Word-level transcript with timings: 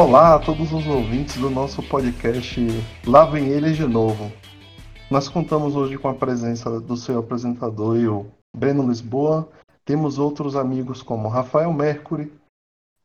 Olá 0.00 0.36
a 0.36 0.38
todos 0.38 0.72
os 0.72 0.86
ouvintes 0.86 1.38
do 1.38 1.50
nosso 1.50 1.82
podcast 1.82 2.60
Lá 3.04 3.24
Vem 3.24 3.48
Eles 3.48 3.76
de 3.76 3.84
Novo. 3.84 4.30
Nós 5.10 5.28
contamos 5.28 5.74
hoje 5.74 5.98
com 5.98 6.06
a 6.06 6.14
presença 6.14 6.80
do 6.80 6.96
seu 6.96 7.18
apresentador, 7.18 7.96
eu, 7.96 8.30
Breno 8.56 8.88
Lisboa. 8.88 9.48
Temos 9.84 10.16
outros 10.16 10.54
amigos 10.54 11.02
como 11.02 11.26
Rafael 11.26 11.72
Mercury, 11.72 12.32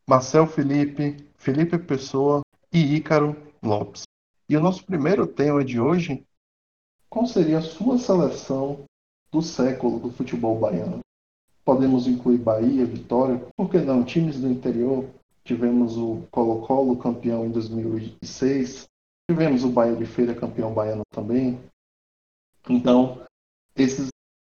Marcel 0.07 0.45
Felipe, 0.45 1.17
Felipe 1.35 1.79
Pessoa 1.79 2.41
e 2.71 2.95
Ícaro 2.95 3.35
Lopes. 3.63 4.03
E 4.47 4.55
o 4.55 4.61
nosso 4.61 4.85
primeiro 4.85 5.25
tema 5.25 5.66
de 5.66 5.80
hoje, 5.80 6.23
qual 7.09 7.25
seria 7.25 7.57
a 7.57 7.63
sua 7.63 7.97
seleção 7.97 8.83
do 9.31 9.41
século 9.41 9.97
do 9.99 10.11
futebol 10.11 10.59
baiano? 10.59 10.99
Podemos 11.66 12.05
incluir 12.05 12.38
Bahia, 12.38 12.85
Vitória, 12.85 13.44
por 13.57 13.67
que 13.67 13.80
não 13.80 14.03
times 14.03 14.39
do 14.39 14.47
interior, 14.47 15.09
Tivemos 15.45 15.97
o 15.97 16.25
Colo-Colo 16.31 16.97
campeão 16.97 17.45
em 17.45 17.52
2006. 17.52 18.85
Tivemos 19.29 19.63
o 19.63 19.69
Bahia 19.69 19.95
de 19.95 20.05
Feira 20.05 20.33
campeão 20.33 20.73
baiano 20.73 21.03
também. 21.11 21.59
Então, 22.69 23.25
esses 23.75 24.07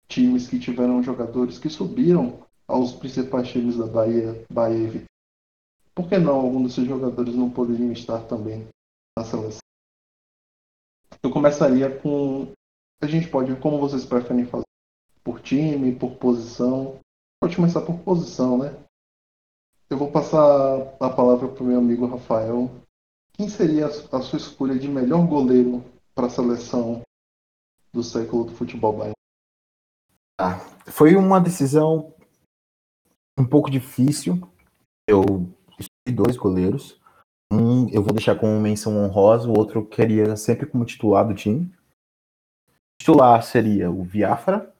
times 0.06 0.48
que 0.48 0.59
tiveram 0.59 1.02
jogadores 1.02 1.59
que 1.59 1.70
subiram 1.70 2.46
aos 2.68 2.92
principais 2.92 3.48
times 3.48 3.77
da 3.77 3.87
Bahia, 3.87 4.45
Bahia 4.52 4.88
e. 4.88 5.04
Por 5.95 6.09
que 6.09 6.18
não 6.18 6.37
algum 6.37 6.63
desses 6.63 6.87
jogadores 6.87 7.35
não 7.35 7.51
poderiam 7.51 7.93
estar 7.93 8.26
também 8.26 8.66
na 9.16 9.24
seleção? 9.24 9.60
Eu 11.23 11.30
começaria 11.30 11.98
com. 12.01 12.52
A 13.02 13.07
gente 13.07 13.29
pode, 13.29 13.54
como 13.57 13.79
vocês 13.79 14.04
preferem 14.04 14.46
fazer? 14.46 14.65
Por 15.24 15.40
time, 15.40 15.95
por 15.95 16.16
posição? 16.16 16.98
Pode 17.40 17.57
começar 17.57 17.82
por 17.82 17.98
posição, 18.01 18.59
né? 18.59 18.82
Eu 19.93 19.98
vou 19.98 20.10
passar 20.10 20.96
a 20.98 21.10
palavra 21.10 21.46
para 21.48 21.62
o 21.62 21.66
meu 21.66 21.79
amigo 21.79 22.07
Rafael. 22.07 22.71
Quem 23.35 23.46
seria 23.46 23.88
a 23.88 24.21
sua 24.23 24.38
escolha 24.38 24.79
de 24.79 24.88
melhor 24.88 25.26
goleiro 25.26 25.85
para 26.15 26.29
a 26.29 26.30
seleção 26.30 27.02
do 27.93 28.02
século 28.02 28.45
do 28.45 28.54
futebol 28.54 28.95
baiano? 28.95 29.13
Ah, 30.40 30.59
foi 30.87 31.15
uma 31.15 31.38
decisão 31.38 32.15
um 33.38 33.45
pouco 33.45 33.70
difícil. 33.70 34.40
Eu 35.07 35.23
escolhi 35.79 36.16
dois 36.16 36.38
goleiros. 36.38 36.98
Um 37.52 37.87
eu 37.90 38.02
vou 38.02 38.15
deixar 38.15 38.40
como 38.40 38.59
menção 38.59 38.96
honrosa, 38.96 39.46
o 39.46 39.59
outro 39.59 39.80
eu 39.80 39.87
queria 39.87 40.37
sempre 40.37 40.65
como 40.65 40.87
titular 40.87 41.29
do 41.29 41.35
time. 41.35 41.66
O 42.66 42.98
titular 42.98 43.43
seria 43.43 43.90
o 43.90 44.02
Viafra. 44.02 44.74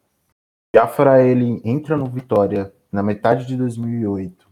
O 0.74 0.78
Viafra 0.78 1.22
ele 1.22 1.60
entra 1.66 1.98
no 1.98 2.06
Vitória 2.06 2.74
na 2.90 3.02
metade 3.02 3.44
de 3.46 3.58
2008 3.58 4.52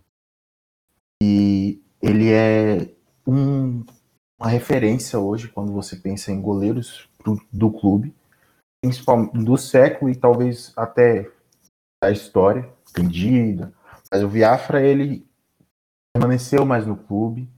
e 1.22 1.82
ele 2.00 2.32
é 2.32 2.94
um, 3.26 3.84
uma 4.40 4.48
referência 4.48 5.18
hoje 5.18 5.48
quando 5.48 5.72
você 5.72 5.96
pensa 5.96 6.32
em 6.32 6.40
goleiros 6.40 7.08
do, 7.24 7.40
do 7.52 7.70
clube, 7.70 8.14
principalmente 8.82 9.44
do 9.44 9.56
século 9.56 10.10
e 10.10 10.16
talvez 10.16 10.72
até 10.76 11.30
da 12.02 12.10
história 12.10 12.72
entendida. 12.88 13.72
Mas 14.10 14.22
o 14.22 14.28
Viafra 14.28 14.82
ele 14.82 15.28
permaneceu 16.14 16.64
mais 16.64 16.86
no 16.86 16.96
clube, 16.96 17.48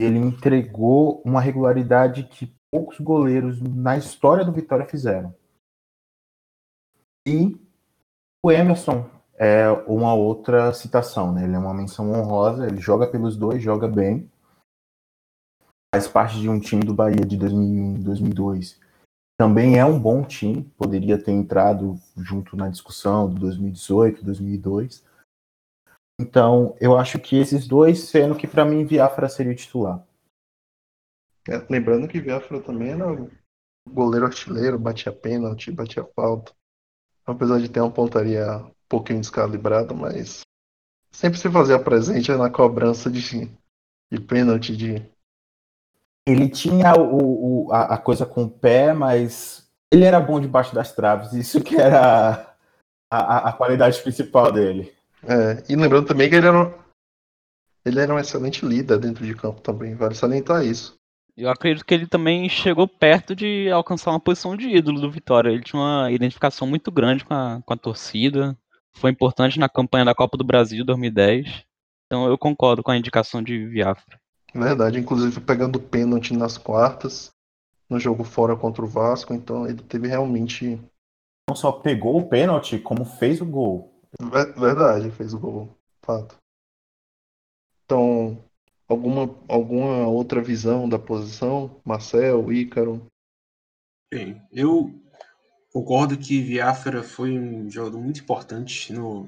ele 0.00 0.18
entregou 0.18 1.22
uma 1.24 1.40
regularidade 1.40 2.24
que 2.24 2.52
poucos 2.70 2.98
goleiros 2.98 3.60
na 3.60 3.96
história 3.98 4.44
do 4.44 4.52
Vitória 4.52 4.86
fizeram. 4.86 5.34
E 7.26 7.56
o 8.42 8.50
Emerson 8.50 9.08
é 9.42 9.68
uma 9.88 10.14
outra 10.14 10.72
citação, 10.72 11.32
né? 11.32 11.42
Ele 11.42 11.56
é 11.56 11.58
uma 11.58 11.74
menção 11.74 12.12
honrosa, 12.12 12.64
ele 12.64 12.80
joga 12.80 13.10
pelos 13.10 13.36
dois, 13.36 13.60
joga 13.60 13.88
bem. 13.88 14.30
Faz 15.92 16.06
parte 16.06 16.40
de 16.40 16.48
um 16.48 16.60
time 16.60 16.84
do 16.84 16.94
Bahia 16.94 17.26
de 17.26 17.36
2001, 17.36 18.02
2002. 18.02 18.80
Também 19.36 19.80
é 19.80 19.84
um 19.84 19.98
bom 19.98 20.24
time, 20.24 20.62
poderia 20.78 21.20
ter 21.20 21.32
entrado 21.32 21.96
junto 22.16 22.56
na 22.56 22.68
discussão 22.68 23.34
de 23.34 23.40
2018, 23.40 24.24
2002. 24.24 25.04
Então, 26.20 26.76
eu 26.80 26.96
acho 26.96 27.18
que 27.18 27.36
esses 27.36 27.66
dois, 27.66 28.04
sendo 28.04 28.36
que 28.36 28.46
para 28.46 28.64
mim 28.64 28.84
Viafra 28.84 29.28
seria 29.28 29.52
o 29.52 29.56
titular. 29.56 30.06
É, 31.48 31.56
lembrando 31.68 32.06
que 32.06 32.20
Viafra 32.20 32.62
também 32.62 32.90
era 32.90 33.06
goleiro 33.90 34.26
artilheiro, 34.26 34.78
batia 34.78 35.10
pênalti, 35.10 35.72
batia 35.72 36.04
falta. 36.14 36.52
Apesar 37.26 37.58
de 37.58 37.68
ter 37.68 37.80
uma 37.80 37.90
pontaria 37.90 38.64
pouquinho 38.92 39.20
descalibrado, 39.20 39.94
mas 39.94 40.42
sempre 41.10 41.38
se 41.38 41.50
fazia 41.50 41.78
presente 41.78 42.30
na 42.32 42.50
cobrança 42.50 43.10
de, 43.10 43.50
de 44.10 44.20
pênalti 44.20 44.76
de. 44.76 45.02
Ele 46.26 46.46
tinha 46.50 46.92
o, 46.94 47.68
o, 47.68 47.72
a, 47.72 47.94
a, 47.94 47.98
coisa 47.98 48.26
com 48.26 48.44
o 48.44 48.50
pé, 48.50 48.92
mas 48.92 49.66
ele 49.90 50.04
era 50.04 50.20
bom 50.20 50.38
debaixo 50.38 50.74
das 50.74 50.92
traves, 50.92 51.32
isso 51.32 51.62
que 51.62 51.74
era 51.74 52.54
a, 53.10 53.48
a 53.48 53.52
qualidade 53.54 54.00
principal 54.02 54.52
dele. 54.52 54.92
É, 55.22 55.72
e 55.72 55.74
lembrando 55.74 56.06
também 56.06 56.28
que 56.28 56.36
ele 56.36 56.46
era, 56.46 56.78
ele 57.84 57.98
era 57.98 58.14
um 58.14 58.18
excelente 58.18 58.64
líder 58.64 58.98
dentro 58.98 59.24
de 59.24 59.34
campo 59.34 59.62
também, 59.62 59.94
vale 59.94 60.14
salientar 60.14 60.64
isso. 60.64 61.00
Eu 61.34 61.48
acredito 61.48 61.86
que 61.86 61.94
ele 61.94 62.06
também 62.06 62.46
chegou 62.46 62.86
perto 62.86 63.34
de 63.34 63.70
alcançar 63.70 64.10
uma 64.10 64.20
posição 64.20 64.54
de 64.54 64.68
ídolo 64.68 65.00
do 65.00 65.10
Vitória. 65.10 65.48
Ele 65.48 65.62
tinha 65.62 65.80
uma 65.80 66.12
identificação 66.12 66.68
muito 66.68 66.90
grande 66.92 67.24
com 67.24 67.32
a, 67.32 67.62
com 67.64 67.72
a 67.72 67.76
torcida 67.76 68.54
foi 68.94 69.10
importante 69.10 69.58
na 69.58 69.68
campanha 69.68 70.04
da 70.04 70.14
Copa 70.14 70.36
do 70.36 70.44
Brasil 70.44 70.84
2010. 70.84 71.64
Então 72.06 72.26
eu 72.26 72.36
concordo 72.36 72.82
com 72.82 72.90
a 72.90 72.96
indicação 72.96 73.42
de 73.42 73.66
Viafra. 73.66 74.20
Verdade, 74.54 74.98
inclusive 74.98 75.40
pegando 75.40 75.80
pênalti 75.80 76.34
nas 76.34 76.58
quartas, 76.58 77.30
no 77.88 77.98
jogo 77.98 78.22
fora 78.22 78.54
contra 78.54 78.84
o 78.84 78.88
Vasco, 78.88 79.32
então 79.32 79.66
ele 79.66 79.82
teve 79.82 80.08
realmente. 80.08 80.80
Não 81.48 81.56
só 81.56 81.72
pegou 81.72 82.18
o 82.18 82.28
pênalti, 82.28 82.78
como 82.78 83.04
fez 83.04 83.40
o 83.40 83.46
gol. 83.46 84.00
Verdade, 84.56 85.10
fez 85.10 85.34
o 85.34 85.38
gol, 85.38 85.76
fato. 86.02 86.36
Então, 87.84 88.42
alguma, 88.88 89.34
alguma 89.48 90.06
outra 90.06 90.40
visão 90.40 90.88
da 90.88 90.98
posição? 90.98 91.80
Marcel, 91.84 92.52
Ícaro? 92.52 93.04
Bem, 94.12 94.40
eu 94.52 95.01
Concordo 95.72 96.18
que 96.18 96.42
Viafra 96.42 97.02
foi 97.02 97.38
um 97.38 97.70
jogador 97.70 97.98
muito 97.98 98.20
importante 98.20 98.92
no, 98.92 99.26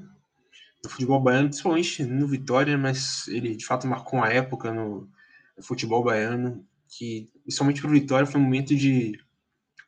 no, 0.83 0.89
futebol 0.89 1.19
baiano, 1.19 1.47
principalmente 1.47 2.03
no 2.03 2.27
Vitória, 2.27 2.77
mas 2.77 3.27
ele 3.27 3.55
de 3.55 3.65
fato 3.65 3.87
marcou 3.87 4.19
uma 4.19 4.31
época 4.31 4.71
no, 4.71 5.09
no 5.57 5.63
futebol 5.63 6.03
baiano 6.03 6.63
que, 6.87 7.27
principalmente 7.41 7.81
para 7.81 7.89
o 7.89 7.93
Vitória, 7.93 8.27
foi 8.27 8.39
um 8.39 8.43
momento 8.43 8.75
de. 8.75 9.19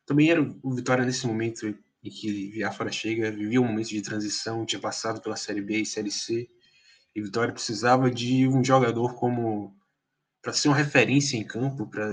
Também 0.04 0.32
era 0.32 0.42
o 0.42 0.74
Vitória 0.74 1.06
nesse 1.06 1.28
momento 1.28 1.68
em 2.04 2.10
que 2.10 2.50
Viafra 2.50 2.92
chega, 2.92 3.32
vivia 3.32 3.62
um 3.62 3.68
momento 3.68 3.90
de 3.90 4.02
transição, 4.02 4.66
tinha 4.66 4.82
passado 4.82 5.22
pela 5.22 5.36
Série 5.36 5.62
B 5.62 5.82
e 5.82 5.86
Série 5.86 6.12
C, 6.12 6.50
e 7.16 7.22
Vitória 7.22 7.54
precisava 7.54 8.10
de 8.10 8.48
um 8.48 8.64
jogador 8.64 9.16
como. 9.16 9.76
para 10.42 10.54
ser 10.54 10.70
uma 10.70 10.78
referência 10.78 11.38
em 11.38 11.44
campo, 11.44 11.86
para 11.88 12.10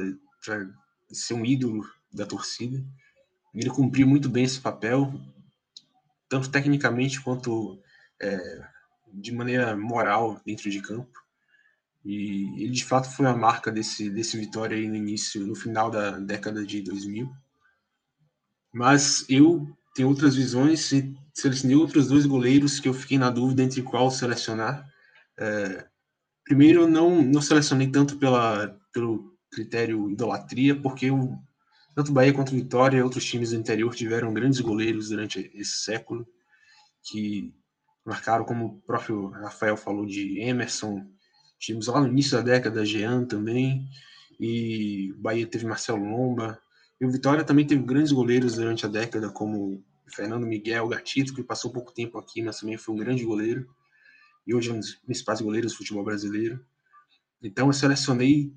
ser 1.10 1.32
um 1.32 1.46
ídolo 1.46 1.82
da 2.12 2.26
torcida. 2.26 2.84
Ele 3.54 3.70
cumpriu 3.70 4.06
muito 4.06 4.28
bem 4.28 4.44
esse 4.44 4.60
papel, 4.60 5.12
tanto 6.28 6.50
tecnicamente 6.50 7.20
quanto 7.20 7.80
é, 8.20 8.66
de 9.12 9.32
maneira 9.32 9.76
moral 9.76 10.40
dentro 10.44 10.68
de 10.70 10.80
campo. 10.80 11.22
E 12.04 12.62
ele 12.62 12.72
de 12.72 12.84
fato 12.84 13.08
foi 13.08 13.26
a 13.26 13.36
marca 13.36 13.70
desse, 13.70 14.10
desse 14.10 14.36
Vitória 14.36 14.76
aí 14.76 14.88
no 14.88 14.96
início, 14.96 15.46
no 15.46 15.54
final 15.54 15.90
da 15.90 16.18
década 16.18 16.64
de 16.66 16.82
2000. 16.82 17.30
Mas 18.72 19.24
eu 19.28 19.66
tenho 19.94 20.08
outras 20.08 20.34
visões 20.34 20.90
e 20.92 21.16
selecionei 21.32 21.76
outros 21.76 22.08
dois 22.08 22.26
goleiros 22.26 22.80
que 22.80 22.88
eu 22.88 22.94
fiquei 22.94 23.16
na 23.16 23.30
dúvida 23.30 23.62
entre 23.62 23.80
qual 23.82 24.10
selecionar. 24.10 24.84
É, 25.38 25.86
primeiro, 26.44 26.86
não, 26.88 27.22
não 27.22 27.40
selecionei 27.40 27.88
tanto 27.90 28.18
pela, 28.18 28.76
pelo 28.92 29.32
critério 29.50 30.10
idolatria, 30.10 30.78
porque 30.78 31.06
eu 31.06 31.38
tanto 31.94 32.12
Bahia 32.12 32.32
quanto 32.32 32.54
Vitória 32.54 32.98
e 32.98 33.02
outros 33.02 33.24
times 33.24 33.50
do 33.50 33.56
interior 33.56 33.94
tiveram 33.94 34.34
grandes 34.34 34.60
goleiros 34.60 35.10
durante 35.10 35.50
esse 35.54 35.82
século, 35.84 36.26
que 37.02 37.54
marcaram, 38.04 38.44
como 38.44 38.66
o 38.66 38.80
próprio 38.80 39.28
Rafael 39.28 39.76
falou, 39.76 40.04
de 40.04 40.40
Emerson, 40.40 41.06
tivemos 41.58 41.86
lá 41.86 42.00
no 42.00 42.08
início 42.08 42.36
da 42.36 42.42
década, 42.42 42.84
Jean 42.84 43.24
também, 43.24 43.86
e 44.40 45.14
Bahia 45.18 45.46
teve 45.46 45.66
Marcelo 45.66 46.04
Lomba, 46.04 46.60
e 47.00 47.06
o 47.06 47.10
Vitória 47.10 47.44
também 47.44 47.66
teve 47.66 47.82
grandes 47.82 48.12
goleiros 48.12 48.54
durante 48.54 48.84
a 48.84 48.88
década, 48.88 49.30
como 49.30 49.82
Fernando 50.08 50.46
Miguel 50.46 50.88
Gatito, 50.88 51.34
que 51.34 51.42
passou 51.42 51.72
pouco 51.72 51.92
tempo 51.92 52.18
aqui, 52.18 52.42
mas 52.42 52.60
também 52.60 52.76
foi 52.76 52.94
um 52.94 52.98
grande 52.98 53.24
goleiro, 53.24 53.68
e 54.46 54.54
hoje 54.54 54.70
é 54.70 54.74
um 54.74 54.80
dos 54.80 54.94
principais 54.96 55.40
goleiros 55.40 55.72
do 55.72 55.78
futebol 55.78 56.04
brasileiro. 56.04 56.64
Então 57.42 57.68
eu 57.68 57.72
selecionei 57.72 58.52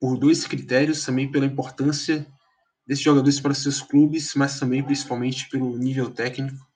por 0.00 0.16
dois 0.16 0.46
critérios, 0.46 1.04
também 1.04 1.30
pela 1.30 1.46
importância 1.46 2.26
desses 2.90 3.04
jogadores 3.04 3.38
para 3.38 3.54
seus 3.54 3.80
clubes, 3.80 4.34
mas 4.34 4.58
também 4.58 4.82
principalmente 4.82 5.48
pelo 5.48 5.78
nível 5.78 6.10
técnico. 6.10 6.66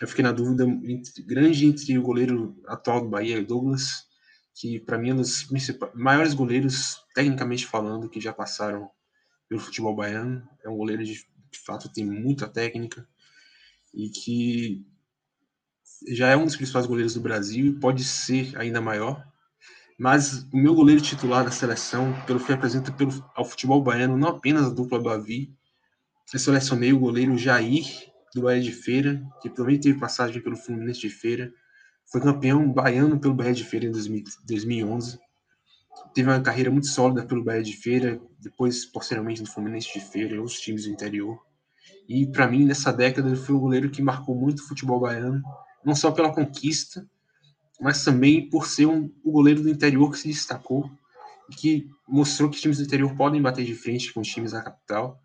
Eu 0.00 0.06
fiquei 0.06 0.22
na 0.22 0.30
dúvida 0.30 0.62
entre, 0.64 1.24
grande 1.24 1.66
entre 1.66 1.98
o 1.98 2.02
goleiro 2.02 2.56
atual 2.68 3.00
do 3.00 3.08
Bahia, 3.08 3.44
Douglas, 3.44 4.06
que 4.54 4.78
para 4.78 4.96
mim 4.96 5.10
é 5.10 5.14
um 5.14 5.16
dos 5.16 5.48
maiores 5.92 6.34
goleiros, 6.34 7.04
tecnicamente 7.16 7.66
falando, 7.66 8.08
que 8.08 8.20
já 8.20 8.32
passaram 8.32 8.88
pelo 9.48 9.60
futebol 9.60 9.92
baiano. 9.92 10.48
É 10.62 10.68
um 10.68 10.76
goleiro 10.76 11.02
de, 11.02 11.14
de 11.14 11.58
fato 11.58 11.92
tem 11.92 12.06
muita 12.06 12.46
técnica 12.46 13.04
e 13.92 14.08
que 14.08 14.86
já 16.10 16.28
é 16.28 16.36
um 16.36 16.44
dos 16.44 16.54
principais 16.54 16.86
goleiros 16.86 17.14
do 17.14 17.20
Brasil 17.20 17.66
e 17.66 17.80
pode 17.80 18.04
ser 18.04 18.56
ainda 18.56 18.80
maior. 18.80 19.26
Mas 20.00 20.44
o 20.50 20.56
meu 20.56 20.74
goleiro 20.74 21.02
titular 21.02 21.44
da 21.44 21.50
seleção, 21.50 22.14
pelo 22.26 22.40
que 22.40 22.50
representa 22.50 22.90
pelo, 22.90 23.12
ao 23.36 23.44
futebol 23.44 23.82
baiano, 23.82 24.16
não 24.16 24.28
apenas 24.28 24.64
a 24.64 24.70
dupla 24.70 24.98
Bavi, 24.98 25.54
eu 26.32 26.38
selecionei 26.38 26.90
o 26.90 26.98
goleiro 26.98 27.36
Jair, 27.36 27.84
do 28.34 28.40
Bahia 28.40 28.62
de 28.62 28.72
Feira, 28.72 29.22
que 29.42 29.50
também 29.50 29.78
teve 29.78 30.00
passagem 30.00 30.40
pelo 30.40 30.56
Fluminense 30.56 31.00
de 31.00 31.10
Feira, 31.10 31.52
foi 32.10 32.18
campeão 32.22 32.72
baiano 32.72 33.20
pelo 33.20 33.34
Bahia 33.34 33.52
de 33.52 33.62
Feira 33.62 33.84
em 33.84 33.90
2011, 33.90 35.18
teve 36.14 36.30
uma 36.30 36.40
carreira 36.40 36.70
muito 36.70 36.86
sólida 36.86 37.26
pelo 37.26 37.44
Bahia 37.44 37.62
de 37.62 37.76
Feira, 37.76 38.18
depois, 38.38 38.86
posteriormente, 38.86 39.42
no 39.42 39.48
Fluminense 39.48 39.92
de 39.92 40.00
Feira 40.00 40.34
e 40.34 40.38
outros 40.38 40.60
times 40.60 40.84
do 40.84 40.92
interior. 40.92 41.38
E, 42.08 42.26
para 42.26 42.48
mim, 42.48 42.64
nessa 42.64 42.90
década, 42.90 43.28
ele 43.28 43.36
foi 43.36 43.54
um 43.54 43.60
goleiro 43.60 43.90
que 43.90 44.00
marcou 44.00 44.34
muito 44.34 44.60
o 44.60 44.66
futebol 44.66 44.98
baiano, 44.98 45.42
não 45.84 45.94
só 45.94 46.10
pela 46.10 46.32
conquista, 46.32 47.06
mas 47.80 48.04
também 48.04 48.48
por 48.48 48.66
ser 48.66 48.86
um, 48.86 49.10
o 49.24 49.32
goleiro 49.32 49.62
do 49.62 49.70
interior 49.70 50.10
que 50.10 50.18
se 50.18 50.28
destacou 50.28 50.90
que 51.50 51.90
mostrou 52.06 52.50
que 52.50 52.60
times 52.60 52.78
do 52.78 52.84
interior 52.84 53.14
podem 53.16 53.42
bater 53.42 53.64
de 53.64 53.74
frente 53.74 54.12
com 54.12 54.20
os 54.20 54.28
times 54.28 54.52
da 54.52 54.62
capital 54.62 55.20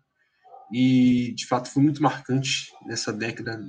e 0.72 1.32
de 1.34 1.46
fato 1.46 1.70
foi 1.70 1.82
muito 1.82 2.02
marcante 2.02 2.72
nessa 2.84 3.12
década. 3.12 3.60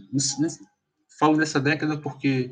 Falo 1.20 1.38
nessa 1.38 1.60
década 1.60 1.98
porque 1.98 2.52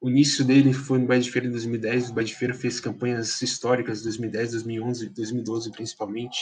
o 0.00 0.08
início 0.08 0.44
dele 0.44 0.72
foi 0.72 0.98
no 0.98 1.06
Bahia 1.06 1.22
de 1.22 1.30
Feira 1.30 1.46
em 1.46 1.50
2010. 1.50 2.10
O 2.10 2.14
Bahia 2.14 2.26
de 2.26 2.34
Feira 2.34 2.54
fez 2.54 2.80
campanhas 2.80 3.40
históricas 3.40 4.02
2010, 4.02 4.52
2011, 4.52 5.08
2012 5.10 5.70
principalmente, 5.72 6.38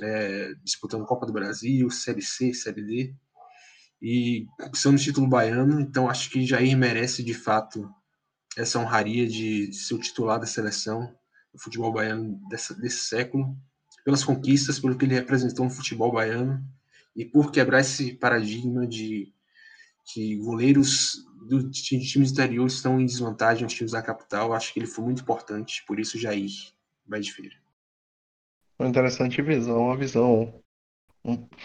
é, 0.00 0.52
disputando 0.62 1.06
Copa 1.06 1.26
do 1.26 1.32
Brasil, 1.32 1.88
Série 1.90 2.22
C, 2.22 2.52
Série 2.52 2.82
D 2.82 3.14
e 4.04 4.46
conquistando 4.60 4.96
o 4.96 5.00
título 5.00 5.26
baiano. 5.26 5.80
Então 5.80 6.10
acho 6.10 6.28
que 6.28 6.44
Jair 6.44 6.76
merece 6.76 7.24
de 7.24 7.32
fato 7.32 7.90
essa 8.54 8.78
honraria 8.78 9.26
de 9.26 9.72
ser 9.72 9.94
o 9.94 9.98
titular 9.98 10.38
da 10.38 10.46
seleção 10.46 11.10
do 11.52 11.58
futebol 11.58 11.90
baiano 11.90 12.38
dessa, 12.50 12.74
desse 12.74 12.98
século 12.98 13.56
pelas 14.04 14.22
conquistas, 14.22 14.78
pelo 14.78 14.98
que 14.98 15.06
ele 15.06 15.14
representou 15.14 15.64
no 15.64 15.70
futebol 15.70 16.12
baiano 16.12 16.62
e 17.16 17.24
por 17.24 17.50
quebrar 17.50 17.80
esse 17.80 18.12
paradigma 18.12 18.86
de 18.86 19.32
que 20.12 20.36
goleiros 20.36 21.24
do, 21.48 21.70
de 21.70 21.82
times 21.82 22.30
interiores 22.30 22.74
estão 22.74 23.00
em 23.00 23.06
desvantagem 23.06 23.64
aos 23.64 23.72
times 23.72 23.92
da 23.92 24.02
capital. 24.02 24.52
Acho 24.52 24.74
que 24.74 24.80
ele 24.80 24.86
foi 24.86 25.04
muito 25.04 25.22
importante, 25.22 25.82
por 25.86 25.98
isso 25.98 26.18
Jair 26.18 26.50
vai 27.06 27.20
de 27.20 27.32
feira. 27.32 27.56
Uma 28.78 28.90
interessante 28.90 29.40
visão, 29.40 29.86
uma 29.86 29.96
visão 29.96 30.62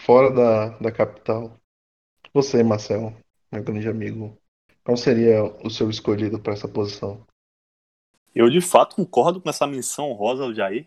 fora 0.06 0.30
da, 0.32 0.78
da 0.78 0.90
capital. 0.90 1.59
Você, 2.32 2.62
Marcel, 2.62 3.14
meu 3.50 3.62
grande 3.62 3.88
amigo, 3.88 4.36
qual 4.84 4.96
seria 4.96 5.44
o 5.64 5.70
seu 5.70 5.90
escolhido 5.90 6.40
para 6.40 6.52
essa 6.52 6.68
posição? 6.68 7.26
Eu 8.34 8.48
de 8.48 8.60
fato 8.60 8.96
concordo 8.96 9.40
com 9.40 9.50
essa 9.50 9.66
menção 9.66 10.12
rosa 10.12 10.46
do 10.46 10.54
Jair 10.54 10.86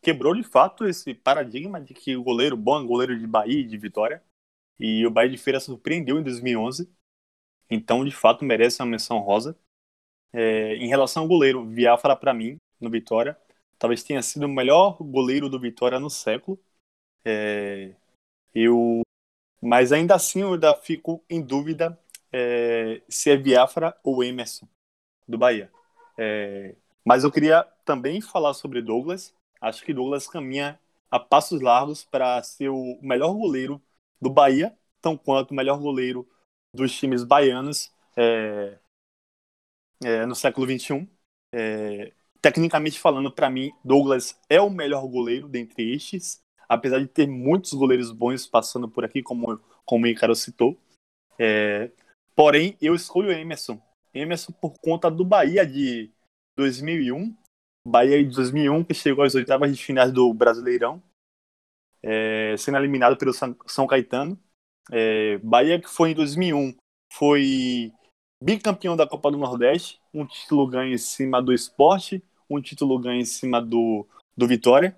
quebrou 0.00 0.34
de 0.34 0.42
fato 0.42 0.86
esse 0.86 1.14
paradigma 1.14 1.80
de 1.80 1.94
que 1.94 2.16
o 2.16 2.22
goleiro 2.22 2.56
bom 2.56 2.82
é 2.82 2.86
goleiro 2.86 3.18
de 3.18 3.26
Bahia 3.26 3.60
e 3.60 3.64
de 3.64 3.76
Vitória. 3.76 4.22
E 4.78 5.06
o 5.06 5.10
Bahia 5.10 5.30
de 5.30 5.36
Feira 5.36 5.60
surpreendeu 5.60 6.18
em 6.18 6.22
2011. 6.22 6.90
Então, 7.70 8.04
de 8.04 8.10
fato, 8.10 8.44
merece 8.44 8.82
uma 8.82 8.88
menção 8.88 9.18
rosa. 9.18 9.56
É, 10.32 10.76
em 10.76 10.88
relação 10.88 11.24
ao 11.24 11.28
goleiro, 11.28 11.66
Viafra, 11.66 12.16
para 12.16 12.32
mim, 12.34 12.56
no 12.80 12.90
Vitória, 12.90 13.36
talvez 13.78 14.02
tenha 14.02 14.22
sido 14.22 14.46
o 14.46 14.48
melhor 14.48 14.96
goleiro 15.02 15.48
do 15.48 15.60
Vitória 15.60 16.00
no 16.00 16.10
século. 16.10 16.58
É, 17.24 17.94
eu, 18.54 19.02
mas 19.60 19.92
ainda 19.92 20.14
assim, 20.14 20.42
eu 20.42 20.54
ainda 20.54 20.74
fico 20.74 21.22
em 21.28 21.42
dúvida 21.42 21.98
é, 22.32 23.02
se 23.08 23.30
é 23.30 23.36
Viafra 23.36 23.96
ou 24.02 24.22
Emerson, 24.24 24.68
do 25.28 25.38
Bahia. 25.38 25.70
É, 26.18 26.74
mas 27.04 27.24
eu 27.24 27.32
queria 27.32 27.62
também 27.84 28.20
falar 28.20 28.54
sobre 28.54 28.82
Douglas, 28.82 29.34
Acho 29.60 29.84
que 29.84 29.92
Douglas 29.92 30.26
caminha 30.26 30.80
a 31.10 31.18
passos 31.20 31.60
largos 31.60 32.02
para 32.04 32.42
ser 32.42 32.70
o 32.70 32.98
melhor 33.02 33.34
goleiro 33.34 33.82
do 34.20 34.30
Bahia, 34.30 34.76
tão 35.02 35.16
quanto 35.16 35.50
o 35.50 35.54
melhor 35.54 35.78
goleiro 35.78 36.26
dos 36.74 36.92
times 36.96 37.24
baianos 37.24 37.92
é, 38.16 38.78
é, 40.02 40.24
no 40.26 40.34
século 40.34 40.66
XXI. 40.66 41.08
É, 41.52 42.12
tecnicamente 42.40 42.98
falando, 42.98 43.30
para 43.30 43.50
mim, 43.50 43.70
Douglas 43.84 44.38
é 44.48 44.60
o 44.60 44.70
melhor 44.70 45.06
goleiro 45.08 45.48
dentre 45.48 45.94
estes, 45.94 46.42
apesar 46.70 47.00
de 47.00 47.08
ter 47.08 47.26
muitos 47.26 47.72
goleiros 47.72 48.12
bons 48.12 48.46
passando 48.46 48.88
por 48.88 49.04
aqui, 49.04 49.24
como, 49.24 49.60
como 49.84 50.04
o 50.04 50.08
Icaro 50.08 50.36
citou. 50.36 50.78
É, 51.36 51.90
porém, 52.36 52.76
eu 52.80 52.94
escolho 52.94 53.32
Emerson. 53.32 53.82
Emerson 54.14 54.52
por 54.52 54.78
conta 54.78 55.10
do 55.10 55.24
Bahia 55.24 55.66
de 55.66 56.12
2001, 56.56 57.36
Bahia 57.84 58.22
de 58.22 58.32
2001, 58.36 58.84
que 58.84 58.94
chegou 58.94 59.24
às 59.24 59.34
oitavas 59.34 59.76
de 59.76 59.82
finais 59.82 60.12
do 60.12 60.32
Brasileirão, 60.32 61.02
é, 62.04 62.54
sendo 62.56 62.78
eliminado 62.78 63.16
pelo 63.16 63.32
São 63.32 63.86
Caetano. 63.88 64.38
É, 64.92 65.38
Bahia, 65.38 65.80
que 65.80 65.88
foi 65.88 66.12
em 66.12 66.14
2001, 66.14 66.76
foi 67.12 67.92
bicampeão 68.40 68.96
da 68.96 69.08
Copa 69.08 69.28
do 69.28 69.38
Nordeste, 69.38 70.00
um 70.14 70.24
título 70.24 70.68
ganho 70.68 70.94
em 70.94 70.98
cima 70.98 71.42
do 71.42 71.52
esporte, 71.52 72.22
um 72.48 72.62
título 72.62 72.96
ganho 73.00 73.20
em 73.20 73.24
cima 73.24 73.60
do, 73.60 74.06
do 74.36 74.46
Vitória, 74.46 74.96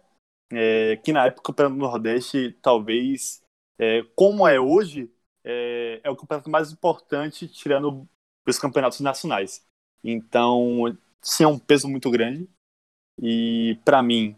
é, 0.53 0.97
que 0.99 1.13
na 1.13 1.27
época 1.27 1.41
o 1.41 1.45
Campeonato 1.55 1.77
do 1.77 1.81
Nordeste, 1.81 2.57
talvez, 2.61 3.43
é, 3.79 4.03
como 4.15 4.47
é 4.47 4.61
hoje, 4.61 5.11
é, 5.43 6.01
é, 6.05 6.11
o 6.11 6.17
campeonato 6.17 6.51
mais 6.51 6.71
importante, 6.71 7.49
tirando 7.49 8.09
os 8.47 8.59
campeonatos 8.59 9.01
nacionais. 9.01 9.65
Então, 10.05 10.97
tinha 11.23 11.49
um 11.49 11.59
peso 11.59 11.89
muito 11.89 12.11
grande. 12.11 12.49
E 13.21 13.79
para 13.85 14.03
mim, 14.03 14.37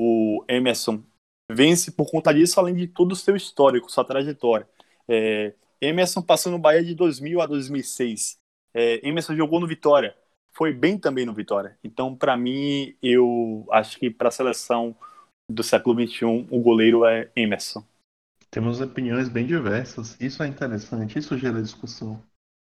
o 0.00 0.44
Emerson 0.48 1.02
vence 1.50 1.90
por 1.92 2.10
conta 2.10 2.32
disso, 2.32 2.58
além 2.60 2.74
de 2.74 2.86
todo 2.86 3.12
o 3.12 3.16
seu 3.16 3.36
histórico, 3.36 3.90
sua 3.90 4.04
trajetória. 4.04 4.68
É, 5.08 5.54
Emerson 5.80 6.22
passou 6.22 6.52
no 6.52 6.58
Bahia 6.58 6.84
de 6.84 6.94
2000 6.94 7.40
a 7.40 7.46
2006. 7.46 8.38
É, 8.72 9.06
Emerson 9.06 9.34
jogou 9.34 9.60
no 9.60 9.66
Vitória, 9.66 10.16
foi 10.52 10.72
bem 10.72 10.98
também 10.98 11.26
no 11.26 11.34
Vitória. 11.34 11.78
Então, 11.82 12.14
para 12.14 12.36
mim, 12.36 12.96
eu 13.02 13.66
acho 13.70 13.98
que 13.98 14.10
para 14.10 14.28
a 14.28 14.32
seleção 14.32 14.96
do 15.48 15.62
século 15.62 16.06
XXI, 16.06 16.46
o 16.50 16.60
goleiro 16.60 17.04
é 17.04 17.30
Emerson. 17.36 17.84
Temos 18.50 18.80
opiniões 18.80 19.28
bem 19.28 19.46
diversas. 19.46 20.16
Isso 20.20 20.42
é 20.42 20.46
interessante, 20.46 21.18
isso 21.18 21.36
gera 21.38 21.62
discussão. 21.62 22.22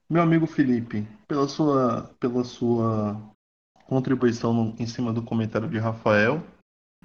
Meu 0.09 0.23
amigo 0.23 0.47
Felipe, 0.47 1.07
pela 1.29 1.49
sua, 1.49 2.15
pela 2.19 2.45
sua 2.45 3.21
contribuição 3.87 4.53
no, 4.53 4.77
em 4.79 4.87
cima 4.87 5.13
do 5.13 5.23
comentário 5.23 5.69
de 5.69 5.79
Rafael, 5.79 6.43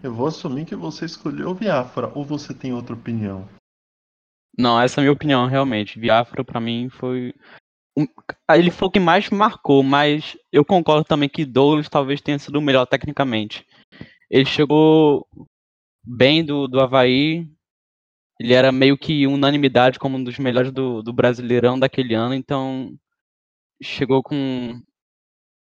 eu 0.04 0.14
vou 0.14 0.28
assumir 0.28 0.66
que 0.66 0.76
você 0.76 1.06
escolheu 1.06 1.54
Viafra 1.54 2.12
ou 2.16 2.26
você 2.26 2.54
tem 2.54 2.74
outra 2.74 2.96
opinião? 2.96 3.48
Não, 4.58 4.80
essa 4.80 5.00
é 5.00 5.02
a 5.02 5.04
minha 5.04 5.14
opinião, 5.14 5.48
realmente. 5.48 6.00
Viafra, 6.00 6.44
para 6.44 6.60
mim, 6.60 6.90
foi. 6.90 7.34
Ele 8.50 8.72
foi 8.72 8.88
o 8.88 8.92
que 8.92 9.00
mais 9.00 9.30
marcou, 9.30 9.82
mas 9.84 10.38
eu 10.52 10.66
concordo 10.66 11.06
também 11.06 11.30
que 11.30 11.46
Douglas 11.46 11.90
talvez 11.90 12.22
tenha 12.22 12.40
sido 12.40 12.58
o 12.58 12.62
melhor 12.62 12.86
tecnicamente. 12.86 13.66
Ele 14.30 14.46
chegou 14.46 15.28
bem 16.06 16.44
do, 16.46 16.68
do 16.68 16.80
Havaí, 16.80 17.50
ele 18.40 18.54
era 18.54 18.72
meio 18.72 18.98
que 18.98 19.26
unanimidade 19.28 19.98
como 19.98 20.18
um 20.18 20.24
dos 20.24 20.38
melhores 20.38 20.72
do, 20.72 21.02
do 21.02 21.14
Brasileirão 21.14 21.80
daquele 21.80 22.14
ano, 22.14 22.34
então 22.34 22.98
chegou 23.82 24.22
com 24.22 24.82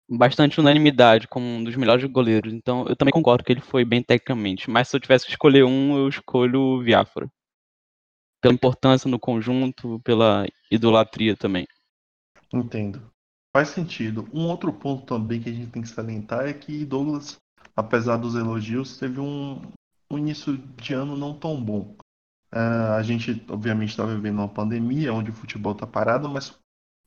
bastante 0.10 0.60
unanimidade 0.60 1.28
como 1.28 1.46
um 1.46 1.64
dos 1.64 1.76
melhores 1.76 2.04
goleiros. 2.06 2.54
Então 2.54 2.88
eu 2.88 2.96
também 2.96 3.12
concordo 3.12 3.44
que 3.44 3.52
ele 3.52 3.62
foi 3.62 3.84
bem 3.84 4.02
tecnicamente. 4.02 4.70
Mas 4.70 4.88
se 4.88 4.96
eu 4.96 5.00
tivesse 5.00 5.26
que 5.26 5.32
escolher 5.32 5.64
um, 5.64 5.98
eu 5.98 6.08
escolho 6.08 6.60
o 6.60 6.82
Viáfora. 6.82 7.30
Pela 8.42 8.54
importância 8.54 9.10
no 9.10 9.20
conjunto, 9.20 10.00
pela 10.02 10.46
idolatria 10.70 11.36
também. 11.36 11.68
Entendo. 12.54 13.12
Faz 13.52 13.70
sentido. 13.70 14.30
Um 14.34 14.48
outro 14.48 14.72
ponto 14.72 15.06
também 15.06 15.42
que 15.42 15.50
a 15.50 15.54
gente 15.54 15.72
tem 15.72 15.82
que 15.82 15.90
salientar 15.90 16.46
é 16.46 16.54
que 16.54 16.86
Douglas, 16.86 17.38
apesar 17.76 18.18
dos 18.18 18.36
elogios, 18.36 18.98
teve 18.98 19.20
um, 19.20 19.62
um 20.10 20.18
início 20.18 20.58
de 20.58 20.94
ano 20.94 21.18
não 21.18 21.38
tão 21.38 21.62
bom. 21.64 21.96
Uh, 22.54 22.94
a 22.98 23.04
gente, 23.04 23.46
obviamente, 23.50 23.90
está 23.90 24.06
vivendo 24.06 24.40
uma 24.40 24.48
pandemia 24.48 25.14
onde 25.14 25.32
o 25.32 25.34
futebol 25.34 25.74
está 25.74 25.86
parado, 25.86 26.30
mas 26.30 26.58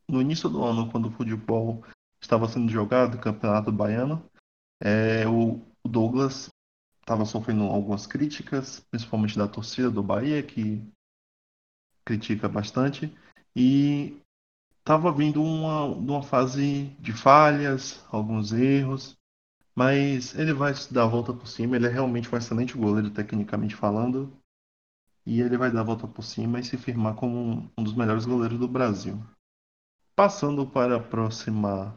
no 0.09 0.21
início 0.21 0.49
do 0.49 0.63
ano, 0.63 0.91
quando 0.91 1.09
o 1.09 1.13
futebol 1.13 1.85
estava 2.21 2.49
sendo 2.49 2.71
jogado, 2.71 3.19
Campeonato 3.19 3.71
Baiano, 3.73 4.23
é, 4.81 5.27
o, 5.27 5.61
Douglas 5.87 6.51
estava 7.01 7.25
sofrendo 7.25 7.65
algumas 7.65 8.07
críticas, 8.07 8.81
principalmente 8.91 9.39
da 9.39 9.49
torcida 9.49 9.91
do 9.91 10.03
Bahia, 10.03 10.43
que 10.43 10.87
critica 12.05 12.49
bastante, 12.49 13.15
e 13.57 14.21
estava 14.79 15.13
vindo 15.13 15.43
uma, 15.43 15.85
uma 15.85 16.23
fase 16.23 16.95
de 16.99 17.13
falhas, 17.13 18.05
alguns 18.11 18.53
erros, 18.53 19.18
mas 19.79 20.35
ele 20.35 20.53
vai 20.53 20.75
dar 20.91 21.05
a 21.05 21.07
volta 21.07 21.33
por 21.33 21.47
cima. 21.47 21.77
Ele 21.77 21.87
é 21.87 21.89
realmente 21.89 22.29
um 22.35 22.37
excelente 22.37 22.77
goleiro, 22.77 23.13
tecnicamente 23.13 23.77
falando. 23.77 24.29
E 25.25 25.41
ele 25.41 25.57
vai 25.57 25.71
dar 25.71 25.83
a 25.83 25.85
volta 25.85 26.05
por 26.05 26.23
cima 26.23 26.59
e 26.59 26.65
se 26.65 26.77
firmar 26.77 27.15
como 27.15 27.71
um 27.79 27.85
dos 27.85 27.95
melhores 27.95 28.27
goleiros 28.27 28.59
do 28.59 28.67
Brasil. 28.67 29.17
Passando 30.17 30.67
para 30.67 30.97
a 30.97 31.01
próxima 31.01 31.97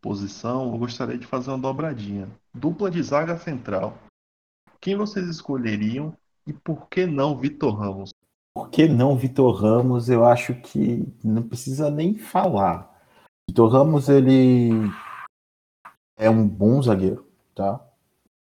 posição, 0.00 0.72
eu 0.72 0.78
gostaria 0.78 1.18
de 1.18 1.26
fazer 1.26 1.50
uma 1.50 1.58
dobradinha. 1.58 2.28
Dupla 2.54 2.88
de 2.88 3.02
zaga 3.02 3.36
central. 3.36 3.98
Quem 4.80 4.94
vocês 4.94 5.26
escolheriam 5.26 6.16
e 6.46 6.52
por 6.52 6.88
que 6.88 7.06
não 7.06 7.36
Vitor 7.36 7.74
Ramos? 7.74 8.10
Por 8.54 8.70
que 8.70 8.86
não 8.86 9.16
Vitor 9.16 9.52
Ramos? 9.52 10.08
Eu 10.08 10.24
acho 10.24 10.54
que 10.54 11.12
não 11.24 11.42
precisa 11.42 11.90
nem 11.90 12.16
falar. 12.16 12.88
Vitor 13.48 13.68
Ramos, 13.68 14.08
ele 14.08 14.70
é 16.20 16.28
um 16.28 16.46
bom 16.46 16.80
zagueiro, 16.82 17.26
tá? 17.54 17.84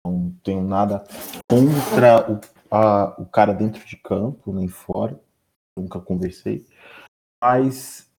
Não 0.05 0.35
tenho 0.43 0.63
nada 0.63 1.05
contra 1.49 2.33
o, 2.33 2.41
a, 2.71 3.21
o 3.21 3.27
cara 3.27 3.53
dentro 3.53 3.85
de 3.87 3.97
campo, 3.97 4.53
nem 4.53 4.67
fora. 4.67 5.21
Nunca 5.79 6.01
conversei. 6.01 6.67
Mas 7.43 8.11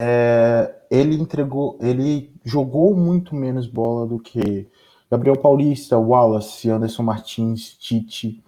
é, 0.00 0.86
ele 0.90 1.16
entregou, 1.16 1.78
ele 1.80 2.30
jogou 2.44 2.94
muito 2.94 3.34
menos 3.34 3.66
bola 3.66 4.06
do 4.06 4.20
que 4.20 4.70
Gabriel 5.10 5.40
Paulista, 5.40 5.96
Wallace, 5.96 6.68
Anderson 6.68 7.02
Martins, 7.02 7.74
Tite. 7.78 8.44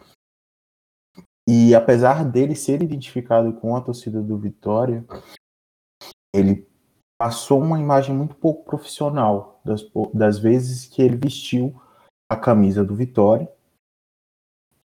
E 1.48 1.74
apesar 1.74 2.24
dele 2.24 2.54
ser 2.54 2.82
identificado 2.82 3.54
com 3.54 3.74
a 3.74 3.80
torcida 3.80 4.20
do 4.20 4.36
Vitória, 4.36 5.04
ele 6.34 6.69
passou 7.20 7.60
uma 7.60 7.78
imagem 7.78 8.16
muito 8.16 8.34
pouco 8.34 8.64
profissional 8.64 9.60
das, 9.62 9.82
das 10.14 10.38
vezes 10.38 10.86
que 10.86 11.02
ele 11.02 11.18
vestiu 11.18 11.78
a 12.30 12.34
camisa 12.34 12.82
do 12.82 12.96
Vitória, 12.96 13.46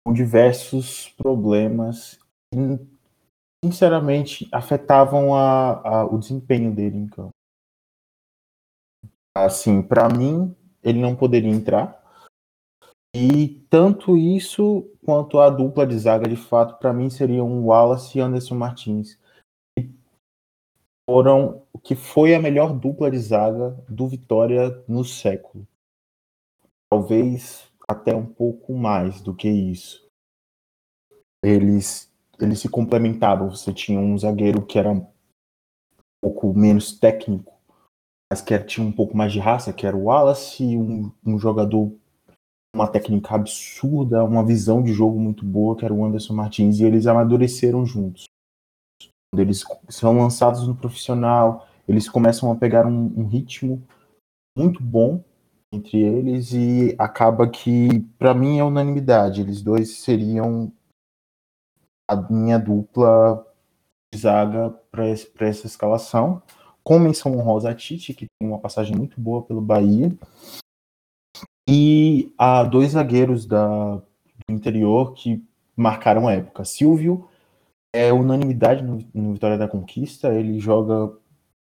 com 0.07 0.13
diversos 0.13 1.09
problemas 1.17 2.21
que, 2.55 2.79
sinceramente, 3.65 4.49
afetavam 4.53 5.35
a, 5.35 5.81
a, 5.81 6.05
o 6.05 6.17
desempenho 6.17 6.73
dele 6.73 6.97
em 6.97 7.09
campo. 7.09 7.31
Assim, 9.37 9.83
para 9.83 10.09
mim, 10.09 10.55
ele 10.81 11.01
não 11.01 11.17
poderia 11.17 11.51
entrar. 11.51 12.01
E 13.13 13.67
tanto 13.69 14.17
isso 14.17 14.89
quanto 15.05 15.41
a 15.41 15.51
dupla 15.51 15.85
de 15.85 15.99
zaga, 15.99 16.29
de 16.29 16.37
fato, 16.37 16.79
para 16.79 16.93
mim 16.93 17.11
seriam 17.11 17.67
Wallace 17.67 18.17
e 18.17 18.21
Anderson 18.21 18.55
Martins. 18.55 19.19
Foram 21.09 21.67
o 21.73 21.79
que 21.79 21.95
foi 21.95 22.35
a 22.35 22.41
melhor 22.41 22.79
dupla 22.79 23.11
de 23.11 23.19
zaga 23.19 23.71
do 23.89 24.07
Vitória 24.09 24.85
no 24.89 25.05
século. 25.05 25.67
Talvez 26.91 27.71
até 27.89 28.15
um 28.15 28.27
pouco 28.27 28.75
mais 28.75 29.21
do 29.21 29.35
que 29.35 29.49
isso. 29.49 30.07
Eles 31.43 32.11
eles 32.41 32.61
se 32.61 32.69
complementavam. 32.69 33.51
Você 33.51 33.73
tinha 33.73 34.01
um 34.01 34.17
zagueiro 34.19 34.65
que 34.65 34.79
era 34.79 34.91
um 34.91 35.07
pouco 36.21 36.53
menos 36.55 36.99
técnico 36.99 37.53
mas 38.33 38.41
que 38.41 38.59
tinha 38.61 38.87
um 38.87 38.91
pouco 38.91 39.15
mais 39.15 39.31
de 39.31 39.39
raça, 39.39 39.75
que 39.75 39.87
era 39.87 39.95
o 39.95 40.05
Wallace, 40.05 40.65
um, 40.75 41.13
um 41.23 41.39
jogador 41.39 41.95
uma 42.75 42.89
técnica 42.89 43.35
absurda, 43.35 44.25
uma 44.25 44.43
visão 44.43 44.83
de 44.83 44.91
jogo 44.91 45.21
muito 45.21 45.45
boa, 45.45 45.77
que 45.77 45.85
era 45.85 45.93
o 45.93 46.03
Anderson 46.03 46.33
Martins, 46.33 46.81
e 46.81 46.85
eles 46.85 47.07
amadureceram 47.07 47.85
juntos. 47.85 48.25
Eles 49.37 49.65
são 49.89 50.19
lançados 50.19 50.67
no 50.67 50.75
profissional, 50.75 51.67
eles 51.89 52.09
começam 52.09 52.51
a 52.53 52.57
pegar 52.57 52.87
um, 52.87 53.13
um 53.17 53.27
ritmo 53.27 53.83
muito 54.57 54.83
bom 54.83 55.25
entre 55.73 55.99
eles 55.99 56.53
e 56.53 56.95
acaba 56.99 57.49
que, 57.49 58.01
para 58.19 58.35
mim, 58.35 58.59
é 58.59 58.65
unanimidade. 58.65 59.41
Eles 59.41 59.63
dois 59.63 59.99
seriam 59.99 60.71
a 62.09 62.17
minha 62.17 62.59
dupla 62.59 63.47
zaga 64.15 64.71
para 64.91 65.07
essa 65.07 65.67
escalação 65.67 66.43
com 66.83 66.99
menção 66.99 67.37
honrosa 67.37 67.71
a 67.71 67.75
Tite, 67.75 68.13
que 68.13 68.27
tem 68.27 68.49
uma 68.49 68.59
passagem 68.59 68.97
muito 68.97 69.21
boa 69.21 69.43
pelo 69.43 69.61
Bahia, 69.61 70.13
e 71.69 72.35
a 72.37 72.65
dois 72.65 72.93
zagueiros 72.93 73.47
da, 73.47 73.97
do 73.97 74.05
interior 74.51 75.15
que 75.15 75.43
marcaram 75.77 76.27
a 76.27 76.33
época. 76.33 76.65
Silvio 76.65 77.29
é 77.95 78.13
unanimidade 78.13 78.83
no, 78.83 78.99
no 79.15 79.35
Vitória 79.35 79.59
da 79.59 79.69
Conquista, 79.69 80.33
ele 80.35 80.59
joga, 80.59 81.15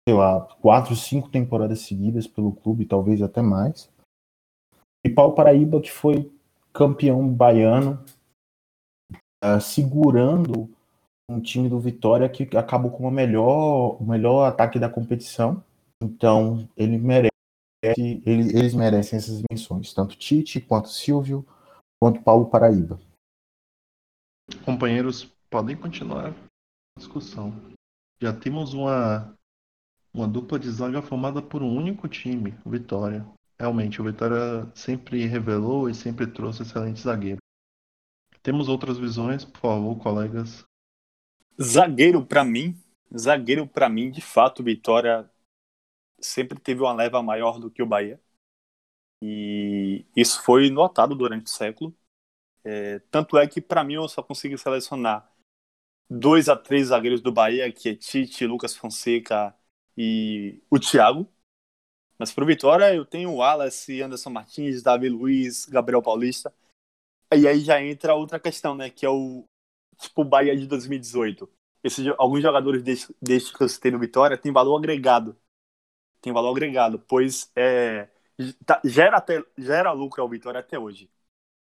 sei 0.09 0.17
lá, 0.17 0.41
quatro, 0.61 0.97
cinco 0.97 1.29
temporadas 1.29 1.81
seguidas 1.81 2.27
pelo 2.27 2.53
clube, 2.53 2.87
talvez 2.87 3.21
até 3.21 3.43
mais. 3.43 3.91
E 5.05 5.11
Paulo 5.11 5.35
Paraíba, 5.35 5.81
que 5.81 5.91
foi 5.91 6.33
campeão 6.73 7.29
baiano, 7.29 8.03
uh, 9.45 9.61
segurando 9.61 10.71
um 11.31 11.41
time 11.41 11.69
do 11.69 11.79
Vitória 11.79 12.29
que 12.29 12.57
acabou 12.57 12.91
com 12.91 13.07
o 13.07 13.11
melhor, 13.11 14.01
o 14.01 14.05
melhor 14.05 14.47
ataque 14.47 14.79
da 14.79 14.89
competição. 14.89 15.63
Então, 16.03 16.69
ele 16.77 16.99
merece, 16.99 17.31
ele, 17.85 18.57
eles 18.57 18.75
merecem 18.75 19.17
essas 19.17 19.43
menções, 19.51 19.93
tanto 19.93 20.17
Tite, 20.17 20.61
quanto 20.61 20.89
Silvio, 20.89 21.47
quanto 22.03 22.23
Paulo 22.23 22.47
Paraíba. 22.47 23.01
Companheiros, 24.65 25.36
podem 25.51 25.77
continuar 25.77 26.31
a 26.31 26.99
discussão. 26.99 27.53
Já 28.21 28.33
temos 28.33 28.73
uma, 28.73 29.37
uma 30.13 30.27
dupla 30.27 30.59
de 30.59 30.71
zaga 30.71 31.03
formada 31.03 31.43
por 31.43 31.63
um 31.63 31.77
único 31.77 32.09
time, 32.09 32.55
o 32.65 32.71
Vitória. 32.71 33.27
Realmente, 33.59 34.01
o 34.01 34.05
Vitória 34.05 34.71
sempre 34.75 35.27
revelou 35.27 35.89
e 35.89 35.95
sempre 35.95 36.27
trouxe 36.27 36.63
excelentes 36.63 37.03
zagueiros. 37.03 37.41
Temos 38.43 38.69
outras 38.69 38.99
visões, 38.99 39.45
por 39.45 39.61
favor, 39.61 39.97
colegas. 39.99 40.65
Zagueiro 41.61 42.25
para 42.25 42.45
mim, 42.45 42.81
zagueiro 43.17 43.67
para 43.67 43.89
mim, 43.89 44.11
de 44.11 44.21
fato, 44.21 44.63
Vitória 44.63 45.29
sempre 46.21 46.59
teve 46.59 46.81
uma 46.81 46.93
leva 46.93 47.23
maior 47.23 47.59
do 47.59 47.71
que 47.71 47.83
o 47.83 47.87
Bahia. 47.87 48.21
E 49.23 50.05
isso 50.15 50.43
foi 50.43 50.71
notado 50.71 51.15
durante 51.15 51.47
o 51.47 51.51
século. 51.51 51.97
É, 52.63 52.99
tanto 53.11 53.39
é 53.39 53.47
que 53.47 53.61
para 53.61 53.85
mim 53.85 53.95
eu 53.95 54.09
só 54.09 54.23
consigo 54.23 54.59
selecionar 54.59 55.31
dois 56.09 56.49
a 56.49 56.57
três 56.57 56.89
zagueiros 56.89 57.21
do 57.21 57.33
Bahia, 57.33 57.73
que 57.73 57.91
é 57.91 57.95
Tite, 57.97 58.47
Lucas 58.47 58.77
Fonseca 58.77 59.55
e 59.97 60.63
o 60.71 60.79
Thiago. 60.79 61.29
Mas 62.19 62.33
para 62.33 62.45
o 62.45 62.47
Vitória 62.47 62.95
eu 62.95 63.05
tenho 63.05 63.31
o 63.31 63.37
Wallace, 63.37 64.03
Anderson 64.03 64.31
Martins, 64.31 64.83
Davi 64.83 65.09
Luiz, 65.09 65.67
Gabriel 65.67 66.03
Paulista. 66.03 66.53
E 67.35 67.47
aí 67.49 67.61
já 67.61 67.83
entra 67.83 68.15
outra 68.15 68.41
questão, 68.41 68.75
né? 68.75 68.91
Que 68.91 69.07
é 69.07 69.11
o, 69.11 69.47
tipo 69.99 70.25
Bahia 70.25 70.57
de 70.57 70.67
2018. 70.67 71.49
Esses, 71.83 72.07
alguns 72.19 72.43
jogadores 72.43 72.83
deste, 72.83 73.53
que 73.53 73.63
eu 73.63 73.69
citei 73.69 73.91
no 73.91 73.99
Vitória 73.99 74.39
têm 74.39 74.53
valor 74.53 74.77
agregado. 74.79 75.37
Tem 76.21 76.33
valor 76.33 76.51
agregado, 76.51 76.99
pois 77.01 77.51
é, 77.57 78.09
tá, 78.65 78.81
gera, 78.85 79.19
até, 79.19 79.45
gera 79.59 79.93
lucro 79.93 80.23
ao 80.23 80.29
Vitória 80.29 80.61
até 80.61 80.79
hoje. 80.79 81.11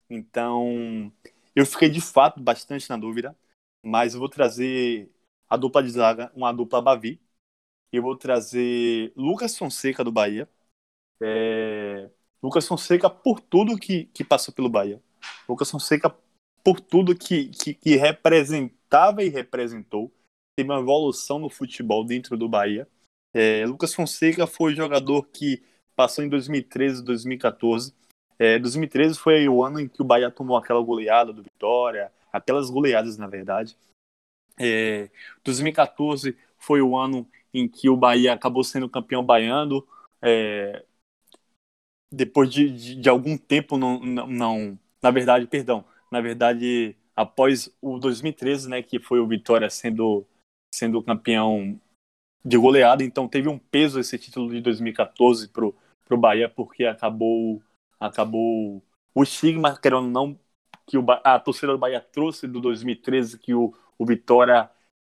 Então, 0.10 1.12
eu 1.56 1.65
fiquei 1.65 1.89
de 1.89 2.01
fato 2.01 2.41
bastante 2.41 2.89
na 2.89 2.98
dúvida, 2.98 3.36
mas 3.84 4.14
eu 4.14 4.20
vou 4.20 4.30
trazer 4.30 5.12
a 5.50 5.58
dupla 5.58 5.84
de 5.84 5.90
zaga, 5.90 6.32
uma 6.36 6.52
dupla 6.52 6.82
Bavi. 6.82 7.22
Eu 7.92 8.02
vou 8.02 8.16
trazer 8.16 9.14
Lucas 9.16 9.58
Fonseca 9.58 10.04
do 10.04 10.12
Bahia. 10.12 10.50
É, 11.22 12.10
Lucas 12.42 12.68
Fonseca 12.68 13.10
por 13.10 13.40
tudo 13.40 13.78
que, 13.78 14.06
que 14.06 14.24
passou 14.24 14.54
pelo 14.54 14.70
Bahia. 14.70 15.02
Lucas 15.48 15.72
Fonseca 15.72 16.14
por 16.64 16.80
tudo 16.80 17.16
que, 17.16 17.50
que, 17.50 17.74
que 17.74 17.96
representava 17.96 19.24
e 19.24 19.30
representou. 19.30 20.12
Teve 20.56 20.70
uma 20.70 20.80
evolução 20.80 21.40
no 21.40 21.50
futebol 21.50 22.04
dentro 22.04 22.38
do 22.38 22.50
Bahia. 22.50 22.88
É, 23.34 23.66
Lucas 23.66 23.94
Fonseca 23.94 24.46
foi 24.48 24.76
jogador 24.76 25.28
que 25.28 25.64
passou 25.96 26.24
em 26.24 26.30
2013 26.30 27.04
2014. 27.04 27.94
É, 28.40 28.60
2013 28.60 29.18
foi 29.18 29.48
o 29.48 29.64
ano 29.64 29.80
em 29.80 29.88
que 29.88 30.02
o 30.02 30.06
Bahia 30.06 30.30
tomou 30.30 30.58
aquela 30.58 30.82
goleada 30.82 31.34
do 31.34 31.42
Vitória, 31.42 32.12
aquelas 32.38 32.70
goleadas, 32.70 33.17
na 33.17 33.27
verdade. 33.27 33.77
É, 34.60 35.10
2014 35.44 36.38
foi 36.58 36.82
o 36.82 36.98
ano 36.98 37.27
em 37.53 37.67
que 37.67 37.89
o 37.89 37.98
Bahia 37.98 38.34
acabou 38.34 38.63
sendo 38.63 38.89
campeão 38.89 39.24
baiano. 39.24 39.86
É, 40.22 40.84
depois 42.12 42.51
de, 42.51 42.70
de, 42.72 42.96
de, 42.96 43.10
algum 43.10 43.38
tempo, 43.38 43.77
não, 43.77 44.00
não, 44.00 44.27
não, 44.27 44.79
na 45.01 45.12
verdade, 45.12 45.46
perdão, 45.48 45.84
na 46.12 46.22
verdade, 46.22 46.96
após 47.15 47.70
o 47.82 48.00
2013, 48.00 48.70
né, 48.70 48.82
que 48.82 49.00
foi 49.00 49.20
o 49.20 49.27
Vitória 49.27 49.70
sendo, 49.70 50.25
sendo 50.74 51.03
campeão 51.03 51.79
de 52.44 52.58
goleada, 52.58 53.03
então 53.03 53.27
teve 53.27 53.50
um 53.50 53.60
peso 53.60 54.00
esse 54.00 54.17
título 54.17 54.50
de 54.50 54.62
2014 54.62 55.50
pro, 55.50 55.75
pro 56.06 56.17
Bahia, 56.17 56.48
porque 56.48 56.86
acabou 56.86 57.62
acabou 58.00 58.82
o 59.13 59.24
estigma, 59.24 59.77
querendo 59.77 60.08
não, 60.08 60.39
que 60.88 60.98
o, 60.98 61.06
a 61.24 61.39
torcida 61.39 61.74
do 61.74 61.77
Bahia 61.77 62.01
trouxe 62.01 62.48
do 62.48 62.62
2013, 62.62 63.38
que 63.38 63.53
o, 63.53 63.74
o 64.00 64.06
Vitória 64.06 64.72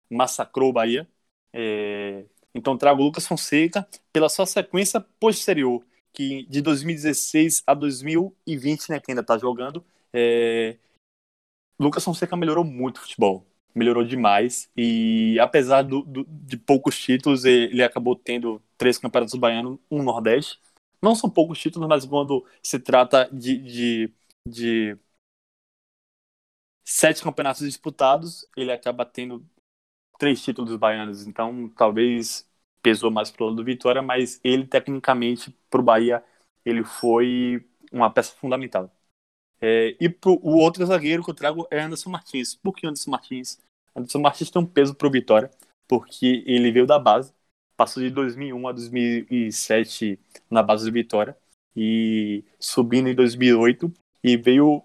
massacrou 0.09 0.69
o 0.69 0.73
Bahia. 0.73 1.07
É, 1.53 2.25
Então 2.53 2.77
trago 2.77 3.01
o 3.01 3.05
Lucas 3.05 3.27
Fonseca 3.27 3.87
pela 4.13 4.29
sua 4.29 4.45
sequência 4.45 5.01
posterior, 5.19 5.85
que 6.13 6.45
de 6.45 6.61
2016 6.61 7.63
a 7.67 7.73
2020, 7.73 8.89
né, 8.89 8.99
que 8.99 9.11
ainda 9.11 9.21
está 9.21 9.37
jogando, 9.37 9.85
é... 10.13 10.77
Lucas 11.79 12.03
Fonseca 12.03 12.37
melhorou 12.37 12.63
muito 12.63 12.97
o 12.97 13.01
futebol, 13.01 13.45
melhorou 13.75 14.03
demais 14.03 14.69
e 14.77 15.37
apesar 15.39 15.81
do, 15.83 16.01
do, 16.03 16.25
de 16.25 16.57
poucos 16.57 16.97
títulos, 16.97 17.43
ele 17.43 17.83
acabou 17.83 18.15
tendo 18.15 18.61
três 18.77 18.97
campeonatos 18.97 19.35
baianos, 19.35 19.77
um 19.91 20.01
Nordeste. 20.01 20.59
Não 21.01 21.13
são 21.15 21.29
poucos 21.29 21.59
títulos, 21.59 21.87
mas 21.89 22.05
quando 22.05 22.45
se 22.63 22.79
trata 22.79 23.29
de, 23.31 23.57
de, 23.57 24.13
de 24.47 24.97
sete 26.85 27.23
campeonatos 27.23 27.63
disputados, 27.65 28.47
ele 28.55 28.71
acaba 28.71 29.05
tendo 29.05 29.45
três 30.19 30.43
títulos 30.43 30.75
baianos. 30.77 31.27
Então, 31.27 31.69
talvez 31.69 32.47
pesou 32.81 33.11
mais 33.11 33.31
pro 33.31 33.45
lado 33.45 33.57
do 33.57 33.63
Vitória, 33.63 34.01
mas 34.01 34.39
ele, 34.43 34.65
tecnicamente, 34.67 35.51
pro 35.69 35.81
Bahia, 35.83 36.23
ele 36.63 36.83
foi 36.83 37.65
uma 37.91 38.09
peça 38.11 38.33
fundamental. 38.35 38.91
É, 39.61 39.95
e 39.99 40.09
pro, 40.09 40.39
o 40.43 40.57
outro 40.57 40.85
zagueiro 40.85 41.23
que 41.23 41.29
eu 41.31 41.33
trago 41.33 41.67
é 41.71 41.81
Anderson 41.81 42.09
Martins. 42.09 42.55
Por 42.55 42.73
que 42.75 42.87
Anderson 42.87 43.11
Martins? 43.11 43.59
Anderson 43.95 44.19
Martins 44.19 44.51
tem 44.51 44.61
um 44.61 44.65
peso 44.65 44.93
pro 44.95 45.09
Vitória, 45.09 45.49
porque 45.87 46.43
ele 46.45 46.71
veio 46.71 46.85
da 46.85 46.99
base, 46.99 47.33
passou 47.77 48.03
de 48.03 48.09
2001 48.09 48.67
a 48.67 48.71
2007 48.71 50.19
na 50.49 50.61
base 50.61 50.85
do 50.85 50.91
Vitória, 50.93 51.37
e 51.75 52.43
subindo 52.59 53.09
em 53.09 53.15
2008, 53.15 53.91
e 54.23 54.37
veio 54.37 54.83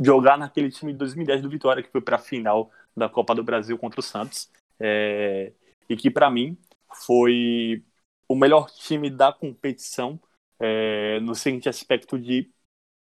jogar 0.00 0.38
naquele 0.38 0.70
time 0.70 0.92
de 0.92 0.98
2010 0.98 1.42
do 1.42 1.50
Vitória, 1.50 1.82
que 1.82 1.90
foi 1.90 2.00
para 2.00 2.16
a 2.16 2.18
final 2.18 2.70
da 2.96 3.08
Copa 3.08 3.34
do 3.34 3.44
Brasil 3.44 3.76
contra 3.78 4.00
o 4.00 4.02
Santos. 4.02 4.50
É, 4.78 5.52
e 5.88 5.96
que, 5.96 6.10
para 6.10 6.30
mim, 6.30 6.56
foi 6.92 7.84
o 8.26 8.34
melhor 8.34 8.70
time 8.70 9.10
da 9.10 9.32
competição, 9.32 10.18
é, 10.58 11.20
no 11.20 11.34
seguinte 11.34 11.68
aspecto 11.68 12.18
de 12.18 12.50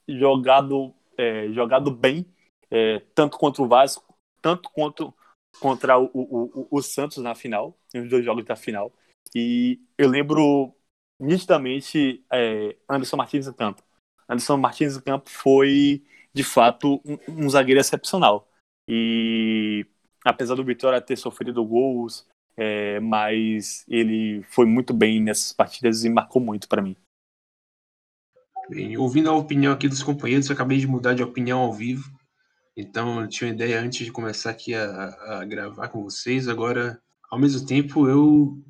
jogado, 0.08 0.94
é, 1.18 1.50
jogado 1.52 1.92
bem, 1.92 2.26
é, 2.70 3.00
tanto 3.16 3.38
contra 3.38 3.62
o 3.62 3.68
Vasco, 3.68 4.16
tanto 4.42 4.70
quanto 4.70 5.14
contra 5.60 5.98
o, 5.98 6.10
o, 6.14 6.68
o, 6.70 6.82
Santos 6.82 7.18
na 7.18 7.34
final, 7.34 7.78
nos 7.94 8.10
dois 8.10 8.24
jogos 8.24 8.46
da 8.46 8.56
final. 8.56 8.94
E 9.36 9.80
eu 9.98 10.08
lembro 10.10 10.74
nitidamente 11.20 12.24
é, 12.32 12.76
Anderson 12.88 13.18
Martins 13.18 13.48
em 13.48 13.54
campo. 13.54 13.84
Anderson 14.28 14.58
Martins 14.58 14.96
em 14.96 15.02
campo 15.02 15.30
foi 15.30 16.04
de 16.34 16.44
fato, 16.44 17.02
um, 17.06 17.46
um 17.46 17.50
zagueiro 17.50 17.80
excepcional. 17.80 18.48
E 18.88 19.86
apesar 20.24 20.56
do 20.56 20.64
Vitória 20.64 21.02
ter 21.02 21.18
sofrido 21.18 21.64
gols, 21.66 22.28
é, 22.58 23.00
mas 23.00 23.86
ele 23.88 24.44
foi 24.50 24.66
muito 24.66 24.94
bem 24.94 25.22
nessas 25.22 25.54
partidas 25.54 26.04
e 26.04 26.10
marcou 26.10 26.42
muito 26.42 26.68
para 26.68 26.82
mim. 26.82 26.96
Bem, 28.70 28.98
ouvindo 28.98 29.30
a 29.30 29.36
opinião 29.36 29.74
aqui 29.74 29.88
dos 29.88 30.04
companheiros, 30.04 30.48
eu 30.48 30.54
acabei 30.54 30.78
de 30.78 30.88
mudar 30.88 31.14
de 31.14 31.24
opinião 31.24 31.60
ao 31.60 31.74
vivo. 31.74 32.12
Então, 32.78 33.22
eu 33.22 33.28
tinha 33.28 33.48
uma 33.50 33.56
ideia 33.56 33.82
antes 33.82 34.06
de 34.06 34.12
começar 34.12 34.52
aqui 34.52 34.76
a, 34.76 35.40
a 35.40 35.46
gravar 35.46 35.88
com 35.88 36.04
vocês. 36.04 36.48
Agora, 36.48 37.02
ao 37.32 37.40
mesmo 37.40 37.66
tempo, 37.66 38.08
eu 38.08 38.62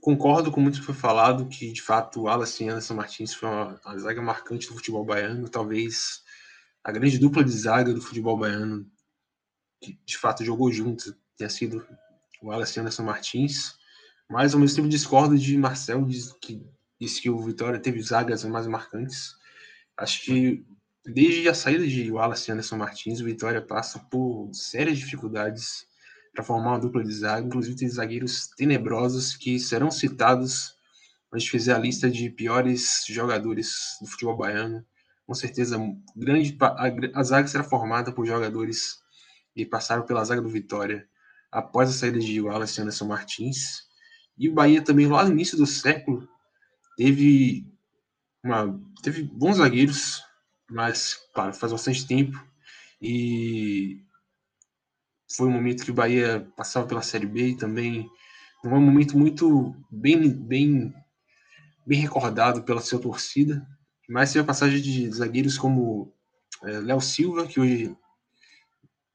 concordo 0.00 0.50
com 0.50 0.60
muito 0.60 0.80
que 0.80 0.86
foi 0.86 0.94
falado, 0.94 1.46
que 1.46 1.72
de 1.72 1.80
fato 1.80 2.22
o 2.22 2.28
Alan 2.28 2.44
Anderson 2.44 2.94
Martins 2.94 3.32
foi 3.32 3.48
uma, 3.48 3.80
uma 3.84 3.98
zaga 3.98 4.20
marcante 4.20 4.66
do 4.66 4.74
futebol 4.74 5.04
baiano, 5.04 5.48
talvez 5.48 6.21
a 6.84 6.90
grande 6.90 7.18
dupla 7.18 7.44
de 7.44 7.52
zaga 7.52 7.92
do 7.92 8.02
futebol 8.02 8.36
baiano, 8.36 8.86
que 9.80 9.98
de 10.04 10.16
fato 10.16 10.44
jogou 10.44 10.70
junto, 10.72 11.16
tenha 11.36 11.50
sido 11.50 11.86
o 12.40 12.48
Wallace 12.48 12.80
Anderson 12.80 13.04
Martins, 13.04 13.76
mas 14.28 14.54
ao 14.54 14.60
mesmo 14.60 14.76
tempo 14.76 14.88
discordo 14.88 15.38
de 15.38 15.56
Marcel, 15.56 16.04
que 16.40 16.64
disse 17.00 17.20
que 17.20 17.30
o 17.30 17.38
Vitória 17.38 17.78
teve 17.78 18.02
zagas 18.02 18.44
mais 18.44 18.66
marcantes. 18.66 19.34
Acho 19.96 20.22
que 20.22 20.64
desde 21.04 21.48
a 21.48 21.54
saída 21.54 21.86
de 21.86 22.10
Wallace 22.10 22.50
Anderson 22.50 22.76
Martins, 22.76 23.20
o 23.20 23.24
Vitória 23.24 23.60
passa 23.60 23.98
por 23.98 24.50
sérias 24.52 24.98
dificuldades 24.98 25.86
para 26.32 26.44
formar 26.44 26.70
uma 26.70 26.80
dupla 26.80 27.04
de 27.04 27.12
zaga, 27.12 27.46
inclusive 27.46 27.76
tem 27.76 27.88
zagueiros 27.88 28.48
tenebrosos 28.56 29.36
que 29.36 29.58
serão 29.58 29.90
citados 29.90 30.76
quando 31.28 31.36
a 31.36 31.38
gente 31.38 31.50
fizer 31.50 31.74
a 31.74 31.78
lista 31.78 32.10
de 32.10 32.30
piores 32.30 33.04
jogadores 33.06 33.98
do 34.00 34.06
futebol 34.06 34.36
baiano 34.36 34.84
com 35.32 35.34
certeza 35.34 35.78
grande 36.14 36.54
a, 36.60 37.18
a 37.18 37.22
zaga 37.22 37.48
será 37.48 37.64
formada 37.64 38.12
por 38.12 38.26
jogadores 38.26 38.98
que 39.54 39.64
passaram 39.64 40.04
pela 40.04 40.22
zaga 40.22 40.42
do 40.42 40.48
Vitória 40.50 41.08
após 41.50 41.88
a 41.88 41.92
saída 41.92 42.18
de 42.18 42.38
Wallace 42.38 42.78
e 42.78 42.82
Anderson 42.82 43.06
Martins. 43.06 43.88
E 44.36 44.50
o 44.50 44.52
Bahia 44.52 44.82
também, 44.82 45.06
lá 45.06 45.24
no 45.24 45.32
início 45.32 45.56
do 45.56 45.66
século, 45.66 46.28
teve, 46.98 47.66
uma, 48.44 48.78
teve 49.02 49.22
bons 49.22 49.56
zagueiros, 49.56 50.22
mas, 50.70 51.14
claro, 51.34 51.54
faz 51.54 51.72
bastante 51.72 52.06
tempo. 52.06 52.38
E 53.00 54.04
foi 55.34 55.48
um 55.48 55.52
momento 55.52 55.84
que 55.84 55.90
o 55.90 55.94
Bahia 55.94 56.46
passava 56.56 56.86
pela 56.86 57.02
Série 57.02 57.26
B 57.26 57.48
e 57.48 57.56
também 57.56 58.06
um 58.64 58.80
momento 58.80 59.16
muito 59.16 59.74
bem, 59.90 60.28
bem, 60.28 60.94
bem 61.86 62.00
recordado 62.00 62.62
pela 62.64 62.82
sua 62.82 63.00
torcida. 63.00 63.66
Mas 64.12 64.30
teve 64.30 64.42
a 64.42 64.46
passagem 64.46 64.82
de 64.82 65.10
zagueiros 65.10 65.56
como 65.56 66.12
é, 66.62 66.80
Léo 66.80 67.00
Silva, 67.00 67.46
que 67.46 67.58
hoje 67.58 67.96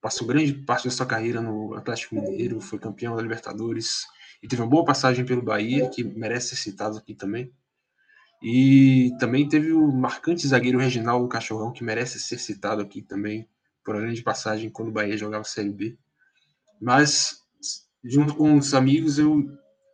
passou 0.01 0.25
grande 0.25 0.53
parte 0.53 0.86
da 0.86 0.91
sua 0.91 1.05
carreira 1.05 1.39
no 1.39 1.75
Atlético 1.75 2.15
Mineiro, 2.15 2.60
foi 2.60 2.79
campeão 2.79 3.15
da 3.15 3.21
Libertadores 3.21 4.07
e 4.41 4.47
teve 4.47 4.60
uma 4.60 4.67
boa 4.67 4.83
passagem 4.83 5.23
pelo 5.23 5.43
Bahia, 5.43 5.88
que 5.88 6.03
merece 6.03 6.49
ser 6.49 6.55
citado 6.55 6.97
aqui 6.97 7.13
também. 7.13 7.53
E 8.41 9.12
também 9.19 9.47
teve 9.47 9.71
o 9.71 9.88
marcante 9.91 10.47
zagueiro 10.47 10.79
Reginaldo 10.79 11.27
Cachorrão, 11.27 11.71
que 11.71 11.83
merece 11.83 12.19
ser 12.19 12.39
citado 12.39 12.81
aqui 12.81 13.03
também, 13.03 13.47
por 13.86 13.93
uma 13.93 14.01
grande 14.01 14.23
passagem 14.23 14.67
quando 14.67 14.89
o 14.89 14.91
Bahia 14.91 15.15
jogava 15.15 15.43
Série 15.43 15.69
B. 15.69 15.95
Mas, 16.81 17.43
junto 18.03 18.33
com 18.33 18.57
os 18.57 18.73
amigos, 18.73 19.19
eu 19.19 19.45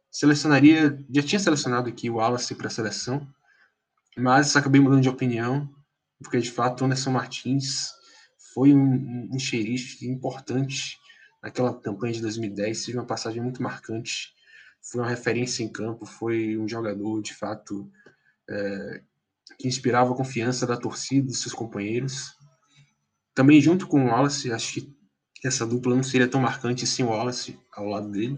selecionaria, 0.10 0.98
já 1.10 1.22
tinha 1.22 1.40
selecionado 1.40 1.90
aqui 1.90 2.10
o 2.10 2.16
Wallace 2.16 2.56
para 2.56 2.68
a 2.68 2.72
seleção, 2.72 3.28
mas 4.18 4.56
acabei 4.56 4.80
mudando 4.80 5.02
de 5.02 5.10
opinião, 5.10 5.70
porque 6.22 6.40
de 6.40 6.52
fato 6.52 6.86
Anderson 6.86 7.12
Martins 7.12 7.92
foi 8.54 8.74
um, 8.74 9.30
um 9.32 9.40
xerife 9.40 10.08
importante 10.08 10.98
naquela 11.42 11.74
campanha 11.80 12.14
de 12.14 12.22
2010, 12.22 12.86
teve 12.86 12.98
uma 12.98 13.06
passagem 13.06 13.42
muito 13.42 13.62
marcante, 13.62 14.34
foi 14.82 15.02
uma 15.02 15.10
referência 15.10 15.64
em 15.64 15.72
campo, 15.72 16.06
foi 16.06 16.58
um 16.58 16.68
jogador 16.68 17.22
de 17.22 17.34
fato 17.34 17.92
é, 18.50 19.02
que 19.60 19.68
inspirava 19.68 20.14
a 20.14 20.16
confiança 20.16 20.66
da 20.66 20.78
torcida, 20.78 21.28
dos 21.28 21.42
seus 21.42 21.54
companheiros. 21.54 22.34
Também 23.34 23.60
junto 23.60 23.88
com 23.88 24.06
o 24.06 24.08
Wallace, 24.08 24.52
acho 24.52 24.74
que 24.74 24.94
essa 25.44 25.66
dupla 25.66 25.96
não 25.96 26.04
seria 26.04 26.28
tão 26.28 26.40
marcante 26.40 26.88
sem 26.88 27.04
o 27.04 27.10
Wallace 27.10 27.60
ao 27.74 27.88
lado 27.88 28.10
dele, 28.10 28.38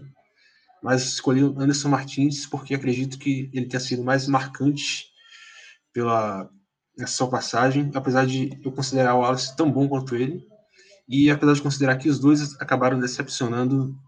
mas 0.82 1.02
escolhi 1.02 1.42
o 1.42 1.58
Anderson 1.60 1.88
Martins 1.88 2.46
porque 2.46 2.74
acredito 2.74 3.18
que 3.18 3.50
ele 3.52 3.66
tenha 3.66 3.80
sido 3.80 4.02
mais 4.02 4.26
marcante 4.26 5.12
pela 5.96 6.50
sua 7.06 7.26
passagem, 7.30 7.90
apesar 7.94 8.26
de 8.26 8.50
eu 8.62 8.70
considerar 8.70 9.14
o 9.14 9.20
Wallace 9.20 9.56
tão 9.56 9.72
bom 9.72 9.88
quanto 9.88 10.14
ele, 10.14 10.46
e 11.08 11.30
apesar 11.30 11.54
de 11.54 11.62
considerar 11.62 11.96
que 11.96 12.10
os 12.10 12.18
dois 12.18 12.54
acabaram 12.60 13.00
decepcionando 13.00 13.98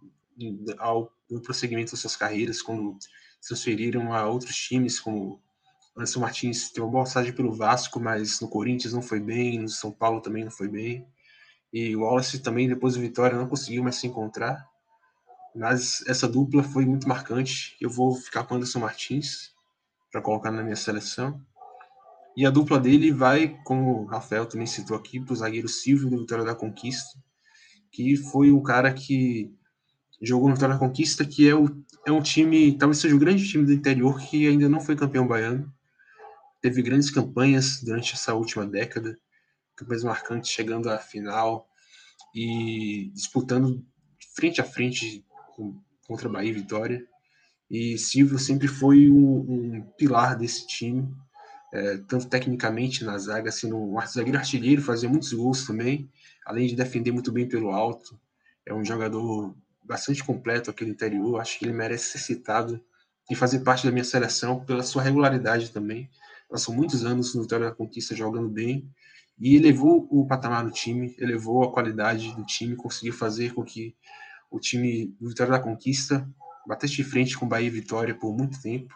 ao 0.77 1.11
no 1.31 1.41
prosseguimento 1.41 1.93
das 1.93 2.01
suas 2.01 2.15
carreiras, 2.15 2.61
quando 2.61 2.99
se 3.41 3.49
transferiram 3.49 4.13
a 4.13 4.27
outros 4.27 4.55
times, 4.55 5.01
como 5.01 5.41
Anderson 5.97 6.21
Martins 6.21 6.69
teve 6.69 6.83
uma 6.83 6.93
boa 6.93 7.05
passagem 7.05 7.33
pelo 7.33 7.55
Vasco, 7.55 7.99
mas 7.99 8.39
no 8.41 8.49
Corinthians 8.49 8.93
não 8.93 9.03
foi 9.03 9.21
bem, 9.21 9.59
no 9.59 9.69
São 9.69 9.91
Paulo 9.91 10.21
também 10.21 10.45
não 10.45 10.51
foi 10.51 10.69
bem, 10.69 11.07
e 11.73 11.97
o 11.97 12.01
Wallace 12.01 12.39
também, 12.41 12.69
depois 12.69 12.95
do 12.95 13.01
Vitória, 13.01 13.39
não 13.39 13.49
conseguiu 13.49 13.83
mais 13.83 13.97
se 13.97 14.07
encontrar, 14.07 14.63
mas 15.55 16.07
essa 16.07 16.29
dupla 16.29 16.63
foi 16.63 16.85
muito 16.85 17.09
marcante, 17.09 17.77
eu 17.81 17.89
vou 17.89 18.15
ficar 18.15 18.45
com 18.45 18.57
Anderson 18.57 18.81
Martins 18.81 19.57
para 20.13 20.21
colocar 20.21 20.51
na 20.51 20.63
minha 20.63 20.77
seleção. 20.77 21.41
E 22.37 22.47
a 22.47 22.51
dupla 22.51 22.79
dele 22.79 23.13
vai, 23.13 23.59
como 23.65 24.03
o 24.03 24.05
Rafael 24.05 24.47
também 24.47 24.67
citou 24.67 24.97
aqui, 24.97 25.19
para 25.21 25.33
o 25.33 25.37
zagueiro 25.37 25.69
Silvio 25.69 26.09
do 26.09 26.19
Vitória 26.19 26.45
da 26.45 26.55
Conquista, 26.55 27.19
que 27.91 28.17
foi 28.17 28.51
o 28.51 28.63
cara 28.63 28.93
que 28.93 29.53
jogou 30.23 30.49
no 30.49 30.55
Vitória 30.55 30.75
da 30.75 30.81
Conquista, 30.81 31.25
que 31.25 31.49
é, 31.49 31.55
o, 31.55 31.67
é 32.07 32.13
um 32.13 32.23
time, 32.23 32.77
talvez 32.77 32.99
seja 32.99 33.15
o 33.15 33.19
grande 33.19 33.49
time 33.49 33.65
do 33.65 33.73
interior 33.73 34.21
que 34.21 34.47
ainda 34.47 34.69
não 34.69 34.81
foi 34.81 34.95
campeão 34.95 35.27
baiano. 35.27 35.73
Teve 36.61 36.83
grandes 36.83 37.11
campanhas 37.11 37.83
durante 37.83 38.15
essa 38.15 38.35
última 38.35 38.67
década, 38.67 39.17
campanhas 39.77 40.05
marcantes 40.05 40.51
chegando 40.51 40.91
à 40.91 40.99
final 40.99 41.69
e 42.35 43.11
disputando 43.15 43.85
frente 44.35 44.61
a 44.61 44.65
frente 44.65 45.25
contra 46.07 46.29
Bahia 46.29 46.51
e 46.51 46.55
Vitória. 46.55 47.07
E 47.71 47.99
Silvio 47.99 48.39
sempre 48.39 48.67
foi 48.67 49.11
um, 49.11 49.77
um 49.77 49.83
pilar 49.97 50.37
desse 50.37 50.67
time 50.67 51.09
é, 51.73 51.99
tanto 52.09 52.27
tecnicamente 52.29 53.05
na 53.05 53.19
zaga, 53.19 53.53
sendo 53.53 53.77
um 53.77 54.01
zagueiro 54.07 54.39
artilheiro, 54.39 54.83
fazia 54.83 55.09
muitos 55.09 55.33
gols 55.33 55.67
também, 55.67 56.11
além 56.47 56.67
de 56.67 56.75
defender 56.75 57.13
muito 57.13 57.31
bem 57.31 57.47
pelo 57.47 57.71
alto. 57.71 58.19
É 58.65 58.73
um 58.73 58.85
jogador 58.85 59.55
bastante 59.83 60.23
completo 60.25 60.71
aqui 60.71 60.85
no 60.85 60.91
interior, 60.91 61.41
acho 61.41 61.59
que 61.59 61.65
ele 61.65 61.73
merece 61.73 62.11
ser 62.11 62.19
citado 62.19 62.81
e 63.31 63.35
fazer 63.35 63.61
parte 63.61 63.87
da 63.87 63.93
minha 63.93 64.05
seleção 64.05 64.65
pela 64.65 64.83
sua 64.83 65.03
regularidade 65.03 65.71
também. 65.71 66.11
Passou 66.49 66.75
muitos 66.75 67.05
anos 67.05 67.35
no 67.35 67.43
Vitória 67.43 67.67
da 67.67 67.75
Conquista 67.75 68.15
jogando 68.15 68.49
bem 68.49 68.91
e 69.39 69.57
elevou 69.57 70.09
o 70.11 70.27
patamar 70.27 70.65
do 70.65 70.71
time, 70.71 71.15
elevou 71.19 71.63
a 71.63 71.73
qualidade 71.73 72.35
do 72.35 72.45
time, 72.45 72.75
conseguiu 72.75 73.13
fazer 73.13 73.53
com 73.53 73.63
que 73.63 73.95
o 74.51 74.59
time 74.59 75.15
do 75.21 75.29
Vitória 75.29 75.53
da 75.53 75.61
Conquista 75.61 76.27
batesse 76.67 76.95
de 76.95 77.05
frente 77.05 77.39
com 77.39 77.47
Bahia 77.47 77.67
e 77.67 77.71
Vitória 77.71 78.15
por 78.15 78.35
muito 78.37 78.61
tempo. 78.61 78.95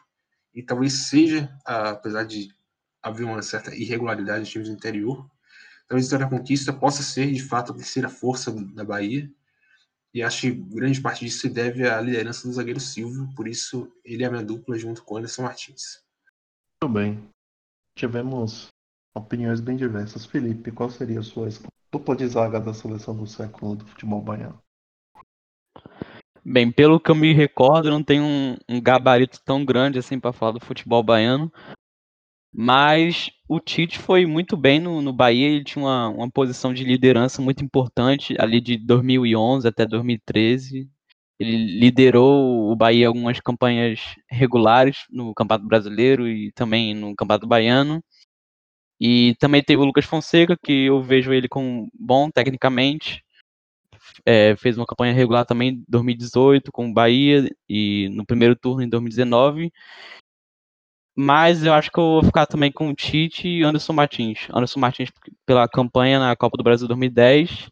E 0.54 0.62
talvez 0.62 1.08
seja, 1.08 1.54
apesar 1.64 2.24
de 2.24 2.48
haver 3.02 3.24
uma 3.24 3.42
certa 3.42 3.74
irregularidade 3.74 4.40
nos 4.40 4.48
times 4.50 4.68
do 4.68 4.74
interior, 4.74 5.28
talvez 5.88 6.06
Vitória 6.06 6.26
da 6.26 6.38
Conquista 6.38 6.72
possa 6.72 7.02
ser 7.02 7.32
de 7.32 7.42
fato 7.42 7.72
a 7.72 7.74
terceira 7.74 8.08
força 8.08 8.52
da 8.52 8.84
Bahia 8.84 9.30
e 10.14 10.22
acho 10.22 10.42
que 10.42 10.50
grande 10.50 11.00
parte 11.00 11.24
disso 11.24 11.40
se 11.40 11.48
deve 11.48 11.88
à 11.88 12.00
liderança 12.00 12.46
do 12.46 12.52
zagueiro 12.52 12.80
Silvio, 12.80 13.28
por 13.34 13.48
isso 13.48 13.90
ele 14.04 14.22
é 14.22 14.26
a 14.26 14.30
minha 14.30 14.44
dupla 14.44 14.76
junto 14.78 15.02
com 15.02 15.16
Anderson 15.16 15.42
Martins. 15.42 16.02
Muito 16.82 16.94
bem. 16.94 17.28
Tivemos 17.96 18.68
opiniões 19.14 19.60
bem 19.60 19.76
diversas. 19.76 20.26
Felipe, 20.26 20.70
qual 20.70 20.90
seria 20.90 21.20
a 21.20 21.22
sua 21.22 21.48
dupla 21.90 22.14
de 22.14 22.26
zaga 22.26 22.60
da 22.60 22.74
seleção 22.74 23.16
do 23.16 23.26
século 23.26 23.76
do 23.76 23.86
futebol 23.86 24.20
baiano? 24.20 24.60
Bem, 26.44 26.70
pelo 26.72 27.00
que 27.00 27.10
eu 27.10 27.14
me 27.14 27.32
recordo, 27.32 27.90
não 27.90 28.02
tem 28.02 28.20
um, 28.20 28.56
um 28.68 28.80
gabarito 28.80 29.40
tão 29.44 29.64
grande 29.64 29.98
assim 29.98 30.18
para 30.18 30.32
falar 30.32 30.52
do 30.52 30.60
futebol 30.60 31.02
baiano, 31.02 31.52
mas 32.54 33.30
o 33.48 33.58
Tite 33.58 33.98
foi 33.98 34.26
muito 34.26 34.56
bem 34.56 34.78
no, 34.80 35.00
no 35.00 35.12
Bahia, 35.12 35.48
ele 35.48 35.64
tinha 35.64 35.82
uma, 35.84 36.08
uma 36.08 36.30
posição 36.30 36.74
de 36.74 36.84
liderança 36.84 37.40
muito 37.40 37.64
importante, 37.64 38.34
ali 38.38 38.60
de 38.60 38.76
2011 38.76 39.66
até 39.66 39.86
2013. 39.86 40.88
Ele 41.38 41.80
liderou 41.80 42.70
o 42.70 42.76
Bahia 42.76 43.08
algumas 43.08 43.40
campanhas 43.40 44.00
regulares 44.30 44.98
no 45.10 45.34
Campeonato 45.34 45.66
Brasileiro 45.66 46.28
e 46.28 46.52
também 46.52 46.94
no 46.94 47.16
Campeonato 47.16 47.46
Baiano. 47.46 48.02
E 49.00 49.34
também 49.40 49.62
teve 49.62 49.82
o 49.82 49.84
Lucas 49.84 50.04
Fonseca, 50.04 50.56
que 50.62 50.84
eu 50.86 51.02
vejo 51.02 51.32
ele 51.32 51.48
como 51.48 51.90
bom 51.92 52.30
tecnicamente. 52.30 53.24
É, 54.26 54.54
fez 54.56 54.76
uma 54.76 54.86
campanha 54.86 55.12
regular 55.12 55.44
também 55.44 55.70
em 55.70 55.84
2018 55.88 56.70
com 56.70 56.90
o 56.90 56.92
Bahia 56.94 57.48
e 57.68 58.08
no 58.10 58.24
primeiro 58.24 58.54
turno 58.54 58.82
em 58.82 58.88
2019. 58.88 59.72
Mas 61.16 61.64
eu 61.64 61.74
acho 61.74 61.90
que 61.90 61.98
eu 62.00 62.04
vou 62.04 62.24
ficar 62.24 62.46
também 62.46 62.72
com 62.72 62.88
o 62.88 62.94
Tite 62.94 63.46
e 63.46 63.62
Anderson 63.62 63.92
Martins. 63.92 64.48
Anderson 64.50 64.80
Martins 64.80 65.10
pela 65.46 65.68
campanha 65.68 66.18
na 66.18 66.34
Copa 66.34 66.56
do 66.56 66.64
Brasil 66.64 66.88
2010. 66.88 67.68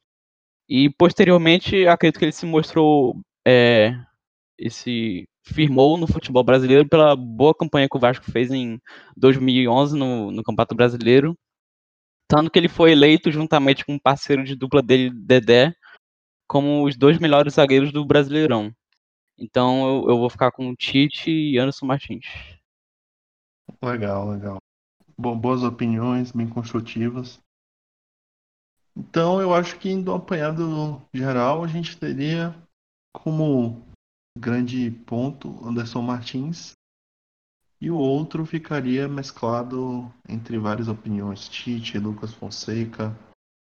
E 0.69 0.91
posteriormente, 0.91 1.87
acredito 1.87 2.19
que 2.19 2.25
ele 2.27 2.33
se 2.33 2.47
mostrou. 2.47 3.17
É, 3.47 3.95
esse 4.61 5.27
firmou 5.43 5.97
no 5.97 6.07
futebol 6.07 6.45
brasileiro 6.45 6.87
pela 6.89 7.17
boa 7.17 7.55
campanha 7.55 7.89
que 7.89 7.97
o 7.97 8.01
Vasco 8.01 8.31
fez 8.31 8.51
em 8.51 8.79
2011 9.17 9.97
no, 9.97 10.31
no 10.31 10.43
Campeonato 10.43 10.75
Brasileiro. 10.75 11.37
Tanto 12.29 12.51
que 12.51 12.59
ele 12.59 12.69
foi 12.69 12.93
eleito, 12.93 13.33
juntamente 13.33 13.85
com 13.85 13.95
um 13.95 13.99
parceiro 13.99 14.45
de 14.45 14.55
dupla 14.55 14.83
dele, 14.83 15.11
Dedé, 15.13 15.75
como 16.47 16.85
os 16.85 16.97
dois 16.97 17.19
melhores 17.19 17.55
zagueiros 17.55 17.93
do 17.93 18.05
Brasileirão. 18.05 18.73
Então 19.39 19.89
eu, 19.89 20.11
eu 20.11 20.19
vou 20.19 20.31
ficar 20.31 20.53
com 20.53 20.69
o 20.69 20.77
Tite 20.77 21.31
e 21.31 21.59
Anderson 21.59 21.87
Martins. 21.87 22.27
Legal, 23.83 24.31
legal. 24.31 24.59
Bom, 25.17 25.39
boas 25.39 25.63
opiniões, 25.63 26.33
bem 26.33 26.49
construtivas. 26.49 27.41
Então, 28.95 29.41
eu 29.41 29.55
acho 29.55 29.79
que 29.79 29.95
do 30.03 30.13
apanhado 30.13 31.01
geral, 31.15 31.65
a 31.65 31.67
gente 31.67 31.99
teria 31.99 32.55
como 33.13 33.83
grande 34.39 34.91
ponto 34.91 35.67
Anderson 35.67 36.03
Martins 36.03 36.75
e 37.81 37.91
o 37.91 37.97
outro 37.97 38.45
ficaria 38.45 39.09
mesclado 39.09 40.13
entre 40.29 40.59
várias 40.59 40.89
opiniões. 40.89 41.49
Tite, 41.49 41.99
Lucas 41.99 42.35
Fonseca, 42.35 43.17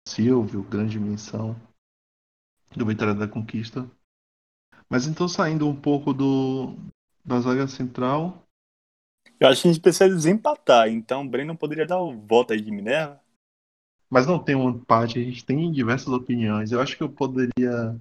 Silvio, 0.07 0.63
grande 0.63 1.01
menção 1.01 1.57
do 2.77 2.85
Vitória 2.85 3.15
da 3.15 3.27
Conquista. 3.27 3.91
Mas 4.91 5.07
então 5.07 5.27
saindo 5.27 5.67
um 5.67 5.75
pouco 5.75 6.13
do 6.13 6.77
da 7.25 7.41
zaga 7.41 7.67
central, 7.69 8.47
eu 9.43 9.49
acho 9.49 9.63
que 9.63 9.69
a 9.69 9.73
gente 9.73 9.83
precisa 9.83 10.09
desempatar, 10.09 10.89
então 10.89 11.23
o 11.23 11.29
Breno 11.29 11.57
poderia 11.57 11.87
dar 11.87 12.01
o 12.01 12.17
voto 12.17 12.53
aí 12.53 12.61
de 12.61 12.71
Minerva. 12.71 13.21
Mas 14.09 14.27
não 14.27 14.39
tem 14.39 14.55
um 14.55 14.69
empate, 14.69 15.19
a 15.19 15.23
gente 15.23 15.45
tem 15.45 15.73
diversas 15.73 16.09
opiniões. 16.09 16.71
Eu 16.71 16.81
acho 16.81 16.97
que 16.97 17.03
eu 17.03 17.09
poderia. 17.09 17.99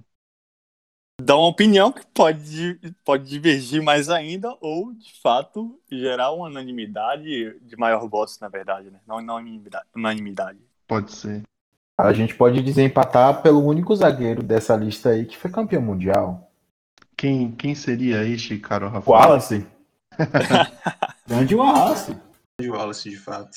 Dar 1.20 1.36
uma 1.36 1.48
opinião 1.48 1.90
que 1.90 2.04
pode, 2.06 2.78
pode 3.04 3.28
divergir 3.28 3.82
mais 3.82 4.10
ainda, 4.10 4.54
ou 4.60 4.92
de 4.92 5.12
fato 5.20 5.80
gerar 5.90 6.32
uma 6.32 6.46
unanimidade 6.46 7.58
de 7.60 7.76
maior 7.76 8.06
votos, 8.08 8.38
na 8.40 8.48
verdade, 8.48 8.90
né? 8.90 9.00
Não, 9.06 9.22
não 9.22 9.42
unanimidade. 9.96 10.58
Pode 10.86 11.12
ser. 11.12 11.42
A 11.98 12.12
gente 12.12 12.34
pode 12.34 12.62
desempatar 12.62 13.42
pelo 13.42 13.64
único 13.64 13.94
zagueiro 13.96 14.42
dessa 14.42 14.76
lista 14.76 15.10
aí 15.10 15.24
que 15.24 15.36
foi 15.36 15.50
campeão 15.50 15.80
mundial. 15.80 16.52
Quem, 17.16 17.52
quem 17.52 17.74
seria 17.74 18.24
este, 18.24 18.58
Caro 18.58 18.88
Rafael? 18.88 19.18
Wallace. 19.18 19.66
Grande 21.26 21.54
Wallace. 21.54 22.16
Grande 22.58 22.76
Wallace, 22.76 23.10
de 23.10 23.16
fato. 23.16 23.56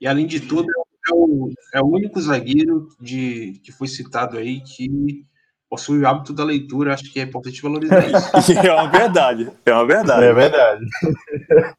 E 0.00 0.06
além 0.06 0.26
de 0.26 0.40
tudo, 0.40 0.68
é 1.08 1.14
o, 1.14 1.50
é 1.74 1.80
o 1.80 1.86
único 1.86 2.20
zagueiro 2.20 2.88
de, 3.00 3.60
que 3.64 3.72
foi 3.72 3.88
citado 3.88 4.36
aí 4.36 4.60
que 4.60 5.24
possui 5.68 6.00
o 6.00 6.08
hábito 6.08 6.32
da 6.32 6.44
leitura. 6.44 6.92
Acho 6.92 7.12
que 7.12 7.20
é 7.20 7.22
importante 7.22 7.62
valorizar 7.62 8.04
isso. 8.06 8.52
é 8.58 8.72
uma 8.72 8.90
verdade. 8.90 9.50
É 9.64 9.72
uma 9.72 9.86
verdade. 9.86 10.24
É 10.24 10.32
verdade. 10.32 10.86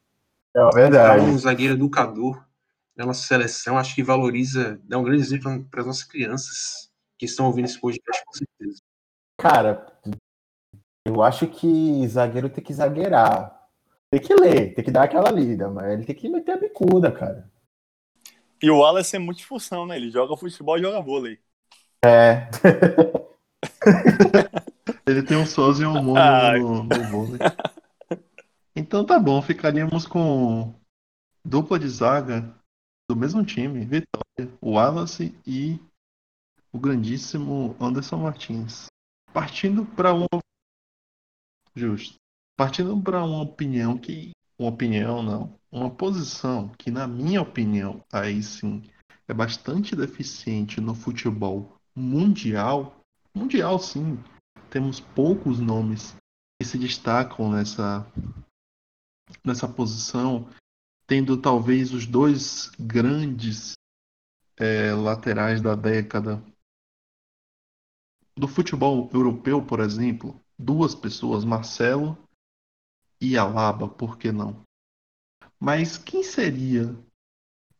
É 0.56 0.60
uma 0.62 0.72
verdade. 0.72 1.24
É 1.24 1.28
um 1.28 1.38
zagueiro 1.38 1.74
educador 1.74 2.42
na 2.96 3.06
nossa 3.06 3.24
seleção. 3.24 3.78
Acho 3.78 3.94
que 3.94 4.02
valoriza, 4.02 4.80
dá 4.82 4.98
um 4.98 5.04
grande 5.04 5.22
exemplo 5.22 5.64
para 5.70 5.82
as 5.82 5.86
nossas 5.86 6.02
crianças 6.02 6.90
que 7.16 7.26
estão 7.26 7.46
ouvindo 7.46 7.66
esse 7.66 7.80
podcast, 7.80 8.24
com 8.24 8.32
certeza. 8.32 8.82
Cara, 9.36 9.86
eu 11.04 11.22
acho 11.22 11.46
que 11.46 12.08
zagueiro 12.08 12.48
tem 12.48 12.64
que 12.64 12.74
zagueirar. 12.74 13.57
Tem 14.10 14.20
que 14.20 14.34
ler, 14.34 14.74
tem 14.74 14.84
que 14.84 14.90
dar 14.90 15.04
aquela 15.04 15.30
lida, 15.30 15.68
mas 15.68 15.92
ele 15.92 16.04
tem 16.04 16.14
que 16.14 16.28
meter 16.28 16.52
a 16.52 16.56
bicuda, 16.56 17.12
cara. 17.12 17.50
E 18.62 18.70
o 18.70 18.78
Wallace 18.78 19.14
é 19.14 19.18
multifunção, 19.18 19.86
né? 19.86 19.96
Ele 19.96 20.10
joga 20.10 20.36
futebol 20.36 20.78
e 20.78 20.82
joga 20.82 21.00
vôlei. 21.00 21.38
É. 22.04 22.48
ele 25.06 25.22
tem 25.22 25.36
um 25.36 25.42
e 25.42 25.86
um 25.86 26.02
mundo 26.02 26.18
ah. 26.18 26.58
no, 26.58 26.84
no 26.84 27.04
vôlei. 27.04 27.38
Então 28.74 29.04
tá 29.04 29.18
bom, 29.18 29.42
ficaríamos 29.42 30.06
com 30.06 30.74
dupla 31.44 31.78
de 31.78 31.88
zaga 31.88 32.54
do 33.10 33.16
mesmo 33.16 33.44
time, 33.44 33.84
Vitória, 33.84 34.56
o 34.60 34.72
Wallace 34.72 35.34
e 35.46 35.78
o 36.72 36.78
grandíssimo 36.78 37.76
Anderson 37.80 38.18
Martins. 38.18 38.86
Partindo 39.32 39.84
para 39.84 40.14
um. 40.14 40.26
Justo. 41.74 42.16
Partindo 42.58 43.00
para 43.00 43.22
uma 43.22 43.40
opinião 43.40 43.96
que. 43.96 44.32
Uma 44.58 44.70
opinião 44.70 45.22
não. 45.22 45.56
Uma 45.70 45.88
posição 45.88 46.70
que, 46.70 46.90
na 46.90 47.06
minha 47.06 47.40
opinião, 47.40 48.04
aí 48.12 48.42
sim, 48.42 48.82
é 49.28 49.32
bastante 49.32 49.94
deficiente 49.94 50.80
no 50.80 50.92
futebol 50.92 51.78
mundial. 51.94 53.00
Mundial, 53.32 53.78
sim. 53.78 54.18
Temos 54.70 54.98
poucos 54.98 55.60
nomes 55.60 56.16
que 56.60 56.66
se 56.66 56.76
destacam 56.76 57.48
nessa, 57.48 58.04
nessa 59.44 59.68
posição, 59.68 60.50
tendo 61.06 61.40
talvez 61.40 61.92
os 61.94 62.06
dois 62.06 62.72
grandes 62.76 63.74
é, 64.56 64.92
laterais 64.92 65.62
da 65.62 65.76
década. 65.76 66.42
Do 68.36 68.48
futebol 68.48 69.08
europeu, 69.14 69.64
por 69.64 69.78
exemplo, 69.78 70.40
duas 70.58 70.92
pessoas, 70.96 71.44
Marcelo 71.44 72.18
e 73.20 73.36
Alaba, 73.36 73.88
por 73.88 74.18
que 74.18 74.30
não? 74.30 74.62
Mas 75.58 75.98
quem 75.98 76.22
seria 76.22 76.96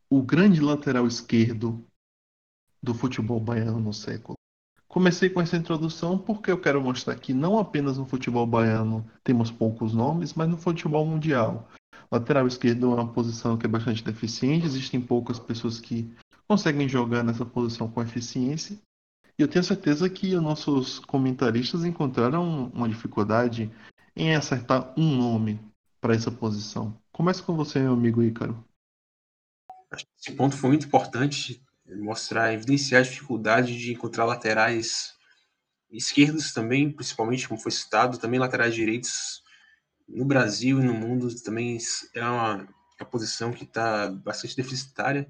o 0.09 0.21
grande 0.21 0.59
lateral 0.59 1.07
esquerdo 1.07 1.85
do 2.81 2.93
futebol 2.93 3.39
baiano 3.39 3.79
no 3.79 3.93
século? 3.93 4.35
Comecei 4.87 5.29
com 5.29 5.39
essa 5.39 5.55
introdução 5.55 6.17
porque 6.17 6.51
eu 6.51 6.59
quero 6.59 6.81
mostrar 6.81 7.15
que 7.15 7.33
não 7.33 7.59
apenas 7.59 7.97
no 7.97 8.05
futebol 8.05 8.45
baiano 8.45 9.09
temos 9.23 9.51
poucos 9.51 9.93
nomes, 9.93 10.33
mas 10.33 10.49
no 10.49 10.57
futebol 10.57 11.05
mundial. 11.05 11.69
Lateral 12.11 12.47
esquerdo 12.47 12.91
é 12.91 12.95
uma 12.95 13.13
posição 13.13 13.55
que 13.55 13.67
é 13.67 13.69
bastante 13.69 14.03
deficiente, 14.03 14.65
existem 14.65 14.99
poucas 14.99 15.37
pessoas 15.37 15.79
que 15.79 16.11
conseguem 16.47 16.89
jogar 16.89 17.23
nessa 17.23 17.45
posição 17.45 17.87
com 17.87 18.01
eficiência. 18.01 18.79
E 19.37 19.41
eu 19.41 19.47
tenho 19.47 19.63
certeza 19.63 20.09
que 20.09 20.35
os 20.35 20.41
nossos 20.41 20.97
comentaristas 20.99 21.85
encontraram 21.85 22.71
uma 22.73 22.89
dificuldade 22.89 23.71
em 24.19 24.35
acertar 24.35 24.93
um 24.97 25.15
nome 25.15 25.61
para 26.01 26.13
essa 26.13 26.29
posição. 26.29 27.01
Começa 27.09 27.41
com 27.41 27.55
você, 27.55 27.79
meu 27.79 27.93
amigo 27.93 28.21
Ícaro. 28.21 28.65
Esse 30.17 30.35
ponto 30.35 30.57
foi 30.57 30.71
muito 30.71 30.87
importante, 30.87 31.63
mostrar, 31.87 32.53
evidenciar 32.53 32.99
a 32.99 33.05
dificuldade 33.05 33.77
de 33.77 33.93
encontrar 33.93 34.25
laterais 34.25 35.13
esquerdos 35.89 36.51
também, 36.51 36.91
principalmente, 36.91 37.47
como 37.47 37.59
foi 37.61 37.71
citado, 37.71 38.17
também 38.17 38.39
laterais 38.39 38.75
direitos 38.75 39.41
no 40.05 40.25
Brasil 40.25 40.81
e 40.81 40.83
no 40.83 40.93
mundo 40.93 41.33
também 41.41 41.77
é 42.13 42.21
uma, 42.21 42.67
uma 42.99 43.09
posição 43.09 43.53
que 43.53 43.63
está 43.63 44.09
bastante 44.09 44.55
deficitária. 44.55 45.29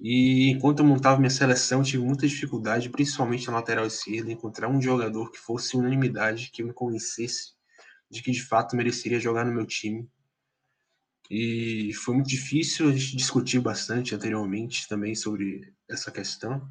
E 0.00 0.50
enquanto 0.50 0.78
eu 0.78 0.86
montava 0.86 1.18
minha 1.18 1.30
seleção, 1.30 1.82
tive 1.82 2.04
muita 2.04 2.28
dificuldade, 2.28 2.90
principalmente 2.90 3.48
na 3.48 3.54
lateral 3.54 3.86
esquerda, 3.86 4.30
encontrar 4.30 4.68
um 4.68 4.80
jogador 4.80 5.32
que 5.32 5.38
fosse 5.38 5.76
unanimidade, 5.76 6.50
que 6.52 6.62
me 6.62 6.72
convencesse 6.72 7.57
de 8.10 8.22
que 8.22 8.30
de 8.30 8.42
fato 8.42 8.76
mereceria 8.76 9.20
jogar 9.20 9.44
no 9.44 9.52
meu 9.52 9.66
time. 9.66 10.08
E 11.30 11.92
foi 11.92 12.14
muito 12.14 12.28
difícil, 12.28 12.88
a 12.88 12.92
gente 12.92 13.16
discutiu 13.16 13.60
bastante 13.60 14.14
anteriormente 14.14 14.88
também 14.88 15.14
sobre 15.14 15.72
essa 15.88 16.10
questão. 16.10 16.66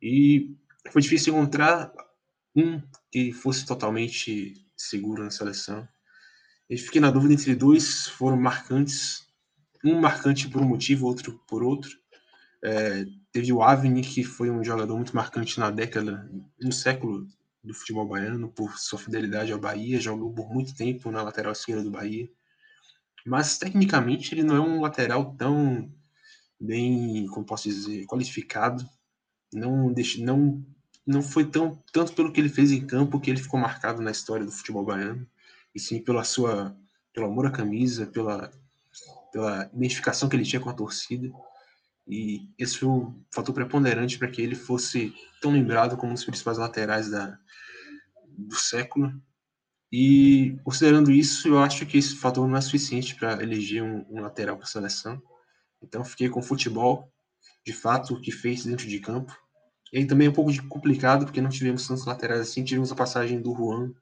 E 0.00 0.54
foi 0.90 1.02
difícil 1.02 1.34
encontrar 1.34 1.92
um 2.54 2.80
que 3.10 3.32
fosse 3.32 3.66
totalmente 3.66 4.54
seguro 4.76 5.24
na 5.24 5.30
seleção. 5.30 5.86
Eu 6.68 6.78
fiquei 6.78 7.00
na 7.00 7.10
dúvida 7.10 7.34
entre 7.34 7.54
dois, 7.54 8.06
foram 8.06 8.36
marcantes. 8.36 9.28
Um 9.84 10.00
marcante 10.00 10.48
por 10.48 10.62
um 10.62 10.68
motivo, 10.68 11.06
outro 11.06 11.40
por 11.48 11.62
outro. 11.64 11.90
É, 12.62 13.04
teve 13.32 13.52
o 13.52 13.62
Avni, 13.62 14.02
que 14.02 14.22
foi 14.22 14.50
um 14.50 14.62
jogador 14.62 14.94
muito 14.94 15.16
marcante 15.16 15.58
na 15.58 15.70
década, 15.70 16.30
no 16.60 16.72
século 16.72 17.26
do 17.62 17.74
futebol 17.74 18.06
baiano, 18.06 18.50
por 18.50 18.78
sua 18.78 18.98
fidelidade 18.98 19.52
ao 19.52 19.58
Bahia, 19.58 20.00
jogou 20.00 20.32
por 20.32 20.52
muito 20.52 20.74
tempo 20.74 21.10
na 21.10 21.22
lateral 21.22 21.52
esquerda 21.52 21.82
do 21.82 21.90
Bahia. 21.90 22.28
Mas, 23.24 23.58
tecnicamente, 23.58 24.34
ele 24.34 24.42
não 24.42 24.56
é 24.56 24.60
um 24.60 24.80
lateral 24.80 25.34
tão 25.36 25.92
bem, 26.58 27.26
como 27.26 27.44
posso 27.44 27.68
dizer, 27.68 28.06
qualificado. 28.06 28.88
Não, 29.52 29.92
deixa, 29.92 30.22
não, 30.24 30.64
não 31.06 31.22
foi 31.22 31.44
tão, 31.44 31.82
tanto 31.92 32.14
pelo 32.14 32.32
que 32.32 32.40
ele 32.40 32.48
fez 32.48 32.72
em 32.72 32.86
campo 32.86 33.20
que 33.20 33.30
ele 33.30 33.42
ficou 33.42 33.60
marcado 33.60 34.00
na 34.00 34.10
história 34.10 34.44
do 34.44 34.52
futebol 34.52 34.84
baiano, 34.84 35.26
e 35.74 35.80
sim 35.80 36.00
pela 36.00 36.24
sua, 36.24 36.76
pelo 37.12 37.26
amor 37.26 37.46
à 37.46 37.50
camisa, 37.50 38.06
pela, 38.06 38.50
pela 39.32 39.70
identificação 39.74 40.28
que 40.28 40.36
ele 40.36 40.44
tinha 40.44 40.60
com 40.60 40.70
a 40.70 40.74
torcida. 40.74 41.30
E 42.08 42.48
esse 42.58 42.78
foi 42.78 42.88
o 42.88 43.14
fator 43.30 43.54
preponderante 43.54 44.18
para 44.18 44.28
que 44.28 44.40
ele 44.42 44.54
fosse 44.54 45.14
tão 45.40 45.52
lembrado 45.52 45.96
como 45.96 46.10
um 46.10 46.14
dos 46.14 46.24
principais 46.24 46.58
laterais 46.58 47.08
da, 47.08 47.38
do 48.46 48.56
século. 48.56 49.12
E 49.92 50.56
considerando 50.64 51.10
isso, 51.10 51.48
eu 51.48 51.58
acho 51.58 51.84
que 51.86 51.98
esse 51.98 52.16
fator 52.16 52.46
não 52.46 52.56
é 52.56 52.60
suficiente 52.60 53.14
para 53.14 53.42
eleger 53.42 53.82
um, 53.82 54.06
um 54.08 54.20
lateral 54.20 54.56
para 54.56 54.64
a 54.64 54.68
seleção. 54.68 55.20
Então 55.82 56.04
fiquei 56.04 56.28
com 56.28 56.40
o 56.40 56.42
futebol, 56.42 57.12
de 57.64 57.72
fato, 57.72 58.14
o 58.14 58.20
que 58.20 58.30
fez 58.30 58.64
dentro 58.64 58.86
de 58.86 59.00
campo. 59.00 59.36
E 59.92 59.98
aí 59.98 60.06
também 60.06 60.28
é 60.28 60.30
um 60.30 60.34
pouco 60.34 60.50
complicado, 60.68 61.24
porque 61.24 61.40
não 61.40 61.50
tivemos 61.50 61.86
tantos 61.86 62.06
laterais 62.06 62.40
assim. 62.40 62.62
Tivemos 62.62 62.92
a 62.92 62.94
passagem 62.96 63.40
do 63.40 63.54
Juan 63.54 63.92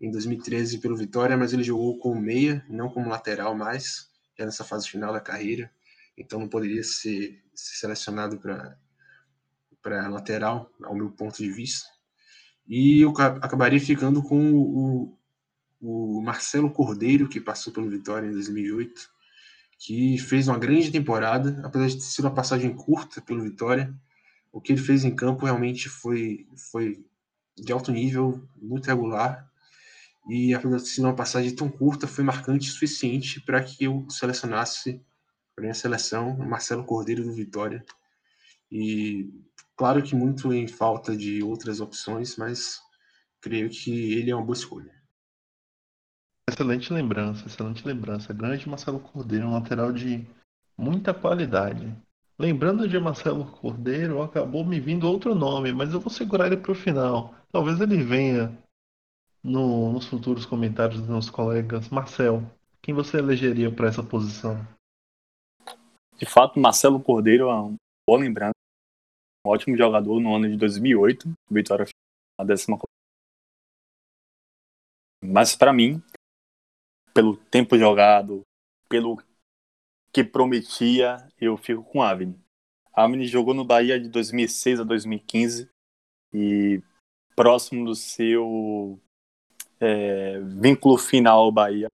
em 0.00 0.10
2013 0.10 0.78
pelo 0.78 0.96
Vitória, 0.96 1.36
mas 1.36 1.52
ele 1.52 1.62
jogou 1.62 1.98
como 1.98 2.20
meia, 2.20 2.64
não 2.68 2.88
como 2.88 3.08
lateral 3.08 3.54
mais, 3.54 4.08
já 4.36 4.44
nessa 4.44 4.64
fase 4.64 4.88
final 4.88 5.12
da 5.12 5.20
carreira 5.20 5.70
então 6.16 6.40
não 6.40 6.48
poderia 6.48 6.82
ser, 6.82 7.42
ser 7.54 7.76
selecionado 7.76 8.38
para 8.38 10.08
lateral, 10.08 10.70
ao 10.82 10.94
meu 10.94 11.10
ponto 11.10 11.38
de 11.38 11.50
vista. 11.50 11.88
E 12.74 13.02
eu 13.02 13.10
acabaria 13.10 13.78
ficando 13.78 14.22
com 14.22 14.54
o, 14.54 15.18
o 15.78 16.22
Marcelo 16.22 16.70
Cordeiro, 16.70 17.28
que 17.28 17.38
passou 17.38 17.70
pelo 17.70 17.90
Vitória 17.90 18.26
em 18.26 18.32
2008, 18.32 19.10
que 19.78 20.16
fez 20.16 20.48
uma 20.48 20.58
grande 20.58 20.90
temporada, 20.90 21.60
apesar 21.62 21.88
de 21.88 21.96
ter 21.96 22.00
sido 22.00 22.24
uma 22.24 22.34
passagem 22.34 22.74
curta 22.74 23.20
pelo 23.20 23.42
Vitória. 23.42 23.94
O 24.50 24.58
que 24.58 24.72
ele 24.72 24.80
fez 24.80 25.04
em 25.04 25.14
campo 25.14 25.44
realmente 25.44 25.90
foi, 25.90 26.46
foi 26.70 27.04
de 27.58 27.70
alto 27.74 27.92
nível, 27.92 28.42
muito 28.56 28.86
regular. 28.86 29.46
E 30.30 30.54
apesar 30.54 30.78
de 30.78 30.88
ser 30.88 31.02
uma 31.02 31.14
passagem 31.14 31.54
tão 31.54 31.68
curta, 31.68 32.06
foi 32.06 32.24
marcante 32.24 32.70
o 32.70 32.72
suficiente 32.72 33.38
para 33.42 33.62
que 33.62 33.84
eu 33.84 34.06
selecionasse 34.08 34.98
para 35.54 35.60
minha 35.60 35.74
seleção, 35.74 36.38
Marcelo 36.38 36.84
Cordeiro 36.84 37.22
do 37.22 37.34
Vitória. 37.34 37.84
E 38.70 39.28
claro 39.82 40.00
que 40.00 40.14
muito 40.14 40.52
em 40.52 40.68
falta 40.68 41.16
de 41.16 41.42
outras 41.42 41.80
opções, 41.80 42.36
mas 42.36 42.80
creio 43.40 43.68
que 43.68 44.12
ele 44.12 44.30
é 44.30 44.36
uma 44.36 44.44
boa 44.44 44.54
escolha. 44.54 44.94
Excelente 46.48 46.92
lembrança, 46.92 47.48
excelente 47.48 47.84
lembrança. 47.84 48.32
Grande 48.32 48.68
Marcelo 48.68 49.00
Cordeiro, 49.00 49.48
um 49.48 49.54
lateral 49.54 49.92
de 49.92 50.24
muita 50.78 51.12
qualidade. 51.12 51.92
Lembrando 52.38 52.88
de 52.88 52.96
Marcelo 53.00 53.44
Cordeiro, 53.44 54.22
acabou 54.22 54.64
me 54.64 54.78
vindo 54.78 55.08
outro 55.08 55.34
nome, 55.34 55.72
mas 55.72 55.92
eu 55.92 55.98
vou 55.98 56.12
segurar 56.12 56.46
ele 56.46 56.58
para 56.58 56.70
o 56.70 56.76
final. 56.76 57.34
Talvez 57.50 57.80
ele 57.80 58.04
venha 58.04 58.56
no, 59.42 59.92
nos 59.92 60.06
futuros 60.06 60.46
comentários 60.46 61.00
dos 61.00 61.08
meus 61.08 61.28
colegas. 61.28 61.88
Marcel, 61.88 62.48
quem 62.80 62.94
você 62.94 63.18
elegeria 63.18 63.68
para 63.68 63.88
essa 63.88 64.02
posição? 64.04 64.64
De 66.16 66.24
fato, 66.24 66.60
Marcelo 66.60 67.00
Cordeiro 67.00 67.50
é 67.50 67.52
uma 67.52 67.74
boa 68.06 68.20
lembrança. 68.20 68.61
Um 69.44 69.50
ótimo 69.50 69.76
jogador 69.76 70.20
no 70.20 70.34
ano 70.34 70.48
de 70.48 70.56
2008. 70.56 71.32
Vitória 71.50 71.86
a 72.38 72.44
décima 72.44 72.78
Mas 75.24 75.56
para 75.56 75.72
mim, 75.72 76.02
pelo 77.14 77.36
tempo 77.36 77.76
jogado, 77.76 78.42
pelo 78.88 79.22
que 80.12 80.22
prometia, 80.22 81.16
eu 81.40 81.56
fico 81.56 81.82
com 81.82 82.02
Avni. 82.02 82.38
Avni 82.92 83.26
jogou 83.26 83.54
no 83.54 83.64
Bahia 83.64 83.98
de 83.98 84.08
2006 84.08 84.80
a 84.80 84.84
2015 84.84 85.68
e 86.34 86.82
próximo 87.34 87.86
do 87.86 87.94
seu 87.94 89.00
é, 89.80 90.38
vínculo 90.40 90.98
final 90.98 91.40
ao 91.40 91.52
Bahia. 91.52 91.88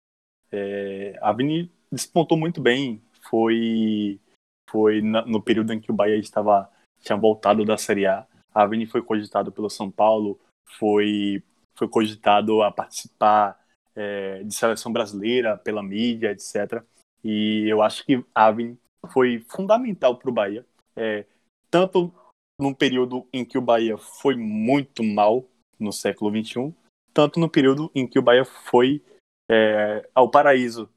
É, 0.50 1.18
Avni 1.22 1.70
despontou 1.90 2.36
muito 2.36 2.60
bem 2.60 3.02
foi 3.22 4.20
foi 4.68 5.00
no 5.00 5.42
período 5.42 5.72
em 5.72 5.80
que 5.80 5.90
o 5.90 5.94
Bahia 5.94 6.16
estava 6.16 6.70
tinha 7.00 7.16
voltado 7.16 7.64
da 7.64 7.76
Série 7.76 8.06
A. 8.06 8.26
A 8.54 8.62
Avni 8.62 8.86
foi 8.86 9.02
cogitado 9.02 9.52
pelo 9.52 9.70
São 9.70 9.90
Paulo, 9.90 10.38
foi 10.78 11.42
foi 11.76 11.88
cogitado 11.88 12.60
a 12.62 12.72
participar 12.72 13.56
é, 13.94 14.42
de 14.42 14.52
seleção 14.52 14.92
brasileira 14.92 15.56
pela 15.56 15.82
mídia, 15.82 16.32
etc. 16.32 16.82
E 17.22 17.66
eu 17.68 17.82
acho 17.82 18.04
que 18.04 18.24
a 18.34 18.46
Avni 18.46 18.76
foi 19.12 19.44
fundamental 19.48 20.16
para 20.16 20.28
o 20.28 20.32
Bahia, 20.32 20.66
é, 20.96 21.24
tanto 21.70 22.12
num 22.60 22.74
período 22.74 23.28
em 23.32 23.44
que 23.44 23.56
o 23.56 23.62
Bahia 23.62 23.96
foi 23.96 24.34
muito 24.34 25.04
mal 25.04 25.44
no 25.78 25.92
século 25.92 26.30
XXI, 26.30 26.74
tanto 27.14 27.38
no 27.38 27.48
período 27.48 27.90
em 27.94 28.08
que 28.08 28.18
o 28.18 28.22
Bahia 28.22 28.44
foi 28.44 29.00
é, 29.48 30.08
ao 30.12 30.28
paraíso 30.28 30.90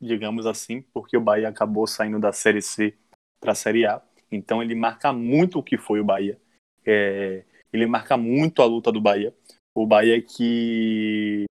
digamos 0.00 0.46
assim, 0.46 0.82
porque 0.92 1.16
o 1.16 1.20
Bahia 1.20 1.48
acabou 1.48 1.86
saindo 1.86 2.20
da 2.20 2.32
Série 2.32 2.62
C 2.62 2.96
para 3.40 3.52
a 3.52 3.54
Série 3.54 3.86
A. 3.86 4.02
Então 4.30 4.62
ele 4.62 4.74
marca 4.74 5.12
muito 5.12 5.58
o 5.58 5.62
que 5.62 5.78
foi 5.78 6.00
o 6.00 6.04
Bahia. 6.04 6.38
É, 6.84 7.44
ele 7.72 7.86
marca 7.86 8.16
muito 8.16 8.62
a 8.62 8.66
luta 8.66 8.92
do 8.92 9.00
Bahia. 9.00 9.34
O 9.74 9.86
Bahia 9.86 10.20
que 10.20 11.44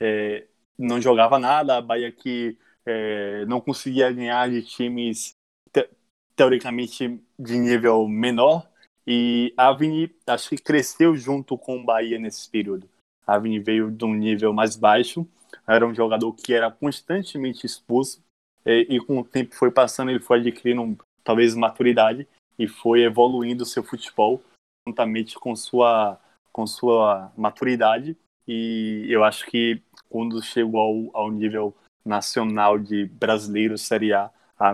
é, 0.00 0.46
não 0.78 1.00
jogava 1.00 1.38
nada, 1.38 1.76
a 1.76 1.82
Bahia 1.82 2.10
que 2.10 2.56
é, 2.86 3.44
não 3.46 3.60
conseguia 3.60 4.10
ganhar 4.12 4.48
de 4.48 4.62
times 4.62 5.32
te 5.72 5.88
teoricamente 6.36 7.20
de 7.38 7.58
nível 7.58 8.06
menor. 8.08 8.68
E 9.06 9.52
a 9.56 9.68
Avni 9.68 10.14
acho 10.26 10.50
que 10.50 10.58
cresceu 10.58 11.16
junto 11.16 11.56
com 11.56 11.78
o 11.78 11.84
Bahia 11.84 12.18
nesse 12.18 12.48
período. 12.50 12.88
A 13.26 13.34
Avni 13.34 13.58
veio 13.58 13.90
de 13.90 14.04
um 14.04 14.14
nível 14.14 14.52
mais 14.52 14.76
baixo 14.76 15.26
era 15.66 15.86
um 15.86 15.94
jogador 15.94 16.32
que 16.34 16.54
era 16.54 16.70
constantemente 16.70 17.66
expulso 17.66 18.22
e, 18.64 18.96
e 18.96 19.00
com 19.00 19.18
o 19.18 19.24
tempo 19.24 19.54
foi 19.54 19.70
passando, 19.70 20.10
ele 20.10 20.20
foi 20.20 20.40
adquirindo 20.40 20.98
talvez 21.28 21.54
maturidade 21.54 22.26
e 22.58 22.66
foi 22.66 23.02
evoluindo 23.02 23.66
seu 23.66 23.82
futebol 23.82 24.42
juntamente 24.88 25.38
com 25.38 25.54
sua 25.54 26.18
com 26.50 26.66
sua 26.66 27.30
maturidade 27.36 28.16
e 28.46 29.04
eu 29.10 29.22
acho 29.22 29.44
que 29.44 29.82
quando 30.08 30.42
chegou 30.42 30.80
ao, 30.80 31.24
ao 31.24 31.30
nível 31.30 31.76
nacional 32.02 32.78
de 32.78 33.04
brasileiro 33.04 33.76
Série 33.76 34.14
A, 34.14 34.30
a 34.58 34.72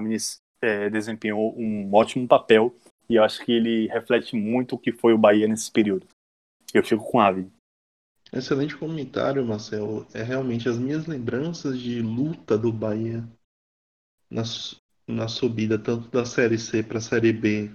é, 0.62 0.88
desempenhou 0.88 1.52
um 1.58 1.92
ótimo 1.92 2.28
papel 2.28 2.72
e 3.08 3.16
eu 3.16 3.24
acho 3.24 3.44
que 3.44 3.50
ele 3.50 3.88
reflete 3.88 4.36
muito 4.36 4.76
o 4.76 4.78
que 4.78 4.92
foi 4.92 5.12
o 5.12 5.18
Bahia 5.18 5.48
nesse 5.48 5.72
período. 5.72 6.06
Eu 6.72 6.84
fico 6.84 7.02
com 7.02 7.18
a 7.18 7.26
Ave. 7.26 7.50
Excelente 8.32 8.76
comentário, 8.76 9.44
Marcelo. 9.44 10.06
É 10.14 10.22
realmente 10.22 10.68
as 10.68 10.78
minhas 10.78 11.06
lembranças 11.06 11.78
de 11.78 12.00
luta 12.00 12.56
do 12.56 12.72
Bahia 12.72 13.28
na, 14.30 14.44
na 15.06 15.28
subida, 15.28 15.78
tanto 15.78 16.08
da 16.10 16.24
Série 16.24 16.58
C 16.58 16.82
para 16.82 16.98
a 16.98 17.00
Série 17.00 17.32
B, 17.32 17.70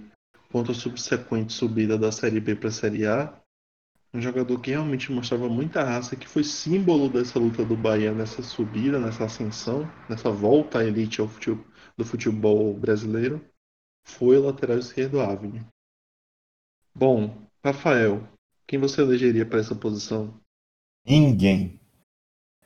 quanto 0.50 0.72
a 0.72 0.74
subsequente 0.74 1.52
subida 1.52 1.96
da 1.96 2.10
Série 2.10 2.40
B 2.40 2.54
para 2.54 2.68
a 2.68 2.72
Série 2.72 3.06
A. 3.06 3.32
Um 4.12 4.20
jogador 4.20 4.58
que 4.60 4.70
realmente 4.70 5.12
mostrava 5.12 5.48
muita 5.48 5.84
raça, 5.84 6.16
que 6.16 6.26
foi 6.26 6.42
símbolo 6.42 7.08
dessa 7.08 7.38
luta 7.38 7.64
do 7.64 7.76
Bahia 7.76 8.12
nessa 8.12 8.42
subida, 8.42 8.98
nessa 8.98 9.24
ascensão, 9.24 9.88
nessa 10.08 10.30
volta 10.30 10.80
à 10.80 10.84
elite 10.84 11.24
futebol, 11.28 11.64
do 11.96 12.04
futebol 12.04 12.74
brasileiro, 12.74 13.44
foi 14.04 14.36
o 14.36 14.42
lateral 14.42 14.78
esquerdo 14.78 15.20
Avni. 15.20 15.64
Bom, 16.94 17.46
Rafael, 17.64 18.26
quem 18.66 18.78
você 18.78 19.00
elegeria 19.00 19.46
para 19.46 19.60
essa 19.60 19.74
posição? 19.74 20.34
Ninguém. 21.06 21.80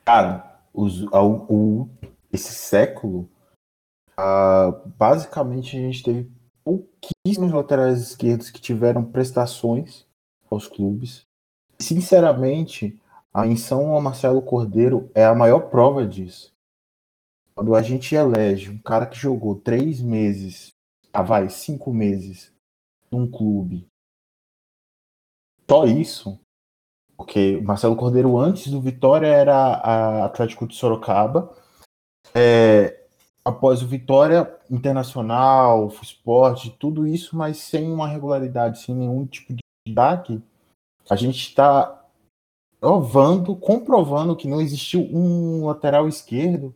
Cara, 0.04 0.60
os, 0.72 1.02
o, 1.12 1.88
esse 2.32 2.52
século, 2.52 3.28
ah, 4.16 4.82
basicamente 4.98 5.76
a 5.76 5.80
gente 5.80 6.02
teve 6.02 6.30
pouquíssimos 6.64 7.52
laterais 7.52 8.00
esquerdos 8.00 8.50
que 8.50 8.60
tiveram 8.60 9.04
prestações 9.04 10.06
aos 10.50 10.66
clubes. 10.66 11.26
Sinceramente, 11.78 13.00
a 13.32 13.44
menção 13.44 13.92
ao 13.92 14.00
Marcelo 14.00 14.40
Cordeiro 14.40 15.10
é 15.14 15.24
a 15.24 15.34
maior 15.34 15.68
prova 15.70 16.06
disso. 16.06 16.52
Quando 17.54 17.74
a 17.74 17.82
gente 17.82 18.14
elege 18.14 18.70
um 18.70 18.78
cara 18.78 19.06
que 19.06 19.16
jogou 19.16 19.56
três 19.56 20.00
meses, 20.00 20.72
ah, 21.12 21.22
vai, 21.22 21.48
cinco 21.48 21.92
meses, 21.92 22.52
num 23.10 23.30
clube, 23.30 23.86
só 25.68 25.86
isso, 25.86 26.38
porque 27.16 27.56
o 27.56 27.64
Marcelo 27.64 27.96
Cordeiro 27.96 28.38
antes 28.38 28.70
do 28.70 28.80
Vitória 28.80 29.26
era 29.26 29.56
a 29.56 30.24
Atlético 30.26 30.66
de 30.66 30.74
Sorocaba. 30.74 31.54
É, 32.34 33.03
após 33.44 33.82
o 33.82 33.86
Vitória 33.86 34.58
Internacional, 34.70 35.88
Esporte, 36.02 36.74
tudo 36.78 37.06
isso, 37.06 37.36
mas 37.36 37.58
sem 37.58 37.92
uma 37.92 38.08
regularidade, 38.08 38.80
sem 38.80 38.94
nenhum 38.94 39.26
tipo 39.26 39.52
de 39.52 39.60
destaque, 39.86 40.42
a 41.10 41.14
gente 41.14 41.48
está 41.48 42.02
provando, 42.80 43.54
comprovando 43.54 44.34
que 44.34 44.48
não 44.48 44.60
existiu 44.60 45.02
um 45.12 45.66
lateral 45.66 46.08
esquerdo 46.08 46.74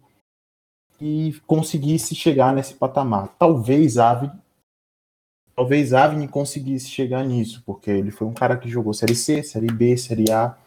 que 0.98 1.40
conseguisse 1.46 2.14
chegar 2.14 2.52
nesse 2.52 2.74
patamar. 2.74 3.28
Talvez 3.38 3.96
Avni, 3.96 4.31
talvez 5.54 5.94
Avni 5.94 6.28
conseguisse 6.28 6.88
chegar 6.88 7.24
nisso, 7.24 7.62
porque 7.64 7.90
ele 7.90 8.11
foi 8.11 8.26
um 8.26 8.35
cara 8.35 8.57
que 8.59 8.68
jogou 8.68 8.92
Série 8.92 9.14
C, 9.14 9.42
Série 9.42 9.72
B, 9.72 9.96
Série 9.96 10.31
A, 10.31 10.59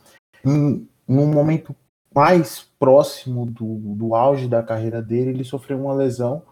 em, 0.45 0.87
em 1.07 1.17
um 1.17 1.31
momento 1.31 1.75
mais 2.13 2.63
próximo 2.79 3.45
do, 3.45 3.95
do 3.95 4.15
auge 4.15 4.47
da 4.47 4.61
carreira 4.61 5.01
dele, 5.01 5.31
ele 5.31 5.43
sofreu 5.43 5.79
uma 5.79 5.93
lesão 5.93 6.43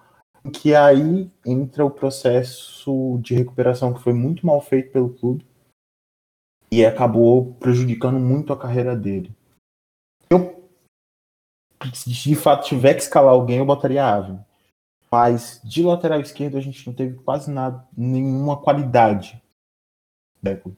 que 0.53 0.73
aí 0.73 1.29
entra 1.45 1.85
o 1.85 1.91
processo 1.91 3.19
de 3.21 3.35
recuperação 3.35 3.93
que 3.93 4.01
foi 4.01 4.13
muito 4.13 4.45
mal 4.45 4.61
feito 4.61 4.91
pelo 4.91 5.13
clube 5.13 5.45
e 6.71 6.85
acabou 6.85 7.53
prejudicando 7.55 8.19
muito 8.19 8.53
a 8.53 8.57
carreira 8.57 8.95
dele. 8.95 9.35
Eu, 10.29 10.69
se 11.93 12.09
de 12.09 12.35
fato 12.35 12.67
tiver 12.67 12.93
que 12.93 13.01
escalar 13.01 13.33
alguém, 13.33 13.57
eu 13.57 13.65
botaria 13.65 14.03
a 14.03 14.15
Ave. 14.15 14.39
Mas 15.11 15.59
de 15.63 15.81
lateral 15.81 16.21
esquerdo 16.21 16.57
a 16.57 16.61
gente 16.61 16.85
não 16.85 16.93
teve 16.93 17.17
quase 17.19 17.49
nada, 17.51 17.85
nenhuma 17.97 18.61
qualidade. 18.61 19.41
Beco. 20.41 20.75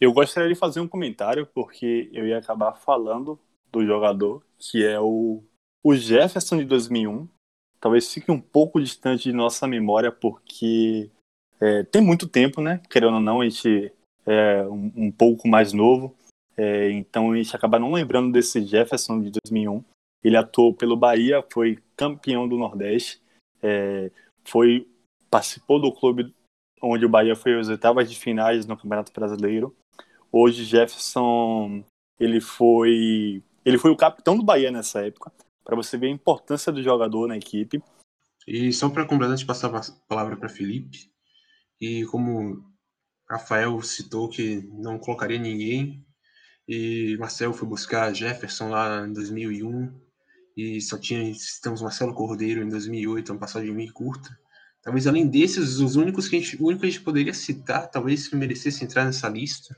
Eu 0.00 0.12
gostaria 0.12 0.48
de 0.48 0.58
fazer 0.58 0.80
um 0.80 0.88
comentário, 0.88 1.46
porque 1.46 2.10
eu 2.12 2.26
ia 2.26 2.38
acabar 2.38 2.72
falando 2.74 3.38
do 3.72 3.84
jogador, 3.84 4.42
que 4.58 4.84
é 4.84 5.00
o, 5.00 5.42
o 5.82 5.94
Jefferson 5.94 6.58
de 6.58 6.64
2001. 6.64 7.28
Talvez 7.80 8.12
fique 8.12 8.30
um 8.30 8.40
pouco 8.40 8.80
distante 8.80 9.24
de 9.24 9.32
nossa 9.32 9.66
memória, 9.66 10.12
porque 10.12 11.10
é, 11.60 11.82
tem 11.84 12.02
muito 12.02 12.28
tempo, 12.28 12.60
né? 12.60 12.80
Querendo 12.90 13.14
ou 13.14 13.20
não, 13.20 13.40
a 13.40 13.44
gente 13.44 13.92
é 14.26 14.62
um, 14.64 14.92
um 14.96 15.12
pouco 15.12 15.48
mais 15.48 15.72
novo, 15.72 16.16
é, 16.56 16.90
então 16.90 17.32
a 17.32 17.36
gente 17.36 17.54
acaba 17.54 17.78
não 17.78 17.92
lembrando 17.92 18.32
desse 18.32 18.64
Jefferson 18.64 19.20
de 19.20 19.30
2001. 19.30 19.84
Ele 20.24 20.36
atuou 20.36 20.74
pelo 20.74 20.96
Bahia, 20.96 21.44
foi 21.52 21.78
campeão 21.96 22.48
do 22.48 22.56
Nordeste, 22.56 23.20
é, 23.62 24.10
foi 24.44 24.88
participou 25.30 25.80
do 25.80 25.92
clube 25.92 26.34
onde 26.82 27.04
o 27.04 27.08
Bahia 27.08 27.36
foi 27.36 27.58
às 27.58 27.68
oitavas 27.68 28.08
de 28.10 28.18
finais 28.18 28.66
no 28.66 28.76
Campeonato 28.76 29.12
Brasileiro. 29.12 29.74
Hoje 30.38 30.64
Jefferson 30.64 31.82
ele 32.20 32.42
foi 32.42 33.42
ele 33.64 33.78
foi 33.78 33.90
o 33.90 33.96
capitão 33.96 34.36
do 34.36 34.44
Bahia 34.44 34.70
nessa 34.70 35.00
época, 35.00 35.32
para 35.64 35.74
você 35.74 35.96
ver 35.96 36.08
a 36.08 36.10
importância 36.10 36.70
do 36.70 36.82
jogador 36.82 37.26
na 37.26 37.38
equipe. 37.38 37.82
E 38.46 38.70
só 38.70 38.90
para 38.90 39.06
completar, 39.06 39.34
de 39.34 39.46
passar 39.46 39.74
a 39.74 39.80
palavra 40.06 40.36
para 40.36 40.50
Felipe, 40.50 41.10
e 41.80 42.04
como 42.04 42.62
Rafael 43.26 43.80
citou 43.80 44.28
que 44.28 44.56
não 44.74 44.98
colocaria 44.98 45.38
ninguém, 45.38 46.04
e 46.68 47.16
Marcelo 47.18 47.54
foi 47.54 47.66
buscar 47.66 48.12
Jefferson 48.12 48.68
lá 48.68 49.06
em 49.06 49.14
2001, 49.14 49.90
e 50.54 50.82
só 50.82 50.98
tinha, 50.98 51.32
temos 51.62 51.80
Marcelo 51.80 52.12
Cordeiro 52.12 52.62
em 52.62 52.68
2008, 52.68 53.32
uma 53.32 53.40
passagem 53.40 53.72
meio 53.72 53.92
curta. 53.94 54.38
Talvez 54.82 55.06
além 55.06 55.26
desses, 55.26 55.78
os 55.78 55.96
únicos 55.96 56.28
que 56.28 56.36
a 56.36 56.40
gente, 56.40 56.62
único 56.62 56.82
que 56.82 56.88
a 56.88 56.90
gente 56.90 57.02
poderia 57.02 57.32
citar, 57.32 57.90
talvez 57.90 58.28
que 58.28 58.36
merecesse 58.36 58.84
entrar 58.84 59.06
nessa 59.06 59.30
lista, 59.30 59.74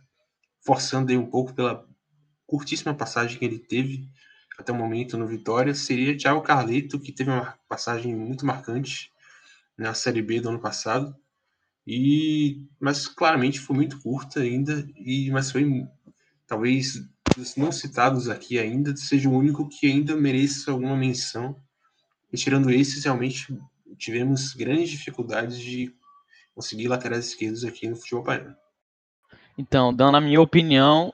forçando 0.69 1.11
aí 1.11 1.17
um 1.17 1.25
pouco 1.25 1.55
pela 1.55 1.89
curtíssima 2.47 2.95
passagem 2.95 3.39
que 3.39 3.45
ele 3.47 3.59
teve 3.59 4.07
até 4.59 4.71
o 4.71 4.75
momento 4.75 5.17
no 5.17 5.27
Vitória, 5.27 5.73
seria 5.73 6.15
Thiago 6.15 6.43
Carleto, 6.43 7.01
que 7.01 7.11
teve 7.11 7.31
uma 7.31 7.59
passagem 7.67 8.15
muito 8.15 8.45
marcante 8.45 9.11
na 9.79 9.95
Série 9.95 10.21
B 10.21 10.43
do 10.43 10.51
ano 10.51 10.61
passado 10.61 11.17
e, 11.87 12.67
mas 12.79 13.09
claramente 13.09 13.59
foi 13.59 13.77
muito 13.77 13.99
curta 14.03 14.41
ainda, 14.41 14.87
e, 14.95 15.31
mas 15.31 15.51
foi 15.51 15.87
talvez 16.47 17.03
dos 17.35 17.57
não 17.57 17.73
citados 17.73 18.29
aqui 18.29 18.59
ainda, 18.59 18.95
seja 18.95 19.27
o 19.27 19.33
único 19.33 19.71
que 19.71 19.87
ainda 19.87 20.15
mereça 20.15 20.71
alguma 20.71 20.95
menção. 20.95 21.57
E 22.31 22.37
tirando 22.37 22.71
esses, 22.71 23.05
realmente 23.05 23.59
tivemos 23.97 24.53
grandes 24.53 24.91
dificuldades 24.91 25.59
de 25.59 25.91
conseguir 26.55 26.89
laterais 26.89 27.29
esquerdos 27.29 27.65
aqui 27.65 27.89
no 27.89 27.97
futebol 27.97 28.23
baiano. 28.23 28.68
Então, 29.59 29.93
dando 29.93 30.17
a 30.17 30.21
minha 30.21 30.41
opinião, 30.41 31.13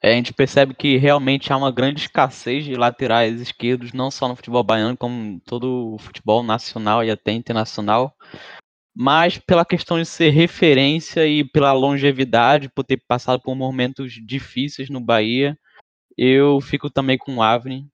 é, 0.00 0.12
a 0.12 0.14
gente 0.14 0.32
percebe 0.32 0.74
que 0.74 0.96
realmente 0.96 1.52
há 1.52 1.56
uma 1.56 1.72
grande 1.72 2.00
escassez 2.02 2.64
de 2.64 2.76
laterais 2.76 3.40
esquerdos, 3.40 3.92
não 3.92 4.10
só 4.10 4.28
no 4.28 4.36
futebol 4.36 4.62
baiano, 4.62 4.96
como 4.96 5.40
todo 5.40 5.94
o 5.94 5.98
futebol 5.98 6.42
nacional 6.42 7.04
e 7.04 7.10
até 7.10 7.32
internacional 7.32 8.14
mas 9.00 9.38
pela 9.38 9.64
questão 9.64 9.96
de 9.96 10.04
ser 10.04 10.30
referência 10.30 11.24
e 11.24 11.44
pela 11.44 11.72
longevidade, 11.72 12.68
por 12.68 12.82
ter 12.82 12.96
passado 13.06 13.40
por 13.40 13.54
momentos 13.54 14.14
difíceis 14.14 14.90
no 14.90 14.98
Bahia, 14.98 15.56
eu 16.16 16.60
fico 16.60 16.90
também 16.90 17.16
com 17.16 17.36
o 17.36 17.42
Avni, 17.42 17.88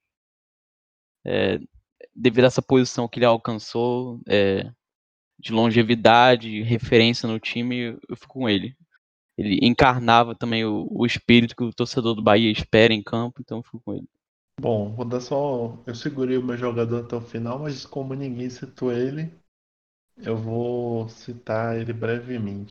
é, 1.23 1.59
devido 2.17 2.45
a 2.45 2.47
essa 2.47 2.63
posição 2.63 3.07
que 3.07 3.19
ele 3.19 3.27
alcançou, 3.27 4.19
é, 4.27 4.71
de 5.39 5.53
longevidade, 5.53 6.63
referência 6.63 7.29
no 7.29 7.39
time, 7.39 7.99
eu 8.09 8.17
fico 8.17 8.33
com 8.33 8.49
ele. 8.49 8.75
Ele 9.37 9.59
encarnava 9.63 10.35
também 10.35 10.65
o, 10.65 10.87
o 10.91 11.05
espírito 11.05 11.57
que 11.57 11.65
o 11.65 11.73
torcedor 11.73 12.15
do 12.15 12.23
Bahia 12.23 12.51
espera 12.51 12.93
em 12.93 13.03
campo, 13.03 13.41
então 13.41 13.59
eu 13.59 13.63
fico 13.63 13.81
com 13.81 13.95
ele. 13.95 14.09
Bom, 14.61 14.95
vou 14.95 15.05
dar 15.05 15.21
só. 15.21 15.83
Eu 15.87 15.95
segurei 15.95 16.39
o 16.39 16.45
meu 16.45 16.57
jogador 16.57 17.05
até 17.05 17.17
o 17.17 17.21
final, 17.21 17.59
mas 17.59 17.85
como 17.85 18.15
ninguém 18.15 18.49
citou 18.49 18.93
ele, 18.93 19.33
eu 20.19 20.37
vou 20.37 21.09
citar 21.09 21.77
ele 21.77 21.93
brevemente. 21.93 22.69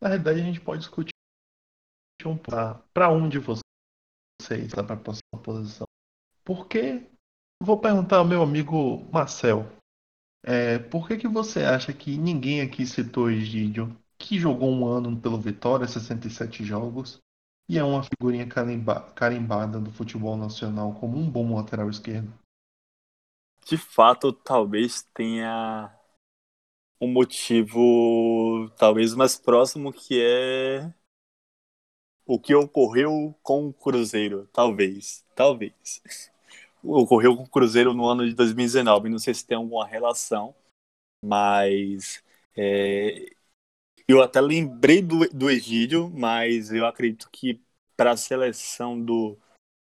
Na 0.00 0.10
verdade, 0.10 0.40
a 0.40 0.44
gente 0.44 0.60
pode 0.60 0.80
discutir 0.80 1.10
um 2.26 2.36
para 2.36 3.10
um 3.10 3.28
de 3.28 3.38
vocês, 3.38 3.64
para 4.74 4.94
a 4.94 4.96
próxima 4.96 5.42
posição. 5.42 5.86
Porque 6.44 7.06
vou 7.62 7.80
perguntar 7.80 8.18
ao 8.18 8.24
meu 8.24 8.42
amigo 8.42 8.98
Marcel. 9.10 9.66
É, 10.42 10.78
por 10.78 11.08
que, 11.08 11.16
que 11.16 11.28
você 11.28 11.60
acha 11.60 11.92
que 11.92 12.18
ninguém 12.18 12.60
aqui 12.60 12.86
citou 12.86 13.30
Egídio, 13.30 13.96
que 14.18 14.38
jogou 14.38 14.70
um 14.70 14.86
ano 14.86 15.20
pelo 15.20 15.38
Vitória, 15.38 15.86
67 15.86 16.64
jogos, 16.64 17.20
e 17.68 17.78
é 17.78 17.84
uma 17.84 18.02
figurinha 18.02 18.46
carimba, 18.46 19.00
carimbada 19.14 19.80
do 19.80 19.90
futebol 19.90 20.36
nacional 20.36 20.94
como 20.94 21.16
um 21.16 21.30
bom 21.30 21.54
lateral 21.54 21.88
esquerdo? 21.88 22.32
De 23.66 23.78
fato, 23.78 24.32
talvez 24.32 25.02
tenha 25.14 25.90
um 27.00 27.10
motivo 27.10 28.70
talvez 28.76 29.14
mais 29.14 29.38
próximo 29.38 29.92
que 29.92 30.20
é 30.20 30.92
o 32.26 32.38
que 32.38 32.54
ocorreu 32.54 33.34
com 33.42 33.68
o 33.68 33.72
Cruzeiro, 33.72 34.48
talvez, 34.52 35.24
talvez. 35.34 36.02
Ocorreu 36.82 37.36
com 37.36 37.44
o 37.44 37.48
Cruzeiro 37.48 37.94
no 37.94 38.06
ano 38.06 38.28
de 38.28 38.34
2019, 38.34 39.08
não 39.08 39.18
sei 39.18 39.32
se 39.32 39.46
tem 39.46 39.56
alguma 39.56 39.86
relação, 39.86 40.54
mas 41.22 42.22
é, 42.56 43.34
eu 44.08 44.22
até 44.22 44.40
lembrei 44.40 45.00
do, 45.00 45.28
do 45.30 45.50
Egídio, 45.50 46.10
mas 46.14 46.72
eu 46.72 46.86
acredito 46.86 47.28
que 47.32 47.60
para 47.96 48.12
a 48.12 48.16
seleção 48.16 49.00
do, 49.00 49.38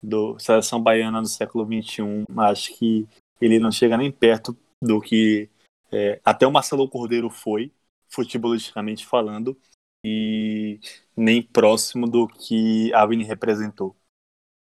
do 0.04 0.38
seleção 0.40 0.82
baiana 0.82 1.22
no 1.22 1.28
século 1.28 1.66
XXI, 1.66 2.04
acho 2.38 2.78
que 2.78 3.08
ele 3.40 3.60
não 3.60 3.72
chega 3.72 3.98
nem 3.98 4.12
perto 4.12 4.58
do 4.82 5.00
que 5.00 5.50
é, 5.92 6.20
até 6.24 6.48
o 6.48 6.52
Marcelo 6.52 6.90
Cordeiro 6.90 7.30
foi, 7.30 7.72
futebolisticamente 8.10 9.06
falando, 9.06 9.58
e 10.06 10.80
nem 11.16 11.42
próximo 11.42 12.08
do 12.08 12.28
que 12.28 12.94
a 12.94 13.06
representou. 13.06 13.96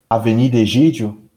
Avenida 0.09 0.57
Egídio, 0.57 1.29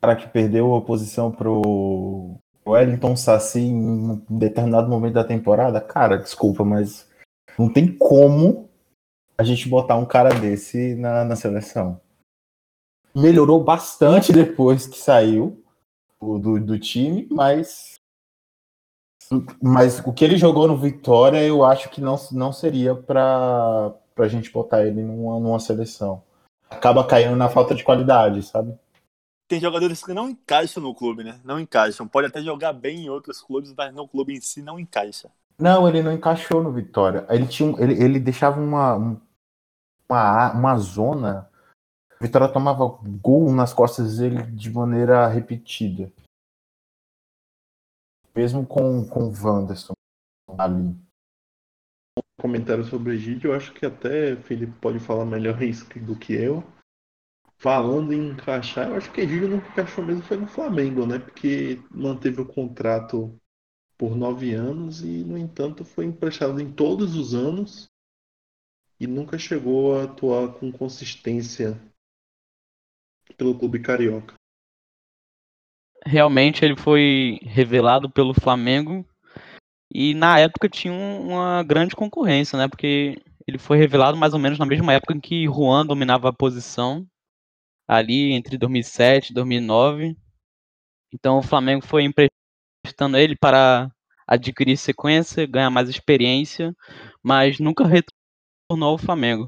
cara 0.00 0.16
que 0.16 0.28
perdeu 0.28 0.74
a 0.74 0.80
posição 0.80 1.30
pro 1.30 2.38
Wellington 2.66 3.16
Saci 3.16 3.60
em 3.60 3.74
um 3.74 4.38
determinado 4.38 4.88
momento 4.88 5.14
da 5.14 5.24
temporada, 5.24 5.80
cara, 5.80 6.16
desculpa, 6.16 6.64
mas 6.64 7.09
não 7.60 7.70
tem 7.70 7.94
como 7.94 8.70
a 9.36 9.44
gente 9.44 9.68
botar 9.68 9.96
um 9.96 10.06
cara 10.06 10.30
desse 10.30 10.94
na, 10.94 11.24
na 11.24 11.36
seleção. 11.36 12.00
melhorou 13.14 13.62
bastante 13.62 14.32
depois 14.32 14.86
que 14.86 14.98
saiu 14.98 15.62
do, 16.20 16.58
do 16.58 16.78
time, 16.78 17.28
mas 17.30 18.00
mas 19.62 20.00
o 20.00 20.12
que 20.12 20.24
ele 20.24 20.36
jogou 20.36 20.66
no 20.66 20.76
Vitória, 20.76 21.40
eu 21.44 21.62
acho 21.62 21.88
que 21.90 22.00
não, 22.00 22.16
não 22.32 22.52
seria 22.52 22.94
para 22.96 23.94
a 24.16 24.28
gente 24.28 24.50
botar 24.50 24.84
ele 24.84 25.02
numa, 25.02 25.38
numa 25.38 25.60
seleção. 25.60 26.24
Acaba 26.68 27.06
caindo 27.06 27.36
na 27.36 27.48
falta 27.48 27.74
de 27.74 27.84
qualidade, 27.84 28.42
sabe? 28.42 28.76
Tem 29.46 29.60
jogadores 29.60 30.02
que 30.02 30.12
não 30.12 30.30
encaixam 30.30 30.82
no 30.82 30.94
clube, 30.94 31.22
né? 31.22 31.40
Não 31.44 31.60
encaixam. 31.60 32.08
Pode 32.08 32.26
até 32.26 32.42
jogar 32.42 32.72
bem 32.72 33.04
em 33.04 33.10
outros 33.10 33.40
clubes, 33.40 33.72
mas 33.76 33.94
no 33.94 34.08
clube 34.08 34.34
em 34.34 34.40
si 34.40 34.62
não 34.62 34.80
encaixa. 34.80 35.30
Não, 35.60 35.86
ele 35.86 36.02
não 36.02 36.12
encaixou 36.12 36.62
no 36.62 36.72
Vitória. 36.72 37.26
Ele, 37.28 37.46
tinha, 37.46 37.78
ele, 37.78 38.02
ele 38.02 38.18
deixava 38.18 38.58
uma, 38.58 38.96
uma, 40.08 40.52
uma 40.52 40.78
zona. 40.78 41.50
O 42.18 42.24
Vitória 42.24 42.50
tomava 42.50 42.86
gol 43.22 43.52
nas 43.52 43.74
costas 43.74 44.16
dele 44.16 44.42
de 44.42 44.70
maneira 44.70 45.26
repetida. 45.26 46.10
Mesmo 48.34 48.66
com, 48.66 49.06
com 49.06 49.24
o 49.24 49.32
Wanderson 49.32 49.92
ali. 50.58 50.96
Comentário 52.40 52.84
sobre 52.84 53.10
o 53.10 53.14
Egídio, 53.14 53.50
eu 53.50 53.54
acho 53.54 53.72
que 53.74 53.84
até 53.84 54.32
o 54.32 54.42
Felipe 54.42 54.72
pode 54.80 54.98
falar 54.98 55.26
melhor 55.26 55.60
isso 55.62 55.86
do 56.00 56.16
que 56.16 56.32
eu. 56.32 56.64
Falando 57.58 58.14
em 58.14 58.30
encaixar, 58.30 58.88
eu 58.88 58.96
acho 58.96 59.12
que 59.12 59.20
Egídio 59.20 59.48
nunca 59.48 59.68
encaixou 59.68 60.02
mesmo 60.02 60.22
foi 60.22 60.38
no 60.38 60.46
Flamengo, 60.46 61.06
né? 61.06 61.18
Porque 61.18 61.82
manteve 61.90 62.40
o 62.40 62.46
contrato 62.46 63.38
por 64.00 64.16
nove 64.16 64.54
anos 64.54 65.02
e, 65.02 65.22
no 65.22 65.36
entanto, 65.36 65.84
foi 65.84 66.06
emprestado 66.06 66.58
em 66.58 66.72
todos 66.72 67.14
os 67.14 67.34
anos 67.34 67.86
e 68.98 69.06
nunca 69.06 69.38
chegou 69.38 69.94
a 69.94 70.04
atuar 70.04 70.54
com 70.54 70.72
consistência 70.72 71.78
pelo 73.36 73.58
clube 73.58 73.80
carioca 73.80 74.40
realmente 76.06 76.64
ele 76.64 76.76
foi 76.76 77.38
revelado 77.42 78.10
pelo 78.10 78.32
Flamengo 78.32 79.04
e 79.92 80.14
na 80.14 80.38
época 80.38 80.68
tinha 80.68 80.94
uma 80.94 81.62
grande 81.62 81.94
concorrência, 81.94 82.58
né? 82.58 82.68
Porque 82.68 83.20
ele 83.46 83.58
foi 83.58 83.76
revelado 83.76 84.16
mais 84.16 84.32
ou 84.32 84.38
menos 84.38 84.58
na 84.58 84.66
mesma 84.66 84.92
época 84.92 85.14
em 85.14 85.20
que 85.20 85.44
Juan 85.44 85.84
dominava 85.84 86.28
a 86.28 86.32
posição, 86.32 87.06
ali 87.86 88.32
entre 88.32 88.56
2007 88.56 89.30
e 89.30 89.34
2009. 89.34 90.16
Então 91.12 91.38
o 91.38 91.42
Flamengo 91.42 91.84
foi 91.84 92.04
emprestando 92.80 93.16
ele 93.16 93.36
para 93.36 93.90
adquirir 94.26 94.76
sequência, 94.76 95.46
ganhar 95.46 95.70
mais 95.70 95.88
experiência, 95.88 96.74
mas 97.22 97.58
nunca 97.58 97.84
retornou 97.84 98.90
ao 98.90 98.98
Flamengo. 98.98 99.46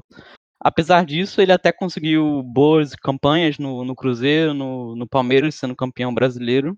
Apesar 0.59 1.05
disso, 1.05 1.41
ele 1.41 1.51
até 1.51 1.71
conseguiu 1.71 2.41
boas 2.43 2.95
campanhas 2.95 3.57
no, 3.57 3.83
no 3.83 3.95
Cruzeiro, 3.95 4.53
no, 4.53 4.95
no 4.95 5.07
Palmeiras, 5.07 5.55
sendo 5.55 5.75
campeão 5.75 6.13
brasileiro, 6.13 6.77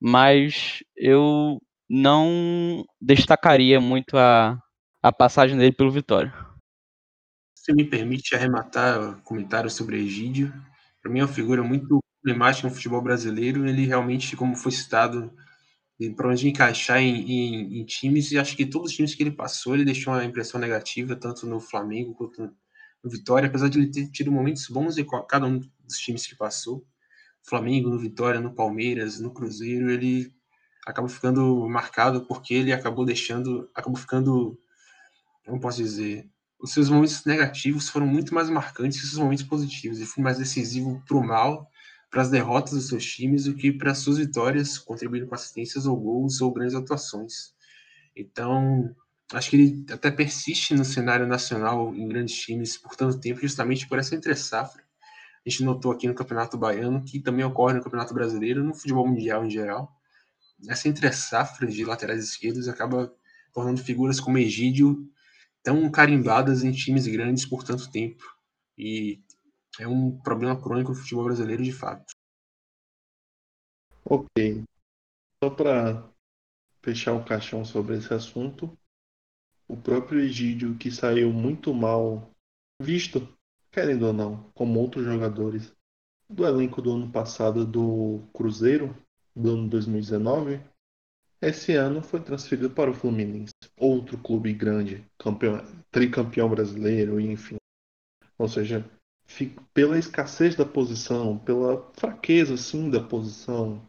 mas 0.00 0.82
eu 0.96 1.60
não 1.88 2.84
destacaria 3.00 3.80
muito 3.80 4.16
a, 4.16 4.58
a 5.02 5.12
passagem 5.12 5.56
dele 5.56 5.72
pelo 5.72 5.90
Vitória. 5.90 6.32
Se 7.54 7.72
me 7.72 7.84
permite 7.84 8.34
arrematar 8.34 9.20
comentário 9.22 9.68
sobre 9.68 9.98
Egídio, 9.98 10.52
para 11.02 11.10
mim 11.10 11.20
é 11.20 11.22
uma 11.22 11.28
figura 11.28 11.62
muito 11.62 12.00
emblemática 12.24 12.68
no 12.68 12.74
futebol 12.74 13.02
brasileiro. 13.02 13.66
Ele 13.66 13.86
realmente, 13.86 14.36
como 14.36 14.56
foi 14.56 14.72
citado, 14.72 15.32
para 16.14 16.28
onde 16.28 16.48
encaixar 16.48 16.98
em, 16.98 17.30
em, 17.30 17.80
em, 17.80 17.84
times, 17.84 18.30
e 18.30 18.38
acho 18.38 18.56
que 18.56 18.66
todos 18.66 18.90
os 18.90 18.96
times 18.96 19.14
que 19.14 19.22
ele 19.22 19.30
passou, 19.30 19.74
ele 19.74 19.84
deixou 19.84 20.12
uma 20.12 20.24
impressão 20.24 20.60
negativa, 20.60 21.16
tanto 21.16 21.46
no 21.46 21.58
Flamengo 21.58 22.14
quanto 22.14 22.42
no 23.02 23.10
Vitória, 23.10 23.48
apesar 23.48 23.68
de 23.68 23.78
ele 23.78 23.90
ter 23.90 24.10
tido 24.10 24.30
momentos 24.30 24.68
bons 24.68 24.98
em 24.98 25.06
cada 25.28 25.46
um 25.46 25.58
dos 25.58 25.98
times 25.98 26.26
que 26.26 26.36
passou. 26.36 26.84
Flamengo, 27.42 27.88
no 27.88 27.98
Vitória, 27.98 28.40
no 28.40 28.54
Palmeiras, 28.54 29.20
no 29.20 29.32
Cruzeiro, 29.32 29.90
ele 29.90 30.32
acabou 30.86 31.08
ficando 31.08 31.66
marcado 31.68 32.26
porque 32.26 32.54
ele 32.54 32.72
acabou 32.72 33.04
deixando, 33.04 33.70
acabou 33.74 33.98
ficando, 33.98 34.58
como 35.44 35.60
posso 35.60 35.78
dizer, 35.78 36.28
os 36.60 36.72
seus 36.72 36.88
momentos 36.88 37.24
negativos 37.24 37.88
foram 37.88 38.06
muito 38.06 38.34
mais 38.34 38.50
marcantes 38.50 38.98
que 38.98 39.04
os 39.04 39.10
seus 39.10 39.22
momentos 39.22 39.44
positivos. 39.44 39.98
Ele 39.98 40.06
foi 40.06 40.22
mais 40.22 40.38
decisivo 40.38 41.02
para 41.06 41.16
o 41.16 41.24
mal, 41.24 41.70
para 42.10 42.22
as 42.22 42.30
derrotas 42.30 42.72
dos 42.72 42.88
seus 42.88 43.04
times, 43.04 43.44
do 43.44 43.54
que 43.54 43.72
para 43.72 43.92
as 43.92 43.98
suas 43.98 44.18
vitórias, 44.18 44.78
contribuindo 44.78 45.26
com 45.26 45.34
assistências 45.34 45.86
ou 45.86 45.96
gols 45.96 46.40
ou 46.40 46.52
grandes 46.52 46.74
atuações. 46.74 47.54
Então, 48.14 48.94
acho 49.32 49.50
que 49.50 49.56
ele 49.56 49.84
até 49.92 50.10
persiste 50.10 50.74
no 50.74 50.84
cenário 50.84 51.26
nacional 51.26 51.94
em 51.94 52.08
grandes 52.08 52.34
times 52.36 52.76
por 52.76 52.96
tanto 52.96 53.18
tempo, 53.20 53.40
justamente 53.40 53.88
por 53.88 53.98
essa 53.98 54.14
entre-safra. 54.14 54.82
A 55.44 55.50
gente 55.50 55.62
notou 55.62 55.92
aqui 55.92 56.08
no 56.08 56.14
Campeonato 56.14 56.56
Baiano, 56.58 57.04
que 57.04 57.20
também 57.20 57.44
ocorre 57.44 57.74
no 57.74 57.82
Campeonato 57.82 58.14
Brasileiro, 58.14 58.64
no 58.64 58.74
futebol 58.74 59.06
mundial 59.06 59.44
em 59.44 59.50
geral. 59.50 59.92
Essa 60.68 60.88
entre-safra 60.88 61.66
de 61.66 61.84
laterais 61.84 62.24
esquerdos 62.24 62.66
acaba 62.68 63.12
tornando 63.52 63.80
figuras 63.80 64.18
como 64.18 64.38
Egídio 64.38 65.08
tão 65.62 65.90
carimbadas 65.90 66.62
em 66.62 66.72
times 66.72 67.06
grandes 67.06 67.44
por 67.44 67.62
tanto 67.62 67.90
tempo. 67.90 68.24
E 68.78 69.20
é 69.78 69.86
um 69.86 70.18
problema 70.18 70.60
crônico 70.60 70.92
do 70.92 70.98
futebol 70.98 71.24
brasileiro 71.24 71.62
de 71.62 71.72
fato. 71.72 72.14
Ok. 74.04 74.64
Só 75.42 75.50
para 75.50 76.08
fechar 76.82 77.12
o 77.12 77.24
caixão 77.24 77.64
sobre 77.64 77.96
esse 77.96 78.12
assunto, 78.14 78.76
o 79.68 79.76
próprio 79.76 80.20
Egídio, 80.20 80.76
que 80.76 80.90
saiu 80.90 81.32
muito 81.32 81.74
mal 81.74 82.30
visto, 82.80 83.28
querendo 83.70 84.06
ou 84.06 84.12
não, 84.12 84.50
como 84.54 84.78
outros 84.78 85.04
jogadores 85.04 85.72
do 86.28 86.46
elenco 86.46 86.80
do 86.80 86.92
ano 86.92 87.10
passado 87.10 87.64
do 87.64 88.22
Cruzeiro, 88.32 88.96
do 89.34 89.50
ano 89.50 89.68
2019, 89.68 90.60
esse 91.40 91.74
ano 91.74 92.02
foi 92.02 92.20
transferido 92.20 92.70
para 92.70 92.90
o 92.90 92.94
Fluminense, 92.94 93.52
outro 93.76 94.16
clube 94.16 94.52
grande, 94.52 95.04
campeão, 95.18 95.60
tricampeão 95.90 96.48
brasileiro, 96.48 97.20
enfim. 97.20 97.56
Ou 98.38 98.48
seja, 98.48 98.84
pela 99.74 99.98
escassez 99.98 100.54
da 100.54 100.64
posição, 100.64 101.38
pela 101.38 101.84
fraqueza 101.94 102.56
sim 102.56 102.88
da 102.90 103.00
posição, 103.00 103.82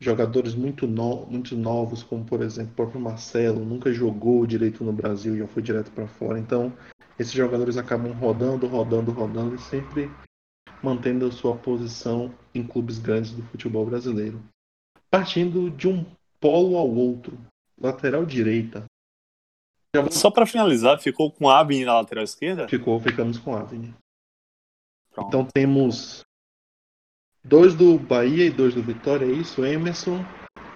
jogadores 0.00 0.54
muito, 0.54 0.86
no, 0.86 1.26
muito 1.26 1.56
novos, 1.56 2.02
como 2.02 2.24
por 2.24 2.42
exemplo 2.42 2.72
o 2.72 2.76
próprio 2.76 3.00
Marcelo, 3.00 3.64
nunca 3.64 3.92
jogou 3.92 4.46
direito 4.46 4.84
no 4.84 4.92
Brasil, 4.92 5.36
já 5.36 5.46
foi 5.46 5.62
direto 5.62 5.90
para 5.90 6.06
fora. 6.06 6.38
Então, 6.38 6.72
esses 7.18 7.32
jogadores 7.32 7.76
acabam 7.76 8.12
rodando, 8.12 8.66
rodando, 8.66 9.10
rodando 9.10 9.54
e 9.54 9.58
sempre 9.58 10.10
mantendo 10.82 11.26
a 11.26 11.32
sua 11.32 11.56
posição 11.56 12.32
em 12.54 12.62
clubes 12.62 12.98
grandes 12.98 13.32
do 13.32 13.42
futebol 13.44 13.84
brasileiro. 13.84 14.40
Partindo 15.10 15.70
de 15.70 15.88
um 15.88 16.04
polo 16.38 16.76
ao 16.76 16.88
outro, 16.88 17.36
lateral 17.80 18.24
direita. 18.24 18.84
Só 20.10 20.30
para 20.30 20.46
finalizar, 20.46 21.00
ficou 21.00 21.32
com 21.32 21.48
Avni 21.48 21.84
na 21.84 21.94
lateral 21.94 22.22
esquerda? 22.22 22.68
Ficou, 22.68 23.00
ficamos 23.00 23.38
com 23.38 23.56
Avni. 23.56 23.94
Então 25.26 25.44
temos 25.44 26.24
Dois 27.48 27.74
do 27.74 27.98
Bahia 27.98 28.44
e 28.44 28.50
dois 28.50 28.74
do 28.74 28.82
Vitória, 28.82 29.24
é 29.24 29.32
isso? 29.32 29.64
Emerson, 29.64 30.22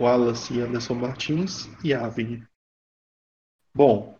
Wallace 0.00 0.54
e 0.54 0.60
Anderson 0.62 0.94
Martins 0.94 1.68
e 1.84 1.92
Avni. 1.92 2.42
Bom. 3.74 4.16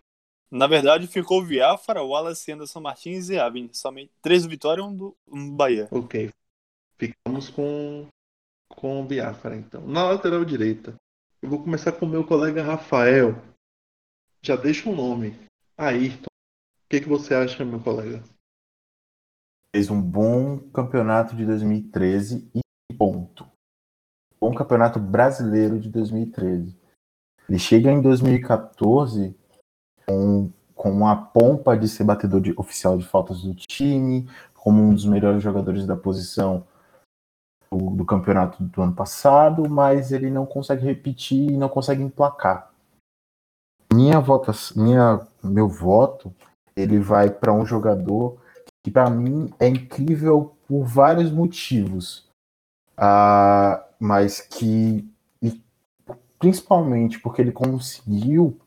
Na 0.51 0.67
verdade, 0.67 1.07
ficou 1.07 1.43
Viáfara, 1.43 2.03
Wallace, 2.03 2.51
Anderson 2.51 2.79
Martins 2.79 3.29
e 3.29 3.39
Avni. 3.39 3.71
Somente 3.73 4.11
três 4.21 4.43
do 4.43 4.49
Vitória 4.49 4.81
e 4.81 4.83
um 4.83 4.95
do, 4.95 5.17
um 5.27 5.49
do 5.49 5.55
Bahia. 5.55 5.87
Ok. 5.89 6.29
Ficamos 6.95 7.49
com, 7.49 8.07
com 8.69 9.01
o 9.01 9.05
Biafra, 9.05 9.55
então. 9.55 9.87
Na 9.87 10.03
lateral 10.03 10.45
direita, 10.45 10.93
eu 11.41 11.49
vou 11.49 11.63
começar 11.63 11.93
com 11.93 12.05
o 12.05 12.09
meu 12.09 12.23
colega 12.23 12.61
Rafael. 12.61 13.33
Já 14.43 14.55
deixa 14.55 14.87
o 14.87 14.93
um 14.93 14.95
nome. 14.95 15.39
Ayrton. 15.75 16.27
O 16.27 16.89
que, 16.89 17.01
que 17.01 17.09
você 17.09 17.33
acha, 17.33 17.65
meu 17.65 17.79
colega? 17.79 18.23
Fez 19.73 19.89
um 19.89 19.99
bom 19.99 20.59
campeonato 20.71 21.35
de 21.35 21.45
2013 21.45 22.47
e 22.53 22.61
ponto. 22.95 23.47
Bom 24.39 24.53
campeonato 24.53 24.99
brasileiro 24.99 25.79
de 25.79 25.89
2013. 25.89 26.77
Ele 27.49 27.59
chega 27.59 27.91
em 27.91 28.01
2014 28.01 29.35
com, 30.05 30.51
com 30.75 30.91
uma 30.91 31.15
pompa 31.15 31.75
de 31.75 31.87
ser 31.87 32.03
batedor 32.03 32.39
de, 32.39 32.53
oficial 32.55 32.97
de 32.97 33.05
faltas 33.05 33.41
do 33.41 33.55
time, 33.55 34.29
como 34.53 34.81
um 34.81 34.93
dos 34.93 35.05
melhores 35.05 35.41
jogadores 35.41 35.87
da 35.87 35.95
posição 35.95 36.67
do, 37.71 37.89
do 37.89 38.05
campeonato 38.05 38.63
do 38.63 38.81
ano 38.81 38.93
passado, 38.93 39.67
mas 39.67 40.11
ele 40.11 40.29
não 40.29 40.45
consegue 40.45 40.85
repetir 40.85 41.51
e 41.51 41.57
não 41.57 41.67
consegue 41.67 42.03
emplacar. 42.03 42.71
Minha 43.91 44.19
vota, 44.19 44.51
minha, 44.75 45.25
meu 45.43 45.67
voto, 45.67 46.33
ele 46.75 46.99
vai 46.99 47.29
para 47.29 47.53
um 47.53 47.65
jogador 47.65 48.42
que 48.83 48.91
para 48.91 49.09
mim 49.09 49.51
é 49.59 49.67
incrível 49.67 50.55
por 50.67 50.83
vários 50.83 51.31
motivos, 51.31 52.27
uh, 52.97 53.81
mas 53.99 54.41
que 54.41 55.09
principalmente 56.43 57.21
porque 57.21 57.41
ele 57.41 57.53
conseguiu 57.53 58.59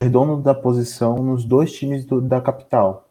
ser 0.00 0.08
dono 0.08 0.40
da 0.40 0.54
posição 0.54 1.16
nos 1.16 1.44
dois 1.44 1.72
times 1.72 2.04
do, 2.04 2.20
da 2.20 2.40
capital, 2.40 3.08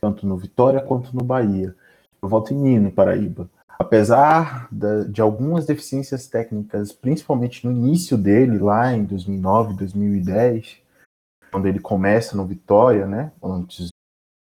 tanto 0.00 0.24
no 0.24 0.36
Vitória 0.36 0.80
quanto 0.80 1.14
no 1.14 1.24
Bahia. 1.24 1.74
Eu 2.22 2.28
voto 2.28 2.54
em 2.54 2.56
Nino 2.56 2.92
Paraíba. 2.92 3.50
Apesar 3.76 4.68
de 5.08 5.20
algumas 5.20 5.66
deficiências 5.66 6.28
técnicas, 6.28 6.92
principalmente 6.92 7.66
no 7.66 7.72
início 7.72 8.16
dele, 8.16 8.58
lá 8.58 8.92
em 8.92 9.04
2009, 9.04 9.74
2010, 9.74 10.78
quando 11.50 11.66
ele 11.66 11.80
começa 11.80 12.36
no 12.36 12.46
Vitória, 12.46 13.06
né? 13.06 13.32
Antes, 13.42 13.88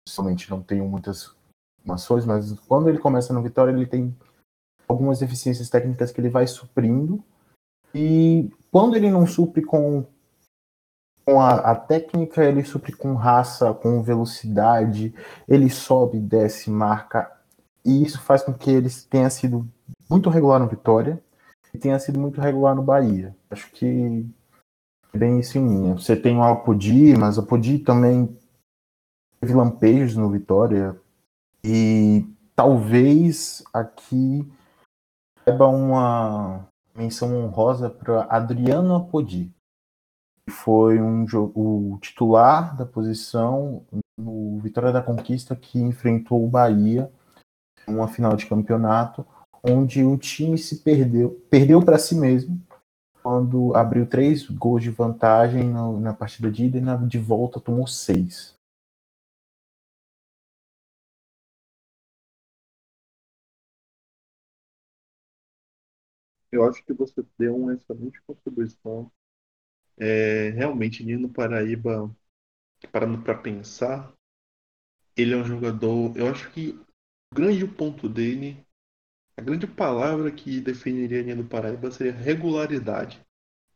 somente 0.09 0.49
não 0.49 0.61
tenho 0.61 0.85
muitas 0.87 1.33
informações, 1.81 2.25
mas 2.25 2.53
quando 2.67 2.89
ele 2.89 2.97
começa 2.99 3.33
no 3.33 3.41
Vitória, 3.41 3.71
ele 3.71 3.85
tem 3.85 4.15
algumas 4.87 5.19
deficiências 5.19 5.69
técnicas 5.69 6.11
que 6.11 6.19
ele 6.19 6.29
vai 6.29 6.47
suprindo. 6.47 7.23
E 7.93 8.51
quando 8.71 8.95
ele 8.95 9.09
não 9.09 9.25
supre 9.25 9.63
com, 9.63 10.05
com 11.25 11.39
a, 11.39 11.55
a 11.55 11.75
técnica, 11.75 12.43
ele 12.43 12.63
supre 12.63 12.91
com 12.91 13.13
raça, 13.13 13.73
com 13.73 14.01
velocidade, 14.01 15.13
ele 15.47 15.69
sobe, 15.69 16.19
desce, 16.19 16.69
marca. 16.69 17.31
E 17.85 18.03
isso 18.03 18.21
faz 18.21 18.43
com 18.43 18.53
que 18.53 18.69
ele 18.69 18.89
tenha 19.09 19.29
sido 19.29 19.67
muito 20.09 20.29
regular 20.29 20.59
no 20.59 20.67
Vitória 20.67 21.21
e 21.73 21.77
tenha 21.77 21.99
sido 21.99 22.19
muito 22.19 22.41
regular 22.41 22.75
no 22.75 22.83
Bahia. 22.83 23.35
Acho 23.49 23.71
que 23.71 24.25
é 25.13 25.17
bem 25.17 25.39
isso 25.39 25.57
em 25.57 25.67
linha. 25.67 25.93
Você 25.93 26.15
tem 26.15 26.37
o 26.37 26.43
Apodi, 26.43 27.15
mas 27.17 27.37
o 27.37 27.41
Apodi 27.41 27.79
também 27.79 28.37
teve 29.39 29.53
lampejos 29.53 30.15
no 30.15 30.29
Vitória. 30.29 30.99
E 31.63 32.25
talvez 32.55 33.63
aqui 33.73 34.49
saiba 35.43 35.67
uma 35.67 36.67
menção 36.95 37.35
honrosa 37.35 37.89
para 37.89 38.23
Adriano 38.23 38.95
Apodi, 38.95 39.51
que 40.45 40.53
foi 40.53 40.99
um 40.99 41.25
o 41.55 41.97
titular 42.01 42.75
da 42.75 42.85
posição 42.85 43.85
no 44.17 44.59
Vitória 44.59 44.91
da 44.91 45.01
Conquista 45.01 45.55
que 45.55 45.79
enfrentou 45.79 46.43
o 46.43 46.49
Bahia 46.49 47.11
em 47.87 47.95
uma 47.95 48.07
final 48.07 48.35
de 48.35 48.45
campeonato, 48.45 49.25
onde 49.63 50.03
o 50.03 50.17
time 50.17 50.57
se 50.57 50.77
perdeu, 50.77 51.41
perdeu 51.49 51.81
para 51.81 51.97
si 51.97 52.15
mesmo 52.15 52.59
quando 53.21 53.75
abriu 53.75 54.05
três 54.05 54.49
gols 54.49 54.81
de 54.81 54.89
vantagem 54.89 55.69
na, 55.69 55.91
na 55.93 56.13
partida 56.13 56.49
de 56.49 56.65
ida 56.65 56.77
e 56.77 56.81
na 56.81 56.95
de 56.95 57.19
volta 57.19 57.59
tomou 57.59 57.85
seis. 57.85 58.58
Eu 66.51 66.63
acho 66.65 66.83
que 66.83 66.93
você 66.93 67.23
deu 67.37 67.55
uma 67.55 67.73
excelente 67.73 68.21
contribuição. 68.23 69.11
É, 69.97 70.49
realmente, 70.49 71.03
Nino 71.03 71.29
Paraíba, 71.29 72.13
parando 72.91 73.21
para 73.21 73.37
pensar, 73.37 74.13
ele 75.15 75.33
é 75.33 75.37
um 75.37 75.43
jogador. 75.43 76.17
Eu 76.17 76.27
acho 76.27 76.51
que 76.51 76.79
o 77.31 77.35
grande 77.35 77.67
ponto 77.67 78.09
dele, 78.09 78.65
a 79.37 79.41
grande 79.41 79.67
palavra 79.67 80.31
que 80.31 80.59
definiria 80.61 81.21
Nino 81.21 81.47
Paraíba 81.47 81.91
seria 81.91 82.13
regularidade. 82.13 83.21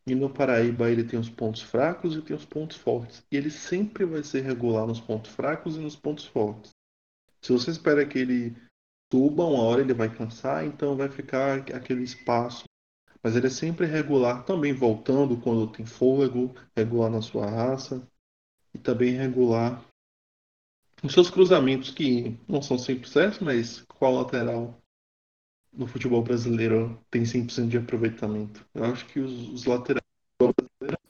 Nino 0.06 0.28
Paraíba 0.28 0.90
ele 0.90 1.04
tem 1.04 1.18
os 1.18 1.30
pontos 1.30 1.62
fracos 1.62 2.14
e 2.16 2.22
tem 2.22 2.36
os 2.36 2.44
pontos 2.44 2.76
fortes. 2.76 3.24
E 3.30 3.36
ele 3.36 3.50
sempre 3.50 4.04
vai 4.04 4.22
ser 4.22 4.42
regular 4.42 4.86
nos 4.86 5.00
pontos 5.00 5.30
fracos 5.30 5.76
e 5.76 5.80
nos 5.80 5.96
pontos 5.96 6.26
fortes. 6.26 6.72
Se 7.40 7.52
você 7.52 7.70
espera 7.70 8.06
que 8.06 8.18
ele 8.18 8.56
suba, 9.14 9.44
uma 9.44 9.62
hora 9.62 9.80
ele 9.80 9.94
vai 9.94 10.12
cansar, 10.12 10.66
então 10.66 10.96
vai 10.96 11.08
ficar 11.08 11.58
aquele 11.72 12.02
espaço. 12.02 12.64
Mas 13.22 13.36
ele 13.36 13.46
é 13.46 13.50
sempre 13.50 13.86
regular, 13.86 14.44
também 14.44 14.72
voltando 14.72 15.36
quando 15.36 15.68
tem 15.68 15.86
fôlego, 15.86 16.52
regular 16.76 17.08
na 17.08 17.22
sua 17.22 17.48
raça 17.48 18.06
e 18.74 18.78
também 18.78 19.12
regular 19.12 19.84
os 21.02 21.12
seus 21.12 21.30
cruzamentos 21.30 21.90
que 21.90 22.36
não 22.48 22.60
são 22.60 22.76
sempre 22.76 23.08
certos, 23.08 23.38
mas 23.38 23.82
qual 23.82 24.14
lateral 24.14 24.76
no 25.72 25.86
futebol 25.86 26.22
brasileiro 26.22 26.98
tem 27.08 27.22
100% 27.22 27.68
de 27.68 27.78
aproveitamento? 27.78 28.66
Eu 28.74 28.84
acho 28.86 29.06
que 29.06 29.20
os, 29.20 29.48
os 29.50 29.64
laterais 29.64 30.02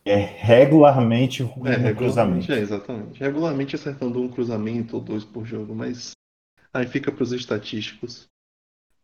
é 0.05 0.17
regularmente 0.17 1.43
ruim 1.43 1.71
é, 1.71 1.79
no 1.79 1.97
cruzamento. 1.97 2.53
É, 2.53 2.59
exatamente. 2.59 3.19
Regularmente 3.19 3.75
acertando 3.75 4.21
um 4.21 4.29
cruzamento 4.29 4.97
ou 4.97 5.03
dois 5.03 5.25
por 5.25 5.47
jogo, 5.47 5.75
mas 5.75 6.15
Aí 6.75 6.89
fica 6.89 7.13
para 7.13 7.23
os 7.23 7.31
estatísticos. 7.31 8.27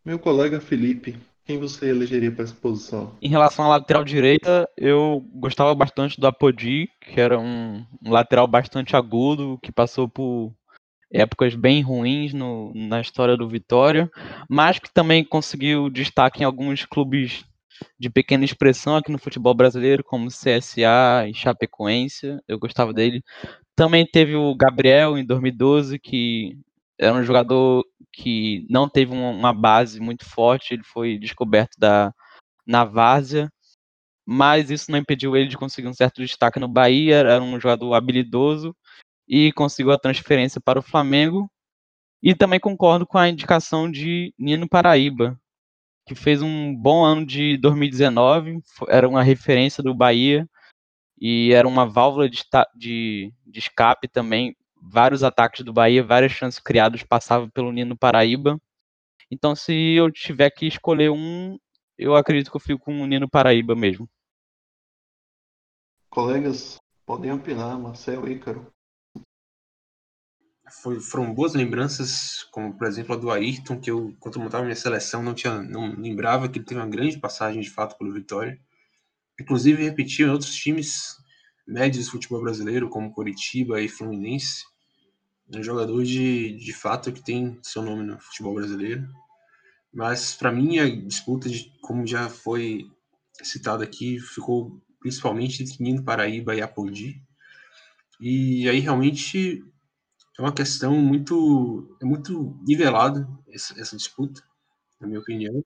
Meu 0.04 0.18
colega 0.18 0.60
Felipe, 0.60 1.16
quem 1.44 1.56
você 1.56 1.88
elegeria 1.88 2.32
para 2.32 2.42
essa 2.42 2.54
posição? 2.54 3.16
Em 3.22 3.28
relação 3.28 3.64
à 3.64 3.68
lateral 3.68 4.02
direita, 4.02 4.68
eu 4.76 5.24
gostava 5.34 5.72
bastante 5.72 6.20
do 6.20 6.26
Apodi, 6.26 6.88
que 7.00 7.20
era 7.20 7.38
um, 7.38 7.86
um 8.04 8.10
lateral 8.10 8.48
bastante 8.48 8.96
agudo, 8.96 9.56
que 9.62 9.70
passou 9.70 10.08
por 10.08 10.52
épocas 11.12 11.54
bem 11.54 11.80
ruins 11.80 12.32
no, 12.32 12.72
na 12.74 13.00
história 13.00 13.36
do 13.36 13.48
Vitória, 13.48 14.10
mas 14.48 14.80
que 14.80 14.92
também 14.92 15.24
conseguiu 15.24 15.88
destaque 15.88 16.42
em 16.42 16.46
alguns 16.46 16.84
clubes 16.84 17.44
de 17.98 18.10
pequena 18.10 18.44
expressão 18.44 18.96
aqui 18.96 19.12
no 19.12 19.18
futebol 19.18 19.54
brasileiro, 19.54 20.02
como 20.02 20.28
CSA 20.28 21.28
e 21.28 21.34
Chapecoense. 21.34 22.36
Eu 22.48 22.58
gostava 22.58 22.92
dele. 22.92 23.22
Também 23.76 24.04
teve 24.04 24.34
o 24.34 24.54
Gabriel 24.56 25.16
em 25.16 25.24
2012, 25.24 25.98
que 25.98 26.58
era 27.00 27.14
um 27.14 27.24
jogador 27.24 27.82
que 28.12 28.66
não 28.68 28.86
teve 28.86 29.10
uma 29.12 29.54
base 29.54 29.98
muito 29.98 30.28
forte, 30.28 30.74
ele 30.74 30.82
foi 30.84 31.18
descoberto 31.18 31.74
da, 31.78 32.12
na 32.66 32.84
várzea, 32.84 33.50
mas 34.26 34.70
isso 34.70 34.90
não 34.90 34.98
impediu 34.98 35.34
ele 35.34 35.48
de 35.48 35.56
conseguir 35.56 35.88
um 35.88 35.94
certo 35.94 36.20
destaque 36.20 36.60
no 36.60 36.68
Bahia, 36.68 37.16
era 37.16 37.42
um 37.42 37.58
jogador 37.58 37.94
habilidoso 37.94 38.76
e 39.26 39.50
conseguiu 39.52 39.92
a 39.92 39.98
transferência 39.98 40.60
para 40.60 40.78
o 40.78 40.82
Flamengo. 40.82 41.50
E 42.22 42.34
também 42.34 42.60
concordo 42.60 43.06
com 43.06 43.16
a 43.16 43.30
indicação 43.30 43.90
de 43.90 44.34
Nino 44.38 44.68
Paraíba, 44.68 45.40
que 46.06 46.14
fez 46.14 46.42
um 46.42 46.76
bom 46.76 47.02
ano 47.02 47.24
de 47.24 47.56
2019, 47.56 48.58
era 48.88 49.08
uma 49.08 49.22
referência 49.22 49.82
do 49.82 49.94
Bahia 49.94 50.46
e 51.18 51.50
era 51.54 51.66
uma 51.66 51.86
válvula 51.86 52.28
de, 52.28 52.42
de, 52.76 53.32
de 53.46 53.58
escape 53.58 54.06
também 54.06 54.54
vários 54.80 55.22
ataques 55.22 55.64
do 55.64 55.72
Bahia, 55.72 56.02
várias 56.02 56.32
chances 56.32 56.58
criadas 56.58 57.02
passavam 57.02 57.50
pelo 57.50 57.72
Nino 57.72 57.96
Paraíba. 57.96 58.60
Então, 59.30 59.54
se 59.54 59.94
eu 59.94 60.10
tiver 60.10 60.50
que 60.50 60.66
escolher 60.66 61.10
um, 61.10 61.58
eu 61.96 62.16
acredito 62.16 62.50
que 62.50 62.56
eu 62.56 62.60
fico 62.60 62.84
com 62.84 63.00
o 63.00 63.06
Nino 63.06 63.28
Paraíba 63.28 63.76
mesmo. 63.76 64.08
Colegas, 66.08 66.78
podem 67.06 67.30
opinar, 67.30 67.78
Marcelo 67.78 68.26
e 68.26 68.32
Ícaro. 68.32 68.72
Foi, 70.82 71.00
foram 71.00 71.34
boas 71.34 71.54
lembranças, 71.54 72.44
como 72.52 72.76
por 72.76 72.86
exemplo 72.86 73.14
a 73.14 73.18
do 73.18 73.30
Ayrton, 73.30 73.80
que 73.80 73.90
eu, 73.90 74.14
quando 74.20 74.36
eu 74.36 74.42
montava 74.42 74.64
minha 74.64 74.76
seleção, 74.76 75.22
não, 75.22 75.34
tinha, 75.34 75.60
não 75.62 75.94
lembrava 75.96 76.48
que 76.48 76.58
ele 76.58 76.64
teve 76.64 76.80
uma 76.80 76.88
grande 76.88 77.18
passagem 77.18 77.60
de 77.60 77.70
fato 77.70 77.98
pelo 77.98 78.12
Vitória. 78.12 78.58
Inclusive 79.40 79.82
repetiu 79.82 80.28
em 80.28 80.30
outros 80.30 80.54
times 80.54 81.16
médios 81.66 82.06
do 82.06 82.12
futebol 82.12 82.40
brasileiro, 82.40 82.88
como 82.88 83.12
Coritiba 83.12 83.80
e 83.80 83.88
Fluminense 83.88 84.69
um 85.58 85.62
jogador 85.62 86.04
de, 86.04 86.52
de 86.52 86.72
fato 86.72 87.12
que 87.12 87.22
tem 87.22 87.58
seu 87.62 87.82
nome 87.82 88.04
no 88.04 88.20
futebol 88.20 88.54
brasileiro. 88.54 89.06
Mas 89.92 90.34
para 90.34 90.52
mim 90.52 90.78
a 90.78 90.88
disputa, 90.88 91.48
de, 91.48 91.72
como 91.80 92.06
já 92.06 92.28
foi 92.28 92.88
citado 93.42 93.82
aqui, 93.82 94.20
ficou 94.20 94.80
principalmente 95.00 95.62
entre 95.62 95.82
Nino 95.82 96.04
Paraíba 96.04 96.54
e 96.54 96.62
Apodi. 96.62 97.20
E 98.20 98.68
aí 98.68 98.78
realmente 98.78 99.64
é 100.38 100.42
uma 100.42 100.52
questão 100.52 100.96
muito 100.96 101.96
é 102.00 102.04
muito 102.04 102.56
nivelada 102.66 103.28
essa, 103.48 103.78
essa 103.80 103.96
disputa, 103.96 104.42
na 105.00 105.08
minha 105.08 105.20
opinião. 105.20 105.64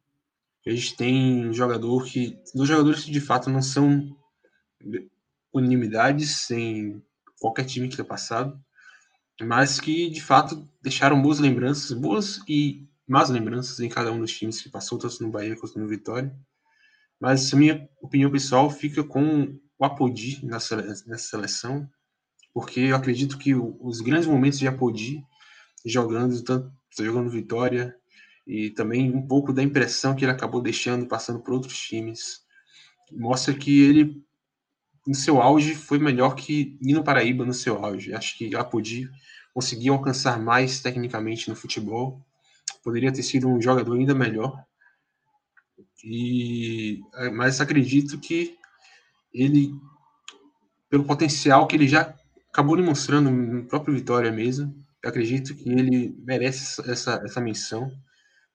A 0.66 0.70
gente 0.70 0.96
tem 0.96 1.46
um 1.46 1.52
jogador 1.52 2.04
que 2.04 2.38
dois 2.54 2.68
jogadores 2.68 3.04
que 3.04 3.10
de 3.10 3.20
fato 3.20 3.50
não 3.50 3.60
são 3.60 4.16
unanimidades 5.52 6.50
em 6.50 7.02
qualquer 7.38 7.66
time 7.66 7.88
que 7.88 7.96
tenha 7.96 8.08
passado 8.08 8.58
mas 9.42 9.80
que 9.80 10.08
de 10.10 10.22
fato 10.22 10.68
deixaram 10.82 11.20
boas 11.20 11.38
lembranças, 11.38 11.92
boas 11.92 12.40
e 12.48 12.86
más 13.06 13.28
lembranças 13.30 13.80
em 13.80 13.88
cada 13.88 14.12
um 14.12 14.20
dos 14.20 14.32
times 14.32 14.60
que 14.60 14.68
passou, 14.68 14.98
tanto 14.98 15.22
no 15.22 15.30
Bahia 15.30 15.56
quanto 15.56 15.78
no 15.78 15.88
Vitória. 15.88 16.34
Mas 17.20 17.52
a 17.52 17.56
minha 17.56 17.88
opinião 18.00 18.30
pessoal 18.30 18.70
fica 18.70 19.02
com 19.02 19.58
o 19.78 19.84
Apodi 19.84 20.44
nessa, 20.44 20.94
seleção, 21.18 21.88
porque 22.52 22.80
eu 22.80 22.96
acredito 22.96 23.38
que 23.38 23.54
os 23.54 24.00
grandes 24.00 24.26
momentos 24.26 24.58
de 24.58 24.68
Apodi 24.68 25.24
jogando, 25.84 26.42
tanto 26.42 26.72
jogando 26.98 27.30
Vitória, 27.30 27.94
e 28.46 28.70
também 28.70 29.10
um 29.10 29.26
pouco 29.26 29.52
da 29.52 29.62
impressão 29.62 30.14
que 30.14 30.24
ele 30.24 30.32
acabou 30.32 30.60
deixando 30.60 31.06
passando 31.06 31.40
por 31.40 31.54
outros 31.54 31.78
times, 31.78 32.42
mostra 33.10 33.54
que 33.54 33.82
ele 33.82 34.22
no 35.06 35.14
seu 35.14 35.40
auge 35.40 35.74
foi 35.74 35.98
melhor 35.98 36.34
que 36.34 36.78
Nino 36.80 37.04
Paraíba 37.04 37.44
no 37.44 37.52
seu 37.52 37.84
auge. 37.84 38.14
Acho 38.14 38.36
que 38.38 38.54
Apodi 38.56 39.08
conseguiu 39.52 39.94
alcançar 39.94 40.38
mais 40.38 40.80
tecnicamente 40.80 41.48
no 41.48 41.56
futebol. 41.56 42.24
Poderia 42.82 43.12
ter 43.12 43.22
sido 43.22 43.48
um 43.48 43.60
jogador 43.60 43.96
ainda 43.96 44.14
melhor. 44.14 44.64
E 46.02 47.00
mas 47.32 47.60
acredito 47.60 48.18
que 48.18 48.56
ele 49.32 49.74
pelo 50.90 51.04
potencial 51.04 51.66
que 51.66 51.76
ele 51.76 51.88
já 51.88 52.14
acabou 52.52 52.76
demonstrando 52.76 53.30
no 53.30 53.64
próprio 53.64 53.94
Vitória 53.94 54.30
mesmo, 54.30 54.72
acredito 55.04 55.54
que 55.54 55.68
ele 55.68 56.14
merece 56.24 56.80
essa, 56.88 57.20
essa 57.24 57.40
menção, 57.40 57.90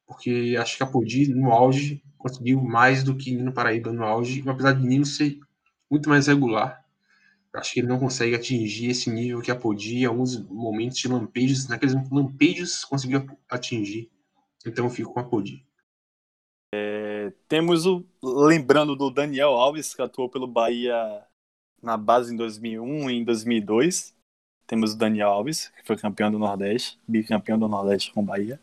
porque 0.08 0.56
acho 0.58 0.78
que 0.78 0.84
a 0.84 0.86
Podi, 0.86 1.28
no 1.28 1.52
auge, 1.52 2.02
conseguiu 2.18 2.62
mais 2.62 3.04
do 3.04 3.16
que 3.16 3.36
Nino 3.36 3.52
Paraíba 3.52 3.91
no 3.91 4.04
auge, 4.04 4.41
apesar 4.47 4.72
de 4.74 4.88
Nino 4.88 5.06
ser 5.06 5.38
muito 5.89 6.09
mais 6.09 6.27
regular. 6.27 6.85
Acho 7.53 7.73
que 7.73 7.79
ele 7.79 7.87
não 7.87 7.99
consegue 7.99 8.35
atingir 8.35 8.91
esse 8.91 9.09
nível 9.09 9.41
que 9.41 9.49
a 9.49 9.55
Podi, 9.55 9.99
em 9.99 10.05
alguns 10.05 10.39
momentos 10.47 10.97
de 10.97 11.07
lampejos, 11.07 11.67
naqueles 11.67 11.95
lampejos, 12.11 12.85
conseguiu 12.85 13.25
atingir. 13.49 14.11
Então 14.65 14.85
eu 14.85 14.91
fico 14.91 15.13
com 15.13 15.19
a 15.19 15.23
Podi. 15.23 15.65
É, 16.73 17.33
temos 17.47 17.87
o. 17.87 18.05
Lembrando 18.21 18.95
do 18.95 19.09
Daniel 19.09 19.51
Alves, 19.51 19.95
que 19.95 20.01
atuou 20.01 20.29
pelo 20.29 20.47
Bahia 20.47 21.25
na 21.81 21.97
base 21.97 22.33
em 22.33 22.37
2001 22.37 23.09
e 23.09 23.13
em 23.15 23.23
2002. 23.23 24.15
Temos 24.67 24.93
o 24.93 24.97
Daniel 24.97 25.29
Alves, 25.29 25.69
que 25.69 25.87
foi 25.87 25.97
campeão 25.97 26.29
do 26.31 26.37
Nordeste, 26.37 26.99
bicampeão 27.07 27.57
do 27.57 27.67
Nordeste 27.67 28.13
com 28.13 28.21
o 28.21 28.25
Bahia. 28.25 28.61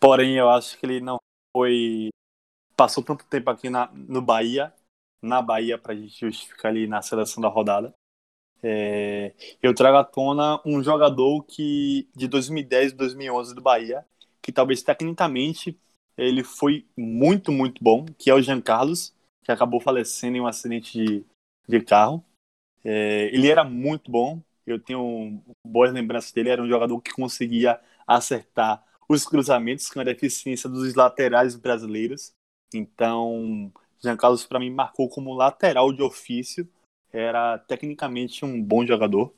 Porém, 0.00 0.34
eu 0.34 0.50
acho 0.50 0.76
que 0.76 0.86
ele 0.86 1.00
não 1.00 1.18
foi. 1.56 2.08
Passou 2.76 3.04
tanto 3.04 3.24
tempo 3.26 3.50
aqui 3.50 3.70
na, 3.70 3.88
no 3.92 4.20
Bahia, 4.20 4.74
na 5.22 5.42
Bahia, 5.42 5.78
para 5.78 5.92
a 5.92 5.96
gente 5.96 6.18
justificar 6.18 6.70
ali 6.70 6.86
na 6.86 7.02
seleção 7.02 7.40
da 7.40 7.48
rodada. 7.48 7.92
É, 8.62 9.32
eu 9.62 9.74
trago 9.74 9.96
à 9.96 10.04
tona 10.04 10.60
um 10.66 10.82
jogador 10.82 11.42
que 11.44 12.08
de 12.14 12.28
2010 12.28 12.92
e 12.92 12.94
2011 12.94 13.54
do 13.54 13.62
Bahia, 13.62 14.04
que 14.42 14.52
talvez 14.52 14.82
tecnicamente 14.82 15.78
ele 16.16 16.44
foi 16.44 16.86
muito, 16.96 17.50
muito 17.50 17.82
bom, 17.82 18.04
que 18.18 18.30
é 18.30 18.34
o 18.34 18.42
Jean 18.42 18.60
Carlos, 18.60 19.14
que 19.42 19.50
acabou 19.50 19.80
falecendo 19.80 20.36
em 20.36 20.40
um 20.40 20.46
acidente 20.46 20.92
de, 20.92 21.24
de 21.66 21.80
carro. 21.80 22.24
É, 22.84 23.30
ele 23.32 23.48
era 23.48 23.64
muito 23.64 24.10
bom, 24.10 24.42
eu 24.66 24.78
tenho 24.78 25.42
boas 25.66 25.92
lembranças 25.92 26.32
dele, 26.32 26.50
era 26.50 26.62
um 26.62 26.68
jogador 26.68 27.00
que 27.00 27.12
conseguia 27.12 27.80
acertar 28.06 28.84
os 29.08 29.24
cruzamentos 29.24 29.88
com 29.90 30.00
a 30.00 30.04
deficiência 30.04 30.68
dos 30.68 30.94
laterais 30.94 31.56
brasileiros. 31.56 32.32
Então, 32.72 33.72
Jean 34.02 34.16
Carlos 34.16 34.46
para 34.46 34.58
mim 34.58 34.70
marcou 34.70 35.08
como 35.08 35.34
lateral 35.34 35.92
de 35.92 36.02
ofício, 36.02 36.68
era 37.12 37.58
tecnicamente 37.58 38.44
um 38.44 38.62
bom 38.62 38.86
jogador. 38.86 39.34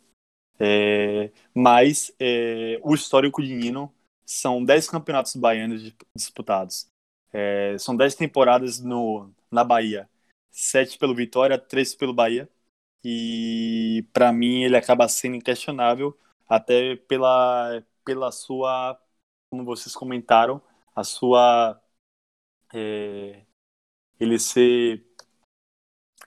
É, 0.59 1.33
mas 1.55 2.15
é, 2.21 2.79
o 2.83 2.95
histórico 2.95 3.43
de 3.43 3.55
Nino 3.55 3.93
são 4.25 4.65
10 4.65 4.89
campeonatos 4.89 5.35
baianos 5.37 5.93
disputados. 6.15 6.87
É, 7.33 7.77
são 7.79 7.97
10 7.97 8.15
temporadas 8.15 8.81
no, 8.81 9.31
na 9.51 9.65
Bahia. 9.65 10.09
7 10.51 10.99
pelo 10.99 11.15
Vitória, 11.15 11.59
3 11.59 11.95
pelo 11.95 12.15
Bahia. 12.15 12.49
E 13.05 14.07
para 14.13 14.33
mim 14.33 14.63
ele 14.65 14.77
acaba 14.77 15.09
sendo 15.09 15.37
inquestionável, 15.37 16.17
até 16.49 16.97
pela, 16.97 17.83
pela 18.05 18.31
sua, 18.31 19.01
como 19.51 19.65
vocês 19.65 19.95
comentaram, 19.95 20.63
a 20.95 21.03
sua. 21.05 21.81
É, 22.75 23.45
ele 24.19 24.39
ser 24.39 25.05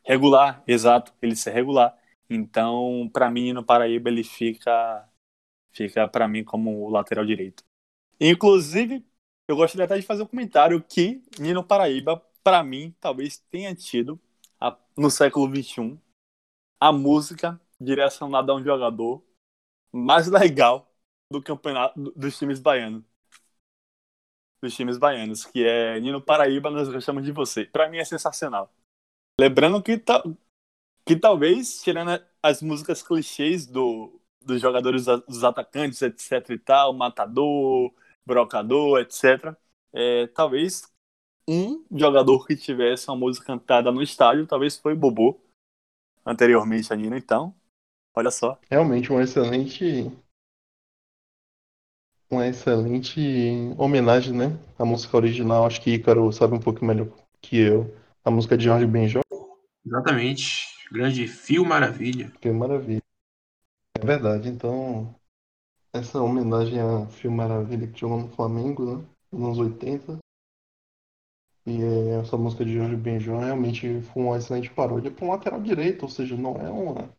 regular, 0.03 0.63
exato, 0.67 1.13
ele 1.21 1.35
ser 1.35 1.51
regular. 1.51 1.97
Então, 2.29 3.09
para 3.13 3.29
mim, 3.29 3.53
no 3.53 3.63
Paraíba, 3.63 4.09
ele 4.09 4.23
fica, 4.23 5.07
fica 5.71 6.07
para 6.07 6.27
mim 6.27 6.43
como 6.43 6.85
o 6.85 6.89
lateral 6.89 7.25
direito. 7.25 7.63
Inclusive, 8.19 9.05
eu 9.47 9.55
gostaria 9.55 9.85
até 9.85 9.97
de 9.97 10.05
fazer 10.05 10.23
um 10.23 10.27
comentário 10.27 10.83
que 10.83 11.21
Nino 11.39 11.63
Paraíba, 11.63 12.23
para 12.43 12.63
mim, 12.63 12.95
talvez 12.99 13.37
tenha 13.51 13.75
tido, 13.75 14.19
a, 14.59 14.77
no 14.97 15.09
século 15.11 15.53
XXI, 15.53 15.99
a 16.79 16.91
música 16.91 17.59
direcionada 17.79 18.51
a 18.51 18.55
um 18.55 18.63
jogador 18.63 19.23
mais 19.91 20.27
legal 20.29 20.91
do 21.31 21.41
campeonato 21.41 22.11
dos 22.15 22.37
times 22.37 22.59
baianos. 22.59 23.03
Dos 24.65 24.75
times 24.75 24.97
baianos, 24.97 25.45
que 25.45 25.63
é 25.63 25.99
Nino 25.99 26.19
Paraíba, 26.19 26.71
nós 26.71 26.89
gostamos 26.89 27.23
de 27.23 27.31
você. 27.31 27.65
Para 27.65 27.87
mim 27.87 27.97
é 27.97 28.03
sensacional. 28.03 28.73
Lembrando 29.39 29.79
que, 29.79 29.95
ta, 29.95 30.23
que 31.05 31.15
talvez, 31.15 31.83
tirando 31.83 32.19
as 32.41 32.63
músicas 32.63 33.03
clichês 33.03 33.67
do, 33.67 34.19
dos 34.41 34.59
jogadores, 34.59 35.05
dos 35.05 35.43
atacantes, 35.43 36.01
etc 36.01 36.49
e 36.49 36.57
tal, 36.57 36.93
Matador, 36.93 37.93
brocador, 38.25 39.01
etc. 39.01 39.55
É, 39.93 40.25
talvez 40.33 40.91
um 41.47 41.85
jogador 41.91 42.47
que 42.47 42.55
tivesse 42.55 43.07
uma 43.07 43.17
música 43.17 43.45
cantada 43.45 43.91
no 43.91 44.01
estádio, 44.01 44.47
talvez 44.47 44.77
foi 44.79 44.95
Bobô, 44.95 45.39
anteriormente 46.25 46.91
a 46.91 46.95
Nino, 46.95 47.15
então. 47.15 47.53
Olha 48.15 48.31
só. 48.31 48.57
Realmente 48.67 49.13
um 49.13 49.21
excelente. 49.21 50.11
Uma 52.29 52.47
excelente 52.47 53.19
homenagem, 53.77 54.33
né? 54.33 54.57
A 54.77 54.85
música 54.85 55.15
original. 55.15 55.65
Acho 55.65 55.81
que 55.81 55.93
Ícaro 55.93 56.31
sabe 56.31 56.55
um 56.55 56.59
pouco 56.59 56.83
melhor 56.83 57.07
que 57.41 57.57
eu. 57.57 57.95
A 58.23 58.31
música 58.31 58.57
de 58.57 58.65
Jorge 58.65 58.87
Benjó. 58.87 59.21
Exatamente. 59.85 60.75
Grande 60.91 61.27
Fio 61.27 61.63
Maravilha. 61.63 62.31
Fio 62.41 62.53
Maravilha. 62.53 63.03
É 63.99 64.05
verdade, 64.05 64.49
então 64.49 65.15
essa 65.93 66.21
homenagem 66.21 66.79
a 66.79 67.07
Fio 67.07 67.31
Maravilha 67.31 67.87
que 67.87 67.99
jogou 67.99 68.19
no 68.19 68.27
Flamengo, 68.29 68.97
né? 68.97 69.05
Nos 69.31 69.57
80. 69.57 70.17
E 71.65 71.81
é, 71.81 72.19
essa 72.19 72.37
música 72.37 72.65
de 72.65 72.73
Jorge 72.73 72.95
Benjó 72.95 73.39
realmente 73.39 74.01
foi 74.01 74.23
uma 74.23 74.37
excelente 74.37 74.69
paródia 74.69 75.09
para 75.09 75.25
um 75.25 75.29
lateral 75.29 75.61
direito, 75.61 76.03
ou 76.03 76.09
seja, 76.09 76.35
não 76.35 76.55
é 76.57 76.69
uma 76.69 77.09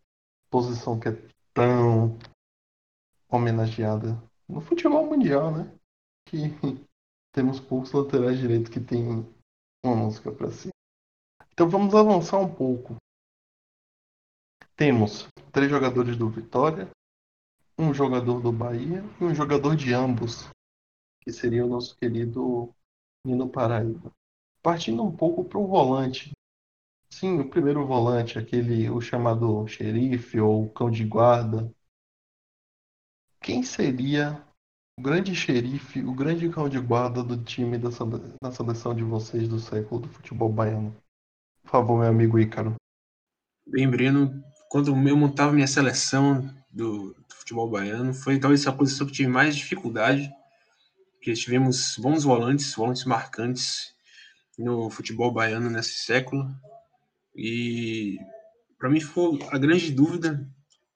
posição 0.50 1.00
que 1.00 1.09
é 1.09 1.18
tão 1.52 2.16
homenageada 3.28 4.16
no 4.49 4.61
futebol 4.61 5.07
mundial, 5.07 5.51
né? 5.51 5.72
Que 6.26 6.36
temos 7.32 7.61
poucos 7.61 7.92
laterais 7.92 8.38
direitos 8.38 8.70
que 8.70 8.80
tem 8.80 9.26
uma 9.84 9.97
música 9.97 10.32
para 10.32 10.51
si. 10.51 10.70
Então 11.53 11.68
vamos 11.68 11.94
avançar 11.94 12.38
um 12.38 12.53
pouco. 12.53 12.97
Temos 14.76 15.26
três 15.53 15.70
jogadores 15.70 16.16
do 16.16 16.28
Vitória, 16.28 16.90
um 17.78 17.92
jogador 17.94 18.40
do 18.40 18.53
Bahia 18.53 19.03
e 19.20 19.24
um 19.24 19.34
jogador 19.34 19.74
de 19.74 19.94
ambos, 19.94 20.49
que 21.22 21.32
seria 21.32 21.64
o 21.64 21.68
nosso 21.68 21.97
querido 21.97 22.74
Nino 23.24 23.49
Paraíba. 23.49 24.12
Partindo 24.62 25.03
um 25.03 25.14
pouco 25.14 25.44
para 25.44 25.59
o 25.59 25.66
volante. 25.66 26.32
Sim, 27.11 27.40
o 27.40 27.49
primeiro 27.49 27.86
volante, 27.86 28.38
aquele 28.38 28.90
o 28.90 29.01
chamado 29.01 29.66
xerife 29.66 30.38
ou 30.40 30.68
cão 30.70 30.90
de 30.90 31.05
guarda. 31.05 31.72
Quem 33.41 33.62
seria 33.62 34.43
o 34.99 35.03
grande 35.03 35.34
xerife, 35.34 36.03
o 36.03 36.14
grande 36.14 36.49
cão 36.49 36.68
de 36.68 36.80
guarda 36.80 37.22
do 37.22 37.37
time 37.43 37.78
da, 37.78 37.91
da 38.43 38.51
seleção 38.51 38.95
de 38.95 39.03
vocês 39.03 39.47
do 39.49 39.61
século 39.61 40.01
do 40.01 40.09
futebol 40.09 40.51
baiano? 40.51 40.97
Por 41.62 41.70
favor, 41.70 41.99
meu 42.01 42.09
amigo 42.09 42.39
Ícaro. 42.39 42.74
Bem, 43.66 43.91
Breno, 43.91 44.43
quando 44.70 44.89
eu 44.89 45.16
montava 45.16 45.53
minha 45.53 45.66
seleção 45.66 46.43
do, 46.72 47.12
do, 47.12 47.34
futebol 47.34 47.68
baiano, 47.68 48.14
foi 48.14 48.39
talvez 48.39 48.66
a 48.66 48.72
posição 48.72 49.07
que 49.07 49.12
tive 49.12 49.28
mais 49.28 49.57
dificuldade, 49.57 50.30
porque 51.12 51.34
tivemos 51.34 51.97
bons 51.99 52.24
volantes, 52.24 52.74
volantes 52.74 53.05
marcantes 53.05 53.95
no 54.59 54.89
futebol 54.89 55.32
baiano 55.32 55.68
nesse 55.68 56.05
século. 56.05 56.49
E 57.34 58.18
para 58.78 58.89
mim 58.89 59.01
foi 59.01 59.39
a 59.51 59.59
grande 59.59 59.93
dúvida, 59.93 60.49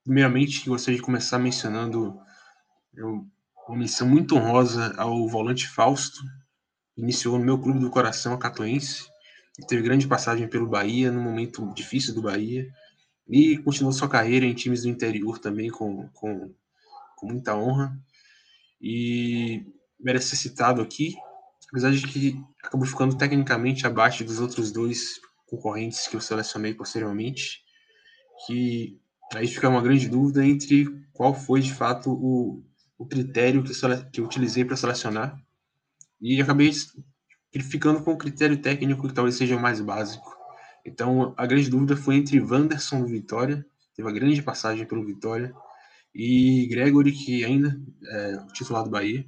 primeiramente, 0.04 0.60
que 0.60 0.70
gostaria 0.70 0.98
de 0.98 1.04
começar 1.04 1.38
mencionando 1.38 2.20
uma 2.94 3.78
missão 3.78 4.08
muito 4.08 4.36
honrosa 4.36 4.94
ao 4.96 5.28
volante 5.28 5.68
Fausto, 5.68 6.20
iniciou 6.96 7.38
no 7.38 7.44
meu 7.44 7.58
clube 7.58 7.78
do 7.78 7.90
coração, 7.90 8.32
a 8.32 8.38
Catoense, 8.38 9.04
teve 9.68 9.82
grande 9.82 10.06
passagem 10.06 10.48
pelo 10.48 10.68
Bahia, 10.68 11.10
num 11.10 11.22
momento 11.22 11.72
difícil 11.74 12.14
do 12.14 12.22
Bahia, 12.22 12.66
e 13.28 13.58
continuou 13.58 13.92
sua 13.92 14.08
carreira 14.08 14.44
em 14.44 14.54
times 14.54 14.82
do 14.82 14.88
interior 14.88 15.38
também 15.38 15.70
com, 15.70 16.08
com, 16.14 16.52
com 17.16 17.26
muita 17.26 17.56
honra. 17.56 17.96
E 18.80 19.64
merece 19.98 20.30
ser 20.30 20.36
citado 20.36 20.80
aqui, 20.80 21.14
apesar 21.68 21.92
de 21.92 22.06
que 22.06 22.42
acabou 22.64 22.86
ficando 22.86 23.16
tecnicamente 23.16 23.86
abaixo 23.86 24.24
dos 24.24 24.40
outros 24.40 24.72
dois 24.72 25.20
concorrentes 25.46 26.08
que 26.08 26.16
eu 26.16 26.20
selecionei 26.20 26.74
posteriormente, 26.74 27.62
que 28.46 28.98
aí 29.34 29.46
fica 29.46 29.68
uma 29.68 29.82
grande 29.82 30.08
dúvida 30.08 30.44
entre 30.44 30.86
qual 31.12 31.34
foi 31.34 31.60
de 31.60 31.72
fato 31.72 32.10
o, 32.10 32.64
o 33.00 33.06
critério 33.06 33.64
que, 33.64 33.72
que 34.12 34.20
eu 34.20 34.24
utilizei 34.24 34.64
para 34.64 34.76
selecionar. 34.76 35.36
E 36.20 36.40
acabei 36.40 36.70
ficando 37.62 38.02
com 38.04 38.12
o 38.12 38.18
critério 38.18 38.60
técnico 38.60 39.08
que 39.08 39.14
talvez 39.14 39.36
seja 39.36 39.56
o 39.56 39.60
mais 39.60 39.80
básico, 39.80 40.38
então, 40.84 41.34
a 41.36 41.46
grande 41.46 41.68
dúvida 41.68 41.96
foi 41.96 42.16
entre 42.16 42.40
Wanderson 42.40 43.00
do 43.00 43.06
Vitória, 43.06 43.64
teve 43.94 44.08
uma 44.08 44.14
grande 44.14 44.42
passagem 44.42 44.86
pelo 44.86 45.04
Vitória, 45.04 45.54
e 46.14 46.66
Gregory, 46.68 47.12
que 47.12 47.44
ainda 47.44 47.78
é 48.08 48.38
titular 48.52 48.82
do 48.82 48.90
Bahia. 48.90 49.24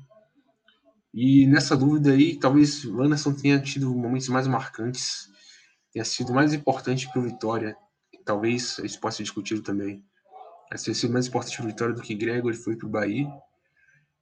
E 1.15 1.47
nessa 1.47 1.77
dúvida 1.77 2.13
aí, 2.13 2.39
talvez 2.39 2.85
Wanderson 2.85 3.35
tenha 3.35 3.61
tido 3.61 3.95
momentos 3.95 4.29
mais 4.29 4.47
marcantes, 4.47 5.29
tenha 5.93 6.05
sido 6.05 6.33
mais 6.33 6.55
importante 6.55 7.09
para 7.11 7.21
o 7.21 7.23
Vitória. 7.23 7.77
Talvez 8.25 8.79
isso 8.79 8.99
possa 8.99 9.19
ser 9.19 9.25
discutido 9.25 9.63
também. 9.63 10.03
Mas 10.71 10.83
tenha 10.83 10.95
sido 10.95 11.13
mais 11.13 11.27
importante 11.27 11.57
para 11.57 11.65
o 11.65 11.69
Vitória 11.69 11.95
do 11.95 12.01
que 12.01 12.15
Gregory 12.15 12.57
foi 12.57 12.77
para 12.77 12.87
o 12.87 12.91
Bahia. 12.91 13.29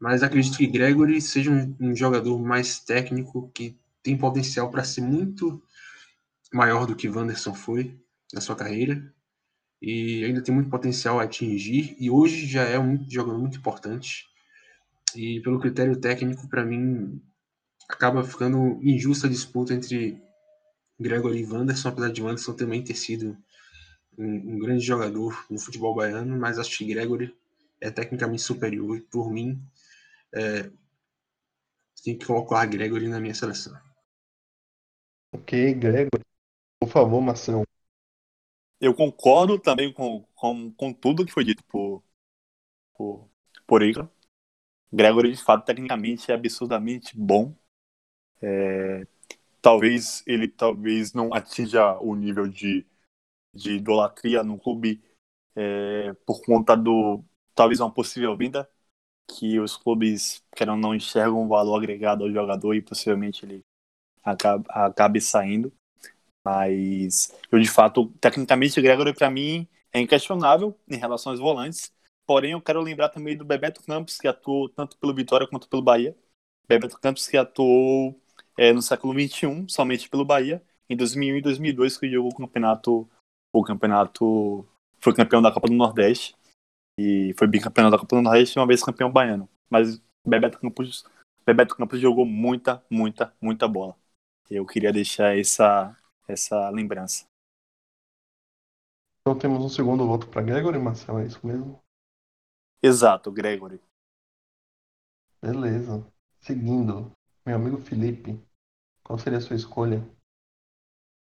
Mas 0.00 0.22
acredito 0.22 0.56
que 0.56 0.66
Gregory 0.66 1.20
seja 1.20 1.50
um, 1.50 1.76
um 1.78 1.94
jogador 1.94 2.38
mais 2.40 2.80
técnico 2.80 3.50
que 3.54 3.78
tem 4.02 4.16
potencial 4.16 4.70
para 4.70 4.82
ser 4.82 5.02
muito 5.02 5.62
maior 6.50 6.86
do 6.86 6.96
que 6.96 7.08
Wanderson 7.08 7.52
foi 7.52 8.00
na 8.32 8.40
sua 8.40 8.56
carreira. 8.56 9.12
E 9.80 10.24
ainda 10.24 10.42
tem 10.42 10.54
muito 10.54 10.70
potencial 10.70 11.20
a 11.20 11.24
atingir. 11.24 11.96
E 12.00 12.10
hoje 12.10 12.46
já 12.46 12.62
é 12.62 12.78
um 12.78 13.06
jogador 13.10 13.38
muito 13.38 13.58
importante. 13.58 14.26
E 15.14 15.40
pelo 15.40 15.60
critério 15.60 15.94
técnico 15.96 16.48
para 16.48 16.64
mim 16.64 17.20
acaba 17.88 18.24
ficando 18.24 18.80
injusta 18.82 19.26
a 19.26 19.30
disputa 19.30 19.74
entre 19.74 20.22
Gregory 20.98 21.40
e 21.40 21.46
Wanderson, 21.46 21.88
apesar 21.88 22.10
de 22.10 22.22
Wanderson 22.22 22.54
também 22.54 22.82
ter 22.82 22.94
sido 22.94 23.36
um, 24.16 24.54
um 24.54 24.58
grande 24.58 24.84
jogador 24.84 25.44
no 25.50 25.58
futebol 25.58 25.94
baiano, 25.94 26.38
mas 26.38 26.58
acho 26.58 26.78
que 26.78 26.84
Gregory 26.84 27.34
é 27.80 27.90
tecnicamente 27.90 28.42
superior 28.42 28.96
e 28.96 29.00
por 29.00 29.30
mim 29.32 29.60
é, 30.34 30.70
tem 32.02 32.16
que 32.16 32.26
colocar 32.26 32.66
Gregory 32.66 33.08
na 33.08 33.20
minha 33.20 33.34
seleção. 33.34 33.74
Ok, 35.32 35.74
Gregory. 35.74 36.24
Por 36.80 36.88
favor, 36.88 37.20
Marcelo. 37.20 37.64
Eu 38.80 38.94
concordo 38.94 39.58
também 39.58 39.92
com, 39.92 40.24
com, 40.34 40.72
com 40.72 40.92
tudo 40.92 41.26
que 41.26 41.32
foi 41.32 41.44
dito 41.44 41.62
por, 41.64 42.02
por, 42.94 43.30
por 43.66 43.82
Igor. 43.82 44.08
Gregory, 44.92 45.32
de 45.32 45.42
fato, 45.42 45.64
tecnicamente 45.64 46.30
é 46.30 46.34
absurdamente 46.34 47.16
bom. 47.16 47.54
É, 48.42 49.06
talvez 49.62 50.22
ele 50.26 50.48
talvez 50.48 51.12
não 51.12 51.34
atinja 51.34 51.98
o 52.00 52.14
nível 52.14 52.48
de, 52.48 52.86
de 53.54 53.76
idolatria 53.76 54.42
no 54.42 54.58
clube 54.58 55.02
é, 55.56 56.12
por 56.26 56.42
conta 56.42 56.76
do 56.76 57.24
talvez 57.54 57.80
uma 57.80 57.92
possível 57.92 58.36
venda 58.36 58.70
que 59.30 59.60
os 59.60 59.76
clubes 59.76 60.42
querem 60.54 60.78
não 60.78 60.94
enxergam 60.94 61.42
um 61.42 61.48
valor 61.48 61.76
agregado 61.76 62.24
ao 62.24 62.30
jogador 62.30 62.74
e 62.74 62.82
possivelmente 62.82 63.44
ele 63.44 63.60
acabe, 64.22 64.64
acabe 64.68 65.20
saindo. 65.20 65.72
Mas 66.44 67.32
eu, 67.50 67.58
de 67.58 67.68
fato, 67.70 68.06
tecnicamente, 68.20 68.78
o 68.78 68.82
Gregory, 68.82 69.14
para 69.14 69.30
mim, 69.30 69.68
é 69.92 70.00
inquestionável 70.00 70.76
em 70.88 70.96
relação 70.96 71.32
aos 71.32 71.40
volantes. 71.40 71.92
Porém, 72.26 72.52
eu 72.52 72.60
quero 72.60 72.80
lembrar 72.80 73.08
também 73.10 73.36
do 73.36 73.44
Bebeto 73.44 73.82
Campos, 73.82 74.18
que 74.18 74.28
atuou 74.28 74.68
tanto 74.68 74.96
pelo 74.98 75.14
Vitória 75.14 75.46
quanto 75.46 75.68
pelo 75.68 75.82
Bahia. 75.82 76.16
Bebeto 76.68 76.98
Campos, 77.00 77.26
que 77.28 77.36
atuou 77.36 78.18
é, 78.56 78.72
no 78.72 78.82
século 78.82 79.12
XXI, 79.12 79.66
somente 79.68 80.08
pelo 80.08 80.24
Bahia, 80.24 80.62
em 80.88 80.96
2001 80.96 81.36
e 81.38 81.42
2002, 81.42 81.98
que 81.98 82.10
jogou 82.10 82.30
o 82.32 82.36
campeonato, 82.36 83.08
o 83.52 83.62
campeonato, 83.64 84.66
foi 85.00 85.14
campeão 85.14 85.42
da 85.42 85.52
Copa 85.52 85.68
do 85.68 85.74
Nordeste 85.74 86.34
e 87.00 87.34
foi 87.38 87.46
bicampeão 87.46 87.90
da 87.90 87.98
Copa 87.98 88.16
do 88.16 88.22
Nordeste 88.22 88.58
e 88.58 88.60
uma 88.60 88.66
vez 88.66 88.82
campeão 88.82 89.10
baiano. 89.10 89.48
Mas 89.70 90.00
Bebeto 90.26 90.58
Campos, 90.58 91.04
Bebeto 91.46 91.74
Campos 91.74 91.98
jogou 91.98 92.26
muita, 92.26 92.84
muita, 92.90 93.34
muita 93.40 93.66
bola. 93.66 93.96
Eu 94.50 94.66
queria 94.66 94.92
deixar 94.92 95.38
essa, 95.38 95.96
essa 96.28 96.68
lembrança. 96.68 97.24
Então 99.20 99.38
temos 99.38 99.64
um 99.64 99.68
segundo 99.68 100.06
voto 100.06 100.26
para 100.28 100.42
Gregory, 100.42 100.78
Marcelo, 100.78 101.20
é 101.20 101.26
isso 101.26 101.46
mesmo? 101.46 101.80
Exato, 102.82 103.30
Gregory. 103.30 103.80
Beleza. 105.40 106.06
Seguindo, 106.40 107.12
meu 107.46 107.56
amigo 107.56 107.78
Felipe, 107.78 108.38
qual 109.02 109.18
seria 109.18 109.38
a 109.38 109.40
sua 109.40 109.56
escolha? 109.56 110.06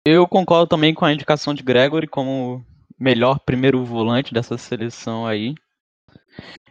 Eu 0.04 0.26
concordo 0.26 0.66
também 0.66 0.92
com 0.92 1.04
a 1.04 1.12
indicação 1.12 1.54
de 1.54 1.62
Gregory 1.62 2.08
como 2.08 2.64
melhor 2.98 3.38
primeiro 3.40 3.84
volante 3.84 4.34
dessa 4.34 4.58
seleção 4.58 5.26
aí. 5.26 5.54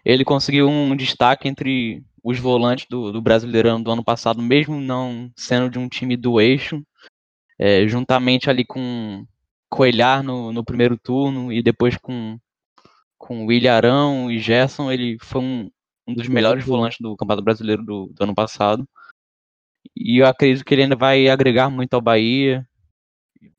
Ele 0.04 0.26
conseguiu 0.26 0.68
um 0.68 0.96
destaque 0.96 1.48
entre 1.48 2.04
os 2.24 2.40
volantes 2.40 2.86
do, 2.90 3.12
do 3.12 3.22
Brasileirão 3.22 3.82
do 3.82 3.92
ano 3.92 4.04
passado, 4.04 4.42
mesmo 4.42 4.80
não 4.80 5.32
sendo 5.36 5.70
de 5.70 5.80
um 5.80 5.88
time 5.88 6.16
do 6.16 6.40
eixo, 6.40 6.84
é, 7.60 7.88
juntamente 7.88 8.50
ali 8.50 8.66
com 8.66 9.26
Coelhar 9.70 10.22
no, 10.22 10.52
no 10.52 10.66
primeiro 10.66 10.98
turno 10.98 11.52
e 11.52 11.64
depois 11.64 11.96
com, 11.98 12.38
com 13.18 13.46
William 13.46 13.74
Arão 13.74 14.30
e 14.30 14.38
Gerson, 14.40 14.92
ele 14.92 15.18
foi 15.22 15.42
um, 15.42 15.72
um 16.08 16.14
dos 16.14 16.28
melhores 16.28 16.66
volantes 16.66 16.98
do 17.00 17.16
Campeonato 17.16 17.44
Brasileiro 17.44 17.84
do, 17.84 18.08
do 18.08 18.24
ano 18.24 18.36
passado. 18.36 18.88
E 19.96 20.22
eu 20.22 20.28
acredito 20.28 20.66
que 20.66 20.74
ele 20.74 20.84
ainda 20.84 20.96
vai 20.96 21.28
agregar 21.28 21.70
muito 21.70 21.94
ao 21.94 22.02
Bahia, 22.02 22.68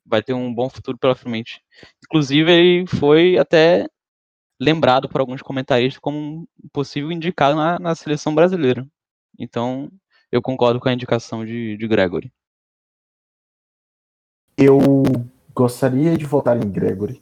vai 0.05 0.21
ter 0.21 0.33
um 0.33 0.53
bom 0.53 0.69
futuro 0.69 0.97
pela 0.97 1.15
frente. 1.15 1.61
Inclusive, 2.05 2.51
ele 2.51 2.87
foi 2.87 3.37
até 3.37 3.87
lembrado 4.63 5.09
por 5.09 5.19
alguns 5.19 5.41
comentaristas 5.41 5.99
como 5.99 6.17
um 6.17 6.45
possível 6.71 7.11
indicado 7.11 7.55
na, 7.55 7.77
na 7.79 7.95
seleção 7.95 8.33
brasileira. 8.33 8.87
Então, 9.37 9.91
eu 10.31 10.41
concordo 10.41 10.79
com 10.79 10.89
a 10.89 10.93
indicação 10.93 11.45
de, 11.45 11.77
de 11.77 11.87
Gregory. 11.87 12.31
Eu 14.57 14.79
gostaria 15.53 16.17
de 16.17 16.25
votar 16.25 16.57
em 16.57 16.69
Gregory, 16.69 17.21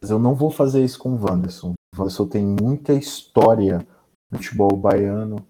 mas 0.00 0.10
eu 0.10 0.18
não 0.18 0.34
vou 0.34 0.50
fazer 0.50 0.84
isso 0.84 0.98
com 0.98 1.10
o 1.10 1.22
Wanderson. 1.22 1.72
O 1.94 1.98
Wanderson 1.98 2.26
tem 2.26 2.44
muita 2.44 2.92
história 2.92 3.86
no 4.30 4.38
futebol 4.38 4.76
baiano 4.76 5.46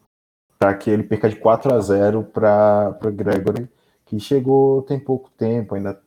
para 0.58 0.76
que 0.76 0.90
ele 0.90 1.02
perca 1.02 1.28
de 1.28 1.36
4 1.36 1.74
a 1.74 1.80
0 1.80 2.24
para 2.24 2.92
Gregory, 3.12 3.68
que 4.04 4.18
chegou 4.20 4.82
tem 4.82 4.98
pouco 4.98 5.30
tempo, 5.30 5.74
ainda 5.74 6.00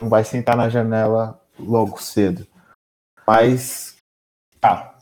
não 0.00 0.08
vai 0.08 0.24
sentar 0.24 0.56
na 0.56 0.68
janela 0.68 1.40
logo 1.58 2.00
cedo. 2.00 2.46
Mas, 3.26 3.97
tá. 4.60 4.98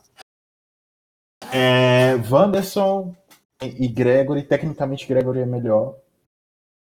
É, 1.53 2.15
Wanderson 2.31 3.15
e 3.63 3.89
Gregory, 3.89 4.43
tecnicamente 4.43 5.07
Gregory 5.07 5.41
é 5.41 5.47
melhor, 5.47 5.97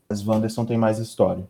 mas 0.09 0.25
Wanderson 0.25 0.65
tem 0.65 0.77
mais 0.77 0.99
história. 0.99 1.47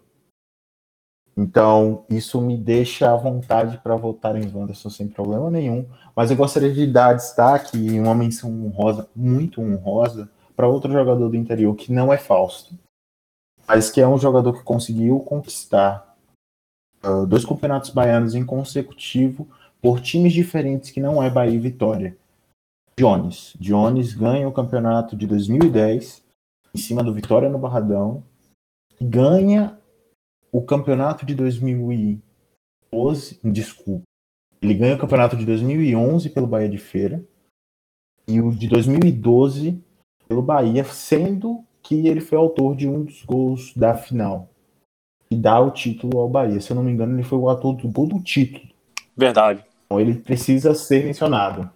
Então, 1.36 2.06
isso 2.10 2.42
me 2.42 2.58
deixa 2.58 3.12
à 3.12 3.16
vontade 3.16 3.78
para 3.78 3.96
votar 3.96 4.36
em 4.36 4.54
Wanderson 4.54 4.90
sem 4.90 5.08
problema 5.08 5.50
nenhum. 5.50 5.88
Mas 6.14 6.30
eu 6.30 6.38
gostaria 6.38 6.74
de 6.74 6.86
dar 6.86 7.14
destaque 7.14 7.78
e 7.78 7.98
uma 7.98 8.14
menção 8.14 8.52
honrosa, 8.66 9.10
muito 9.16 9.62
honrosa, 9.62 10.30
para 10.54 10.68
outro 10.68 10.92
jogador 10.92 11.30
do 11.30 11.38
interior 11.38 11.74
que 11.76 11.94
não 11.94 12.12
é 12.12 12.18
Fausto, 12.18 12.78
mas 13.66 13.90
que 13.90 14.02
é 14.02 14.08
um 14.08 14.18
jogador 14.18 14.52
que 14.52 14.64
conseguiu 14.64 15.22
conquistar 15.22 16.14
uh, 17.02 17.26
dois 17.26 17.46
campeonatos 17.46 17.92
baianos 17.92 18.36
em 18.36 18.46
consecutivo 18.46 19.48
por 19.82 20.02
times 20.02 20.34
diferentes 20.34 20.92
que 20.92 21.00
não 21.00 21.24
é 21.24 21.30
Bahia 21.30 21.56
e 21.56 21.60
Vitória. 21.60 22.18
Jones. 22.98 23.56
Jones 23.60 24.14
ganha 24.14 24.48
o 24.48 24.52
campeonato 24.52 25.16
de 25.16 25.26
2010 25.26 26.24
em 26.74 26.78
cima 26.78 27.04
do 27.04 27.14
Vitória 27.14 27.50
no 27.50 27.58
Barradão. 27.58 28.24
Ganha 29.02 29.78
o 30.52 30.62
campeonato 30.62 31.26
de 31.26 31.34
2012, 31.34 33.40
desculpa. 33.44 34.04
Ele 34.62 34.74
ganha 34.74 34.96
o 34.96 35.00
campeonato 35.00 35.38
de 35.38 35.46
2011 35.46 36.30
pelo 36.32 36.48
Bahia 36.48 36.68
de 36.68 36.78
Feira 36.78 37.24
e 38.28 38.42
o 38.42 38.52
de 38.52 38.68
2012 38.68 39.82
pelo 40.28 40.42
Bahia, 40.42 40.84
sendo 40.84 41.64
que 41.82 42.08
ele 42.08 42.20
foi 42.20 42.38
autor 42.38 42.76
de 42.76 42.88
um 42.88 43.06
dos 43.06 43.24
gols 43.24 43.74
da 43.74 43.96
final 43.96 44.50
e 45.32 45.36
dá 45.36 45.60
o 45.60 45.72
título 45.72 46.20
ao 46.20 46.30
Bahia. 46.30 46.60
Se 46.60 46.72
eu 46.72 46.76
não 46.76 46.84
me 46.84 46.92
engano, 46.92 47.16
ele 47.16 47.24
foi 47.24 47.38
o 47.38 47.50
autor 47.50 47.76
do 47.76 47.88
gol 47.88 48.08
do 48.08 48.22
título. 48.22 48.68
Verdade. 49.16 49.64
Então 49.90 50.00
ele 50.00 50.14
precisa 50.14 50.76
ser 50.76 51.04
mencionado. 51.04 51.70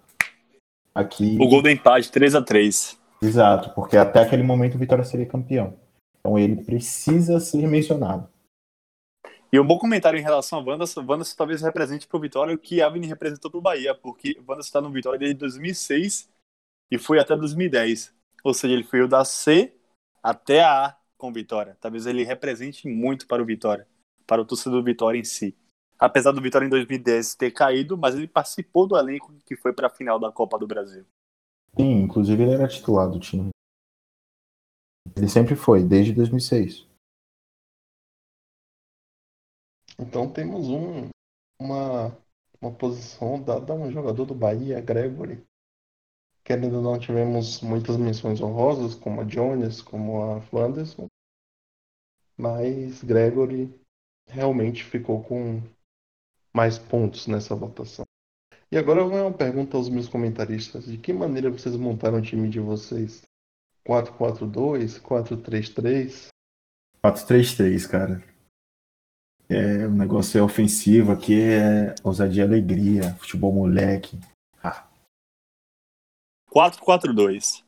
Aqui. 0.93 1.35
O 1.41 1.47
gol 1.47 1.63
do 1.63 1.69
empate, 1.69 2.11
3 2.11 2.35
a 2.35 2.41
3 2.43 3.01
Exato, 3.19 3.73
porque 3.73 3.97
até 3.97 4.21
aquele 4.21 4.43
momento 4.43 4.75
o 4.75 4.77
Vitória 4.77 5.03
seria 5.03 5.25
campeão. 5.25 5.75
Então 6.19 6.37
ele 6.37 6.63
precisa 6.63 7.39
ser 7.39 7.67
mencionado. 7.67 8.29
E 9.51 9.59
um 9.59 9.65
bom 9.65 9.79
comentário 9.79 10.19
em 10.19 10.23
relação 10.23 10.59
a 10.59 10.61
Wanderson, 10.61 11.01
Wanderson 11.01 11.35
talvez 11.35 11.61
represente 11.61 12.07
para 12.07 12.17
o 12.17 12.19
Vitória 12.19 12.53
o 12.53 12.57
que 12.57 12.81
Avni 12.81 13.07
representou 13.07 13.49
para 13.49 13.57
o 13.57 13.61
Bahia, 13.61 13.95
porque 13.95 14.35
Wanderson 14.39 14.67
está 14.67 14.81
no 14.81 14.91
Vitória 14.91 15.17
desde 15.17 15.37
2006 15.37 16.29
e 16.91 16.97
foi 16.97 17.19
até 17.19 17.35
2010. 17.35 18.13
Ou 18.43 18.53
seja, 18.53 18.73
ele 18.73 18.83
foi 18.83 19.01
o 19.01 19.07
da 19.07 19.25
C 19.25 19.73
até 20.21 20.61
a 20.61 20.87
A 20.87 20.97
com 21.17 21.31
Vitória. 21.31 21.77
Talvez 21.79 22.05
ele 22.05 22.23
represente 22.23 22.87
muito 22.87 23.25
para 23.25 23.41
o 23.41 23.45
Vitória, 23.45 23.87
para 24.27 24.41
o 24.41 24.45
torcedor 24.45 24.81
do 24.81 24.85
Vitória 24.85 25.17
em 25.17 25.23
si. 25.23 25.55
Apesar 26.03 26.33
do 26.33 26.41
Vitória 26.41 26.65
em 26.65 26.69
2010 26.69 27.33
ter 27.33 27.51
caído, 27.51 27.97
mas 27.97 28.13
ele 28.13 28.27
participou 28.27 28.85
do 28.85 28.97
elenco 28.97 29.33
que 29.45 29.55
foi 29.55 29.71
para 29.71 29.87
a 29.87 29.89
final 29.89 30.19
da 30.19 30.29
Copa 30.33 30.59
do 30.59 30.67
Brasil. 30.67 31.05
Sim, 31.79 32.01
inclusive 32.01 32.43
ele 32.43 32.51
era 32.51 32.67
titular 32.67 33.09
do 33.09 33.21
time. 33.21 33.51
Ele 35.15 35.29
sempre 35.29 35.55
foi, 35.55 35.81
desde 35.81 36.11
2006. 36.11 36.85
Então 39.97 40.29
temos 40.29 40.67
um, 40.67 41.07
uma, 41.57 42.07
uma 42.59 42.73
posição 42.73 43.41
dada 43.41 43.71
a 43.71 43.75
um 43.77 43.89
jogador 43.89 44.25
do 44.25 44.35
Bahia, 44.35 44.81
Gregory. 44.81 45.41
Querendo 46.43 46.75
ou 46.75 46.81
não, 46.81 46.99
tivemos 46.99 47.61
muitas 47.61 47.95
menções 47.95 48.41
honrosas, 48.41 48.93
como 48.93 49.21
a 49.21 49.23
Jones, 49.23 49.81
como 49.81 50.21
a 50.21 50.41
Wanderson. 50.51 51.07
Mas 52.37 53.01
Gregory 53.01 53.73
realmente 54.27 54.83
ficou 54.83 55.23
com 55.23 55.61
mais 56.55 56.77
pontos 56.77 57.27
nessa 57.27 57.55
votação. 57.55 58.05
E 58.71 58.77
agora 58.77 59.01
eu 59.01 59.09
vou 59.09 59.19
uma 59.21 59.33
pergunta 59.33 59.77
aos 59.77 59.89
meus 59.89 60.07
comentaristas. 60.07 60.85
De 60.85 60.97
que 60.97 61.13
maneira 61.13 61.51
vocês 61.51 61.75
montaram 61.75 62.19
o 62.19 62.21
time 62.21 62.49
de 62.49 62.59
vocês? 62.59 63.21
4-4-2? 63.85 65.01
4-3-3? 65.01 66.27
4-3-3, 67.03 67.89
cara. 67.89 68.23
É, 69.49 69.85
o 69.85 69.91
negócio 69.91 70.39
é 70.39 70.41
ofensivo 70.41 71.11
aqui, 71.11 71.39
é 71.39 71.93
ousadia 72.03 72.43
e 72.43 72.47
alegria, 72.47 73.13
futebol 73.15 73.51
moleque. 73.51 74.17
Ah. 74.63 74.87
4-4-2. 76.49 77.63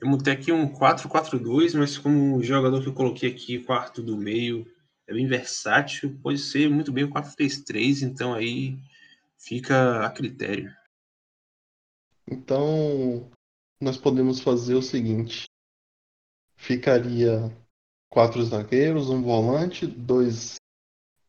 Eu 0.00 0.08
montei 0.08 0.32
aqui 0.32 0.50
um 0.50 0.72
4-4-2, 0.72 1.78
mas 1.78 1.96
como 1.96 2.36
o 2.36 2.42
jogador 2.42 2.82
que 2.82 2.88
eu 2.88 2.94
coloquei 2.94 3.30
aqui, 3.30 3.62
quarto 3.62 4.02
do 4.02 4.16
meio, 4.16 4.66
é 5.06 5.12
bem 5.12 5.26
versátil, 5.26 6.18
pode 6.22 6.38
ser 6.38 6.70
muito 6.70 6.92
bem 6.92 7.04
o 7.04 7.10
4-3-3, 7.10 8.02
então 8.02 8.34
aí 8.34 8.78
fica 9.36 10.04
a 10.04 10.10
critério. 10.10 10.74
Então, 12.30 13.30
nós 13.80 13.96
podemos 13.96 14.40
fazer 14.40 14.74
o 14.74 14.82
seguinte: 14.82 15.46
ficaria 16.56 17.50
quatro 18.08 18.42
zagueiros, 18.44 19.10
um 19.10 19.22
volante, 19.22 19.86
dois, 19.86 20.56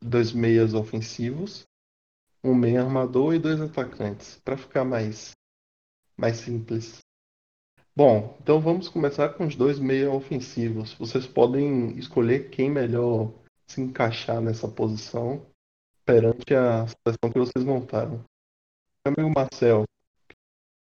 dois 0.01 0.32
meias 0.32 0.74
ofensivos, 0.74 1.65
um 2.43 2.53
meia 2.53 2.84
armador 2.84 3.34
e 3.34 3.39
dois 3.39 3.59
atacantes, 3.59 4.39
para 4.43 4.57
ficar 4.57 4.86
mais, 4.86 5.32
mais 6.15 6.38
simples. 6.38 6.99
Bom, 7.95 8.38
então 8.41 8.59
vamos 8.59 8.89
começar 8.89 9.30
com 9.30 9.45
os 9.45 9.55
dois 9.55 9.80
meia 9.80 10.11
ofensivos. 10.11 10.93
Vocês 10.93 11.28
podem 11.28 11.97
escolher 11.97 12.49
quem 12.49 12.69
melhor 12.69 13.32
se 13.68 13.82
encaixar 13.82 14.41
nessa 14.41 14.68
posição 14.68 15.45
perante 16.05 16.53
a 16.53 16.86
seleção 16.88 17.32
que 17.32 17.39
vocês 17.39 17.66
montaram. 17.66 18.24
Meu 19.05 19.14
amigo 19.18 19.34
Marcel. 19.36 19.84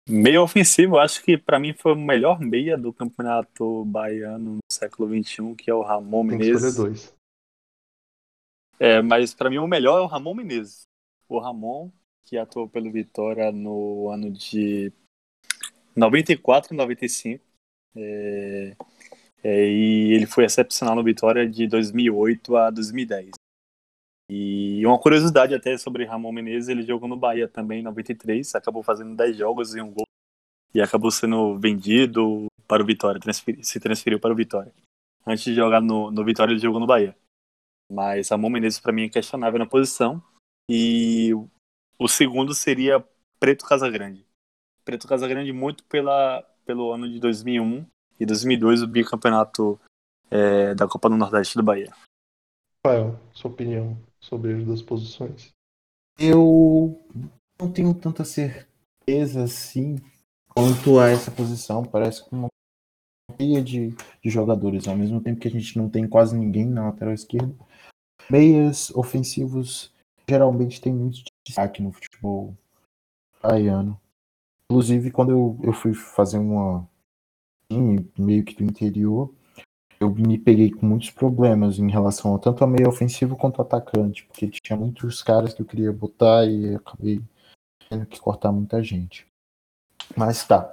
Meia 0.08 0.40
ofensivo, 0.40 0.98
acho 0.98 1.22
que 1.24 1.36
para 1.36 1.58
mim 1.58 1.74
foi 1.74 1.92
o 1.92 1.96
melhor 1.96 2.40
meia 2.40 2.78
do 2.78 2.92
campeonato 2.92 3.84
baiano 3.86 4.54
no 4.54 4.58
século 4.70 5.08
XXI, 5.08 5.54
que 5.56 5.68
é 5.68 5.74
o 5.74 5.82
Ramon 5.82 6.22
Menezes. 6.22 6.76
dois. 6.76 7.14
É, 8.78 9.02
mas 9.02 9.34
para 9.34 9.50
mim 9.50 9.58
o 9.58 9.66
melhor 9.66 9.98
é 9.98 10.02
o 10.02 10.06
Ramon 10.06 10.34
Menezes. 10.34 10.82
O 11.28 11.40
Ramon, 11.40 11.90
que 12.24 12.38
atuou 12.38 12.68
pelo 12.68 12.92
Vitória 12.92 13.50
no 13.50 14.08
ano 14.08 14.30
de 14.30 14.92
94 15.96 16.72
e 16.72 16.76
95. 16.76 17.44
É, 17.96 18.76
é, 18.76 18.76
e 19.48 20.12
ele 20.12 20.26
foi 20.26 20.44
excepcional 20.44 20.94
no 20.96 21.04
Vitória 21.04 21.48
de 21.48 21.66
2008 21.66 22.56
a 22.56 22.70
2010. 22.70 23.30
E 24.30 24.84
uma 24.84 24.98
curiosidade 24.98 25.54
até 25.54 25.78
sobre 25.78 26.04
Ramon 26.04 26.32
Menezes, 26.32 26.68
ele 26.68 26.82
jogou 26.82 27.08
no 27.08 27.16
Bahia 27.16 27.46
também 27.46 27.80
em 27.80 27.82
93, 27.82 28.54
acabou 28.54 28.82
fazendo 28.82 29.14
10 29.14 29.36
jogos 29.36 29.74
e 29.74 29.80
um 29.80 29.92
gol. 29.92 30.06
E 30.74 30.80
acabou 30.80 31.10
sendo 31.10 31.56
vendido 31.58 32.46
para 32.66 32.82
o 32.82 32.86
Vitória, 32.86 33.20
transferi- 33.20 33.62
se 33.64 33.78
transferiu 33.78 34.18
para 34.18 34.32
o 34.32 34.36
Vitória. 34.36 34.72
Antes 35.24 35.44
de 35.44 35.54
jogar 35.54 35.80
no, 35.80 36.10
no 36.10 36.24
Vitória, 36.24 36.52
ele 36.52 36.60
jogou 36.60 36.80
no 36.80 36.86
Bahia. 36.86 37.16
Mas 37.90 38.28
Ramon 38.30 38.50
Menezes, 38.50 38.80
para 38.80 38.92
mim, 38.92 39.04
é 39.04 39.08
questionável 39.08 39.58
na 39.58 39.66
posição. 39.66 40.22
E 40.68 41.30
o 41.98 42.08
segundo 42.08 42.52
seria 42.52 43.04
Preto 43.38 43.64
Casagrande. 43.64 44.26
Preto 44.84 45.06
Casagrande 45.06 45.52
muito 45.52 45.84
pela, 45.84 46.42
pelo 46.64 46.92
ano 46.92 47.08
de 47.08 47.20
2001 47.20 47.86
e 48.18 48.26
2002, 48.26 48.82
o 48.82 48.86
bicampeonato 48.86 49.78
é, 50.30 50.74
da 50.74 50.88
Copa 50.88 51.08
do 51.08 51.16
Nordeste 51.16 51.56
do 51.56 51.62
Bahia. 51.62 51.92
Rafael, 52.84 53.18
sua 53.32 53.50
opinião 53.50 53.96
sobre 54.20 54.54
as 54.54 54.64
duas 54.64 54.82
posições. 54.82 55.50
Eu 56.18 56.98
não 57.60 57.70
tenho 57.70 57.94
tanta 57.94 58.24
certeza 58.24 59.44
assim 59.44 59.96
quanto 60.54 60.98
a 60.98 61.08
essa 61.08 61.30
posição. 61.30 61.84
Parece 61.84 62.24
que 62.24 62.34
uma 62.34 62.48
meia 63.38 63.62
de, 63.62 63.90
de 64.22 64.30
jogadores, 64.30 64.88
ao 64.88 64.96
mesmo 64.96 65.20
tempo 65.20 65.40
que 65.40 65.48
a 65.48 65.50
gente 65.50 65.76
não 65.76 65.90
tem 65.90 66.08
quase 66.08 66.36
ninguém 66.36 66.64
na 66.66 66.86
lateral 66.86 67.12
esquerda. 67.12 67.54
Meias 68.30 68.90
ofensivos 68.90 69.92
geralmente 70.28 70.80
tem 70.80 70.92
muito 70.92 71.22
destaque 71.46 71.82
no 71.82 71.92
futebol 71.92 72.54
baiano. 73.42 74.00
Inclusive, 74.70 75.10
quando 75.10 75.30
eu, 75.30 75.60
eu 75.62 75.72
fui 75.72 75.94
fazer 75.94 76.38
uma 76.38 76.88
meio 77.70 78.44
que 78.44 78.54
do 78.54 78.64
interior, 78.64 79.32
eu 79.98 80.14
me 80.14 80.38
peguei 80.38 80.70
com 80.70 80.86
muitos 80.86 81.10
problemas 81.10 81.78
em 81.78 81.90
relação 81.90 82.38
tanto 82.38 82.62
a 82.62 82.66
meio 82.66 82.88
ofensivo 82.88 83.36
quanto 83.36 83.60
ao 83.60 83.66
atacante, 83.66 84.24
porque 84.26 84.48
tinha 84.48 84.78
muitos 84.78 85.22
caras 85.22 85.54
que 85.54 85.62
eu 85.62 85.66
queria 85.66 85.92
botar 85.92 86.44
e 86.46 86.74
acabei 86.74 87.22
tendo 87.88 88.06
que 88.06 88.20
cortar 88.20 88.52
muita 88.52 88.82
gente. 88.82 89.26
Mas 90.16 90.46
tá. 90.46 90.72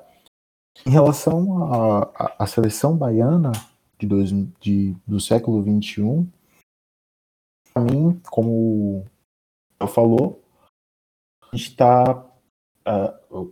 Em 0.85 0.89
relação 0.89 1.63
à 2.15 2.45
seleção 2.47 2.97
baiana 2.97 3.51
de 3.97 4.07
dois, 4.07 4.31
de, 4.59 4.95
do 5.07 5.19
século 5.19 5.61
XXI, 5.61 6.27
para 7.73 7.83
mim, 7.83 8.19
como 8.29 9.05
eu 9.79 9.87
falou, 9.87 10.43
a 11.51 11.55
gente 11.55 11.69
está 11.69 12.25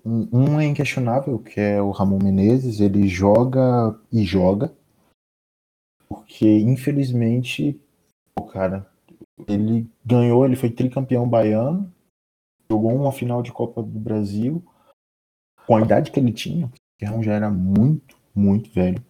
um, 0.06 0.28
um 0.32 0.60
é 0.60 0.66
inquestionável, 0.66 1.40
que 1.40 1.60
é 1.60 1.82
o 1.82 1.92
Ramon 1.92 2.20
Menezes, 2.22 2.80
ele 2.80 3.08
joga 3.08 4.00
e 4.12 4.24
joga, 4.24 4.74
porque 6.08 6.60
infelizmente, 6.60 7.80
o 8.38 8.44
cara, 8.44 8.90
ele 9.48 9.90
ganhou, 10.06 10.46
ele 10.46 10.56
foi 10.56 10.70
tricampeão 10.70 11.28
baiano, 11.28 11.92
jogou 12.70 12.94
uma 12.94 13.12
final 13.12 13.42
de 13.42 13.52
Copa 13.52 13.82
do 13.82 14.00
Brasil, 14.00 14.64
com 15.66 15.78
a 15.78 15.82
idade 15.82 16.12
que 16.12 16.20
ele 16.20 16.34
tinha, 16.34 16.72
Guerrão 17.00 17.24
já 17.24 17.34
era 17.34 17.50
muito, 17.50 18.18
muito 18.36 18.70
velho 18.72 19.04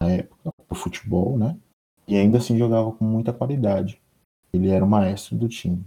na 0.00 0.10
época, 0.10 0.50
do 0.68 0.74
futebol, 0.74 1.38
né? 1.38 1.58
E 2.08 2.16
ainda 2.16 2.38
assim 2.38 2.56
jogava 2.56 2.90
com 2.92 3.04
muita 3.04 3.32
qualidade. 3.32 4.00
Ele 4.52 4.70
era 4.70 4.84
o 4.84 4.88
maestro 4.88 5.36
do 5.36 5.48
time. 5.48 5.86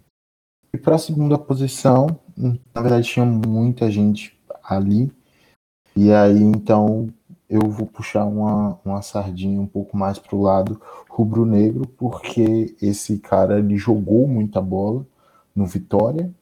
E 0.74 0.78
para 0.78 0.96
a 0.96 1.00
segunda 1.00 1.38
posição, 1.38 2.08
na 2.36 2.82
verdade 2.82 3.08
tinha 3.08 3.26
muita 3.26 3.92
gente 3.92 4.38
ali. 4.64 5.12
E 5.96 6.12
aí 6.12 6.42
então 6.42 7.14
eu 7.48 7.70
vou 7.70 7.86
puxar 7.86 8.26
uma, 8.26 8.80
uma 8.84 9.02
sardinha 9.04 9.62
um 9.62 9.68
pouco 9.68 9.96
mais 9.96 10.18
pro 10.18 10.42
lado 10.42 10.82
rubro-negro, 11.08 11.88
porque 11.88 12.76
esse 12.82 13.20
cara 13.20 13.60
ele 13.60 13.78
jogou 13.78 14.28
muita 14.28 14.60
bola 14.60 15.06
no 15.56 15.68
Vitória, 15.68 16.34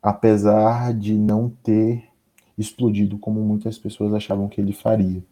apesar 0.00 0.94
de 0.94 1.14
não 1.14 1.50
ter 1.50 2.04
explodido 2.56 3.18
como 3.18 3.40
muitas 3.40 3.76
pessoas 3.76 4.14
achavam 4.14 4.48
que 4.48 4.60
ele 4.60 4.72
faria. 4.72 5.22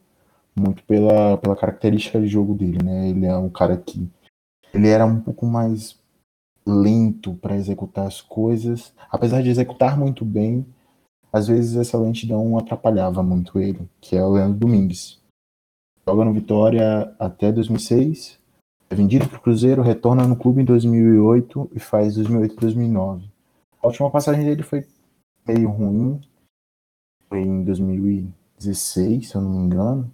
Muito 0.56 0.82
pela, 0.82 1.38
pela 1.38 1.54
característica 1.54 2.20
de 2.20 2.26
jogo 2.26 2.54
dele, 2.54 2.82
né? 2.82 3.08
Ele 3.08 3.26
é 3.26 3.36
um 3.36 3.48
cara 3.48 3.76
que 3.76 4.08
ele 4.74 4.88
era 4.88 5.06
um 5.06 5.20
pouco 5.20 5.46
mais 5.46 5.99
lento 6.66 7.34
para 7.34 7.56
executar 7.56 8.06
as 8.06 8.20
coisas, 8.20 8.92
apesar 9.10 9.42
de 9.42 9.50
executar 9.50 9.98
muito 9.98 10.24
bem, 10.24 10.66
às 11.32 11.48
vezes 11.48 11.76
essa 11.76 11.98
lentidão 11.98 12.58
atrapalhava 12.58 13.22
muito 13.22 13.58
ele, 13.58 13.88
que 14.00 14.16
é 14.16 14.22
o 14.22 14.30
Leandro 14.30 14.58
Domingues. 14.58 15.20
Joga 16.06 16.24
no 16.24 16.32
Vitória 16.32 17.14
até 17.18 17.52
2006, 17.52 18.38
é 18.88 18.94
vendido 18.94 19.28
para 19.28 19.38
o 19.38 19.40
Cruzeiro, 19.40 19.82
retorna 19.82 20.26
no 20.26 20.36
clube 20.36 20.62
em 20.62 20.64
2008 20.64 21.70
e 21.72 21.78
faz 21.78 22.16
2008 22.16 22.56
2009. 22.56 23.30
A 23.82 23.86
última 23.86 24.10
passagem 24.10 24.44
dele 24.44 24.62
foi 24.62 24.86
meio 25.46 25.70
ruim, 25.70 26.20
foi 27.28 27.40
em 27.40 27.62
2016, 27.64 29.28
se 29.28 29.34
eu 29.36 29.40
não 29.40 29.50
me 29.50 29.58
engano. 29.58 30.12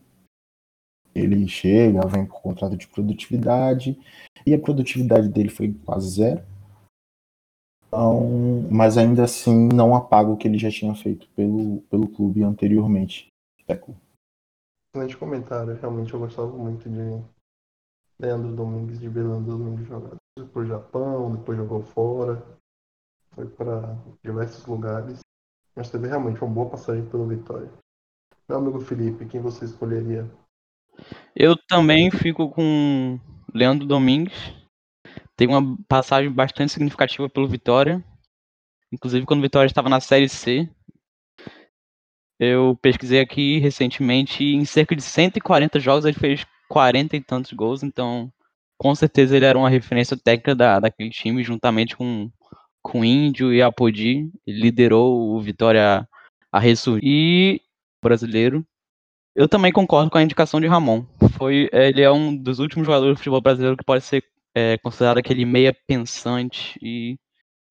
Ele 1.16 1.48
chega, 1.48 2.06
vem 2.06 2.26
por 2.26 2.42
contrato 2.42 2.76
de 2.76 2.86
produtividade, 2.86 3.98
e 4.44 4.52
a 4.52 4.58
produtividade 4.58 5.28
dele 5.28 5.48
foi 5.48 5.72
quase 5.84 6.10
zero. 6.10 6.44
Então, 7.88 8.68
mas 8.70 8.98
ainda 8.98 9.24
assim 9.24 9.68
não 9.68 9.94
apaga 9.94 10.30
o 10.30 10.36
que 10.36 10.46
ele 10.46 10.58
já 10.58 10.70
tinha 10.70 10.94
feito 10.94 11.28
pelo, 11.30 11.80
pelo 11.82 12.08
clube 12.08 12.42
anteriormente. 12.42 13.28
Excelente 14.94 15.16
comentário. 15.16 15.78
Realmente 15.80 16.12
eu 16.12 16.20
gostava 16.20 16.50
muito 16.50 16.88
de 16.88 17.22
Leandro 18.18 18.54
Domingues, 18.54 19.00
de 19.00 19.08
ver 19.08 19.22
Leandro 19.22 19.56
Domingues 19.56 19.86
jogar. 19.86 20.16
Foi 20.38 20.48
pro 20.48 20.66
Japão, 20.66 21.34
depois 21.34 21.56
jogou 21.56 21.82
fora, 21.82 22.42
foi 23.32 23.46
para 23.46 23.96
diversos 24.22 24.66
lugares. 24.66 25.20
Mas 25.74 25.90
teve 25.90 26.08
realmente 26.08 26.42
uma 26.42 26.52
boa 26.52 26.70
passagem 26.70 27.04
pelo 27.06 27.26
Vitória. 27.26 27.70
Meu 28.48 28.58
amigo 28.58 28.80
Felipe, 28.80 29.26
quem 29.26 29.40
você 29.40 29.64
escolheria? 29.64 30.30
Eu 31.34 31.56
também 31.56 32.10
fico 32.10 32.48
com 32.50 33.20
Leandro 33.52 33.86
Domingues. 33.86 34.34
Tem 35.36 35.46
uma 35.46 35.76
passagem 35.88 36.30
bastante 36.30 36.72
significativa 36.72 37.28
pelo 37.28 37.48
Vitória. 37.48 38.02
Inclusive 38.92 39.26
quando 39.26 39.40
o 39.40 39.42
Vitória 39.42 39.66
estava 39.66 39.88
na 39.88 40.00
Série 40.00 40.28
C. 40.28 40.68
Eu 42.38 42.78
pesquisei 42.82 43.20
aqui 43.20 43.58
recentemente, 43.58 44.44
em 44.44 44.64
cerca 44.64 44.94
de 44.94 45.02
140 45.02 45.80
jogos 45.80 46.04
ele 46.04 46.18
fez 46.18 46.44
40 46.68 47.16
e 47.16 47.20
tantos 47.22 47.52
gols, 47.52 47.82
então 47.82 48.30
com 48.78 48.94
certeza 48.94 49.34
ele 49.36 49.46
era 49.46 49.56
uma 49.56 49.70
referência 49.70 50.16
técnica 50.16 50.54
da, 50.54 50.78
daquele 50.78 51.08
time, 51.08 51.42
juntamente 51.42 51.96
com, 51.96 52.30
com 52.82 53.02
Índio 53.04 53.54
e 53.54 53.62
Apodi, 53.62 54.30
ele 54.46 54.60
liderou 54.60 55.34
o 55.34 55.40
Vitória 55.40 56.06
a 56.52 56.60
ressurgir. 56.60 57.02
E 57.02 57.62
brasileiro, 58.02 58.64
eu 59.36 59.46
também 59.46 59.70
concordo 59.70 60.10
com 60.10 60.16
a 60.16 60.22
indicação 60.22 60.58
de 60.58 60.66
Ramon. 60.66 61.04
Foi, 61.36 61.68
ele 61.70 62.00
é 62.00 62.10
um 62.10 62.34
dos 62.34 62.58
últimos 62.58 62.86
jogadores 62.86 63.14
do 63.14 63.18
futebol 63.18 63.42
brasileiro 63.42 63.76
que 63.76 63.84
pode 63.84 64.02
ser 64.02 64.24
é, 64.54 64.78
considerado 64.78 65.18
aquele 65.18 65.44
meia 65.44 65.76
pensante 65.86 66.78
e 66.80 67.18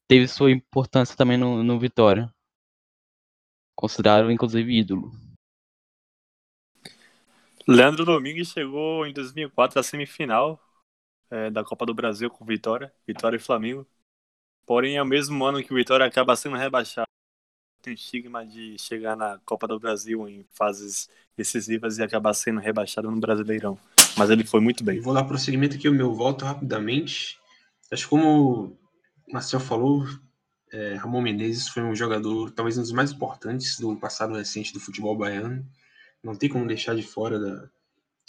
teve 0.08 0.28
sua 0.28 0.52
importância 0.52 1.18
também 1.18 1.38
no, 1.38 1.64
no 1.64 1.80
Vitória. 1.80 2.32
Considerado, 3.76 4.32
inclusive, 4.32 4.78
ídolo. 4.78 5.12
Leandro 7.68 8.06
Domingues 8.06 8.50
chegou 8.50 9.08
em 9.08 9.12
2004 9.12 9.80
à 9.80 9.84
semifinal 9.84 10.62
é, 11.32 11.50
da 11.50 11.64
Copa 11.64 11.84
do 11.84 11.96
Brasil 11.96 12.30
com 12.30 12.46
Vitória, 12.46 12.94
Vitória 13.08 13.38
e 13.38 13.40
Flamengo. 13.40 13.88
Porém, 14.68 14.98
é 14.98 15.02
o 15.02 15.06
mesmo 15.06 15.44
ano 15.44 15.64
que 15.64 15.74
o 15.74 15.76
Vitória 15.76 16.06
acaba 16.06 16.36
sendo 16.36 16.58
rebaixado. 16.58 17.15
Tem 17.86 17.94
estigma 17.94 18.44
de 18.44 18.78
chegar 18.80 19.16
na 19.16 19.40
Copa 19.46 19.68
do 19.68 19.80
Brasil 19.80 20.28
em 20.28 20.44
fases 20.54 21.08
decisivas 21.38 22.00
e 22.00 22.04
acabar 22.04 22.34
sendo 22.34 22.60
rebaixado 22.60 23.12
no 23.12 23.20
Brasileirão. 23.20 23.78
Mas 24.18 24.32
ele 24.32 24.44
foi 24.44 24.60
muito 24.60 24.84
bem. 24.84 25.00
Vou 25.00 25.14
dar 25.14 25.24
prosseguimento 25.24 25.76
aqui 25.76 25.88
o 25.88 25.94
meu 25.94 26.12
voto 26.12 26.46
rapidamente. 26.46 27.38
Acho 27.92 28.06
que 28.06 28.10
como 28.10 28.78
o 29.28 29.32
Marcel 29.32 29.60
falou, 29.60 30.04
é, 30.74 30.96
Ramon 30.96 31.22
Menezes 31.22 31.68
foi 31.68 31.84
um 31.84 31.94
jogador 31.94 32.50
talvez 32.50 32.76
um 32.76 32.82
dos 32.82 32.92
mais 32.92 33.12
importantes 33.12 33.80
do 33.80 33.96
passado 33.96 34.34
recente 34.34 34.74
do 34.74 34.80
futebol 34.80 35.16
baiano 35.16 35.64
não 36.24 36.36
tem 36.36 36.50
como 36.50 36.66
deixar 36.66 36.96
de 36.96 37.04
fora 37.04 37.40
da, 37.40 37.70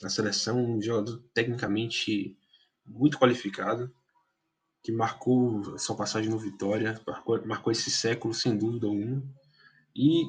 da 0.02 0.10
seleção 0.10 0.62
um 0.62 0.82
jogador 0.82 1.18
tecnicamente 1.32 2.36
muito 2.84 3.18
qualificado, 3.18 3.90
que 4.82 4.92
marcou 4.92 5.78
sua 5.78 5.96
passagem 5.96 6.30
no 6.30 6.38
Vitória, 6.38 7.00
marcou, 7.06 7.44
marcou 7.46 7.72
esse 7.72 7.90
século 7.90 8.34
sem 8.34 8.56
dúvida 8.56 8.86
alguma. 8.86 9.22
E 9.96 10.26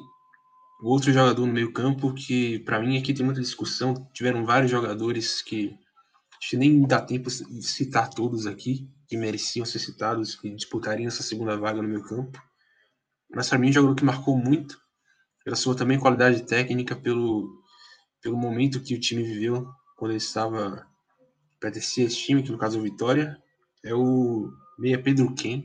o 0.80 0.88
outro 0.88 1.12
jogador 1.12 1.46
no 1.46 1.52
meio 1.52 1.72
campo 1.72 2.14
que, 2.14 2.60
para 2.60 2.80
mim, 2.80 2.96
aqui 2.96 3.12
tem 3.12 3.24
muita 3.24 3.40
discussão, 3.40 3.94
tiveram 4.14 4.46
vários 4.46 4.70
jogadores 4.70 5.42
que 5.42 5.76
acho 6.38 6.50
que 6.50 6.56
nem 6.56 6.86
dá 6.86 7.00
tempo 7.00 7.28
de 7.28 7.62
citar 7.62 8.08
todos 8.08 8.46
aqui, 8.46 8.88
que 9.08 9.16
mereciam 9.16 9.66
ser 9.66 9.78
citados, 9.78 10.36
que 10.36 10.48
disputariam 10.50 11.08
essa 11.08 11.22
segunda 11.22 11.56
vaga 11.56 11.82
no 11.82 11.88
meio 11.88 12.02
campo. 12.02 12.40
Mas 13.34 13.48
para 13.48 13.58
mim, 13.58 13.68
um 13.68 13.72
jogador 13.72 13.94
que 13.94 14.04
marcou 14.04 14.36
muito, 14.36 14.80
pela 15.44 15.56
sua 15.56 15.74
também 15.74 15.98
qualidade 15.98 16.42
técnica, 16.46 16.96
pelo, 16.96 17.62
pelo 18.22 18.36
momento 18.36 18.80
que 18.80 18.94
o 18.94 19.00
time 19.00 19.22
viveu 19.22 19.68
quando 19.96 20.12
ele 20.12 20.18
estava 20.18 20.86
pertencia 21.60 22.04
a 22.04 22.06
esse 22.06 22.16
time, 22.16 22.42
que 22.42 22.52
no 22.52 22.58
caso 22.58 22.78
é 22.78 22.80
o 22.80 22.84
Vitória, 22.84 23.36
é 23.84 23.94
o 23.94 24.50
meia 24.78 25.02
Pedro 25.02 25.34
Ken. 25.34 25.64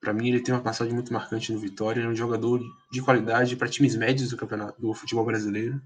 Para 0.00 0.12
mim 0.12 0.28
ele 0.28 0.40
tem 0.40 0.54
uma 0.54 0.62
passagem 0.62 0.94
muito 0.94 1.12
marcante 1.12 1.52
no 1.52 1.58
Vitória, 1.58 2.00
ele 2.00 2.08
é 2.08 2.10
um 2.10 2.16
jogador 2.16 2.60
de 2.90 3.02
qualidade 3.02 3.56
para 3.56 3.68
times 3.68 3.96
médios 3.96 4.30
do 4.30 4.36
campeonato 4.36 4.80
do 4.80 4.94
futebol 4.94 5.24
brasileiro. 5.24 5.80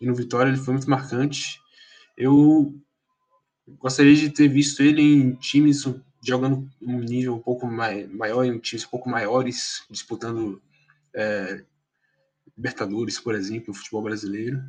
E 0.00 0.06
no 0.06 0.14
Vitória 0.14 0.50
ele 0.50 0.58
foi 0.58 0.74
muito 0.74 0.90
marcante. 0.90 1.60
Eu 2.16 2.74
gostaria 3.78 4.14
de 4.14 4.30
ter 4.30 4.48
visto 4.48 4.82
ele 4.82 5.02
em 5.02 5.34
times 5.34 5.84
jogando 6.24 6.68
um 6.82 6.98
nível 6.98 7.34
um 7.34 7.40
pouco 7.40 7.66
mais, 7.66 8.10
maior, 8.12 8.44
em 8.44 8.58
times 8.58 8.84
um 8.84 8.90
pouco 8.90 9.08
maiores, 9.08 9.84
disputando 9.88 10.60
é, 11.14 11.64
Libertadores, 12.56 13.20
por 13.20 13.34
exemplo, 13.34 13.68
no 13.68 13.74
futebol 13.74 14.02
brasileiro. 14.02 14.62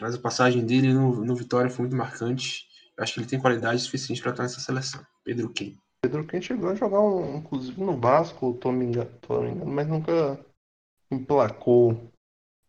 Mas 0.00 0.14
a 0.14 0.18
passagem 0.18 0.64
dele 0.64 0.92
no, 0.92 1.24
no 1.24 1.36
Vitória 1.36 1.70
foi 1.70 1.84
muito 1.84 1.96
marcante. 1.96 2.66
Eu 2.96 3.02
acho 3.02 3.14
que 3.14 3.20
ele 3.20 3.26
tem 3.26 3.40
qualidade 3.40 3.82
suficiente 3.82 4.22
para 4.22 4.30
estar 4.30 4.42
nessa 4.44 4.60
seleção. 4.60 5.04
Pedro 5.24 5.50
Quem. 5.50 5.76
Pedro 6.04 6.26
Quem 6.26 6.42
chegou 6.42 6.68
a 6.68 6.74
jogar, 6.74 7.00
um, 7.00 7.38
inclusive, 7.38 7.82
no 7.82 7.98
Vasco, 7.98 8.52
tô 8.60 8.70
me 8.70 8.84
enganando, 8.84 9.64
mas 9.64 9.88
nunca 9.88 10.38
emplacou 11.10 12.12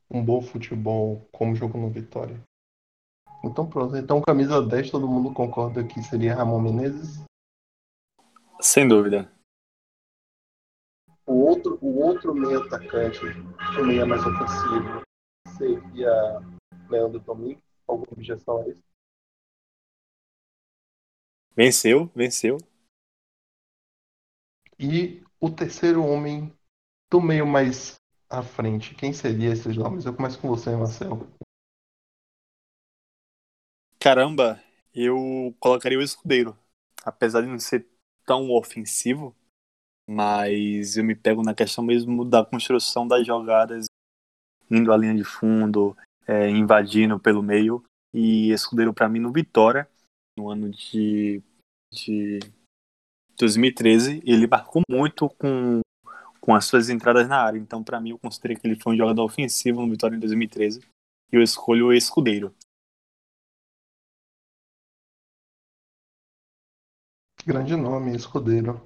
um 0.09 0.23
bom 0.23 0.41
futebol 0.41 1.27
como 1.33 1.53
jogou 1.53 1.81
no 1.81 1.89
Vitória. 1.89 2.41
Então 3.43 3.69
pronto, 3.69 3.97
então 3.97 4.21
camisa 4.21 4.65
10 4.65 4.89
todo 4.89 5.05
mundo 5.05 5.33
concorda 5.33 5.85
que 5.85 6.01
seria 6.01 6.33
Ramon 6.33 6.61
Menezes? 6.61 7.25
Sem 8.61 8.87
dúvida. 8.87 9.29
O 11.27 11.33
outro, 11.33 11.77
o 11.81 11.99
outro 11.99 12.33
meio 12.33 12.63
atacante, 12.63 13.19
o 13.77 13.85
meio 13.85 14.07
mais 14.07 14.21
ofensivo, 14.25 15.01
seria 15.57 16.39
Leandro 16.89 17.19
Domingues. 17.19 17.61
Alguma 17.85 18.13
objeção 18.13 18.61
a 18.61 18.69
isso? 18.69 18.83
Venceu, 21.53 22.09
venceu. 22.15 22.57
E 24.79 25.23
o 25.39 25.49
terceiro 25.49 26.03
homem 26.03 26.53
do 27.09 27.21
meio 27.21 27.47
mais 27.47 27.95
à 28.29 28.43
frente, 28.43 28.93
quem 28.95 29.13
seria 29.13 29.51
esses 29.51 29.77
nomes? 29.77 30.05
Eu 30.05 30.13
começo 30.13 30.39
com 30.39 30.49
você, 30.49 30.75
Marcel. 30.75 31.27
Caramba, 33.99 34.61
eu 34.93 35.55
colocaria 35.59 35.97
o 35.97 36.01
escudeiro. 36.01 36.57
Apesar 37.03 37.41
de 37.41 37.47
não 37.47 37.59
ser 37.59 37.87
tão 38.25 38.51
ofensivo, 38.51 39.35
mas 40.07 40.97
eu 40.97 41.03
me 41.03 41.15
pego 41.15 41.41
na 41.41 41.55
questão 41.55 41.83
mesmo 41.83 42.25
da 42.25 42.45
construção 42.45 43.07
das 43.07 43.25
jogadas, 43.25 43.85
indo 44.69 44.91
à 44.91 44.97
linha 44.97 45.15
de 45.15 45.23
fundo, 45.23 45.95
é, 46.27 46.49
invadindo 46.49 47.19
pelo 47.19 47.41
meio. 47.41 47.83
E 48.13 48.51
escudeiro 48.51 48.93
para 48.93 49.09
mim 49.09 49.19
no 49.19 49.31
Vitória, 49.31 49.89
no 50.37 50.49
ano 50.49 50.69
de, 50.69 51.41
de 51.91 52.39
2013, 53.37 54.21
ele 54.25 54.47
marcou 54.47 54.81
muito 54.89 55.29
com, 55.29 55.81
com 56.39 56.55
as 56.55 56.65
suas 56.65 56.89
entradas 56.89 57.27
na 57.27 57.41
área. 57.41 57.57
Então, 57.57 57.83
para 57.83 57.99
mim, 57.99 58.11
eu 58.11 58.19
considerei 58.19 58.55
que 58.55 58.65
ele 58.65 58.79
foi 58.81 58.93
um 58.93 58.97
jogador 58.97 59.23
ofensivo 59.23 59.81
no 59.81 59.89
Vitória 59.89 60.15
em 60.15 60.19
2013. 60.19 60.79
E 61.31 61.35
eu 61.35 61.41
escolho 61.41 61.87
o 61.87 61.93
escudeiro. 61.93 62.53
Grande 67.45 67.75
nome, 67.75 68.15
escudeiro. 68.15 68.81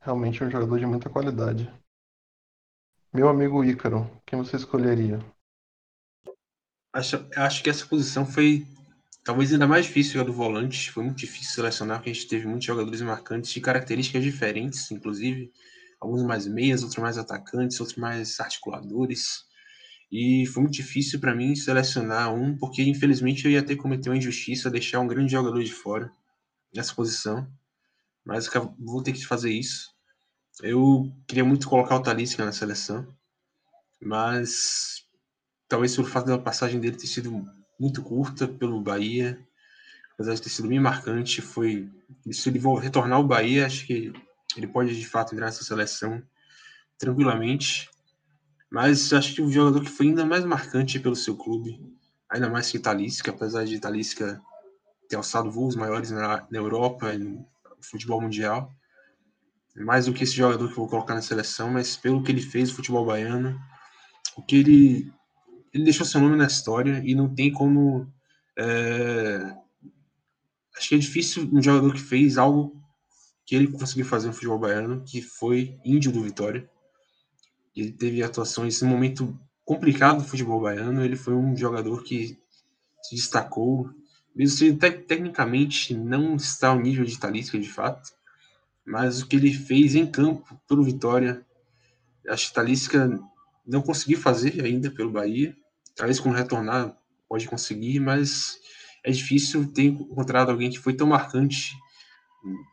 Realmente 0.00 0.44
um 0.44 0.50
jogador 0.50 0.78
de 0.78 0.86
muita 0.86 1.10
qualidade. 1.10 1.68
Meu 3.12 3.28
amigo 3.28 3.64
Ícaro, 3.64 4.08
quem 4.24 4.38
você 4.38 4.56
escolheria? 4.56 5.18
Acho, 6.92 7.16
acho 7.36 7.62
que 7.62 7.70
essa 7.70 7.86
posição 7.86 8.24
foi 8.24 8.66
talvez 9.24 9.52
ainda 9.52 9.66
mais 9.66 9.86
difícil 9.86 10.20
a 10.20 10.24
do 10.24 10.32
volante. 10.32 10.90
Foi 10.90 11.04
muito 11.04 11.18
difícil 11.18 11.54
selecionar, 11.54 11.98
porque 11.98 12.10
a 12.10 12.12
gente 12.12 12.28
teve 12.28 12.46
muitos 12.46 12.66
jogadores 12.66 13.00
marcantes 13.02 13.50
de 13.50 13.60
características 13.60 14.22
diferentes, 14.22 14.90
inclusive 14.90 15.52
alguns 16.00 16.22
mais 16.22 16.46
meias, 16.46 16.82
outros 16.82 17.00
mais 17.02 17.18
atacantes, 17.18 17.80
outros 17.80 17.98
mais 17.98 18.38
articuladores. 18.40 19.44
E 20.10 20.46
foi 20.46 20.62
muito 20.62 20.74
difícil 20.74 21.20
para 21.20 21.34
mim 21.34 21.54
selecionar 21.54 22.34
um, 22.34 22.56
porque 22.56 22.82
infelizmente 22.82 23.44
eu 23.44 23.50
ia 23.50 23.62
ter 23.62 23.76
cometer 23.76 24.08
uma 24.08 24.16
injustiça, 24.16 24.70
deixar 24.70 25.00
um 25.00 25.06
grande 25.06 25.32
jogador 25.32 25.62
de 25.62 25.72
fora 25.72 26.10
nessa 26.74 26.94
posição. 26.94 27.46
Mas 28.24 28.48
vou 28.78 29.02
ter 29.02 29.12
que 29.12 29.26
fazer 29.26 29.52
isso. 29.52 29.90
Eu 30.62 31.12
queria 31.26 31.44
muito 31.44 31.68
colocar 31.68 31.96
o 31.96 32.02
Talisca 32.02 32.44
na 32.44 32.52
seleção, 32.52 33.06
mas 34.00 35.04
talvez 35.68 35.94
pelo 35.94 36.06
fato 36.06 36.26
da 36.26 36.38
passagem 36.38 36.80
dele 36.80 36.96
ter 36.96 37.06
sido 37.06 37.44
muito 37.78 38.02
curta 38.02 38.48
pelo 38.48 38.80
Bahia, 38.80 39.38
apesar 40.14 40.34
de 40.34 40.42
ter 40.42 40.48
sido 40.48 40.68
bem 40.68 40.80
marcante, 40.80 41.40
foi 41.40 41.88
se 42.30 42.48
ele 42.48 42.60
for 42.60 42.76
retornar 42.76 43.18
ao 43.18 43.24
Bahia, 43.24 43.66
acho 43.66 43.86
que 43.86 44.12
ele 44.56 44.66
pode 44.66 44.98
de 44.98 45.06
fato 45.06 45.32
entrar 45.32 45.46
nessa 45.46 45.62
seleção 45.62 46.22
tranquilamente. 46.98 47.88
Mas 48.70 49.12
acho 49.12 49.34
que 49.34 49.40
o 49.40 49.50
jogador 49.50 49.82
que 49.82 49.90
foi 49.90 50.06
ainda 50.06 50.26
mais 50.26 50.44
marcante 50.44 50.98
pelo 50.98 51.16
seu 51.16 51.36
clube, 51.36 51.80
ainda 52.28 52.50
mais 52.50 52.70
que 52.70 52.78
Talisca, 52.78 53.30
apesar 53.30 53.64
de 53.64 53.78
Talisca 53.78 54.40
ter 55.08 55.16
alçado 55.16 55.50
voos 55.50 55.74
maiores 55.74 56.10
na, 56.10 56.46
na 56.50 56.58
Europa 56.58 57.14
e 57.14 57.18
no 57.18 57.46
futebol 57.80 58.20
mundial, 58.20 58.70
mais 59.76 60.06
do 60.06 60.12
que 60.12 60.24
esse 60.24 60.34
jogador 60.34 60.66
que 60.66 60.72
eu 60.72 60.76
vou 60.76 60.88
colocar 60.88 61.14
na 61.14 61.22
seleção, 61.22 61.70
mas 61.70 61.96
pelo 61.96 62.22
que 62.22 62.32
ele 62.32 62.42
fez 62.42 62.68
no 62.68 62.76
futebol 62.76 63.06
baiano, 63.06 63.58
o 64.36 64.42
que 64.42 64.56
ele 64.56 65.12
ele 65.72 65.84
deixou 65.84 66.06
seu 66.06 66.20
nome 66.20 66.36
na 66.36 66.46
história 66.46 67.02
e 67.04 67.14
não 67.14 67.32
tem 67.32 67.52
como. 67.52 68.10
É... 68.56 69.54
Acho 70.76 70.90
que 70.90 70.94
é 70.94 70.98
difícil 70.98 71.48
um 71.52 71.62
jogador 71.62 71.92
que 71.92 72.00
fez 72.00 72.38
algo 72.38 72.80
que 73.44 73.54
ele 73.54 73.68
conseguiu 73.68 74.04
fazer 74.04 74.28
no 74.28 74.32
futebol 74.32 74.58
baiano, 74.58 75.02
que 75.04 75.22
foi 75.22 75.78
índio 75.84 76.12
do 76.12 76.22
Vitória. 76.22 76.68
Ele 77.74 77.92
teve 77.92 78.22
atuações 78.22 78.82
em 78.82 78.86
um 78.86 78.88
momento 78.88 79.38
complicado 79.64 80.18
do 80.18 80.28
futebol 80.28 80.60
baiano. 80.60 81.04
Ele 81.04 81.16
foi 81.16 81.34
um 81.34 81.56
jogador 81.56 82.02
que 82.02 82.38
se 83.02 83.14
destacou, 83.14 83.90
mesmo 84.34 84.56
se 84.56 84.74
te 84.76 84.90
tecnicamente 84.90 85.94
não 85.94 86.36
está 86.36 86.68
ao 86.68 86.80
nível 86.80 87.04
de 87.04 87.18
Talisca 87.18 87.58
de 87.58 87.68
fato, 87.68 88.12
mas 88.84 89.20
o 89.20 89.26
que 89.26 89.36
ele 89.36 89.52
fez 89.52 89.94
em 89.94 90.06
campo 90.06 90.60
pelo 90.68 90.84
Vitória, 90.84 91.44
acho 92.28 92.48
que 92.48 92.54
Talisca 92.54 93.20
não 93.68 93.82
conseguiu 93.82 94.18
fazer 94.18 94.64
ainda 94.64 94.90
pelo 94.90 95.10
Bahia. 95.10 95.54
Talvez 95.94 96.18
quando 96.18 96.36
retornar 96.36 96.96
pode 97.28 97.46
conseguir, 97.46 98.00
mas 98.00 98.58
é 99.04 99.10
difícil 99.10 99.70
ter 99.72 99.82
encontrado 99.82 100.50
alguém 100.50 100.70
que 100.70 100.78
foi 100.78 100.94
tão 100.94 101.06
marcante 101.06 101.76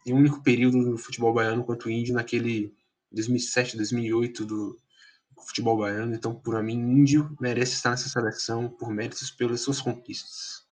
em 0.06 0.14
um 0.14 0.18
único 0.18 0.42
período 0.42 0.78
no 0.78 0.98
futebol 0.98 1.34
baiano 1.34 1.66
quanto 1.66 1.88
o 1.88 1.92
Índio 1.92 2.16
naquele 2.16 2.74
2007, 3.12 3.76
2008 3.76 4.46
do 4.46 4.80
futebol 5.46 5.78
baiano. 5.78 6.16
Então, 6.16 6.34
por 6.34 6.62
mim, 6.64 6.76
Índio 6.76 7.36
merece 7.40 7.74
estar 7.74 7.92
nessa 7.92 8.08
seleção 8.08 8.70
por 8.70 8.90
méritos 8.90 9.30
pelas 9.30 9.62
suas 9.62 9.82
conquistas. 9.82 10.66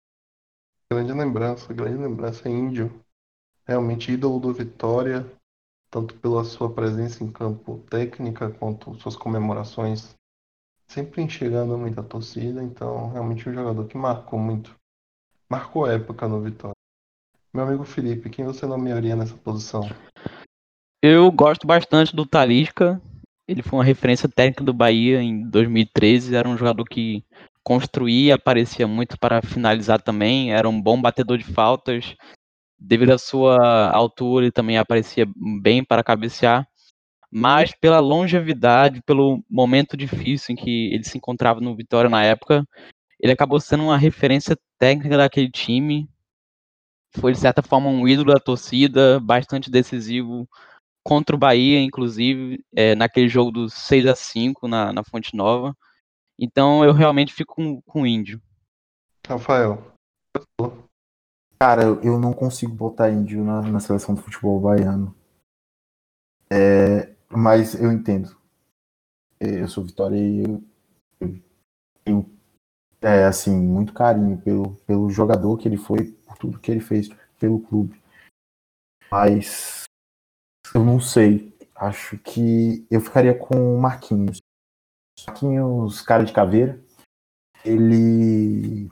Grande 0.91 1.13
lembrança, 1.13 1.73
grande 1.73 1.97
lembrança, 1.97 2.47
Índio. 2.47 3.03
Realmente 3.65 4.11
ídolo 4.11 4.39
do 4.39 4.53
Vitória, 4.53 5.25
tanto 5.91 6.15
pela 6.15 6.43
sua 6.45 6.73
presença 6.73 7.21
em 7.23 7.29
campo 7.29 7.83
técnica 7.89 8.49
quanto 8.49 8.95
suas 8.95 9.15
comemorações, 9.17 10.15
sempre 10.87 11.21
enxergando 11.21 11.77
muita 11.77 12.01
torcida. 12.01 12.63
Então, 12.63 13.11
realmente 13.11 13.47
um 13.47 13.53
jogador 13.53 13.85
que 13.85 13.97
marcou 13.97 14.39
muito, 14.39 14.73
marcou 15.49 15.85
época 15.85 16.27
no 16.29 16.41
Vitória. 16.41 16.75
Meu 17.53 17.65
amigo 17.65 17.83
Felipe, 17.83 18.29
quem 18.29 18.45
você 18.45 18.65
nomearia 18.65 19.15
nessa 19.15 19.35
posição? 19.35 19.89
Eu 21.03 21.29
gosto 21.29 21.67
bastante 21.67 22.15
do 22.15 22.25
Talisca. 22.25 23.01
Ele 23.45 23.61
foi 23.61 23.79
uma 23.79 23.83
referência 23.83 24.29
técnica 24.29 24.63
do 24.63 24.73
Bahia 24.73 25.21
em 25.21 25.49
2013. 25.49 26.33
Era 26.33 26.47
um 26.47 26.57
jogador 26.57 26.85
que 26.85 27.25
construía, 27.61 28.35
aparecia 28.35 28.87
muito 28.87 29.19
para 29.19 29.41
finalizar 29.41 30.01
também. 30.01 30.53
Era 30.53 30.69
um 30.69 30.81
bom 30.81 31.01
batedor 31.01 31.37
de 31.37 31.43
faltas. 31.43 32.15
Devido 32.83 33.11
à 33.11 33.17
sua 33.17 33.91
altura, 33.91 34.45
ele 34.45 34.51
também 34.51 34.77
aparecia 34.77 35.25
bem 35.61 35.83
para 35.83 36.03
cabecear. 36.03 36.67
Mas 37.31 37.73
pela 37.79 37.99
longevidade, 37.99 39.01
pelo 39.03 39.43
momento 39.49 39.95
difícil 39.95 40.53
em 40.53 40.55
que 40.55 40.93
ele 40.93 41.03
se 41.03 41.17
encontrava 41.17 41.61
no 41.61 41.75
Vitória 41.75 42.09
na 42.09 42.23
época, 42.23 42.67
ele 43.19 43.31
acabou 43.31 43.59
sendo 43.59 43.83
uma 43.83 43.97
referência 43.97 44.57
técnica 44.79 45.15
daquele 45.15 45.49
time. 45.49 46.09
Foi, 47.15 47.31
de 47.31 47.37
certa 47.37 47.61
forma, 47.61 47.87
um 47.87 48.07
ídolo 48.07 48.33
da 48.33 48.39
torcida, 48.39 49.19
bastante 49.19 49.69
decisivo 49.69 50.49
contra 51.03 51.35
o 51.35 51.39
Bahia, 51.39 51.79
inclusive, 51.79 52.63
é, 52.75 52.95
naquele 52.95 53.29
jogo 53.29 53.51
dos 53.51 53.73
6 53.73 54.07
a 54.07 54.15
5 54.15 54.67
na, 54.67 54.91
na 54.91 55.03
Fonte 55.03 55.35
Nova. 55.35 55.75
Então 56.39 56.83
eu 56.83 56.91
realmente 56.91 57.33
fico 57.33 57.55
com, 57.55 57.81
com 57.83 58.01
o 58.01 58.07
Índio. 58.07 58.41
Rafael. 59.27 59.93
Cara, 61.61 61.83
eu 62.03 62.17
não 62.17 62.33
consigo 62.33 62.73
botar 62.73 63.11
Índio 63.11 63.43
na, 63.43 63.61
na 63.61 63.79
seleção 63.79 64.15
do 64.15 64.21
futebol 64.23 64.59
baiano. 64.59 65.15
É, 66.51 67.13
mas 67.29 67.79
eu 67.79 67.91
entendo. 67.91 68.35
É, 69.39 69.61
eu 69.61 69.67
sou 69.67 69.83
Vitória 69.83 70.17
e 70.17 70.41
eu, 70.41 70.63
eu 71.19 71.39
tenho 72.03 72.39
é, 72.99 73.25
assim, 73.25 73.55
muito 73.55 73.93
carinho 73.93 74.41
pelo, 74.41 74.75
pelo 74.87 75.07
jogador 75.11 75.55
que 75.55 75.67
ele 75.67 75.77
foi, 75.77 76.11
por 76.25 76.35
tudo 76.35 76.57
que 76.57 76.71
ele 76.71 76.79
fez 76.79 77.09
pelo 77.39 77.59
clube. 77.59 78.01
Mas 79.11 79.83
eu 80.73 80.83
não 80.83 80.99
sei. 80.99 81.55
Acho 81.75 82.17
que 82.17 82.87
eu 82.89 82.99
ficaria 82.99 83.37
com 83.37 83.75
o 83.75 83.79
Marquinhos. 83.79 84.39
Marquinhos, 85.27 86.01
cara 86.01 86.23
de 86.23 86.33
caveira. 86.33 86.83
Ele. 87.63 88.89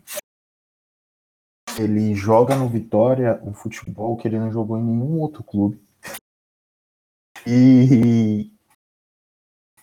Ele 1.80 2.14
joga 2.14 2.58
no 2.58 2.68
Vitória 2.68 3.42
um 3.42 3.54
futebol 3.54 4.18
que 4.18 4.28
ele 4.28 4.38
não 4.38 4.52
jogou 4.52 4.78
em 4.78 4.84
nenhum 4.84 5.18
outro 5.20 5.42
clube. 5.42 5.82
E. 7.48 8.52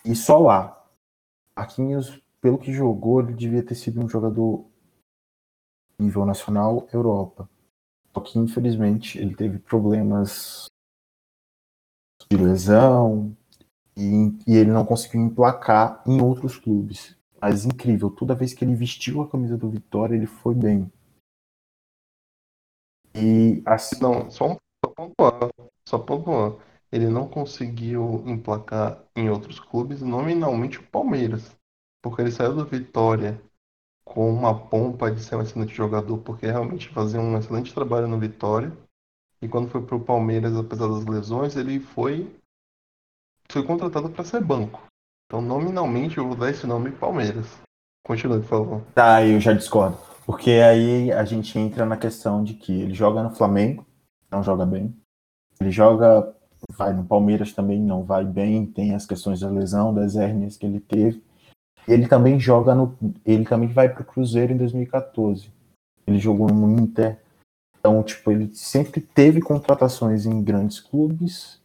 E 0.05 0.15
só 0.15 0.39
lá. 0.39 0.87
Marquinhos, 1.57 2.23
pelo 2.39 2.59
que 2.59 2.71
jogou, 2.71 3.21
ele 3.21 3.33
devia 3.33 3.65
ter 3.65 3.75
sido 3.75 4.05
um 4.05 4.09
jogador 4.09 4.67
nível 5.99 6.27
nacional, 6.27 6.87
Europa. 6.93 7.49
Só 8.13 8.21
que, 8.21 8.39
infelizmente, 8.39 9.19
ele 9.19 9.35
teve 9.35 9.59
problemas 9.59 10.67
de 12.31 12.37
lesão 12.37 13.35
e, 13.97 14.35
e, 14.47 14.55
ele 14.55 14.71
não 14.71 14.85
conseguiu 14.85 15.23
emplacar 15.23 16.03
em 16.07 16.21
outros 16.21 16.59
clubes. 16.59 17.17
Mas 17.41 17.65
incrível, 17.65 18.11
toda 18.11 18.35
vez 18.35 18.53
que 18.53 18.65
ele 18.65 18.75
vestiu 18.75 19.23
a 19.23 19.29
camisa 19.29 19.57
do 19.57 19.71
Vitória, 19.71 20.15
ele 20.15 20.27
foi 20.27 20.55
bem. 20.55 20.93
E 23.17 23.63
assim. 23.65 24.01
Não, 24.01 24.31
só 24.31 24.53
um 24.53 24.57
pontuar, 24.95 25.51
só 25.89 25.99
pontuar. 25.99 26.55
Ele 26.93 27.09
não 27.09 27.29
conseguiu 27.29 28.23
emplacar 28.27 29.03
em 29.15 29.29
outros 29.29 29.59
clubes, 29.59 30.03
nominalmente 30.03 30.79
o 30.79 30.87
Palmeiras. 30.87 31.57
Porque 32.03 32.23
ele 32.23 32.31
saiu 32.31 32.55
do 32.55 32.65
Vitória 32.65 33.41
com 34.05 34.33
uma 34.33 34.69
pompa 34.69 35.11
de 35.11 35.21
ser 35.21 35.37
um 35.37 35.43
excelente 35.43 35.75
jogador, 35.75 36.19
porque 36.19 36.47
realmente 36.47 36.89
fazia 36.89 37.21
um 37.21 37.37
excelente 37.37 37.75
trabalho 37.75 38.07
no 38.07 38.19
Vitória. 38.19 38.73
E 39.43 39.49
quando 39.49 39.69
foi 39.69 39.83
para 39.83 39.97
o 39.97 40.05
Palmeiras, 40.05 40.57
apesar 40.57 40.89
das 40.89 41.05
lesões, 41.05 41.57
ele 41.57 41.81
foi 41.81 42.35
foi 43.51 43.63
contratado 43.65 44.11
para 44.11 44.25
ser 44.25 44.43
banco. 44.43 44.83
Então, 45.27 45.41
nominalmente, 45.41 46.19
eu 46.19 46.27
vou 46.27 46.37
dar 46.37 46.51
esse 46.51 46.67
nome 46.67 46.93
Palmeiras. 46.93 47.47
Continue, 48.05 48.41
por 48.41 48.49
favor. 48.49 48.83
Tá, 48.95 49.25
eu 49.25 49.41
já 49.41 49.53
discordo. 49.53 49.99
Porque 50.27 50.51
aí 50.51 51.13
a 51.13 51.25
gente 51.25 51.57
entra 51.59 51.87
na 51.87 51.97
questão 51.97 52.43
de 52.43 52.55
que 52.55 52.73
ele 52.73 52.93
joga 52.93 53.23
no 53.23 53.31
Flamengo, 53.31 53.87
não 54.31 54.43
joga 54.43 54.67
bem. 54.67 54.95
Ele 55.61 55.71
joga, 55.71 56.35
vai 56.77 56.93
no 56.93 57.05
Palmeiras 57.05 57.53
também, 57.53 57.81
não 57.81 58.03
vai 58.03 58.25
bem. 58.25 58.67
Tem 58.67 58.95
as 58.95 59.07
questões 59.07 59.41
da 59.41 59.49
lesão, 59.49 59.95
das 59.95 60.17
hérnias 60.17 60.57
que 60.57 60.67
ele 60.67 60.81
teve. 60.81 61.23
Ele 61.87 62.09
também 62.09 62.41
joga 62.41 62.75
no. 62.75 62.99
Ele 63.25 63.45
também 63.45 63.69
vai 63.69 63.89
para 63.89 64.03
o 64.03 64.05
Cruzeiro 64.05 64.53
em 64.53 64.57
2014. 64.57 65.49
Ele 66.07 66.19
jogou 66.19 66.49
no 66.49 66.71
Inter, 66.81 67.21
então, 67.87 68.03
tipo, 68.03 68.33
ele 68.33 68.53
sempre 68.53 69.01
teve 69.01 69.41
contratações 69.41 70.27
em 70.27 70.43
grandes 70.43 70.81
clubes, 70.81 71.63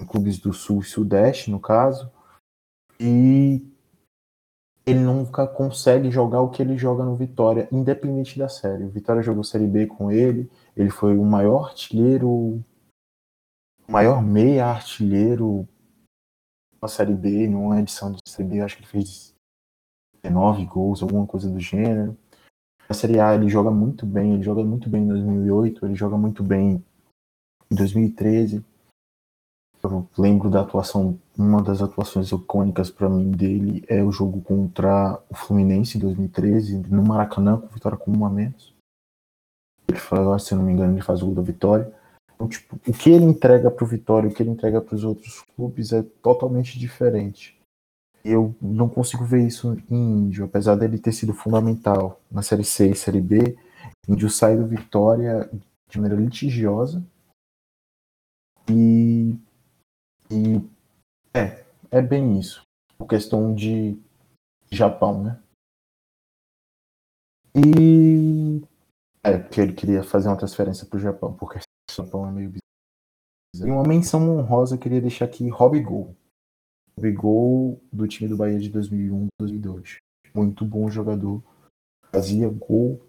em 0.00 0.04
clubes 0.04 0.36
do 0.36 0.52
Sul 0.52 0.80
e 0.80 0.84
Sudeste, 0.84 1.48
no 1.48 1.60
caso, 1.60 2.10
e 2.98 3.64
ele 4.86 5.00
nunca 5.00 5.46
consegue 5.46 6.10
jogar 6.10 6.42
o 6.42 6.50
que 6.50 6.60
ele 6.60 6.76
joga 6.76 7.04
no 7.04 7.16
Vitória, 7.16 7.68
independente 7.72 8.38
da 8.38 8.48
série. 8.48 8.84
O 8.84 8.90
Vitória 8.90 9.22
jogou 9.22 9.42
Série 9.42 9.66
B 9.66 9.86
com 9.86 10.10
ele, 10.10 10.50
ele 10.76 10.90
foi 10.90 11.16
o 11.16 11.24
maior 11.24 11.66
artilheiro, 11.68 12.28
o 12.28 12.64
maior 13.88 14.22
meia 14.22 14.66
artilheiro 14.66 15.66
na 16.80 16.88
Série 16.88 17.14
B, 17.14 17.48
numa 17.48 17.80
edição 17.80 18.12
de 18.12 18.20
Série 18.28 18.48
B, 18.48 18.60
acho 18.60 18.76
que 18.76 18.82
ele 18.82 18.90
fez 18.90 19.34
19 20.22 20.66
gols, 20.66 21.02
alguma 21.02 21.26
coisa 21.26 21.50
do 21.50 21.58
gênero. 21.58 22.16
Na 22.86 22.94
Série 22.94 23.18
A 23.18 23.34
ele 23.34 23.48
joga 23.48 23.70
muito 23.70 24.04
bem, 24.04 24.34
ele 24.34 24.42
joga 24.42 24.62
muito 24.62 24.90
bem 24.90 25.04
em 25.04 25.08
2008, 25.08 25.86
ele 25.86 25.94
joga 25.94 26.18
muito 26.18 26.42
bem 26.42 26.84
em 27.70 27.74
2013. 27.74 28.62
Eu 29.84 30.08
lembro 30.16 30.48
da 30.48 30.62
atuação, 30.62 31.18
uma 31.36 31.62
das 31.62 31.82
atuações 31.82 32.32
icônicas 32.32 32.90
para 32.90 33.08
mim 33.08 33.30
dele 33.30 33.84
é 33.86 34.02
o 34.02 34.10
jogo 34.10 34.40
contra 34.40 35.20
o 35.28 35.34
Fluminense 35.34 35.98
em 35.98 36.00
2013, 36.00 36.78
no 36.88 37.02
Maracanã, 37.02 37.58
com 37.58 37.68
vitória 37.68 37.98
com 37.98 38.10
um 38.10 38.24
a 38.24 38.30
menos. 38.30 38.74
Ele 39.86 39.98
faz, 39.98 40.44
se 40.44 40.54
não 40.54 40.62
me 40.62 40.72
engano, 40.72 40.94
ele 40.94 41.02
faz 41.02 41.22
o 41.22 41.26
gol 41.26 41.34
da 41.34 41.42
vitória. 41.42 41.94
Então, 42.34 42.48
tipo, 42.48 42.76
o 42.88 42.92
que 42.92 43.10
ele 43.10 43.26
entrega 43.26 43.70
para 43.70 43.84
o 43.84 43.86
Vitória, 43.86 44.28
o 44.28 44.34
que 44.34 44.42
ele 44.42 44.50
entrega 44.50 44.80
para 44.80 44.96
os 44.96 45.04
outros 45.04 45.44
clubes 45.54 45.92
é 45.92 46.02
totalmente 46.02 46.78
diferente 46.78 47.56
eu 48.24 48.54
não 48.60 48.88
consigo 48.88 49.24
ver 49.24 49.46
isso 49.46 49.76
em 49.90 50.24
Índio, 50.24 50.46
apesar 50.46 50.76
dele 50.76 50.98
ter 50.98 51.12
sido 51.12 51.34
fundamental 51.34 52.20
na 52.30 52.40
Série 52.40 52.64
C 52.64 52.90
e 52.90 52.96
Série 52.96 53.20
B. 53.20 53.56
Índio 54.08 54.30
sai 54.30 54.56
do 54.56 54.66
Vitória 54.66 55.48
de 55.90 56.00
maneira 56.00 56.22
litigiosa 56.22 57.04
e, 58.70 59.36
e 60.30 60.56
é, 61.36 61.64
é 61.90 62.02
bem 62.02 62.38
isso. 62.38 62.62
Por 62.96 63.06
questão 63.06 63.54
de 63.54 63.98
Japão, 64.70 65.22
né? 65.22 65.42
E 67.56 68.62
é, 69.22 69.38
porque 69.38 69.60
ele 69.60 69.72
queria 69.72 70.02
fazer 70.02 70.28
uma 70.28 70.36
transferência 70.36 70.86
para 70.86 70.96
o 70.96 71.00
Japão, 71.00 71.34
porque 71.34 71.58
o 71.58 71.94
Japão 71.94 72.28
é 72.28 72.32
meio 72.32 72.50
bizarro. 72.50 73.68
E 73.68 73.70
uma 73.70 73.86
menção 73.86 74.38
honrosa 74.38 74.74
eu 74.74 74.80
queria 74.80 75.00
deixar 75.00 75.26
aqui 75.26 75.48
Robbie 75.48 75.80
Gol 75.80 76.14
gol 77.12 77.80
do 77.92 78.06
time 78.06 78.28
do 78.28 78.36
Bahia 78.36 78.58
de 78.58 78.70
2001 78.70 79.26
2002. 79.38 79.96
Muito 80.34 80.64
bom 80.64 80.88
jogador. 80.88 81.42
Fazia 82.10 82.48
gol 82.48 83.00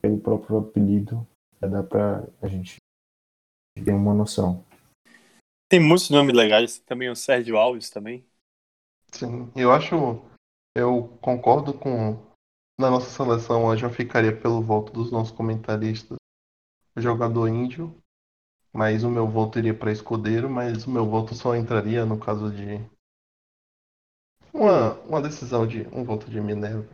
pelo 0.00 0.18
próprio 0.18 0.58
apelido. 0.58 1.26
Dá 1.60 1.82
pra 1.82 2.26
a 2.40 2.46
gente 2.46 2.76
ter 3.74 3.92
uma 3.92 4.14
noção. 4.14 4.64
Tem 5.68 5.80
muitos 5.80 6.10
nomes 6.10 6.34
legais. 6.34 6.78
Também 6.80 7.08
o 7.10 7.16
Sérgio 7.16 7.56
Alves 7.56 7.90
também. 7.90 8.26
Sim, 9.12 9.50
eu 9.56 9.72
acho. 9.72 10.22
Eu 10.74 11.18
concordo 11.20 11.74
com. 11.74 12.24
Na 12.78 12.90
nossa 12.90 13.08
seleção 13.08 13.64
hoje 13.64 13.84
eu 13.84 13.90
ficaria 13.90 14.36
pelo 14.36 14.62
voto 14.62 14.92
dos 14.92 15.10
nossos 15.10 15.34
comentaristas. 15.34 16.16
Jogador 16.96 17.48
índio. 17.48 17.96
Mas 18.72 19.02
o 19.02 19.10
meu 19.10 19.26
voto 19.26 19.58
iria 19.58 19.72
para 19.72 19.90
escudeiro, 19.90 20.50
mas 20.50 20.86
o 20.86 20.90
meu 20.90 21.06
voto 21.06 21.34
só 21.34 21.56
entraria 21.56 22.04
no 22.04 22.18
caso 22.18 22.50
de 22.50 22.78
uma, 24.52 24.94
uma 25.00 25.22
decisão 25.22 25.66
de 25.66 25.86
um 25.92 26.04
voto 26.04 26.30
de 26.30 26.40
Minerva. 26.40 26.86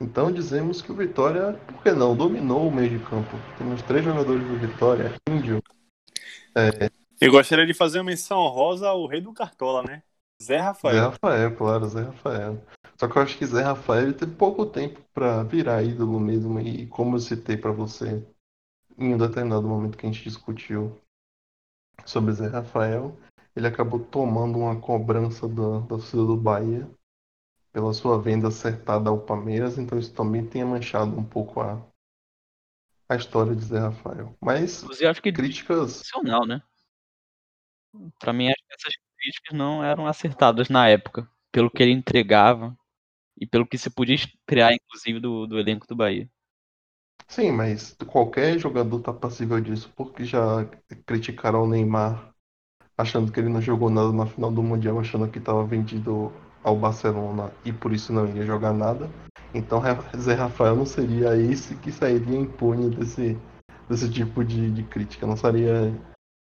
Então 0.00 0.30
dizemos 0.30 0.82
que 0.82 0.92
o 0.92 0.94
Vitória, 0.94 1.54
por 1.66 1.82
que 1.82 1.90
não, 1.90 2.16
dominou 2.16 2.68
o 2.68 2.74
meio 2.74 2.90
de 2.90 3.04
campo. 3.04 3.36
Temos 3.56 3.82
três 3.82 4.04
jogadores 4.04 4.42
do 4.46 4.58
Vitória, 4.58 5.12
Índio, 5.28 5.62
é, 6.54 6.90
Eu 7.20 7.32
gostaria 7.32 7.66
de 7.66 7.72
fazer 7.74 7.98
uma 7.98 8.04
menção 8.04 8.38
honrosa 8.38 8.88
ao 8.88 9.06
rei 9.06 9.20
do 9.20 9.32
Cartola, 9.32 9.82
né? 9.82 10.02
Zé 10.42 10.56
Zé 10.56 10.58
Rafael. 10.58 11.10
Rafael, 11.10 11.56
claro, 11.56 11.88
Zé 11.88 12.02
Rafael. 12.02 12.62
Só 12.98 13.08
que 13.08 13.16
eu 13.16 13.22
acho 13.22 13.38
que 13.38 13.46
Zé 13.46 13.62
Rafael 13.62 14.12
teve 14.14 14.34
pouco 14.34 14.66
tempo 14.66 15.00
pra 15.14 15.42
virar 15.42 15.82
ídolo 15.82 16.20
mesmo. 16.20 16.60
E 16.60 16.86
como 16.86 17.16
eu 17.16 17.20
citei 17.20 17.56
pra 17.56 17.72
você 17.72 18.26
em 18.98 19.14
um 19.14 19.18
determinado 19.18 19.66
momento 19.66 19.96
que 19.96 20.06
a 20.06 20.10
gente 20.10 20.24
discutiu 20.24 20.98
sobre 22.04 22.32
Zé 22.32 22.48
Rafael, 22.48 23.16
ele 23.54 23.66
acabou 23.66 24.00
tomando 24.00 24.58
uma 24.58 24.78
cobrança 24.78 25.48
da, 25.48 25.80
da 25.80 25.86
torcida 25.86 26.24
do 26.24 26.36
Bahia 26.36 26.88
pela 27.72 27.92
sua 27.92 28.20
venda 28.20 28.48
acertada 28.48 29.10
ao 29.10 29.18
Palmeiras, 29.18 29.76
então 29.76 29.98
isso 29.98 30.12
também 30.14 30.46
tenha 30.46 30.64
manchado 30.64 31.18
um 31.18 31.24
pouco 31.24 31.60
a, 31.60 31.78
a 33.08 33.16
história 33.16 33.54
de 33.54 33.64
Zé 33.64 33.78
Rafael. 33.78 34.34
Mas 34.40 34.82
Inclusive, 34.82 35.04
eu 35.04 35.10
acho 35.10 35.22
que 35.22 35.32
críticas. 35.32 36.00
excepcional, 36.00 36.46
né? 36.46 36.62
Pra 38.18 38.32
mim, 38.32 38.48
essas 38.48 38.94
críticas 39.18 39.56
não 39.56 39.82
eram 39.82 40.06
acertadas 40.06 40.68
na 40.68 40.88
época, 40.88 41.28
pelo 41.52 41.70
que 41.70 41.82
ele 41.82 41.92
entregava 41.92 42.76
e 43.38 43.46
pelo 43.46 43.66
que 43.66 43.78
se 43.78 43.90
podia 43.90 44.14
esperar, 44.14 44.72
inclusive, 44.72 45.20
do, 45.20 45.46
do 45.46 45.58
elenco 45.58 45.86
do 45.86 45.96
Bahia. 45.96 46.28
Sim, 47.28 47.52
mas 47.52 47.96
qualquer 48.06 48.58
jogador 48.58 49.00
tá 49.00 49.12
passível 49.12 49.60
disso, 49.60 49.92
porque 49.96 50.24
já 50.24 50.64
criticaram 51.04 51.64
o 51.64 51.68
Neymar 51.68 52.32
achando 52.96 53.30
que 53.30 53.40
ele 53.40 53.48
não 53.48 53.60
jogou 53.60 53.90
nada 53.90 54.12
na 54.12 54.26
final 54.26 54.50
do 54.50 54.62
Mundial, 54.62 54.98
achando 54.98 55.28
que 55.28 55.38
estava 55.38 55.64
vendido 55.64 56.32
ao 56.62 56.76
Barcelona 56.76 57.52
e 57.64 57.72
por 57.72 57.92
isso 57.92 58.12
não 58.12 58.26
ia 58.34 58.46
jogar 58.46 58.72
nada. 58.72 59.10
Então 59.54 59.82
Zé 60.16 60.34
Rafael 60.34 60.76
não 60.76 60.86
seria 60.86 61.36
esse 61.36 61.76
que 61.76 61.92
sairia 61.92 62.38
impune 62.38 62.94
desse, 62.94 63.36
desse 63.88 64.10
tipo 64.10 64.44
de, 64.44 64.70
de 64.70 64.82
crítica, 64.82 65.26
não 65.26 65.36
seria 65.36 65.92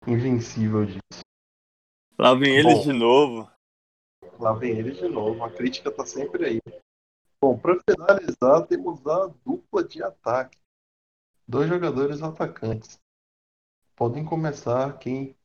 invencível 0.06 0.84
disso. 0.84 1.21
Lá 2.18 2.34
vem 2.34 2.56
eles 2.56 2.78
Bom. 2.78 2.82
de 2.82 2.92
novo. 2.92 3.50
Lá 4.38 4.52
vem 4.52 4.78
ele 4.78 4.92
de 4.92 5.08
novo, 5.08 5.42
a 5.42 5.50
crítica 5.50 5.90
tá 5.90 6.04
sempre 6.04 6.44
aí. 6.44 6.60
Bom, 7.40 7.58
para 7.58 7.78
finalizar, 7.88 8.66
temos 8.66 9.04
a 9.06 9.26
dupla 9.44 9.82
de 9.82 10.02
ataque. 10.02 10.58
Dois 11.46 11.68
jogadores 11.68 12.22
atacantes. 12.22 13.00
Podem 13.96 14.24
começar, 14.24 14.98
quem 14.98 15.36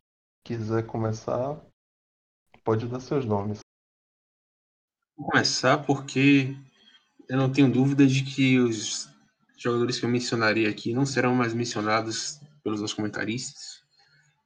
quiser 0.44 0.86
começar, 0.86 1.60
pode 2.64 2.88
dar 2.88 3.00
seus 3.00 3.26
nomes. 3.26 3.60
Vou 5.16 5.30
começar 5.30 5.86
porque 5.86 6.56
eu 7.28 7.38
não 7.38 7.52
tenho 7.52 7.72
dúvida 7.72 8.06
de 8.06 8.24
que 8.24 8.60
os 8.60 9.10
jogadores 9.58 10.00
que 10.00 10.06
eu 10.06 10.10
mencionaria 10.10 10.70
aqui 10.70 10.94
não 10.94 11.06
serão 11.06 11.34
mais 11.34 11.54
mencionados 11.54 12.40
pelos 12.64 12.80
meus 12.80 12.94
comentaristas, 12.94 13.84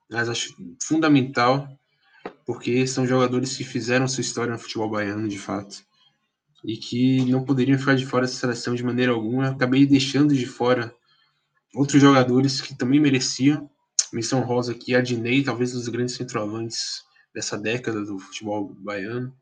mas 0.10 0.30
acho 0.30 0.56
fundamental 0.82 1.68
porque 2.46 2.86
são 2.88 3.06
jogadores 3.06 3.56
que 3.56 3.64
fizeram 3.64 4.08
sua 4.08 4.22
história 4.22 4.54
no 4.54 4.60
futebol 4.60 4.90
baiano, 4.90 5.28
de 5.28 5.38
fato, 5.38 5.84
e 6.64 6.78
que 6.78 7.26
não 7.26 7.44
poderiam 7.44 7.78
ficar 7.78 7.96
de 7.96 8.06
fora 8.06 8.26
dessa 8.26 8.40
seleção 8.40 8.76
de 8.76 8.84
maneira 8.84 9.12
alguma. 9.12 9.50
Acabei 9.50 9.86
deixando 9.86 10.34
de 10.34 10.46
fora 10.46 10.94
outros 11.74 12.02
jogadores 12.02 12.62
que 12.62 12.76
também 12.76 13.00
mereciam. 13.00 13.70
Menção 14.14 14.42
rosa 14.42 14.74
aqui, 14.74 14.96
Adnei, 14.96 15.44
talvez 15.44 15.74
um 15.74 15.80
dos 15.80 15.88
grandes 15.88 16.16
centroavantes 16.16 17.04
dessa 17.34 17.58
década 17.58 18.04
do 18.04 18.20
futebol 18.20 18.76
baiano. 18.80 19.34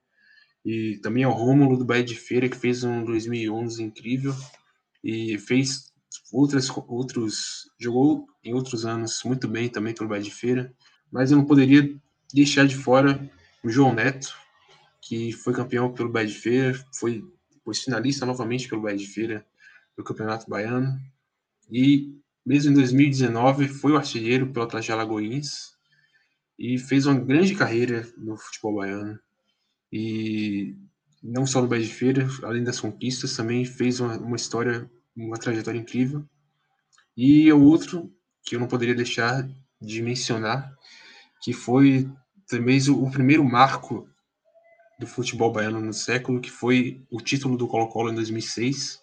E 0.63 0.97
também 1.01 1.23
ao 1.23 1.33
Rômulo 1.33 1.77
do 1.77 1.85
Bahia 1.85 2.03
de 2.03 2.15
Feira, 2.15 2.49
que 2.49 2.57
fez 2.57 2.83
um 2.83 3.03
2011 3.03 3.81
incrível 3.81 4.35
e 5.03 5.37
fez 5.39 5.91
outras, 6.31 6.69
outros. 6.87 7.71
jogou 7.79 8.27
em 8.43 8.53
outros 8.53 8.85
anos 8.85 9.21
muito 9.23 9.47
bem 9.47 9.69
também 9.69 9.93
pelo 9.93 10.09
Bahia 10.09 10.23
de 10.23 10.31
Feira. 10.31 10.73
Mas 11.11 11.31
eu 11.31 11.37
não 11.37 11.45
poderia 11.45 11.95
deixar 12.33 12.67
de 12.67 12.75
fora 12.75 13.29
o 13.63 13.69
João 13.69 13.93
Neto, 13.93 14.33
que 15.01 15.31
foi 15.31 15.53
campeão 15.53 15.93
pelo 15.93 16.09
Bahia 16.09 16.27
de 16.27 16.35
Feira, 16.35 16.85
foi, 16.93 17.23
foi 17.63 17.73
finalista 17.73 18.25
novamente 18.25 18.67
pelo 18.67 18.81
Bahia 18.81 18.97
de 18.97 19.07
Feira 19.07 19.45
do 19.97 20.03
Campeonato 20.03 20.49
Baiano. 20.49 20.99
E 21.71 22.15
mesmo 22.45 22.71
em 22.71 22.75
2019 22.75 23.67
foi 23.67 23.91
o 23.91 23.97
artilheiro 23.97 24.51
pelo 24.51 24.65
Atlético 24.65 24.93
Alagoinhas 24.93 25.75
e 26.57 26.77
fez 26.77 27.05
uma 27.05 27.19
grande 27.19 27.55
carreira 27.55 28.07
no 28.17 28.35
futebol 28.37 28.75
baiano 28.75 29.19
e 29.91 30.75
não 31.21 31.45
só 31.45 31.61
no 31.61 31.67
Bahia 31.67 31.85
de 31.85 31.93
Feira, 31.93 32.27
além 32.43 32.63
das 32.63 32.79
conquistas, 32.79 33.35
também 33.35 33.65
fez 33.65 33.99
uma, 33.99 34.17
uma 34.17 34.35
história, 34.35 34.89
uma 35.15 35.37
trajetória 35.37 35.79
incrível. 35.79 36.25
E 37.15 37.51
o 37.51 37.61
outro 37.61 38.13
que 38.43 38.55
eu 38.55 38.59
não 38.59 38.67
poderia 38.67 38.95
deixar 38.95 39.47
de 39.81 40.01
mencionar, 40.01 40.73
que 41.41 41.53
foi 41.53 42.09
também 42.47 42.79
o, 42.89 43.03
o 43.03 43.11
primeiro 43.11 43.43
marco 43.43 44.07
do 44.99 45.07
futebol 45.07 45.51
baiano 45.51 45.79
no 45.79 45.93
século, 45.93 46.41
que 46.41 46.51
foi 46.51 47.01
o 47.09 47.21
título 47.21 47.55
do 47.55 47.67
Colo-Colo 47.67 48.11
em 48.11 48.15
2006. 48.15 49.01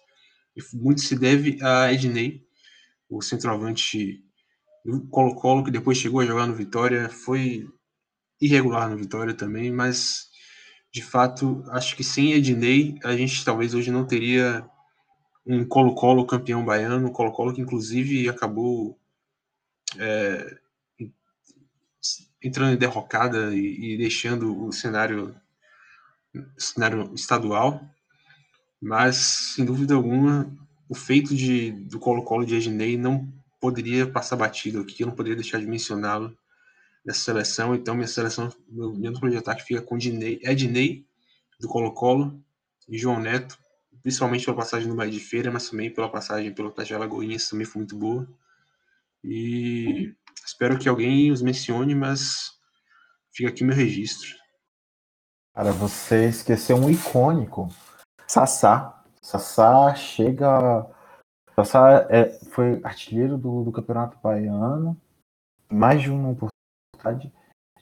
E 0.55 0.61
muito 0.75 1.01
se 1.01 1.17
deve 1.17 1.57
a 1.61 1.91
Ednei, 1.91 2.45
o 3.09 3.21
centroavante 3.21 4.23
do 4.85 5.07
Colo-Colo, 5.07 5.63
que 5.63 5.71
depois 5.71 5.97
chegou 5.97 6.19
a 6.19 6.25
jogar 6.25 6.45
no 6.45 6.55
Vitória, 6.55 7.09
foi 7.09 7.67
irregular 8.39 8.89
no 8.89 8.97
Vitória 8.97 9.33
também, 9.33 9.71
mas 9.71 10.27
de 10.91 11.01
fato, 11.01 11.63
acho 11.69 11.95
que 11.95 12.03
sem 12.03 12.33
Ednei, 12.33 12.97
a 13.03 13.15
gente 13.15 13.43
talvez 13.43 13.73
hoje 13.73 13.91
não 13.91 14.05
teria 14.05 14.67
um 15.45 15.65
Colo-Colo 15.65 16.25
campeão 16.25 16.63
baiano, 16.63 17.07
um 17.07 17.11
Colo-Colo 17.11 17.53
que 17.53 17.61
inclusive 17.61 18.27
acabou 18.29 18.97
é, 19.97 20.57
entrando 22.41 22.73
em 22.73 22.77
derrocada 22.77 23.55
e, 23.55 23.93
e, 23.93 23.97
deixando 23.97 24.65
o 24.65 24.71
cenário, 24.71 25.35
cenário 26.57 27.13
estadual. 27.13 27.81
Mas, 28.81 29.15
sem 29.55 29.65
dúvida 29.65 29.95
alguma, 29.95 30.51
o 30.87 30.95
feito 30.95 31.35
de, 31.35 31.71
do 31.71 31.99
Colo-Colo 31.99 32.45
de 32.45 32.55
Ednei 32.55 32.97
não 32.97 33.27
poderia 33.59 34.05
passar 34.05 34.35
batido 34.35 34.79
aqui, 34.79 35.01
eu 35.01 35.07
não 35.07 35.15
poderia 35.15 35.35
deixar 35.35 35.59
de 35.59 35.65
mencioná-lo 35.65 36.37
nessa 37.03 37.21
seleção. 37.21 37.73
Então, 37.73 37.95
minha 37.95 38.07
seleção, 38.07 38.53
meu, 38.69 38.93
meu 38.93 39.11
núcleo 39.11 39.31
de 39.31 39.37
ataque 39.37 39.63
fica 39.63 39.81
com 39.81 39.95
Ednei, 39.95 40.39
Ednei 40.43 41.05
do 41.59 41.67
Colo-Colo 41.67 42.39
e 42.87 42.97
João 42.97 43.19
Neto, 43.19 43.57
principalmente 44.03 44.45
pela 44.45 44.57
passagem 44.57 44.87
no 44.87 44.95
Bahia 44.95 45.11
de 45.11 45.19
Feira, 45.19 45.51
mas 45.51 45.69
também 45.69 45.91
pela 45.91 46.09
passagem 46.09 46.53
pelo 46.53 46.71
Tajá 46.71 46.97
Lagoinhas, 46.97 47.49
também 47.49 47.65
foi 47.65 47.79
muito 47.79 47.97
boa. 47.97 48.27
E 49.23 50.13
espero 50.47 50.79
que 50.79 50.87
alguém 50.87 51.29
os 51.29 51.41
mencione, 51.41 51.93
mas 51.93 52.57
fica 53.33 53.49
aqui 53.49 53.63
meu 53.63 53.75
registro. 53.75 54.29
Cara, 55.53 55.73
você 55.73 56.29
esqueceu 56.29 56.77
um 56.77 56.89
icônico. 56.89 57.67
Sassá. 58.25 59.03
Sassá 59.21 59.93
chega. 59.95 60.87
Sassá 61.53 62.07
é, 62.09 62.39
foi 62.51 62.79
artilheiro 62.83 63.37
do, 63.37 63.63
do 63.63 63.71
Campeonato 63.71 64.17
Baiano. 64.23 64.99
Mais 65.69 66.01
de 66.01 66.09
uma 66.09 66.29
oportunidade. 66.29 67.33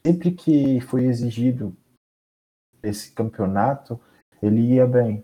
Sempre 0.03 0.31
que 0.31 0.81
foi 0.81 1.05
exigido 1.05 1.75
esse 2.81 3.11
campeonato, 3.11 3.99
ele 4.41 4.61
ia 4.73 4.87
bem. 4.87 5.23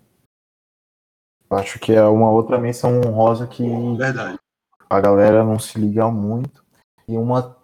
Acho 1.50 1.80
que 1.80 1.92
é 1.92 2.04
uma 2.04 2.30
outra 2.30 2.58
menção 2.58 3.00
honrosa 3.02 3.48
que 3.48 3.64
Verdade. 3.98 4.38
a 4.90 5.02
galera 5.02 5.44
não 5.44 5.60
se 5.60 5.80
liga 5.80 6.10
muito. 6.10 6.61
E 7.12 7.18
uma 7.18 7.58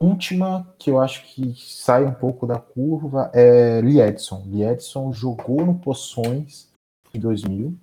última 0.00 0.72
que 0.78 0.88
eu 0.88 1.00
acho 1.00 1.26
que 1.26 1.52
sai 1.56 2.04
um 2.04 2.14
pouco 2.14 2.46
da 2.46 2.60
curva 2.60 3.32
é 3.34 3.80
Liedson. 3.80 4.44
Liedson 4.46 5.12
jogou 5.12 5.66
no 5.66 5.76
Poções 5.76 6.70
em 7.12 7.18
2000. 7.18 7.76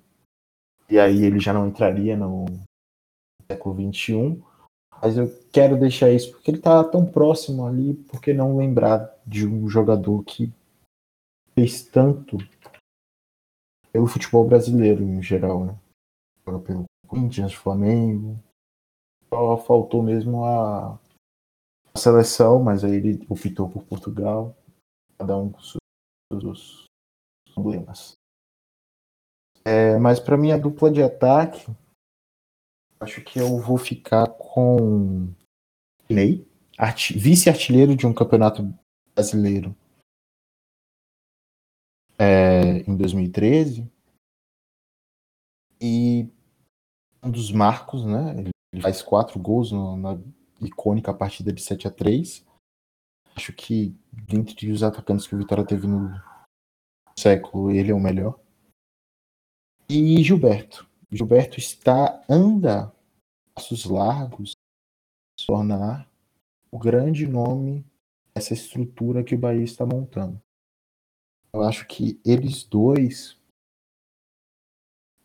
E 0.88 0.98
aí 0.98 1.22
ele 1.22 1.38
já 1.38 1.52
não 1.52 1.68
entraria 1.68 2.16
no 2.16 2.46
século 3.46 3.74
21. 3.74 4.42
Mas 5.02 5.18
eu 5.18 5.28
quero 5.52 5.78
deixar 5.78 6.10
isso 6.10 6.32
porque 6.32 6.52
ele 6.52 6.58
tá 6.58 6.82
tão 6.84 7.04
próximo 7.04 7.66
ali, 7.66 7.92
por 7.92 8.22
que 8.22 8.32
não 8.32 8.56
lembrar 8.56 9.14
de 9.26 9.46
um 9.46 9.68
jogador 9.68 10.24
que 10.24 10.50
fez 11.54 11.82
tanto 11.82 12.38
pelo 13.92 14.06
futebol 14.06 14.48
brasileiro 14.48 15.02
em 15.02 15.22
geral, 15.22 15.66
né? 15.66 15.78
Pelo 16.42 16.86
Corinthians, 17.06 17.52
Flamengo. 17.52 18.42
Só 19.34 19.56
faltou 19.56 20.00
mesmo 20.00 20.44
a, 20.44 20.94
a 21.92 21.98
seleção, 21.98 22.62
mas 22.62 22.84
aí 22.84 22.92
ele 22.92 23.26
optou 23.28 23.68
por 23.68 23.82
Portugal. 23.82 24.56
Cada 25.18 25.36
um 25.36 25.50
com 25.50 25.58
seus 25.60 26.84
problemas. 27.52 28.12
É, 29.64 29.98
mas 29.98 30.20
para 30.20 30.36
mim 30.36 30.52
a 30.52 30.56
dupla 30.56 30.88
de 30.88 31.02
ataque, 31.02 31.66
acho 33.00 33.24
que 33.24 33.40
eu 33.40 33.58
vou 33.58 33.76
ficar 33.76 34.28
com 34.28 35.34
Ney, 36.08 36.46
vice-artilheiro 37.16 37.96
de 37.96 38.06
um 38.06 38.14
campeonato 38.14 38.62
brasileiro 39.16 39.74
é, 42.16 42.88
em 42.88 42.96
2013 42.96 43.90
e 45.80 46.30
um 47.20 47.32
dos 47.32 47.50
marcos, 47.50 48.04
né? 48.04 48.53
Ele 48.74 48.82
faz 48.82 49.00
quatro 49.00 49.38
gols 49.38 49.70
no, 49.70 49.96
na 49.96 50.18
icônica 50.60 51.14
partida 51.14 51.52
de 51.52 51.62
7 51.62 51.86
a 51.86 51.92
3 51.92 52.44
Acho 53.36 53.52
que, 53.52 53.96
dentre 54.12 54.70
os 54.72 54.82
atacantes 54.82 55.28
que 55.28 55.34
o 55.36 55.38
Vitória 55.38 55.64
teve 55.64 55.86
no 55.86 56.10
século, 57.16 57.70
ele 57.70 57.92
é 57.92 57.94
o 57.94 58.00
melhor. 58.00 58.38
E 59.88 60.22
Gilberto. 60.22 60.88
Gilberto 61.10 61.58
está, 61.58 62.24
anda 62.28 62.92
passos 63.54 63.84
largos, 63.84 64.52
se 65.38 65.46
tornar 65.46 66.08
o 66.70 66.78
grande 66.78 67.26
nome 67.26 67.84
dessa 68.34 68.54
estrutura 68.54 69.22
que 69.22 69.34
o 69.34 69.38
Bahia 69.38 69.62
está 69.62 69.86
montando. 69.86 70.40
Eu 71.52 71.62
acho 71.62 71.86
que 71.86 72.20
eles 72.24 72.64
dois 72.64 73.36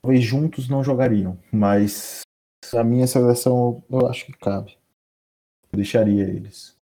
talvez 0.02 0.24
juntos 0.24 0.70
não 0.70 0.84
jogariam, 0.84 1.40
mas 1.52 2.22
a 2.74 2.84
minha 2.84 3.08
seleção 3.08 3.84
eu 3.90 4.08
acho 4.08 4.26
que 4.26 4.34
cabe. 4.34 4.78
Eu 5.72 5.78
deixaria 5.78 6.24
eles. 6.24 6.78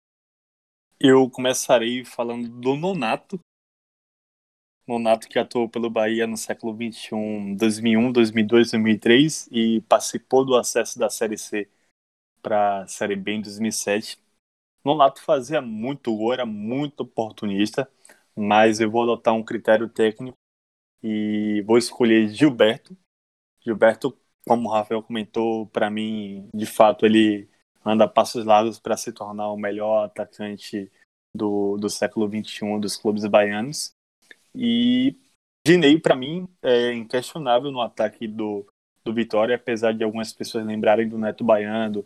Eu 1.00 1.30
começarei 1.30 2.06
falando 2.06 2.48
do 2.48 2.76
Nonato. 2.76 3.40
Nonato 4.88 5.30
que 5.30 5.40
atuou 5.40 5.70
pelo 5.70 5.90
Bahia 5.90 6.28
no 6.28 6.36
século 6.36 6.76
XXI, 6.76 7.56
2001, 7.58 8.12
2002, 8.12 8.72
2003 8.72 9.50
e 9.52 9.82
participou 9.82 10.46
do 10.46 10.56
acesso 10.56 11.00
da 11.00 11.10
Série 11.10 11.38
C 11.38 11.70
para 12.42 12.84
a 12.84 12.88
Série 12.88 13.16
B 13.16 13.34
em 13.34 13.42
2007. 13.42 14.20
Nonato 14.84 15.22
fazia 15.22 15.62
muito 15.62 16.16
gol, 16.16 16.34
era 16.34 16.46
muito 16.46 17.02
oportunista, 17.02 17.90
mas 18.36 18.82
eu 18.82 18.92
vou 18.92 19.04
adotar 19.04 19.34
um 19.34 19.44
critério 19.44 19.88
técnico 19.88 20.38
e 21.02 21.62
vou 21.66 21.78
escolher 21.78 22.30
Gilberto. 22.30 22.98
Gilberto, 23.62 24.18
como 24.48 24.70
o 24.70 24.72
Rafael 24.72 25.02
comentou, 25.02 25.68
para 25.68 25.90
mim, 25.90 26.50
de 26.54 26.66
fato, 26.66 27.06
ele 27.06 27.50
anda 27.86 28.08
passos 28.08 28.46
largos 28.46 28.80
para 28.80 28.98
se 28.98 29.12
tornar 29.12 29.52
o 29.52 29.58
melhor 29.58 30.06
atacante 30.06 30.92
do, 31.34 31.78
do 31.78 31.90
século 31.90 32.28
XXI 32.28 32.80
dos 32.80 32.96
clubes 32.96 33.26
baianos. 33.26 33.94
E 34.56 35.16
Dinei, 35.66 35.98
para 36.00 36.16
mim, 36.16 36.48
é 36.62 36.94
inquestionável 36.94 37.72
no 37.72 37.82
ataque 37.82 38.28
do, 38.28 38.66
do 39.04 39.14
Vitória, 39.14 39.56
apesar 39.56 39.94
de 39.94 40.04
algumas 40.04 40.34
pessoas 40.34 40.66
lembrarem 40.66 41.08
do 41.08 41.18
Neto 41.18 41.44
Baiano 41.44 42.06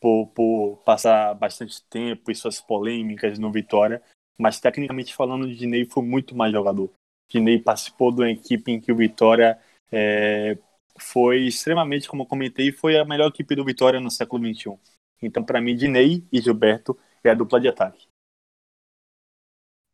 por, 0.00 0.28
por 0.28 0.76
passar 0.84 1.34
bastante 1.34 1.82
tempo 1.84 2.30
e 2.30 2.34
suas 2.34 2.60
polêmicas 2.60 3.38
no 3.38 3.50
Vitória. 3.50 4.02
Mas, 4.38 4.60
tecnicamente 4.60 5.14
falando, 5.14 5.52
Dinei 5.52 5.84
foi 5.86 6.02
muito 6.04 6.36
mais 6.36 6.52
jogador. 6.52 6.90
Dinei 7.30 7.58
participou 7.58 8.12
de 8.12 8.20
uma 8.20 8.30
equipe 8.30 8.70
em 8.70 8.80
que 8.80 8.92
o 8.92 8.96
Vitória 8.96 9.58
é, 9.90 10.56
foi 10.98 11.46
extremamente, 11.46 12.08
como 12.08 12.22
eu 12.22 12.26
comentei, 12.26 12.72
foi 12.72 12.98
a 12.98 13.04
melhor 13.04 13.28
equipe 13.28 13.54
do 13.54 13.64
Vitória 13.64 14.00
no 14.00 14.10
século 14.10 14.46
XXI. 14.54 14.78
Então, 15.22 15.44
para 15.44 15.60
mim, 15.60 15.76
Dinei 15.76 16.26
e 16.32 16.40
Gilberto 16.40 16.98
é 17.24 17.30
a 17.30 17.34
dupla 17.34 17.60
de 17.60 17.68
ataque. 17.68 18.06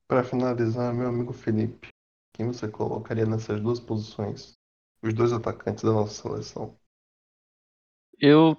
Para 0.07 0.23
finalizar, 0.23 0.93
meu 0.93 1.09
amigo 1.09 1.33
Felipe, 1.33 1.89
quem 2.35 2.47
você 2.47 2.69
colocaria 2.69 3.25
nessas 3.25 3.61
duas 3.61 3.81
posições? 3.81 4.55
Os 5.03 5.15
dois 5.15 5.33
atacantes 5.33 5.83
da 5.83 5.93
nossa 5.93 6.23
seleção. 6.23 6.77
Eu 8.21 8.57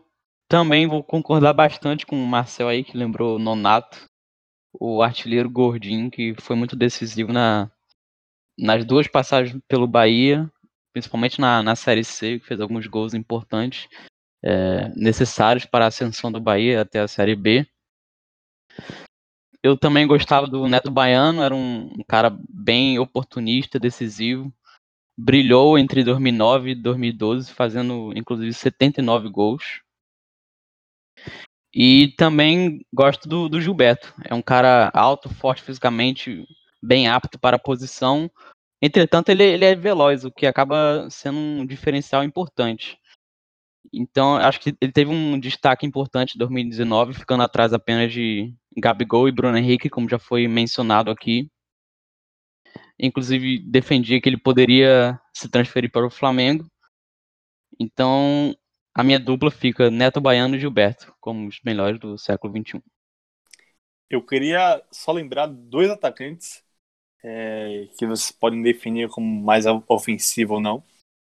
também 0.47 0.87
vou 0.87 1.03
concordar 1.03 1.53
bastante 1.53 2.05
com 2.05 2.15
o 2.15 2.27
Marcel 2.27 2.67
aí, 2.67 2.83
que 2.83 2.97
lembrou 2.97 3.39
Nonato, 3.39 4.05
o 4.73 5.01
artilheiro 5.01 5.49
gordinho, 5.49 6.11
que 6.11 6.35
foi 6.41 6.55
muito 6.55 6.75
decisivo 6.75 7.31
na, 7.31 7.71
nas 8.57 8.85
duas 8.85 9.07
passagens 9.07 9.59
pelo 9.67 9.87
Bahia, 9.87 10.51
principalmente 10.95 11.41
na, 11.41 11.61
na 11.61 11.75
Série 11.75 12.05
C, 12.05 12.39
que 12.39 12.45
fez 12.45 12.61
alguns 12.61 12.87
gols 12.87 13.13
importantes 13.13 13.89
é, 14.41 14.87
necessários 14.95 15.65
para 15.65 15.83
a 15.83 15.87
ascensão 15.89 16.31
do 16.31 16.39
Bahia 16.39 16.79
até 16.79 17.01
a 17.01 17.07
Série 17.07 17.35
B. 17.35 17.67
Eu 19.61 19.75
também 19.75 20.07
gostava 20.07 20.47
do 20.47 20.65
Neto 20.69 20.89
Baiano, 20.89 21.41
era 21.41 21.53
um, 21.53 21.91
um 21.99 22.03
cara 22.07 22.33
bem 22.49 22.97
oportunista, 22.97 23.77
decisivo. 23.77 24.53
Brilhou 25.17 25.77
entre 25.77 26.01
2009 26.01 26.71
e 26.71 26.75
2012, 26.75 27.51
fazendo 27.51 28.13
inclusive 28.15 28.53
79 28.53 29.27
gols. 29.27 29.81
E 31.73 32.13
também 32.15 32.85
gosto 32.93 33.27
do, 33.27 33.49
do, 33.49 33.59
Gilberto. 33.59 34.13
É 34.23 34.33
um 34.33 34.41
cara 34.41 34.89
alto, 34.93 35.27
forte 35.27 35.61
fisicamente, 35.61 36.47
bem 36.81 37.09
apto 37.09 37.37
para 37.37 37.57
a 37.57 37.59
posição. 37.59 38.31
Entretanto, 38.81 39.29
ele, 39.29 39.43
ele, 39.43 39.65
é 39.65 39.75
veloz, 39.75 40.25
o 40.25 40.31
que 40.31 40.45
acaba 40.45 41.07
sendo 41.09 41.37
um 41.37 41.65
diferencial 41.65 42.23
importante. 42.23 42.97
Então, 43.93 44.35
acho 44.35 44.59
que 44.59 44.75
ele 44.81 44.91
teve 44.91 45.11
um 45.11 45.39
destaque 45.39 45.85
importante 45.85 46.35
em 46.35 46.37
2019, 46.37 47.13
ficando 47.13 47.43
atrás 47.43 47.73
apenas 47.73 48.11
de 48.11 48.53
Gabigol 48.77 49.27
e 49.27 49.31
Bruno 49.31 49.57
Henrique, 49.57 49.89
como 49.89 50.09
já 50.09 50.19
foi 50.19 50.47
mencionado 50.47 51.09
aqui. 51.09 51.49
Inclusive, 52.99 53.59
defendia 53.59 54.19
que 54.21 54.27
ele 54.27 54.37
poderia 54.37 55.19
se 55.33 55.49
transferir 55.49 55.91
para 55.91 56.05
o 56.05 56.09
Flamengo. 56.09 56.69
Então, 57.79 58.55
a 58.93 59.03
minha 59.03 59.19
dupla 59.19 59.51
fica 59.51 59.91
Neto 59.91 60.21
Baiano 60.21 60.55
e 60.55 60.59
Gilberto, 60.59 61.13
como 61.19 61.47
os 61.47 61.59
melhores 61.63 61.99
do 61.99 62.17
século 62.17 62.53
XXI. 62.53 62.81
Eu 64.09 64.25
queria 64.25 64.83
só 64.91 65.11
lembrar 65.11 65.47
dois 65.47 65.89
atacantes 65.89 66.64
é, 67.25 67.87
que 67.97 68.05
vocês 68.05 68.31
podem 68.31 68.61
definir 68.61 69.09
como 69.09 69.27
mais 69.43 69.65
ofensivo 69.87 70.55
ou 70.55 70.61
não, 70.61 70.83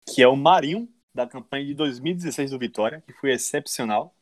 que 0.07 0.23
é 0.23 0.29
o 0.29 0.37
Marinho 0.37 0.87
da 1.15 1.27
campanha 1.27 1.65
de 1.65 1.75
2016 1.75 2.51
do 2.51 2.59
Vitória, 2.59 3.01
que 3.01 3.15
foi 3.15 3.33
excepcional. 3.33 4.15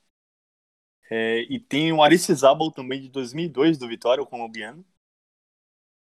É, 1.10 1.40
e 1.50 1.58
tem 1.58 1.92
o 1.92 2.02
Aristizabal 2.02 2.70
também 2.70 3.00
de 3.02 3.08
2002 3.08 3.76
do 3.76 3.88
Vitória, 3.88 4.22
o 4.22 4.26
colombiano. 4.26 4.84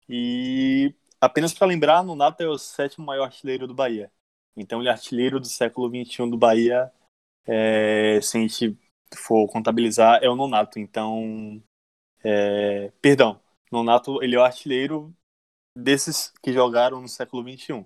E 0.06 0.94
apenas 1.18 1.54
para 1.54 1.66
lembrar, 1.66 2.02
Nonato 2.02 2.42
é 2.42 2.48
o 2.48 2.58
sétimo 2.58 3.06
maior 3.06 3.24
artilheiro 3.24 3.66
do 3.66 3.74
Bahia. 3.74 4.12
Então 4.54 4.80
ele 4.80 4.88
é 4.90 4.92
artilheiro 4.92 5.40
do 5.40 5.46
século 5.46 5.88
XXI 5.88 6.30
do 6.30 6.36
Bahia. 6.36 6.92
É, 7.46 8.20
se 8.20 8.36
a 8.36 8.40
gente 8.40 8.78
for 9.16 9.48
contabilizar, 9.48 10.22
é 10.22 10.28
o 10.28 10.36
Nonato. 10.36 10.78
Então, 10.78 11.62
é, 12.22 12.92
perdão, 13.00 13.40
Nonato 13.72 14.22
ele 14.22 14.36
é 14.36 14.38
o 14.38 14.44
artilheiro 14.44 15.14
desses 15.76 16.32
que 16.42 16.52
jogaram 16.52 17.00
no 17.00 17.08
século 17.08 17.42
XXI. 17.42 17.84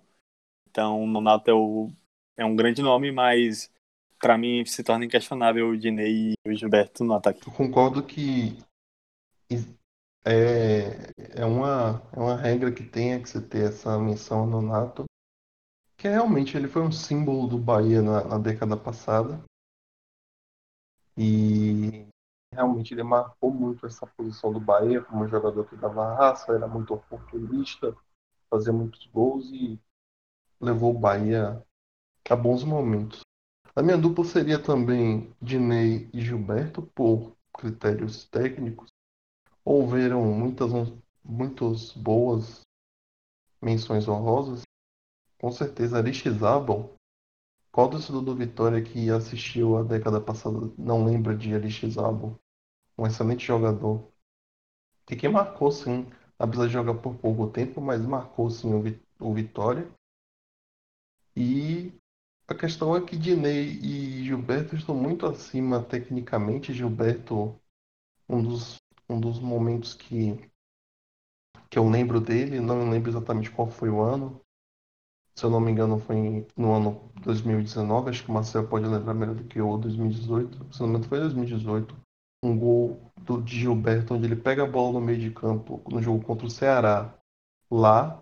Então, 0.68 1.06
Nonato 1.06 1.50
é 1.50 1.54
o 1.54 1.90
é 2.36 2.44
um 2.44 2.54
grande 2.54 2.80
nome, 2.80 3.10
mas 3.10 3.70
para 4.20 4.38
mim 4.38 4.64
se 4.64 4.84
torna 4.84 5.04
inquestionável 5.04 5.68
o 5.68 5.76
Dinei 5.76 6.32
e 6.32 6.48
o 6.48 6.54
Gilberto 6.54 7.02
no 7.02 7.14
ataque. 7.14 7.46
Eu 7.46 7.52
concordo 7.52 8.02
que 8.02 8.56
é, 10.24 11.12
é, 11.40 11.44
uma, 11.44 12.02
é 12.12 12.18
uma 12.18 12.36
regra 12.36 12.70
que 12.70 12.84
tenha 12.84 13.20
que 13.20 13.28
você 13.28 13.40
ter 13.40 13.68
essa 13.68 13.98
menção 13.98 14.46
no 14.46 14.62
Nato, 14.62 15.04
que 15.96 16.08
realmente 16.08 16.56
ele 16.56 16.68
foi 16.68 16.82
um 16.82 16.92
símbolo 16.92 17.48
do 17.48 17.58
Bahia 17.58 18.02
na, 18.02 18.24
na 18.24 18.38
década 18.38 18.76
passada. 18.76 19.42
E 21.16 22.06
realmente 22.52 22.92
ele 22.94 23.02
marcou 23.02 23.52
muito 23.52 23.86
essa 23.86 24.06
posição 24.06 24.52
do 24.52 24.60
Bahia 24.60 25.02
como 25.02 25.28
jogador 25.28 25.64
que 25.68 25.76
dava 25.76 26.14
raça, 26.14 26.52
era 26.52 26.66
muito 26.66 26.94
oportunista, 26.94 27.96
fazia 28.50 28.72
muitos 28.72 29.06
gols 29.06 29.50
e 29.50 29.78
levou 30.60 30.94
o 30.94 30.98
Bahia 30.98 31.62
a 32.28 32.36
bons 32.36 32.62
momentos. 32.64 33.20
A 33.74 33.82
minha 33.82 33.96
dupla 33.96 34.24
seria 34.24 34.60
também 34.60 35.32
Dinei 35.40 36.10
e 36.12 36.20
Gilberto, 36.20 36.82
por 36.94 37.36
critérios 37.54 38.24
técnicos. 38.26 38.88
Houveram 39.64 40.24
muitas, 40.24 40.70
muitas 41.24 41.92
boas 41.92 42.62
menções 43.62 44.08
honrosas. 44.08 44.62
Com 45.40 45.50
certeza, 45.52 45.98
Aristizábal. 45.98 46.97
Qual 47.78 47.88
torcedor 47.88 48.22
do 48.22 48.34
Vitória 48.34 48.82
que 48.82 49.08
assistiu 49.08 49.78
a 49.78 49.84
década 49.84 50.20
passada 50.20 50.58
não 50.76 51.04
lembra 51.04 51.36
de 51.36 51.54
Aristizábal? 51.54 52.36
Um 52.98 53.06
excelente 53.06 53.46
jogador. 53.46 54.12
E 55.08 55.14
que 55.14 55.28
marcou, 55.28 55.70
sim, 55.70 56.10
apesar 56.36 56.66
de 56.66 56.72
jogar 56.72 56.94
por 56.94 57.14
pouco 57.14 57.48
tempo, 57.48 57.80
mas 57.80 58.04
marcou, 58.04 58.50
sim, 58.50 58.68
o 59.20 59.32
Vitória. 59.32 59.88
E 61.36 61.92
a 62.48 62.54
questão 62.56 62.96
é 62.96 63.00
que 63.00 63.16
Dinei 63.16 63.78
e 63.80 64.24
Gilberto 64.24 64.74
estão 64.74 64.96
muito 64.96 65.24
acima 65.24 65.80
tecnicamente. 65.80 66.74
Gilberto, 66.74 67.60
um 68.28 68.42
dos, 68.42 68.78
um 69.08 69.20
dos 69.20 69.38
momentos 69.38 69.94
que, 69.94 70.50
que 71.70 71.78
eu 71.78 71.88
lembro 71.88 72.20
dele, 72.20 72.58
não 72.58 72.90
lembro 72.90 73.08
exatamente 73.08 73.52
qual 73.52 73.70
foi 73.70 73.88
o 73.88 74.00
ano. 74.00 74.44
Se 75.38 75.44
eu 75.44 75.50
não 75.50 75.60
me 75.60 75.70
engano, 75.70 76.00
foi 76.00 76.44
no 76.56 76.72
ano 76.72 77.00
2019. 77.22 78.10
Acho 78.10 78.24
que 78.24 78.28
o 78.28 78.34
Marcel 78.34 78.66
pode 78.66 78.88
lembrar 78.88 79.14
melhor 79.14 79.36
do 79.36 79.44
que 79.44 79.60
eu, 79.60 79.78
2018. 79.78 80.74
Se 80.74 80.80
não 80.80 80.88
me 80.88 80.94
engano, 80.94 81.08
foi 81.08 81.20
2018. 81.20 81.94
Um 82.44 82.58
gol 82.58 83.00
do, 83.22 83.46
Gilberto, 83.46 84.14
onde 84.14 84.24
ele 84.24 84.34
pega 84.34 84.64
a 84.64 84.66
bola 84.66 84.94
no 84.94 85.00
meio 85.00 85.20
de 85.20 85.30
campo 85.30 85.80
no 85.88 86.02
jogo 86.02 86.24
contra 86.24 86.44
o 86.44 86.50
Ceará. 86.50 87.14
Lá, 87.70 88.20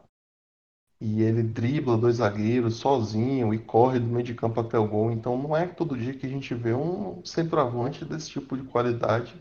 e 1.00 1.22
ele 1.22 1.42
dribla 1.42 1.96
dois 1.96 2.16
zagueiros 2.16 2.76
sozinho 2.76 3.54
e 3.54 3.58
corre 3.58 3.98
do 3.98 4.08
meio 4.08 4.22
de 4.22 4.34
campo 4.34 4.60
até 4.60 4.78
o 4.78 4.86
gol. 4.86 5.10
Então 5.10 5.38
não 5.38 5.56
é 5.56 5.66
todo 5.66 5.96
dia 5.96 6.12
que 6.12 6.26
a 6.26 6.28
gente 6.28 6.54
vê 6.54 6.74
um 6.74 7.24
centroavante 7.24 8.04
desse 8.04 8.28
tipo 8.28 8.58
de 8.58 8.64
qualidade 8.64 9.40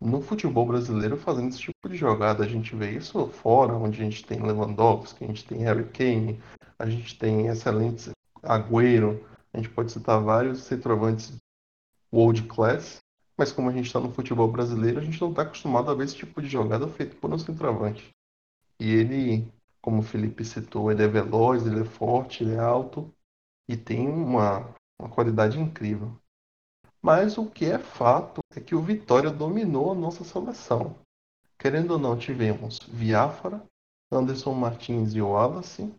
no 0.00 0.22
futebol 0.22 0.66
brasileiro 0.66 1.16
fazendo 1.16 1.48
esse 1.48 1.58
tipo 1.58 1.88
de 1.88 1.96
jogada. 1.96 2.44
A 2.44 2.48
gente 2.48 2.74
vê 2.74 2.92
isso 2.92 3.28
fora, 3.28 3.74
onde 3.74 4.00
a 4.00 4.04
gente 4.04 4.24
tem 4.24 4.40
Lewandowski, 4.40 5.24
a 5.24 5.26
gente 5.26 5.44
tem 5.44 5.58
Harry 5.58 5.84
Kane, 5.84 6.40
a 6.78 6.88
gente 6.88 7.18
tem 7.18 7.48
excelentes 7.48 8.10
Agüero, 8.42 9.22
a 9.52 9.58
gente 9.58 9.68
pode 9.68 9.92
citar 9.92 10.20
vários 10.22 10.62
centroavantes 10.62 11.36
world 12.12 12.42
class, 12.44 12.98
mas 13.36 13.52
como 13.52 13.68
a 13.68 13.72
gente 13.72 13.86
está 13.86 14.00
no 14.00 14.12
futebol 14.12 14.50
brasileiro, 14.50 15.00
a 15.00 15.04
gente 15.04 15.20
não 15.20 15.30
está 15.30 15.42
acostumado 15.42 15.90
a 15.90 15.94
ver 15.94 16.04
esse 16.04 16.16
tipo 16.16 16.40
de 16.42 16.48
jogada 16.48 16.88
feito 16.88 17.16
por 17.16 17.32
um 17.32 17.38
centroavante. 17.38 18.10
E 18.78 18.90
ele, 18.90 19.46
como 19.80 20.00
o 20.00 20.02
Felipe 20.02 20.44
citou, 20.44 20.90
ele 20.90 21.02
é 21.02 21.08
veloz, 21.08 21.66
ele 21.66 21.80
é 21.80 21.84
forte, 21.84 22.42
ele 22.42 22.54
é 22.54 22.58
alto 22.58 23.12
e 23.68 23.76
tem 23.76 24.08
uma, 24.08 24.74
uma 24.98 25.08
qualidade 25.08 25.58
incrível. 25.58 26.19
Mas 27.02 27.38
o 27.38 27.46
que 27.46 27.64
é 27.64 27.78
fato 27.78 28.40
é 28.54 28.60
que 28.60 28.74
o 28.74 28.82
Vitória 28.82 29.30
dominou 29.30 29.92
a 29.92 29.94
nossa 29.94 30.22
seleção. 30.22 30.94
Querendo 31.58 31.92
ou 31.92 31.98
não, 31.98 32.18
tivemos 32.18 32.78
Viáfara, 32.88 33.62
Anderson 34.12 34.52
Martins 34.52 35.14
e 35.14 35.20
Wallace, 35.20 35.92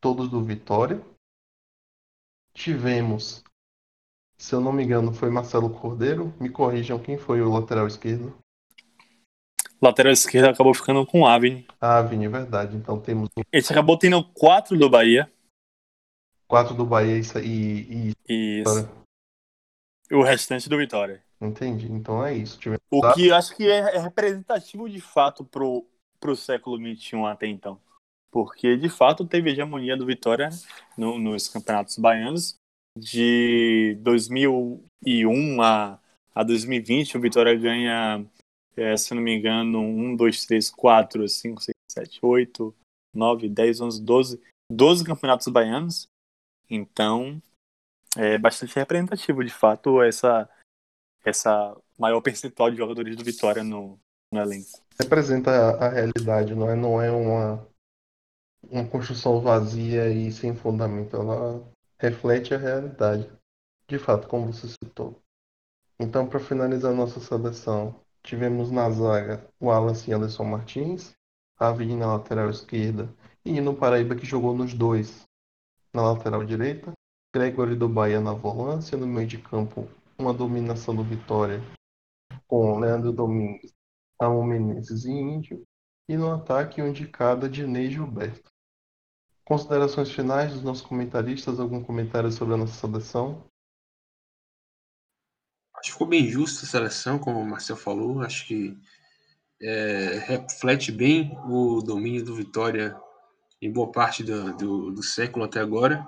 todos 0.00 0.28
do 0.28 0.44
Vitória. 0.44 1.00
Tivemos, 2.52 3.42
se 4.36 4.54
eu 4.54 4.60
não 4.60 4.72
me 4.72 4.84
engano, 4.84 5.12
foi 5.12 5.30
Marcelo 5.30 5.70
Cordeiro. 5.70 6.34
Me 6.40 6.50
corrijam 6.50 6.98
quem 6.98 7.16
foi 7.16 7.40
o 7.40 7.50
lateral 7.50 7.86
esquerdo. 7.86 8.36
Lateral 9.80 10.12
esquerdo 10.12 10.48
acabou 10.48 10.74
ficando 10.74 11.06
com 11.06 11.22
o 11.22 11.26
Avni. 11.26 11.66
Avni, 11.80 12.24
é 12.24 12.28
verdade. 12.28 12.76
Então 12.76 13.00
temos 13.00 13.28
Esse 13.52 13.72
acabou 13.72 13.96
tendo 13.96 14.24
quatro 14.32 14.76
do 14.76 14.90
Bahia. 14.90 15.30
quatro 16.48 16.74
do 16.74 16.84
Bahia 16.84 17.20
e, 17.44 18.12
e... 18.28 18.60
Isso. 18.60 18.80
E 18.80 18.97
o 20.10 20.22
restante 20.22 20.68
do 20.68 20.76
Vitória. 20.76 21.22
Entendi. 21.40 21.90
Então 21.90 22.24
é 22.24 22.34
isso. 22.36 22.58
Tivemos 22.58 22.80
O 22.90 23.12
que 23.12 23.28
eu 23.28 23.34
acho 23.34 23.54
que 23.56 23.70
é 23.70 23.96
é 23.96 23.98
representativo 23.98 24.88
de 24.88 25.00
fato 25.00 25.44
pro, 25.44 25.86
pro 26.18 26.34
século 26.36 26.76
XXI 26.76 27.16
até 27.26 27.46
então. 27.46 27.80
Porque 28.30 28.76
de 28.76 28.88
fato 28.88 29.26
teve 29.26 29.50
hegemonia 29.50 29.96
do 29.96 30.04
Vitória 30.06 30.50
no- 30.96 31.18
nos 31.18 31.48
campeonatos 31.48 31.96
baianos. 31.98 32.56
De 32.98 33.96
2001 34.00 35.62
a, 35.62 36.00
a 36.34 36.42
2020, 36.42 37.16
o 37.16 37.20
Vitória 37.20 37.54
ganha, 37.54 38.26
é, 38.76 38.96
se 38.96 39.14
não 39.14 39.22
me 39.22 39.36
engano, 39.36 39.80
1, 39.80 40.16
2, 40.16 40.44
3, 40.46 40.70
4, 40.70 41.28
5, 41.28 41.62
6, 41.62 41.74
7, 41.92 42.18
8, 42.20 42.74
9, 43.14 43.48
10, 43.48 43.80
11, 43.80 44.02
12. 44.02 44.40
12 44.70 45.04
campeonatos 45.04 45.46
baianos. 45.48 46.08
Então, 46.68 47.40
é 48.18 48.36
bastante 48.36 48.74
representativo, 48.74 49.44
de 49.44 49.52
fato, 49.52 50.02
essa, 50.02 50.48
essa 51.24 51.76
maior 51.96 52.20
percentual 52.20 52.68
de 52.68 52.76
jogadores 52.76 53.16
do 53.16 53.22
Vitória 53.22 53.62
no, 53.62 53.98
no 54.32 54.40
elenco. 54.40 54.82
representa 55.00 55.50
a, 55.76 55.88
realidade, 55.88 56.52
não 56.54 56.68
é, 56.68 56.74
não 56.74 57.00
é 57.00 57.10
uma, 57.12 57.64
uma 58.68 58.84
construção 58.88 59.40
vazia 59.40 60.10
e 60.10 60.32
sem 60.32 60.54
fundamento. 60.56 61.14
Ela 61.14 61.64
reflete 61.98 62.52
a 62.52 62.58
realidade, 62.58 63.30
de 63.86 63.98
fato, 63.98 64.26
como 64.26 64.52
você 64.52 64.66
citou. 64.66 65.22
Então, 66.00 66.28
para 66.28 66.40
finalizar 66.40 66.92
nossa 66.92 67.20
seleção, 67.20 67.94
tivemos 68.22 68.70
na 68.70 68.90
zaga 68.90 69.48
o 69.60 69.66
Wallace 69.66 70.10
e 70.10 70.14
Anderson 70.14 70.44
Martins, 70.44 71.14
Avni 71.56 71.96
na 71.96 72.14
lateral 72.14 72.50
esquerda 72.50 73.08
e 73.44 73.60
no 73.60 73.74
Paraíba 73.74 74.14
que 74.14 74.26
jogou 74.26 74.54
nos 74.54 74.74
dois 74.74 75.24
na 75.92 76.02
lateral 76.12 76.44
direita, 76.44 76.92
Gregory 77.34 77.76
do 77.76 77.88
Bahia 77.88 78.20
na 78.20 78.32
volância, 78.32 78.96
no 78.96 79.06
meio 79.06 79.26
de 79.26 79.38
campo 79.38 79.88
uma 80.18 80.34
dominação 80.34 80.96
do 80.96 81.04
Vitória 81.04 81.62
com 82.46 82.78
Leandro 82.78 83.12
Domingues, 83.12 83.72
Ramon 84.20 84.44
Menezes 84.44 85.04
e 85.04 85.10
Índio, 85.10 85.64
e 86.08 86.16
no 86.16 86.32
ataque 86.32 86.82
um 86.82 86.92
de 86.92 87.06
cada 87.06 87.46
e 87.46 87.90
Gilberto. 87.90 88.50
Considerações 89.44 90.10
finais 90.10 90.52
dos 90.52 90.62
nossos 90.62 90.84
comentaristas, 90.84 91.60
algum 91.60 91.84
comentário 91.84 92.32
sobre 92.32 92.54
a 92.54 92.56
nossa 92.56 92.74
seleção? 92.74 93.44
Acho 95.76 95.84
que 95.84 95.92
ficou 95.92 96.06
bem 96.06 96.26
justa 96.26 96.64
a 96.64 96.68
seleção, 96.68 97.18
como 97.18 97.38
o 97.38 97.46
Marcel 97.46 97.76
falou. 97.76 98.22
Acho 98.22 98.46
que 98.46 98.76
é, 99.62 100.18
reflete 100.26 100.90
bem 100.90 101.38
o 101.46 101.80
domínio 101.82 102.24
do 102.24 102.34
Vitória 102.34 102.98
em 103.60 103.72
boa 103.72 103.92
parte 103.92 104.24
do, 104.24 104.56
do, 104.56 104.90
do 104.90 105.02
século 105.02 105.44
até 105.44 105.60
agora, 105.60 106.06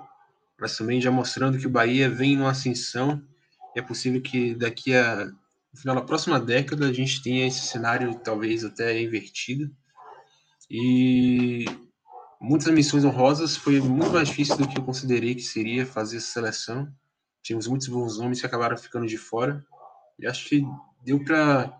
mas 0.61 0.77
também 0.77 1.01
já 1.01 1.09
mostrando 1.09 1.57
que 1.57 1.65
o 1.65 1.71
Bahia 1.71 2.07
vem 2.07 2.37
numa 2.37 2.51
ascensão. 2.51 3.19
É 3.75 3.81
possível 3.81 4.21
que 4.21 4.53
daqui 4.53 4.95
a 4.95 5.25
no 5.73 5.79
final 5.79 5.95
da 5.95 6.01
próxima 6.01 6.39
década 6.39 6.87
a 6.87 6.93
gente 6.93 7.23
tenha 7.23 7.47
esse 7.47 7.61
cenário 7.61 8.13
talvez 8.19 8.63
até 8.63 9.01
invertido. 9.01 9.71
E 10.69 11.65
muitas 12.39 12.71
missões 12.73 13.03
honrosas 13.03 13.57
foi 13.57 13.79
muito 13.79 14.11
mais 14.11 14.27
difícil 14.27 14.57
do 14.57 14.67
que 14.67 14.77
eu 14.77 14.83
considerei 14.83 15.33
que 15.33 15.41
seria 15.41 15.85
fazer 15.85 16.17
essa 16.17 16.33
seleção. 16.33 16.87
Tínhamos 17.41 17.67
muitos 17.67 17.87
bons 17.87 18.19
nomes 18.19 18.39
que 18.39 18.45
acabaram 18.45 18.77
ficando 18.77 19.07
de 19.07 19.17
fora. 19.17 19.65
E 20.19 20.27
acho 20.27 20.47
que 20.47 20.63
deu 21.03 21.23
para 21.23 21.75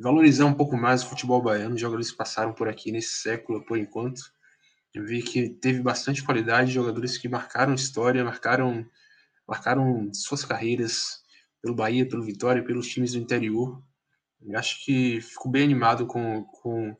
valorizar 0.00 0.46
um 0.46 0.54
pouco 0.54 0.76
mais 0.76 1.04
o 1.04 1.08
futebol 1.08 1.40
baiano. 1.40 1.74
Os 1.74 1.80
jogadores 1.80 2.10
passaram 2.10 2.52
por 2.52 2.66
aqui 2.66 2.90
nesse 2.90 3.20
século, 3.20 3.64
por 3.64 3.78
enquanto. 3.78 4.22
Eu 4.94 5.04
vi 5.04 5.22
que 5.22 5.48
teve 5.48 5.80
bastante 5.80 6.24
qualidade, 6.24 6.72
jogadores 6.72 7.18
que 7.18 7.28
marcaram 7.28 7.74
história, 7.74 8.24
marcaram, 8.24 8.86
marcaram 9.46 10.10
suas 10.12 10.44
carreiras 10.44 11.22
pelo 11.60 11.74
Bahia, 11.74 12.08
pelo 12.08 12.22
Vitória, 12.22 12.64
pelos 12.64 12.88
times 12.88 13.12
do 13.12 13.18
interior. 13.18 13.82
Eu 14.40 14.58
acho 14.58 14.84
que 14.84 15.20
fico 15.20 15.48
bem 15.48 15.64
animado 15.64 16.06
com, 16.06 16.44
com 16.44 16.96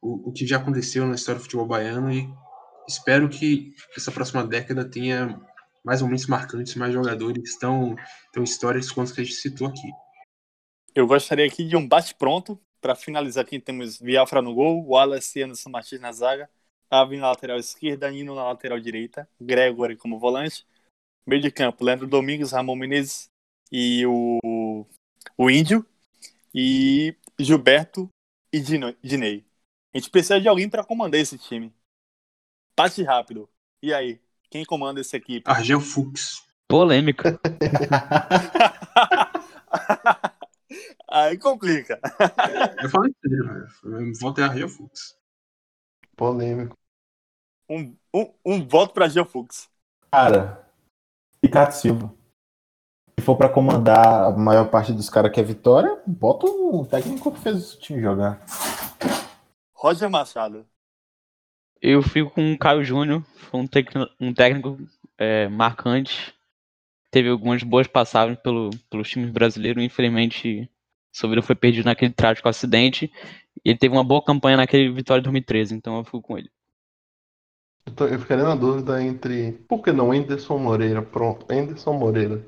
o, 0.00 0.30
o 0.30 0.32
que 0.32 0.46
já 0.46 0.56
aconteceu 0.56 1.06
na 1.06 1.14
história 1.14 1.38
do 1.38 1.42
futebol 1.42 1.66
baiano 1.66 2.12
e 2.12 2.28
espero 2.88 3.28
que 3.28 3.74
essa 3.96 4.10
próxima 4.10 4.44
década 4.46 4.88
tenha 4.88 5.40
mais 5.84 6.02
momentos 6.02 6.26
marcantes, 6.26 6.74
mais 6.74 6.92
jogadores 6.92 7.58
tão, 7.58 7.96
tão 8.32 8.42
históricos 8.42 8.90
quanto 8.90 9.14
que 9.14 9.20
a 9.20 9.24
gente 9.24 9.36
citou 9.36 9.68
aqui. 9.68 9.88
Eu 10.94 11.06
gostaria 11.06 11.46
aqui 11.46 11.64
de 11.64 11.76
um 11.76 11.86
bate-pronto. 11.86 12.60
Para 12.80 12.94
finalizar 12.94 13.44
aqui, 13.44 13.58
temos 13.58 13.98
Viafra 13.98 14.40
no 14.40 14.54
gol, 14.54 14.86
Wallace 14.86 15.38
e 15.38 15.42
Anderson 15.42 15.70
Martins 15.70 16.00
na 16.00 16.12
zaga, 16.12 16.48
Avin 16.90 17.18
na 17.18 17.28
lateral 17.28 17.58
esquerda, 17.58 18.10
Nino 18.10 18.34
na 18.34 18.44
lateral 18.44 18.80
direita, 18.80 19.28
Gregory 19.40 19.96
como 19.96 20.18
volante, 20.18 20.66
meio 21.26 21.42
de 21.42 21.50
campo, 21.50 21.84
Leandro 21.84 22.06
Domingues, 22.06 22.52
Ramon 22.52 22.76
Menezes 22.76 23.28
e 23.70 24.06
o, 24.06 24.86
o 25.36 25.50
Índio, 25.50 25.84
e 26.54 27.14
Gilberto 27.38 28.08
e 28.52 28.60
Dino- 28.60 28.96
Dinei. 29.02 29.44
A 29.94 29.98
gente 29.98 30.10
precisa 30.10 30.40
de 30.40 30.48
alguém 30.48 30.68
para 30.68 30.84
comandar 30.84 31.20
esse 31.20 31.38
time. 31.38 31.72
Bate 32.76 33.02
rápido. 33.02 33.48
E 33.82 33.92
aí, 33.92 34.20
quem 34.50 34.64
comanda 34.64 35.00
essa 35.00 35.16
equipe? 35.16 35.50
Argel 35.50 35.80
Fux. 35.80 36.46
Polêmica. 36.68 37.40
aí 41.08 41.38
complica. 41.38 41.98
Eu 42.82 42.90
falei 42.90 43.12
sério, 43.20 43.66
velho. 43.82 44.12
Volta 44.20 44.42
é 44.42 44.44
Argel 44.44 44.68
Fux. 44.68 45.16
Polêmico. 46.18 46.76
Um, 47.70 47.94
um, 48.12 48.34
um 48.44 48.66
voto 48.66 48.92
para 48.92 49.08
Gil 49.08 49.24
Fux. 49.24 49.70
Cara, 50.10 50.68
Ricardo 51.42 51.70
Silva. 51.70 52.12
Se 53.18 53.24
for 53.24 53.36
pra 53.36 53.48
comandar 53.48 54.24
a 54.24 54.30
maior 54.32 54.68
parte 54.68 54.92
dos 54.92 55.08
caras 55.08 55.32
que 55.32 55.38
é 55.38 55.44
vitória, 55.44 56.02
bota 56.04 56.46
o 56.46 56.84
técnico 56.84 57.30
que 57.30 57.38
fez 57.38 57.74
o 57.74 57.78
time 57.78 58.02
jogar. 58.02 58.44
Roger 59.72 60.10
Machado. 60.10 60.66
Eu 61.80 62.02
fico 62.02 62.30
com 62.30 62.52
o 62.52 62.58
Caio 62.58 62.84
Júnior, 62.84 63.22
foi 63.36 63.60
um 63.60 63.66
técnico, 63.66 64.12
um 64.18 64.34
técnico 64.34 64.76
é, 65.16 65.48
marcante. 65.48 66.34
Teve 67.12 67.28
algumas 67.28 67.62
boas 67.62 67.86
passagens 67.86 68.38
pelo, 68.40 68.70
pelos 68.90 69.08
times 69.08 69.30
brasileiros. 69.30 69.82
Infelizmente, 69.84 70.68
sua 71.12 71.28
vida 71.28 71.42
foi 71.42 71.54
perdida 71.54 71.88
naquele 71.88 72.12
trágico 72.12 72.48
acidente. 72.48 73.12
E 73.64 73.70
ele 73.70 73.78
teve 73.78 73.94
uma 73.94 74.04
boa 74.04 74.22
campanha 74.24 74.56
naquele 74.56 74.90
Vitória 74.92 75.22
2013, 75.22 75.74
então 75.74 75.98
eu 75.98 76.04
fico 76.04 76.22
com 76.22 76.38
ele. 76.38 76.50
Eu, 77.86 77.92
tô- 77.94 78.06
eu 78.06 78.20
ficaria 78.20 78.44
na 78.44 78.54
dúvida 78.54 79.02
entre. 79.02 79.50
Por 79.68 79.82
que 79.82 79.90
não 79.92 80.12
Anderson 80.12 80.58
Moreira? 80.58 81.02
Pronto, 81.02 81.44
Anderson 81.52 81.92
Moreira. 81.94 82.46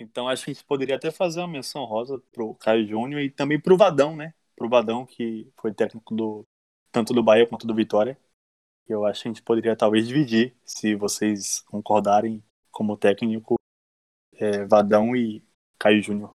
Então 0.00 0.28
acho 0.28 0.44
que 0.44 0.50
a 0.50 0.54
gente 0.54 0.64
poderia 0.64 0.96
até 0.96 1.10
fazer 1.10 1.40
uma 1.40 1.48
menção 1.48 1.84
rosa 1.84 2.18
pro 2.32 2.54
Caio 2.56 2.86
Júnior 2.86 3.20
e 3.20 3.30
também 3.30 3.60
pro 3.60 3.76
Vadão, 3.76 4.16
né? 4.16 4.34
Pro 4.56 4.68
Vadão, 4.68 5.06
que 5.06 5.50
foi 5.60 5.72
técnico 5.72 6.14
do 6.14 6.46
tanto 6.90 7.14
do 7.14 7.22
Bahia 7.22 7.46
quanto 7.46 7.66
do 7.66 7.74
Vitória. 7.74 8.18
Eu 8.88 9.06
acho 9.06 9.22
que 9.22 9.28
a 9.28 9.32
gente 9.32 9.42
poderia 9.42 9.76
talvez 9.76 10.08
dividir, 10.08 10.56
se 10.64 10.94
vocês 10.96 11.60
concordarem, 11.62 12.42
como 12.70 12.96
técnico, 12.96 13.56
é, 14.34 14.64
Vadão 14.66 15.16
e 15.16 15.44
Caio 15.78 16.02
Júnior. 16.02 16.32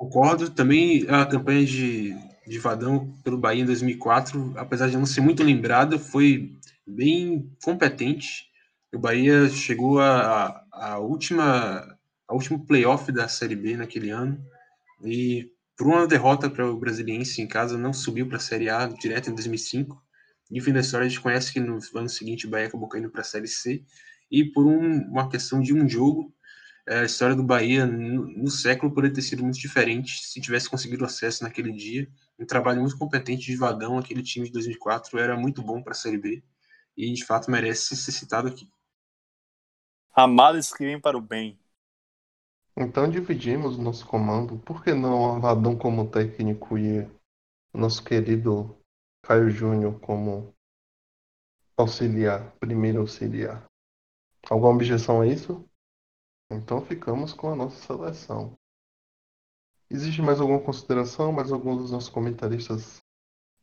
Concordo. 0.00 0.48
Também 0.48 1.04
a 1.10 1.26
campanha 1.26 1.62
de, 1.62 2.16
de 2.46 2.58
Vadão 2.58 3.14
pelo 3.22 3.36
Bahia 3.36 3.62
em 3.62 3.66
2004, 3.66 4.54
apesar 4.56 4.88
de 4.88 4.96
não 4.96 5.04
ser 5.04 5.20
muito 5.20 5.42
lembrada, 5.42 5.98
foi 5.98 6.54
bem 6.86 7.54
competente. 7.62 8.46
O 8.94 8.98
Bahia 8.98 9.46
chegou 9.50 10.00
a, 10.00 10.64
a, 10.72 10.92
a 10.92 10.98
última 10.98 11.98
a 12.26 12.34
último 12.34 12.64
playoff 12.64 13.12
da 13.12 13.28
Série 13.28 13.54
B 13.54 13.76
naquele 13.76 14.08
ano 14.08 14.42
e 15.04 15.50
por 15.76 15.86
uma 15.86 16.06
derrota 16.06 16.48
para 16.48 16.66
o 16.66 16.78
Brasiliense 16.78 17.42
em 17.42 17.46
casa 17.46 17.76
não 17.76 17.92
subiu 17.92 18.26
para 18.26 18.38
a 18.38 18.40
Série 18.40 18.70
A 18.70 18.86
direto 18.86 19.28
em 19.28 19.34
2005. 19.34 20.02
E 20.50 20.60
o 20.60 20.64
fim 20.64 20.72
da 20.72 20.80
história 20.80 21.04
a 21.04 21.08
gente 21.10 21.20
conhece 21.20 21.52
que 21.52 21.60
no 21.60 21.78
ano 21.94 22.08
seguinte 22.08 22.46
o 22.46 22.50
Bahia 22.50 22.68
acabou 22.68 22.88
caindo 22.88 23.10
para 23.10 23.20
a 23.20 23.24
Série 23.24 23.48
C. 23.48 23.84
E 24.30 24.46
por 24.46 24.66
um, 24.66 25.02
uma 25.10 25.28
questão 25.28 25.60
de 25.60 25.74
um 25.74 25.86
jogo, 25.86 26.32
a 26.98 27.04
história 27.04 27.36
do 27.36 27.42
Bahia 27.44 27.86
no, 27.86 28.26
no, 28.26 28.50
século 28.50 28.92
poderia 28.92 29.14
ter 29.14 29.22
sido 29.22 29.44
muito 29.44 29.58
diferente 29.58 30.26
se 30.26 30.40
tivesse 30.40 30.68
conseguido 30.68 31.04
acesso 31.04 31.44
naquele 31.44 31.72
dia. 31.72 32.10
Um 32.36 32.44
trabalho 32.44 32.80
muito 32.80 32.98
competente 32.98 33.46
de 33.46 33.56
Vadão, 33.56 33.96
aquele 33.96 34.24
time 34.24 34.46
de 34.46 34.52
2004 34.52 35.16
era 35.18 35.36
muito 35.36 35.62
bom 35.62 35.80
para 35.80 35.92
a 35.92 35.94
Série 35.94 36.18
B 36.18 36.42
e 36.96 37.12
de 37.12 37.24
fato 37.24 37.48
merece 37.48 37.96
ser 37.96 38.10
citado 38.10 38.48
aqui. 38.48 38.68
Amados 40.12 40.72
que 40.72 40.84
vêm 40.84 41.00
para 41.00 41.16
o 41.16 41.20
bem. 41.20 41.56
Então 42.76 43.08
dividimos 43.08 43.76
o 43.76 43.82
nosso 43.82 44.04
comando. 44.04 44.58
Por 44.58 44.82
que 44.82 44.92
não 44.92 45.40
Vadão 45.40 45.76
como 45.76 46.10
técnico 46.10 46.76
e 46.76 47.08
nosso 47.72 48.02
querido 48.02 48.76
Caio 49.22 49.48
Júnior 49.48 50.00
como 50.00 50.52
auxiliar, 51.76 52.50
primeiro 52.58 53.00
auxiliar? 53.00 53.64
Alguma 54.48 54.72
objeção 54.72 55.20
a 55.20 55.26
isso? 55.26 55.69
Então 56.50 56.84
ficamos 56.84 57.32
com 57.32 57.52
a 57.52 57.56
nossa 57.56 57.76
seleção. 57.86 58.58
Existe 59.88 60.20
mais 60.20 60.40
alguma 60.40 60.60
consideração? 60.60 61.32
Mais 61.32 61.52
algum 61.52 61.76
dos 61.76 61.90
nossos 61.90 62.08
comentaristas 62.08 63.00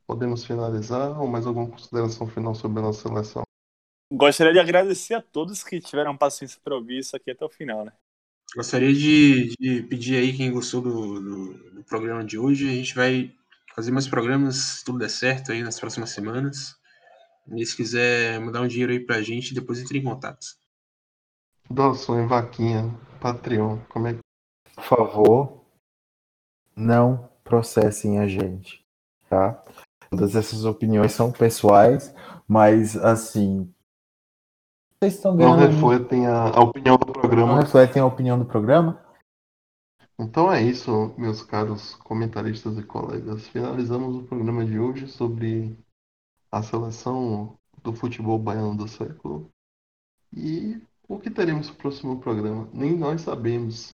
podemos 0.05 0.45
finalizar? 0.45 1.19
Ou 1.19 1.27
mais 1.27 1.45
alguma 1.45 1.69
consideração 1.69 2.27
final 2.27 2.55
sobre 2.55 2.79
a 2.79 2.83
nossa 2.83 3.07
seleção? 3.07 3.43
Gostaria 4.11 4.53
de 4.53 4.59
agradecer 4.59 5.15
a 5.15 5.21
todos 5.21 5.63
que 5.63 5.81
tiveram 5.81 6.17
paciência 6.17 6.59
para 6.63 6.75
ouvir 6.75 6.99
isso 6.99 7.15
aqui 7.15 7.31
até 7.31 7.43
o 7.43 7.49
final, 7.49 7.83
né? 7.83 7.91
Gostaria 8.55 8.93
de, 8.93 9.53
de 9.59 9.83
pedir 9.83 10.15
aí 10.15 10.35
quem 10.35 10.51
gostou 10.51 10.81
do, 10.81 11.19
do, 11.19 11.71
do, 11.75 11.83
programa 11.83 12.23
de 12.23 12.37
hoje. 12.37 12.69
A 12.69 12.73
gente 12.73 12.95
vai 12.95 13.33
fazer 13.75 13.91
mais 13.91 14.07
programas, 14.07 14.55
se 14.55 14.85
tudo 14.85 14.97
der 14.97 15.09
certo, 15.09 15.51
aí 15.51 15.61
nas 15.61 15.77
próximas 15.77 16.11
semanas. 16.11 16.77
E 17.53 17.65
se 17.65 17.75
quiser 17.75 18.39
mandar 18.39 18.61
um 18.61 18.67
dinheiro 18.67 18.93
aí 18.93 18.99
pra 18.99 19.21
gente, 19.21 19.53
depois 19.53 19.79
entre 19.79 19.97
em 19.97 20.03
contato. 20.03 20.47
Doação 21.69 22.19
em 22.19 22.27
vaquinha, 22.27 22.93
Patreon, 23.19 23.77
como 23.89 24.07
é 24.07 24.13
que. 24.13 24.19
Por 24.75 24.83
favor, 24.83 25.61
não 26.75 27.29
processem 27.43 28.19
a 28.19 28.27
gente, 28.27 28.85
tá? 29.29 29.63
Todas 30.09 30.35
essas 30.35 30.63
opiniões 30.63 31.11
são 31.11 31.31
pessoais, 31.31 32.13
mas 32.47 32.95
assim. 32.95 33.71
Vocês 34.99 35.15
estão 35.15 35.35
ganhando. 35.35 35.59
Não 35.59 35.67
refletem 35.67 36.27
a, 36.27 36.49
a 36.49 36.61
opinião 36.61 36.97
do 36.97 37.11
programa. 37.11 37.53
Não 37.53 37.61
refletem 37.61 38.01
a 38.01 38.05
opinião 38.05 38.39
do 38.39 38.45
programa? 38.45 39.03
Então 40.19 40.51
é 40.51 40.63
isso, 40.63 41.13
meus 41.17 41.43
caros 41.43 41.95
comentaristas 41.95 42.77
e 42.77 42.83
colegas. 42.83 43.47
Finalizamos 43.47 44.15
o 44.15 44.23
programa 44.23 44.65
de 44.65 44.79
hoje 44.79 45.07
sobre 45.07 45.77
a 46.51 46.63
seleção 46.63 47.57
do 47.83 47.93
futebol 47.93 48.39
baiano 48.39 48.75
do 48.75 48.87
século. 48.87 49.51
E 50.35 50.81
o 51.07 51.19
que 51.19 51.29
teremos 51.29 51.69
no 51.69 51.75
próximo 51.75 52.19
programa? 52.19 52.67
Nem 52.73 52.95
nós 52.95 53.21
sabemos. 53.21 53.89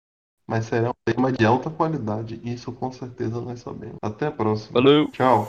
Mas 0.47 0.65
será 0.65 0.89
um 0.89 0.93
tema 1.05 1.31
de 1.31 1.45
alta 1.45 1.69
qualidade. 1.69 2.41
Isso 2.43 2.71
com 2.71 2.91
certeza 2.91 3.39
nós 3.39 3.59
sabemos. 3.61 3.97
Até 4.01 4.27
a 4.27 4.31
próxima. 4.31 4.81
Valeu. 4.81 5.09
Tchau. 5.11 5.47